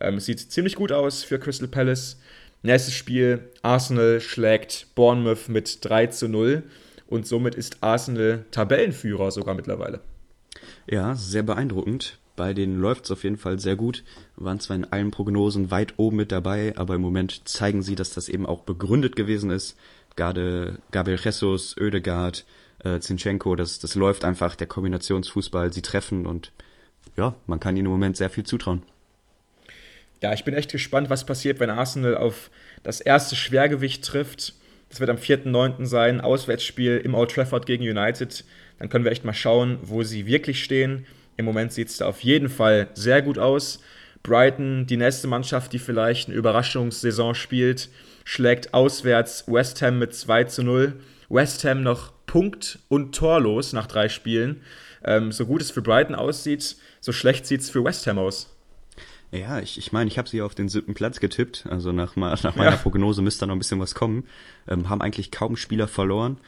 ähm, 0.00 0.16
es 0.16 0.26
sieht 0.26 0.38
ziemlich 0.52 0.76
gut 0.76 0.92
aus 0.92 1.24
für 1.24 1.38
Crystal 1.38 1.68
Palace. 1.68 2.20
Nächstes 2.62 2.94
Spiel, 2.94 3.48
Arsenal 3.62 4.20
schlägt 4.20 4.94
Bournemouth 4.94 5.48
mit 5.48 5.78
3 5.84 6.08
zu 6.08 6.28
0 6.28 6.62
und 7.10 7.26
somit 7.26 7.54
ist 7.54 7.78
Arsenal 7.82 8.44
Tabellenführer 8.50 9.30
sogar 9.30 9.54
mittlerweile. 9.54 10.00
Ja, 10.86 11.14
sehr 11.14 11.42
beeindruckend. 11.42 12.18
Bei 12.36 12.54
denen 12.54 12.80
läuft 12.80 13.04
es 13.04 13.10
auf 13.10 13.24
jeden 13.24 13.36
Fall 13.36 13.58
sehr 13.58 13.76
gut. 13.76 14.02
Waren 14.36 14.60
zwar 14.60 14.76
in 14.76 14.86
allen 14.86 15.10
Prognosen 15.10 15.70
weit 15.70 15.94
oben 15.98 16.16
mit 16.16 16.32
dabei, 16.32 16.72
aber 16.76 16.94
im 16.94 17.02
Moment 17.02 17.46
zeigen 17.46 17.82
sie, 17.82 17.96
dass 17.96 18.14
das 18.14 18.28
eben 18.28 18.46
auch 18.46 18.62
begründet 18.62 19.14
gewesen 19.14 19.50
ist. 19.50 19.76
Gerade 20.16 20.78
Gabriel 20.90 21.18
Jesus, 21.22 21.76
Oedegaard, 21.78 22.46
äh, 22.82 22.98
Zinchenko, 23.00 23.56
das, 23.56 23.78
das 23.78 23.94
läuft 23.94 24.24
einfach, 24.24 24.56
der 24.56 24.66
Kombinationsfußball, 24.66 25.72
sie 25.72 25.82
treffen 25.82 26.26
und 26.26 26.52
ja, 27.16 27.34
man 27.46 27.60
kann 27.60 27.76
ihnen 27.76 27.86
im 27.86 27.92
Moment 27.92 28.16
sehr 28.16 28.30
viel 28.30 28.44
zutrauen. 28.44 28.82
Ja, 30.22 30.32
ich 30.32 30.44
bin 30.44 30.54
echt 30.54 30.70
gespannt, 30.70 31.10
was 31.10 31.24
passiert, 31.24 31.60
wenn 31.60 31.70
Arsenal 31.70 32.16
auf 32.16 32.50
das 32.82 33.00
erste 33.00 33.36
Schwergewicht 33.36 34.04
trifft. 34.04 34.54
Das 34.90 35.00
wird 35.00 35.08
am 35.08 35.16
4.9. 35.16 35.86
sein, 35.86 36.20
Auswärtsspiel 36.20 36.98
im 36.98 37.14
Old 37.14 37.30
Trafford 37.30 37.64
gegen 37.64 37.84
United. 37.84 38.44
Dann 38.78 38.88
können 38.88 39.04
wir 39.04 39.12
echt 39.12 39.24
mal 39.24 39.32
schauen, 39.32 39.78
wo 39.82 40.02
sie 40.02 40.26
wirklich 40.26 40.62
stehen. 40.62 41.06
Im 41.36 41.44
Moment 41.44 41.72
sieht 41.72 41.88
es 41.88 41.98
da 41.98 42.06
auf 42.06 42.20
jeden 42.20 42.48
Fall 42.48 42.88
sehr 42.94 43.22
gut 43.22 43.38
aus. 43.38 43.80
Brighton, 44.22 44.86
die 44.86 44.96
nächste 44.96 45.28
Mannschaft, 45.28 45.72
die 45.72 45.78
vielleicht 45.78 46.28
eine 46.28 46.36
Überraschungssaison 46.36 47.34
spielt, 47.34 47.88
schlägt 48.24 48.74
auswärts 48.74 49.44
West 49.46 49.80
Ham 49.80 49.98
mit 49.98 50.14
2 50.14 50.44
zu 50.44 50.62
0. 50.62 51.00
West 51.30 51.64
Ham 51.64 51.82
noch 51.82 52.12
punkt- 52.26 52.80
und 52.88 53.14
torlos 53.14 53.72
nach 53.72 53.86
drei 53.86 54.08
Spielen. 54.08 54.62
Ähm, 55.04 55.32
so 55.32 55.46
gut 55.46 55.62
es 55.62 55.70
für 55.70 55.82
Brighton 55.82 56.14
aussieht, 56.14 56.76
so 57.00 57.12
schlecht 57.12 57.46
sieht 57.46 57.60
es 57.60 57.70
für 57.70 57.84
West 57.84 58.06
Ham 58.06 58.18
aus. 58.18 58.54
Ja, 59.32 59.60
ich, 59.60 59.78
ich 59.78 59.92
meine, 59.92 60.08
ich 60.08 60.18
habe 60.18 60.28
sie 60.28 60.42
auf 60.42 60.54
den 60.54 60.68
siebten 60.68 60.94
Platz 60.94 61.20
getippt. 61.20 61.66
Also 61.68 61.92
nach, 61.92 62.16
nach 62.16 62.56
meiner 62.56 62.70
ja. 62.72 62.76
Prognose 62.76 63.22
müsste 63.22 63.40
da 63.40 63.46
noch 63.46 63.54
ein 63.54 63.60
bisschen 63.60 63.80
was 63.80 63.94
kommen. 63.94 64.24
Ähm, 64.68 64.88
haben 64.88 65.02
eigentlich 65.02 65.30
kaum 65.30 65.56
Spieler 65.56 65.86
verloren. 65.86 66.38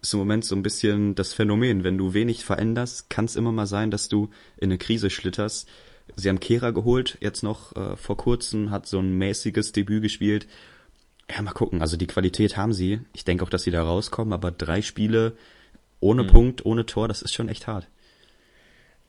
Ist 0.00 0.12
im 0.14 0.18
Moment 0.18 0.44
so 0.44 0.56
ein 0.56 0.62
bisschen 0.62 1.14
das 1.14 1.32
Phänomen. 1.32 1.84
Wenn 1.84 1.98
du 1.98 2.14
wenig 2.14 2.44
veränderst, 2.44 3.08
kann 3.10 3.26
es 3.26 3.36
immer 3.36 3.52
mal 3.52 3.66
sein, 3.66 3.92
dass 3.92 4.08
du 4.08 4.30
in 4.56 4.70
eine 4.70 4.78
Krise 4.78 5.10
schlitterst. 5.10 5.68
Sie 6.16 6.28
haben 6.28 6.40
Kehra 6.40 6.70
geholt, 6.70 7.16
jetzt 7.20 7.44
noch 7.44 7.76
äh, 7.76 7.96
vor 7.96 8.16
kurzem, 8.16 8.70
hat 8.70 8.86
so 8.86 8.98
ein 8.98 9.16
mäßiges 9.16 9.70
Debüt 9.70 10.02
gespielt. 10.02 10.48
Ja, 11.30 11.40
mal 11.42 11.52
gucken. 11.52 11.80
Also 11.80 11.96
die 11.96 12.08
Qualität 12.08 12.56
haben 12.56 12.72
sie. 12.72 13.00
Ich 13.12 13.24
denke 13.24 13.44
auch, 13.44 13.50
dass 13.50 13.62
sie 13.62 13.70
da 13.70 13.84
rauskommen, 13.84 14.32
aber 14.32 14.50
drei 14.50 14.82
Spiele 14.82 15.36
ohne 16.00 16.24
mhm. 16.24 16.28
Punkt, 16.28 16.66
ohne 16.66 16.84
Tor, 16.84 17.06
das 17.06 17.22
ist 17.22 17.32
schon 17.32 17.48
echt 17.48 17.68
hart. 17.68 17.86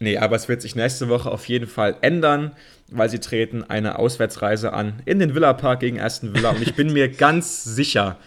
Nee, 0.03 0.17
aber 0.17 0.35
es 0.35 0.49
wird 0.49 0.61
sich 0.61 0.75
nächste 0.75 1.07
Woche 1.07 1.31
auf 1.31 1.47
jeden 1.47 1.65
Fall 1.65 1.95
ändern, 2.01 2.51
weil 2.91 3.09
sie 3.09 3.19
treten 3.19 3.63
eine 3.63 3.97
Auswärtsreise 3.97 4.73
an 4.73 5.01
in 5.05 5.19
den 5.19 5.33
Villa 5.33 5.53
Park 5.53 5.79
gegen 5.79 6.01
Aston 6.01 6.35
Villa. 6.35 6.49
Und 6.49 6.61
ich 6.61 6.75
bin 6.75 6.91
mir 6.91 7.07
ganz 7.07 7.63
sicher, 7.63 8.17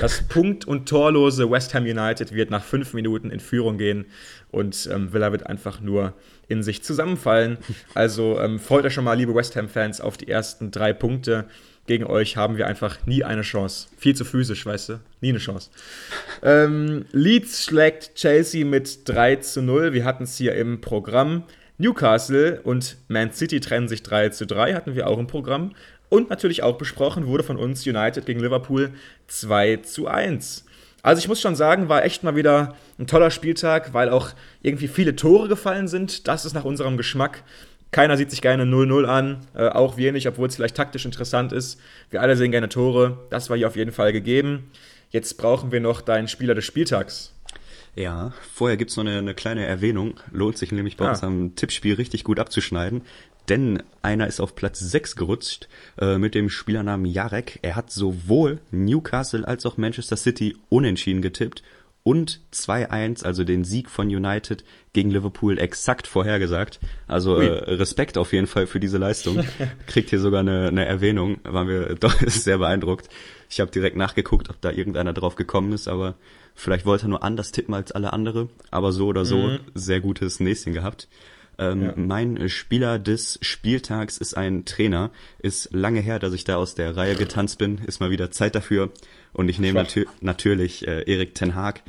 das 0.00 0.22
Punkt- 0.22 0.64
und 0.64 0.88
torlose 0.88 1.50
West 1.50 1.74
Ham 1.74 1.84
United 1.84 2.32
wird 2.32 2.50
nach 2.50 2.64
fünf 2.64 2.94
Minuten 2.94 3.30
in 3.30 3.40
Führung 3.40 3.76
gehen 3.76 4.06
und 4.50 4.88
ähm, 4.90 5.12
Villa 5.12 5.30
wird 5.30 5.46
einfach 5.46 5.82
nur 5.82 6.14
in 6.48 6.62
sich 6.62 6.82
zusammenfallen. 6.82 7.58
Also 7.92 8.40
ähm, 8.40 8.58
freut 8.58 8.86
euch 8.86 8.94
schon 8.94 9.04
mal, 9.04 9.12
liebe 9.12 9.34
West 9.34 9.56
Ham-Fans, 9.56 10.00
auf 10.00 10.16
die 10.16 10.28
ersten 10.28 10.70
drei 10.70 10.94
Punkte 10.94 11.44
gegen 11.86 12.04
euch 12.04 12.36
haben 12.36 12.56
wir 12.56 12.66
einfach 12.66 13.06
nie 13.06 13.24
eine 13.24 13.42
Chance. 13.42 13.88
Viel 13.98 14.14
zu 14.14 14.24
physisch, 14.24 14.66
weißt 14.66 14.88
du? 14.90 15.00
Nie 15.20 15.30
eine 15.30 15.38
Chance. 15.38 15.70
Ähm, 16.42 17.06
Leeds 17.12 17.64
schlägt 17.64 18.14
Chelsea 18.14 18.64
mit 18.64 19.08
3 19.08 19.36
zu 19.36 19.62
0. 19.62 19.92
Wir 19.92 20.04
hatten 20.04 20.24
es 20.24 20.36
hier 20.36 20.54
im 20.54 20.80
Programm. 20.80 21.44
Newcastle 21.78 22.60
und 22.62 22.96
Man 23.08 23.32
City 23.32 23.60
trennen 23.60 23.88
sich 23.88 24.02
3 24.02 24.30
zu 24.30 24.46
3, 24.46 24.74
hatten 24.74 24.94
wir 24.94 25.06
auch 25.06 25.18
im 25.18 25.26
Programm. 25.26 25.72
Und 26.08 26.30
natürlich 26.30 26.62
auch 26.62 26.78
besprochen 26.78 27.26
wurde 27.26 27.42
von 27.42 27.56
uns 27.56 27.86
United 27.86 28.26
gegen 28.26 28.40
Liverpool 28.40 28.90
2 29.26 29.78
zu 29.78 30.06
1. 30.06 30.64
Also 31.02 31.20
ich 31.20 31.28
muss 31.28 31.40
schon 31.40 31.54
sagen, 31.54 31.88
war 31.88 32.04
echt 32.04 32.24
mal 32.24 32.34
wieder 32.34 32.74
ein 32.98 33.06
toller 33.06 33.30
Spieltag, 33.30 33.94
weil 33.94 34.08
auch 34.08 34.30
irgendwie 34.62 34.88
viele 34.88 35.14
Tore 35.14 35.48
gefallen 35.48 35.86
sind. 35.86 36.26
Das 36.26 36.44
ist 36.44 36.54
nach 36.54 36.64
unserem 36.64 36.96
Geschmack. 36.96 37.44
Keiner 37.96 38.18
sieht 38.18 38.30
sich 38.30 38.42
gerne 38.42 38.64
0-0 38.64 39.06
an, 39.06 39.38
äh, 39.54 39.70
auch 39.70 39.96
wir 39.96 40.12
nicht, 40.12 40.28
obwohl 40.28 40.48
es 40.48 40.56
vielleicht 40.56 40.76
taktisch 40.76 41.06
interessant 41.06 41.50
ist. 41.54 41.80
Wir 42.10 42.20
alle 42.20 42.36
sehen 42.36 42.50
gerne 42.50 42.68
Tore. 42.68 43.16
Das 43.30 43.48
war 43.48 43.56
hier 43.56 43.68
auf 43.68 43.74
jeden 43.74 43.90
Fall 43.90 44.12
gegeben. 44.12 44.70
Jetzt 45.08 45.38
brauchen 45.38 45.72
wir 45.72 45.80
noch 45.80 46.02
deinen 46.02 46.28
Spieler 46.28 46.54
des 46.54 46.66
Spieltags. 46.66 47.32
Ja, 47.94 48.34
vorher 48.52 48.76
gibt 48.76 48.90
es 48.90 48.98
noch 48.98 49.04
eine, 49.06 49.16
eine, 49.16 49.32
kleine 49.32 49.64
Erwähnung. 49.64 50.20
Lohnt 50.30 50.58
sich 50.58 50.72
nämlich 50.72 50.98
bei 50.98 51.06
ah. 51.06 51.12
uns 51.12 51.22
am 51.22 51.54
Tippspiel 51.54 51.94
richtig 51.94 52.22
gut 52.22 52.38
abzuschneiden. 52.38 53.00
denn 53.48 53.82
einer 54.02 54.26
ist 54.26 54.40
auf 54.40 54.54
Platz 54.54 54.78
6 54.78 55.16
gerutscht 55.16 55.66
äh, 55.98 56.18
mit 56.18 56.34
dem 56.34 56.50
Spielernamen 56.50 57.06
Jarek. 57.06 57.60
Er 57.62 57.76
hat 57.76 57.90
sowohl 57.90 58.58
Newcastle 58.72 59.48
als 59.48 59.64
auch 59.64 59.78
Manchester 59.78 60.18
City 60.18 60.54
unentschieden 60.68 61.22
getippt 61.22 61.62
und 62.06 62.40
2-1, 62.52 63.24
also 63.24 63.42
den 63.42 63.64
Sieg 63.64 63.90
von 63.90 64.06
United 64.06 64.62
gegen 64.92 65.10
Liverpool 65.10 65.58
exakt 65.58 66.06
vorhergesagt. 66.06 66.78
Also 67.08 67.34
äh, 67.34 67.74
Respekt 67.74 68.16
auf 68.16 68.32
jeden 68.32 68.46
Fall 68.46 68.68
für 68.68 68.78
diese 68.78 68.96
Leistung. 68.96 69.44
Kriegt 69.88 70.10
hier 70.10 70.20
sogar 70.20 70.38
eine, 70.38 70.68
eine 70.68 70.84
Erwähnung, 70.84 71.38
waren 71.42 71.66
wir 71.66 71.94
doch 72.00 72.14
sehr 72.24 72.58
beeindruckt. 72.58 73.08
Ich 73.50 73.58
habe 73.58 73.72
direkt 73.72 73.96
nachgeguckt, 73.96 74.50
ob 74.50 74.60
da 74.60 74.70
irgendeiner 74.70 75.14
drauf 75.14 75.34
gekommen 75.34 75.72
ist, 75.72 75.88
aber 75.88 76.14
vielleicht 76.54 76.86
wollte 76.86 77.06
er 77.06 77.08
nur 77.08 77.24
anders 77.24 77.50
tippen 77.50 77.74
als 77.74 77.90
alle 77.90 78.12
andere. 78.12 78.50
Aber 78.70 78.92
so 78.92 79.08
oder 79.08 79.24
so, 79.24 79.38
mhm. 79.38 79.58
sehr 79.74 79.98
gutes 79.98 80.38
Näschen 80.38 80.74
gehabt. 80.74 81.08
Ähm, 81.58 81.82
ja. 81.82 81.92
Mein 81.96 82.48
Spieler 82.48 82.98
des 82.98 83.38
Spieltags 83.42 84.18
ist 84.18 84.36
ein 84.36 84.64
Trainer. 84.64 85.10
Ist 85.38 85.72
lange 85.72 86.00
her, 86.00 86.18
dass 86.18 86.32
ich 86.32 86.44
da 86.44 86.56
aus 86.56 86.74
der 86.74 86.96
Reihe 86.96 87.16
getanzt 87.16 87.58
bin. 87.58 87.78
Ist 87.78 88.00
mal 88.00 88.10
wieder 88.10 88.30
Zeit 88.30 88.54
dafür. 88.54 88.90
Und 89.32 89.48
ich 89.48 89.58
nehme 89.58 89.80
natür 89.80 90.06
natürlich 90.20 90.86
äh, 90.86 91.02
Erik 91.10 91.34
Ten 91.34 91.54
Haag. 91.54 91.82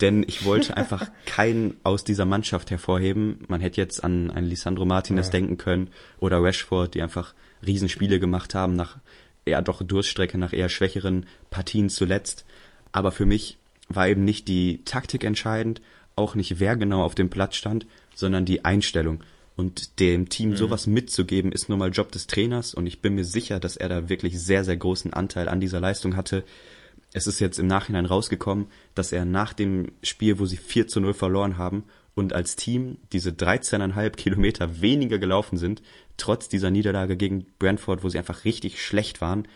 Denn 0.00 0.24
ich 0.26 0.44
wollte 0.44 0.76
einfach 0.76 1.10
keinen 1.26 1.76
aus 1.82 2.04
dieser 2.04 2.24
Mannschaft 2.24 2.70
hervorheben. 2.70 3.44
Man 3.48 3.60
hätte 3.60 3.80
jetzt 3.80 4.02
an 4.02 4.30
einen 4.30 4.46
Lisandro 4.46 4.84
Martinez 4.84 5.26
ja. 5.26 5.32
denken 5.32 5.58
können 5.58 5.88
oder 6.18 6.42
Rashford, 6.42 6.94
die 6.94 7.02
einfach 7.02 7.34
Riesenspiele 7.66 8.20
gemacht 8.20 8.54
haben 8.54 8.74
nach 8.74 8.98
eher 9.44 9.62
doch 9.62 9.82
Durststrecke, 9.82 10.38
nach 10.38 10.52
eher 10.52 10.68
schwächeren 10.68 11.26
Partien 11.50 11.90
zuletzt. 11.90 12.44
Aber 12.92 13.12
für 13.12 13.26
mich 13.26 13.58
war 13.88 14.08
eben 14.08 14.24
nicht 14.24 14.48
die 14.48 14.82
Taktik 14.84 15.24
entscheidend, 15.24 15.80
auch 16.16 16.34
nicht 16.34 16.60
wer 16.60 16.76
genau 16.76 17.02
auf 17.02 17.14
dem 17.14 17.30
Platz 17.30 17.56
stand, 17.56 17.86
sondern 18.20 18.44
die 18.44 18.64
Einstellung. 18.64 19.24
Und 19.56 19.98
dem 20.00 20.28
Team 20.28 20.50
mhm. 20.50 20.56
sowas 20.56 20.86
mitzugeben, 20.86 21.52
ist 21.52 21.68
nun 21.68 21.78
mal 21.78 21.90
Job 21.90 22.12
des 22.12 22.26
Trainers 22.26 22.72
und 22.72 22.86
ich 22.86 23.02
bin 23.02 23.14
mir 23.14 23.24
sicher, 23.24 23.60
dass 23.60 23.76
er 23.76 23.88
da 23.88 24.08
wirklich 24.08 24.40
sehr, 24.40 24.64
sehr 24.64 24.76
großen 24.76 25.12
Anteil 25.12 25.48
an 25.48 25.60
dieser 25.60 25.80
Leistung 25.80 26.16
hatte. 26.16 26.44
Es 27.12 27.26
ist 27.26 27.40
jetzt 27.40 27.58
im 27.58 27.66
Nachhinein 27.66 28.06
rausgekommen, 28.06 28.68
dass 28.94 29.12
er 29.12 29.24
nach 29.24 29.52
dem 29.52 29.92
Spiel, 30.02 30.38
wo 30.38 30.46
sie 30.46 30.56
4 30.56 30.86
zu 30.86 31.00
0 31.00 31.12
verloren 31.12 31.58
haben 31.58 31.84
und 32.14 32.32
als 32.32 32.56
Team 32.56 32.98
diese 33.12 33.30
13,5 33.30 34.10
Kilometer 34.10 34.80
weniger 34.80 35.18
gelaufen 35.18 35.58
sind, 35.58 35.82
trotz 36.16 36.48
dieser 36.48 36.70
Niederlage 36.70 37.16
gegen 37.16 37.46
Brentford, 37.58 38.04
wo 38.04 38.08
sie 38.08 38.18
einfach 38.18 38.44
richtig 38.44 38.82
schlecht 38.82 39.20
waren, 39.20 39.46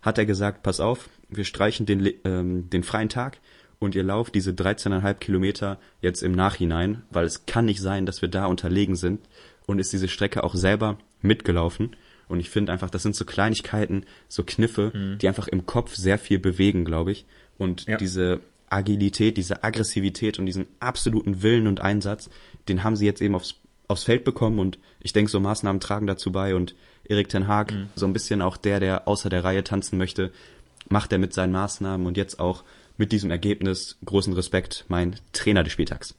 hat 0.00 0.18
er 0.18 0.26
gesagt, 0.26 0.62
pass 0.62 0.80
auf, 0.80 1.08
wir 1.28 1.44
streichen 1.44 1.86
den, 1.86 2.12
ähm, 2.24 2.68
den 2.70 2.82
freien 2.82 3.08
Tag 3.08 3.38
und 3.82 3.94
ihr 3.94 4.02
lauft 4.02 4.34
diese 4.34 4.52
13,5 4.52 5.14
Kilometer 5.14 5.78
jetzt 6.00 6.22
im 6.22 6.32
Nachhinein, 6.32 7.02
weil 7.10 7.24
es 7.24 7.46
kann 7.46 7.64
nicht 7.64 7.80
sein, 7.80 8.06
dass 8.06 8.22
wir 8.22 8.28
da 8.28 8.46
unterlegen 8.46 8.96
sind 8.96 9.20
und 9.66 9.78
ist 9.78 9.92
diese 9.92 10.08
Strecke 10.08 10.44
auch 10.44 10.54
selber 10.54 10.98
mitgelaufen. 11.20 11.96
Und 12.28 12.40
ich 12.40 12.48
finde 12.48 12.72
einfach, 12.72 12.90
das 12.90 13.02
sind 13.02 13.16
so 13.16 13.24
Kleinigkeiten, 13.24 14.04
so 14.28 14.44
Kniffe, 14.44 14.92
mhm. 14.94 15.18
die 15.18 15.28
einfach 15.28 15.48
im 15.48 15.66
Kopf 15.66 15.94
sehr 15.94 16.18
viel 16.18 16.38
bewegen, 16.38 16.84
glaube 16.84 17.12
ich. 17.12 17.26
Und 17.58 17.86
ja. 17.86 17.96
diese 17.96 18.40
Agilität, 18.70 19.36
diese 19.36 19.64
Aggressivität 19.64 20.38
und 20.38 20.46
diesen 20.46 20.66
absoluten 20.80 21.42
Willen 21.42 21.66
und 21.66 21.80
Einsatz, 21.80 22.30
den 22.68 22.84
haben 22.84 22.96
sie 22.96 23.04
jetzt 23.04 23.20
eben 23.20 23.34
aufs, 23.34 23.56
aufs 23.88 24.04
Feld 24.04 24.24
bekommen 24.24 24.58
und 24.58 24.78
ich 25.00 25.12
denke, 25.12 25.30
so 25.30 25.40
Maßnahmen 25.40 25.80
tragen 25.80 26.06
dazu 26.06 26.32
bei 26.32 26.54
und 26.54 26.74
Erik 27.04 27.28
Ten 27.28 27.48
Haag, 27.48 27.72
mhm. 27.72 27.88
so 27.96 28.06
ein 28.06 28.12
bisschen 28.12 28.40
auch 28.40 28.56
der, 28.56 28.80
der 28.80 29.06
außer 29.08 29.28
der 29.28 29.44
Reihe 29.44 29.64
tanzen 29.64 29.98
möchte, 29.98 30.32
macht 30.88 31.12
er 31.12 31.18
mit 31.18 31.34
seinen 31.34 31.52
Maßnahmen 31.52 32.06
und 32.06 32.16
jetzt 32.16 32.40
auch 32.40 32.64
mit 32.96 33.12
diesem 33.12 33.30
Ergebnis 33.30 33.98
großen 34.04 34.32
Respekt 34.32 34.84
mein 34.88 35.16
Trainer 35.32 35.62
des 35.62 35.72
Spieltags. 35.72 36.14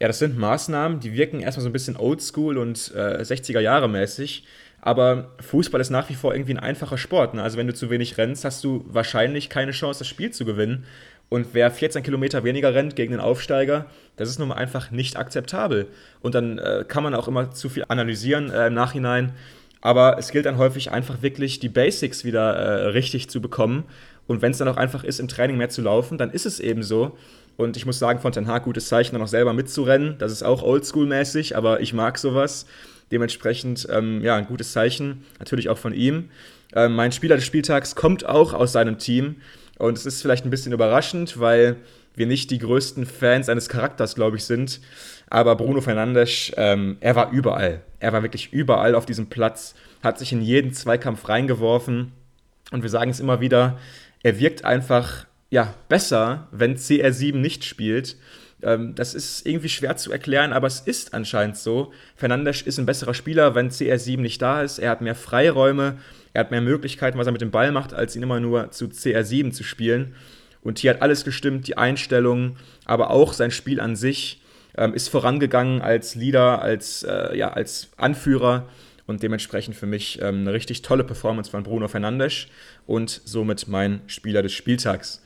Ja, 0.00 0.06
das 0.06 0.18
sind 0.18 0.38
Maßnahmen, 0.38 1.00
die 1.00 1.12
wirken 1.12 1.40
erstmal 1.40 1.62
so 1.62 1.68
ein 1.68 1.74
bisschen 1.74 1.96
oldschool 1.96 2.56
und 2.56 2.92
äh, 2.94 3.20
60er 3.20 3.60
Jahre 3.60 3.88
mäßig. 3.88 4.44
Aber 4.80 5.32
Fußball 5.40 5.80
ist 5.80 5.90
nach 5.90 6.08
wie 6.08 6.14
vor 6.14 6.34
irgendwie 6.34 6.54
ein 6.54 6.58
einfacher 6.58 6.96
Sport. 6.96 7.34
Ne? 7.34 7.42
Also 7.42 7.58
wenn 7.58 7.66
du 7.66 7.74
zu 7.74 7.90
wenig 7.90 8.16
rennst, 8.16 8.44
hast 8.46 8.64
du 8.64 8.84
wahrscheinlich 8.88 9.50
keine 9.50 9.72
Chance, 9.72 9.98
das 9.98 10.08
Spiel 10.08 10.30
zu 10.30 10.46
gewinnen. 10.46 10.86
Und 11.28 11.48
wer 11.52 11.70
14 11.70 12.02
Kilometer 12.02 12.44
weniger 12.44 12.74
rennt 12.74 12.96
gegen 12.96 13.12
den 13.12 13.20
Aufsteiger, 13.20 13.86
das 14.16 14.30
ist 14.30 14.38
nun 14.38 14.48
mal 14.48 14.56
einfach 14.56 14.90
nicht 14.90 15.16
akzeptabel. 15.16 15.86
Und 16.22 16.34
dann 16.34 16.58
äh, 16.58 16.84
kann 16.88 17.04
man 17.04 17.14
auch 17.14 17.28
immer 17.28 17.52
zu 17.52 17.68
viel 17.68 17.84
analysieren 17.86 18.50
äh, 18.50 18.68
im 18.68 18.74
Nachhinein. 18.74 19.32
Aber 19.82 20.18
es 20.18 20.30
gilt 20.30 20.46
dann 20.46 20.58
häufig 20.58 20.90
einfach 20.90 21.22
wirklich 21.22 21.60
die 21.60 21.68
Basics 21.68 22.24
wieder 22.24 22.54
äh, 22.54 22.86
richtig 22.88 23.30
zu 23.30 23.40
bekommen. 23.40 23.84
Und 24.26 24.42
wenn 24.42 24.52
es 24.52 24.58
dann 24.58 24.68
auch 24.68 24.76
einfach 24.76 25.04
ist, 25.04 25.20
im 25.20 25.28
Training 25.28 25.56
mehr 25.56 25.68
zu 25.68 25.82
laufen, 25.82 26.18
dann 26.18 26.30
ist 26.30 26.46
es 26.46 26.60
eben 26.60 26.82
so. 26.82 27.16
Und 27.56 27.76
ich 27.76 27.84
muss 27.84 27.98
sagen, 27.98 28.20
von 28.20 28.32
Ten 28.32 28.46
Hag 28.46 28.64
gutes 28.64 28.88
Zeichen, 28.88 29.14
dann 29.14 29.22
auch 29.22 29.28
selber 29.28 29.52
mitzurennen. 29.52 30.16
Das 30.18 30.32
ist 30.32 30.42
auch 30.42 30.62
oldschool-mäßig, 30.62 31.56
aber 31.56 31.80
ich 31.80 31.92
mag 31.92 32.18
sowas. 32.18 32.66
Dementsprechend, 33.12 33.88
ähm, 33.90 34.22
ja, 34.22 34.36
ein 34.36 34.46
gutes 34.46 34.72
Zeichen. 34.72 35.24
Natürlich 35.38 35.68
auch 35.68 35.78
von 35.78 35.92
ihm. 35.92 36.30
Ähm, 36.74 36.94
mein 36.94 37.12
Spieler 37.12 37.36
des 37.36 37.44
Spieltags 37.44 37.96
kommt 37.96 38.24
auch 38.24 38.54
aus 38.54 38.72
seinem 38.72 38.98
Team. 38.98 39.36
Und 39.78 39.98
es 39.98 40.06
ist 40.06 40.22
vielleicht 40.22 40.44
ein 40.44 40.50
bisschen 40.50 40.72
überraschend, 40.72 41.40
weil 41.40 41.76
wir 42.14 42.26
nicht 42.26 42.50
die 42.50 42.58
größten 42.58 43.06
Fans 43.06 43.48
eines 43.48 43.68
Charakters, 43.68 44.14
glaube 44.14 44.36
ich, 44.36 44.44
sind. 44.44 44.80
Aber 45.28 45.56
Bruno 45.56 45.80
Fernandes, 45.80 46.52
ähm, 46.56 46.96
er 47.00 47.16
war 47.16 47.30
überall. 47.30 47.82
Er 47.98 48.12
war 48.12 48.22
wirklich 48.22 48.52
überall 48.52 48.94
auf 48.94 49.06
diesem 49.06 49.28
Platz, 49.28 49.74
hat 50.02 50.18
sich 50.18 50.32
in 50.32 50.42
jeden 50.42 50.72
Zweikampf 50.72 51.28
reingeworfen. 51.28 52.12
Und 52.72 52.82
wir 52.82 52.90
sagen 52.90 53.10
es 53.10 53.20
immer 53.20 53.40
wieder, 53.40 53.78
er 54.22 54.38
wirkt 54.38 54.64
einfach 54.64 55.26
ja, 55.50 55.74
besser, 55.88 56.48
wenn 56.52 56.76
CR7 56.76 57.36
nicht 57.36 57.64
spielt. 57.64 58.16
Ähm, 58.62 58.94
das 58.94 59.14
ist 59.14 59.46
irgendwie 59.46 59.68
schwer 59.68 59.96
zu 59.96 60.12
erklären, 60.12 60.52
aber 60.52 60.66
es 60.66 60.80
ist 60.80 61.14
anscheinend 61.14 61.56
so. 61.56 61.92
Fernandes 62.14 62.62
ist 62.62 62.78
ein 62.78 62.86
besserer 62.86 63.14
Spieler, 63.14 63.54
wenn 63.54 63.70
CR7 63.70 64.20
nicht 64.20 64.40
da 64.42 64.62
ist. 64.62 64.78
Er 64.78 64.90
hat 64.90 65.00
mehr 65.00 65.14
Freiräume, 65.14 65.98
er 66.32 66.40
hat 66.40 66.50
mehr 66.50 66.60
Möglichkeiten, 66.60 67.18
was 67.18 67.26
er 67.26 67.32
mit 67.32 67.40
dem 67.40 67.50
Ball 67.50 67.72
macht, 67.72 67.94
als 67.94 68.14
ihn 68.14 68.22
immer 68.22 68.40
nur 68.40 68.70
zu 68.70 68.86
CR7 68.86 69.50
zu 69.52 69.64
spielen. 69.64 70.14
Und 70.62 70.78
hier 70.78 70.90
hat 70.90 71.02
alles 71.02 71.24
gestimmt, 71.24 71.66
die 71.66 71.78
Einstellung, 71.78 72.56
aber 72.84 73.10
auch 73.10 73.32
sein 73.32 73.50
Spiel 73.50 73.80
an 73.80 73.96
sich 73.96 74.42
ähm, 74.76 74.94
ist 74.94 75.08
vorangegangen 75.08 75.80
als 75.80 76.14
Leader, 76.14 76.62
als, 76.62 77.02
äh, 77.02 77.36
ja, 77.36 77.50
als 77.52 77.90
Anführer 77.96 78.68
und 79.10 79.22
dementsprechend 79.22 79.76
für 79.76 79.86
mich 79.86 80.20
ähm, 80.22 80.40
eine 80.40 80.52
richtig 80.52 80.82
tolle 80.82 81.04
Performance 81.04 81.50
von 81.50 81.62
Bruno 81.64 81.88
Fernandes 81.88 82.46
und 82.86 83.20
somit 83.24 83.68
mein 83.68 84.00
Spieler 84.06 84.42
des 84.42 84.52
Spieltags. 84.54 85.20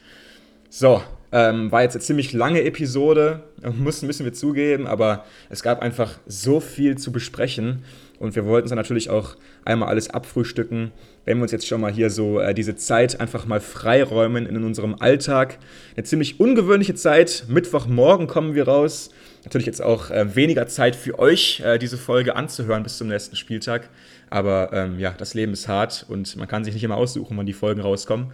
So, 0.71 1.03
ähm, 1.31 1.71
war 1.71 1.83
jetzt 1.83 1.95
eine 1.95 2.03
ziemlich 2.03 2.33
lange 2.33 2.63
Episode, 2.63 3.45
müssen, 3.79 4.07
müssen 4.07 4.25
wir 4.25 4.33
zugeben, 4.33 4.87
aber 4.87 5.25
es 5.51 5.63
gab 5.63 5.83
einfach 5.83 6.19
so 6.27 6.59
viel 6.61 6.97
zu 6.97 7.13
besprechen 7.13 7.85
und 8.19 8.35
wir 8.35 8.47
wollten 8.47 8.67
es 8.67 8.75
natürlich 8.75 9.11
auch 9.11 9.37
einmal 9.65 9.89
alles 9.89 10.09
abfrühstücken, 10.11 10.91
wenn 11.27 11.39
wir 11.39 11.43
uns 11.43 11.53
jetzt 11.53 11.67
schon 11.67 11.81
mal 11.81 11.93
hier 11.93 12.09
so 12.09 12.41
äh, 12.41 12.55
diese 12.55 12.77
Zeit 12.77 13.21
einfach 13.21 13.47
mal 13.47 13.61
freiräumen 13.61 14.47
in 14.47 14.63
unserem 14.65 14.95
Alltag. 14.99 15.59
Eine 15.97 16.05
ziemlich 16.05 16.41
ungewöhnliche 16.41 16.95
Zeit. 16.95 17.45
Mittwochmorgen 17.49 18.27
kommen 18.29 18.55
wir 18.55 18.67
raus 18.67 19.11
natürlich 19.45 19.67
jetzt 19.67 19.83
auch 19.83 20.11
äh, 20.11 20.35
weniger 20.35 20.67
Zeit 20.67 20.97
für 20.97 21.19
euch, 21.19 21.61
äh, 21.65 21.79
diese 21.79 21.99
Folge 21.99 22.37
anzuhören 22.37 22.83
bis 22.83 22.99
zum 22.99 23.09
nächsten 23.09 23.37
Spieltag. 23.37 23.89
Aber 24.31 24.73
ähm, 24.73 24.99
ja, 24.99 25.15
das 25.17 25.35
Leben 25.35 25.53
ist 25.53 25.69
hart 25.69 26.07
und 26.09 26.37
man 26.37 26.49
kann 26.49 26.65
sich 26.65 26.75
nicht 26.75 26.85
immer 26.85 26.97
aussuchen, 26.97 27.37
wann 27.37 27.47
die 27.47 27.53
Folgen 27.53 27.81
rauskommen. 27.81 28.33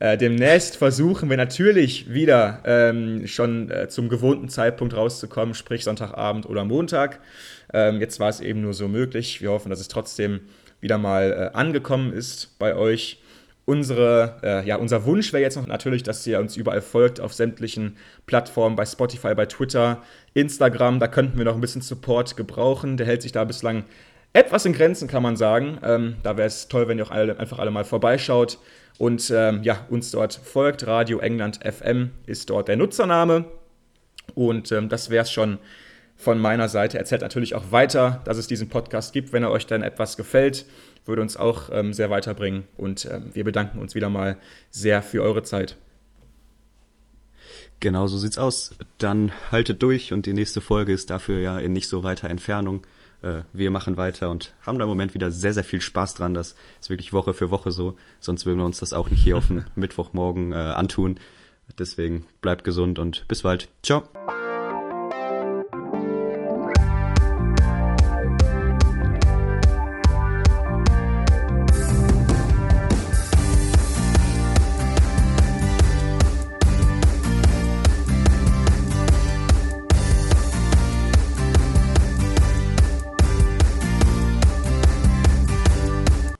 Äh, 0.00 0.16
demnächst 0.16 0.76
versuchen 0.76 1.28
wir 1.28 1.36
natürlich 1.36 2.12
wieder 2.12 2.62
ähm, 2.64 3.26
schon 3.26 3.70
äh, 3.70 3.88
zum 3.88 4.08
gewohnten 4.08 4.48
Zeitpunkt 4.48 4.94
rauszukommen, 4.94 5.54
sprich 5.54 5.82
Sonntagabend 5.84 6.46
oder 6.46 6.64
Montag. 6.64 7.20
Ähm, 7.72 8.00
jetzt 8.00 8.20
war 8.20 8.28
es 8.28 8.40
eben 8.40 8.60
nur 8.60 8.74
so 8.74 8.86
möglich. 8.86 9.42
Wir 9.42 9.50
hoffen, 9.50 9.70
dass 9.70 9.80
es 9.80 9.88
trotzdem 9.88 10.40
wieder 10.80 10.98
mal 10.98 11.50
äh, 11.52 11.56
angekommen 11.56 12.12
ist 12.12 12.58
bei 12.58 12.76
euch. 12.76 13.20
Unsere, 13.64 14.36
äh, 14.42 14.66
ja, 14.66 14.76
unser 14.76 15.04
Wunsch 15.04 15.32
wäre 15.32 15.42
jetzt 15.42 15.56
noch 15.56 15.66
natürlich, 15.66 16.02
dass 16.02 16.26
ihr 16.26 16.38
uns 16.38 16.56
überall 16.56 16.80
folgt 16.80 17.20
auf 17.20 17.34
sämtlichen 17.34 17.96
Plattformen, 18.24 18.76
bei 18.76 18.86
Spotify, 18.86 19.34
bei 19.34 19.44
Twitter, 19.44 20.02
Instagram. 20.40 21.00
Da 21.00 21.08
könnten 21.08 21.38
wir 21.38 21.44
noch 21.44 21.54
ein 21.54 21.60
bisschen 21.60 21.82
Support 21.82 22.36
gebrauchen. 22.36 22.96
Der 22.96 23.06
hält 23.06 23.22
sich 23.22 23.32
da 23.32 23.44
bislang 23.44 23.84
etwas 24.32 24.64
in 24.64 24.72
Grenzen, 24.72 25.08
kann 25.08 25.22
man 25.22 25.36
sagen. 25.36 25.78
Ähm, 25.82 26.16
da 26.22 26.36
wäre 26.36 26.46
es 26.46 26.68
toll, 26.68 26.88
wenn 26.88 26.98
ihr 26.98 27.06
auch 27.06 27.10
alle, 27.10 27.38
einfach 27.38 27.58
alle 27.58 27.70
mal 27.70 27.84
vorbeischaut 27.84 28.58
und 28.98 29.32
ähm, 29.34 29.62
ja, 29.62 29.86
uns 29.90 30.10
dort 30.10 30.34
folgt. 30.34 30.86
Radio 30.86 31.18
England 31.18 31.60
FM 31.64 32.10
ist 32.26 32.50
dort 32.50 32.68
der 32.68 32.76
Nutzername. 32.76 33.44
Und 34.34 34.72
ähm, 34.72 34.88
das 34.88 35.10
wäre 35.10 35.22
es 35.22 35.32
schon 35.32 35.58
von 36.16 36.38
meiner 36.38 36.68
Seite. 36.68 36.98
Erzählt 36.98 37.22
natürlich 37.22 37.54
auch 37.54 37.70
weiter, 37.70 38.20
dass 38.24 38.36
es 38.36 38.46
diesen 38.46 38.68
Podcast 38.68 39.12
gibt, 39.12 39.32
wenn 39.32 39.44
er 39.44 39.50
euch 39.50 39.66
dann 39.66 39.82
etwas 39.82 40.16
gefällt 40.16 40.66
würde 41.08 41.22
uns 41.22 41.36
auch 41.36 41.70
ähm, 41.72 41.92
sehr 41.92 42.10
weiterbringen. 42.10 42.64
Und 42.76 43.08
ähm, 43.10 43.30
wir 43.32 43.42
bedanken 43.42 43.80
uns 43.80 43.94
wieder 43.94 44.10
mal 44.10 44.36
sehr 44.70 45.02
für 45.02 45.22
eure 45.22 45.42
Zeit. 45.42 45.76
Genau 47.80 48.06
so 48.06 48.18
sieht's 48.18 48.38
aus. 48.38 48.74
Dann 48.98 49.32
haltet 49.52 49.82
durch 49.82 50.12
und 50.12 50.26
die 50.26 50.32
nächste 50.32 50.60
Folge 50.60 50.92
ist 50.92 51.10
dafür 51.10 51.40
ja 51.40 51.58
in 51.58 51.72
nicht 51.72 51.88
so 51.88 52.02
weiter 52.02 52.28
Entfernung. 52.28 52.84
Äh, 53.22 53.42
wir 53.52 53.70
machen 53.70 53.96
weiter 53.96 54.30
und 54.30 54.54
haben 54.62 54.78
da 54.78 54.84
im 54.84 54.88
Moment 54.88 55.14
wieder 55.14 55.30
sehr, 55.30 55.54
sehr 55.54 55.64
viel 55.64 55.80
Spaß 55.80 56.14
dran. 56.14 56.34
Das 56.34 56.54
ist 56.80 56.90
wirklich 56.90 57.12
Woche 57.12 57.34
für 57.34 57.50
Woche 57.50 57.70
so. 57.70 57.96
Sonst 58.20 58.46
würden 58.46 58.58
wir 58.58 58.66
uns 58.66 58.80
das 58.80 58.92
auch 58.92 59.10
nicht 59.10 59.22
hier 59.22 59.36
auf 59.36 59.46
dem 59.46 59.64
Mittwochmorgen 59.76 60.52
äh, 60.52 60.56
antun. 60.56 61.18
Deswegen 61.78 62.26
bleibt 62.40 62.64
gesund 62.64 62.98
und 62.98 63.26
bis 63.28 63.42
bald. 63.42 63.68
Ciao. 63.82 64.08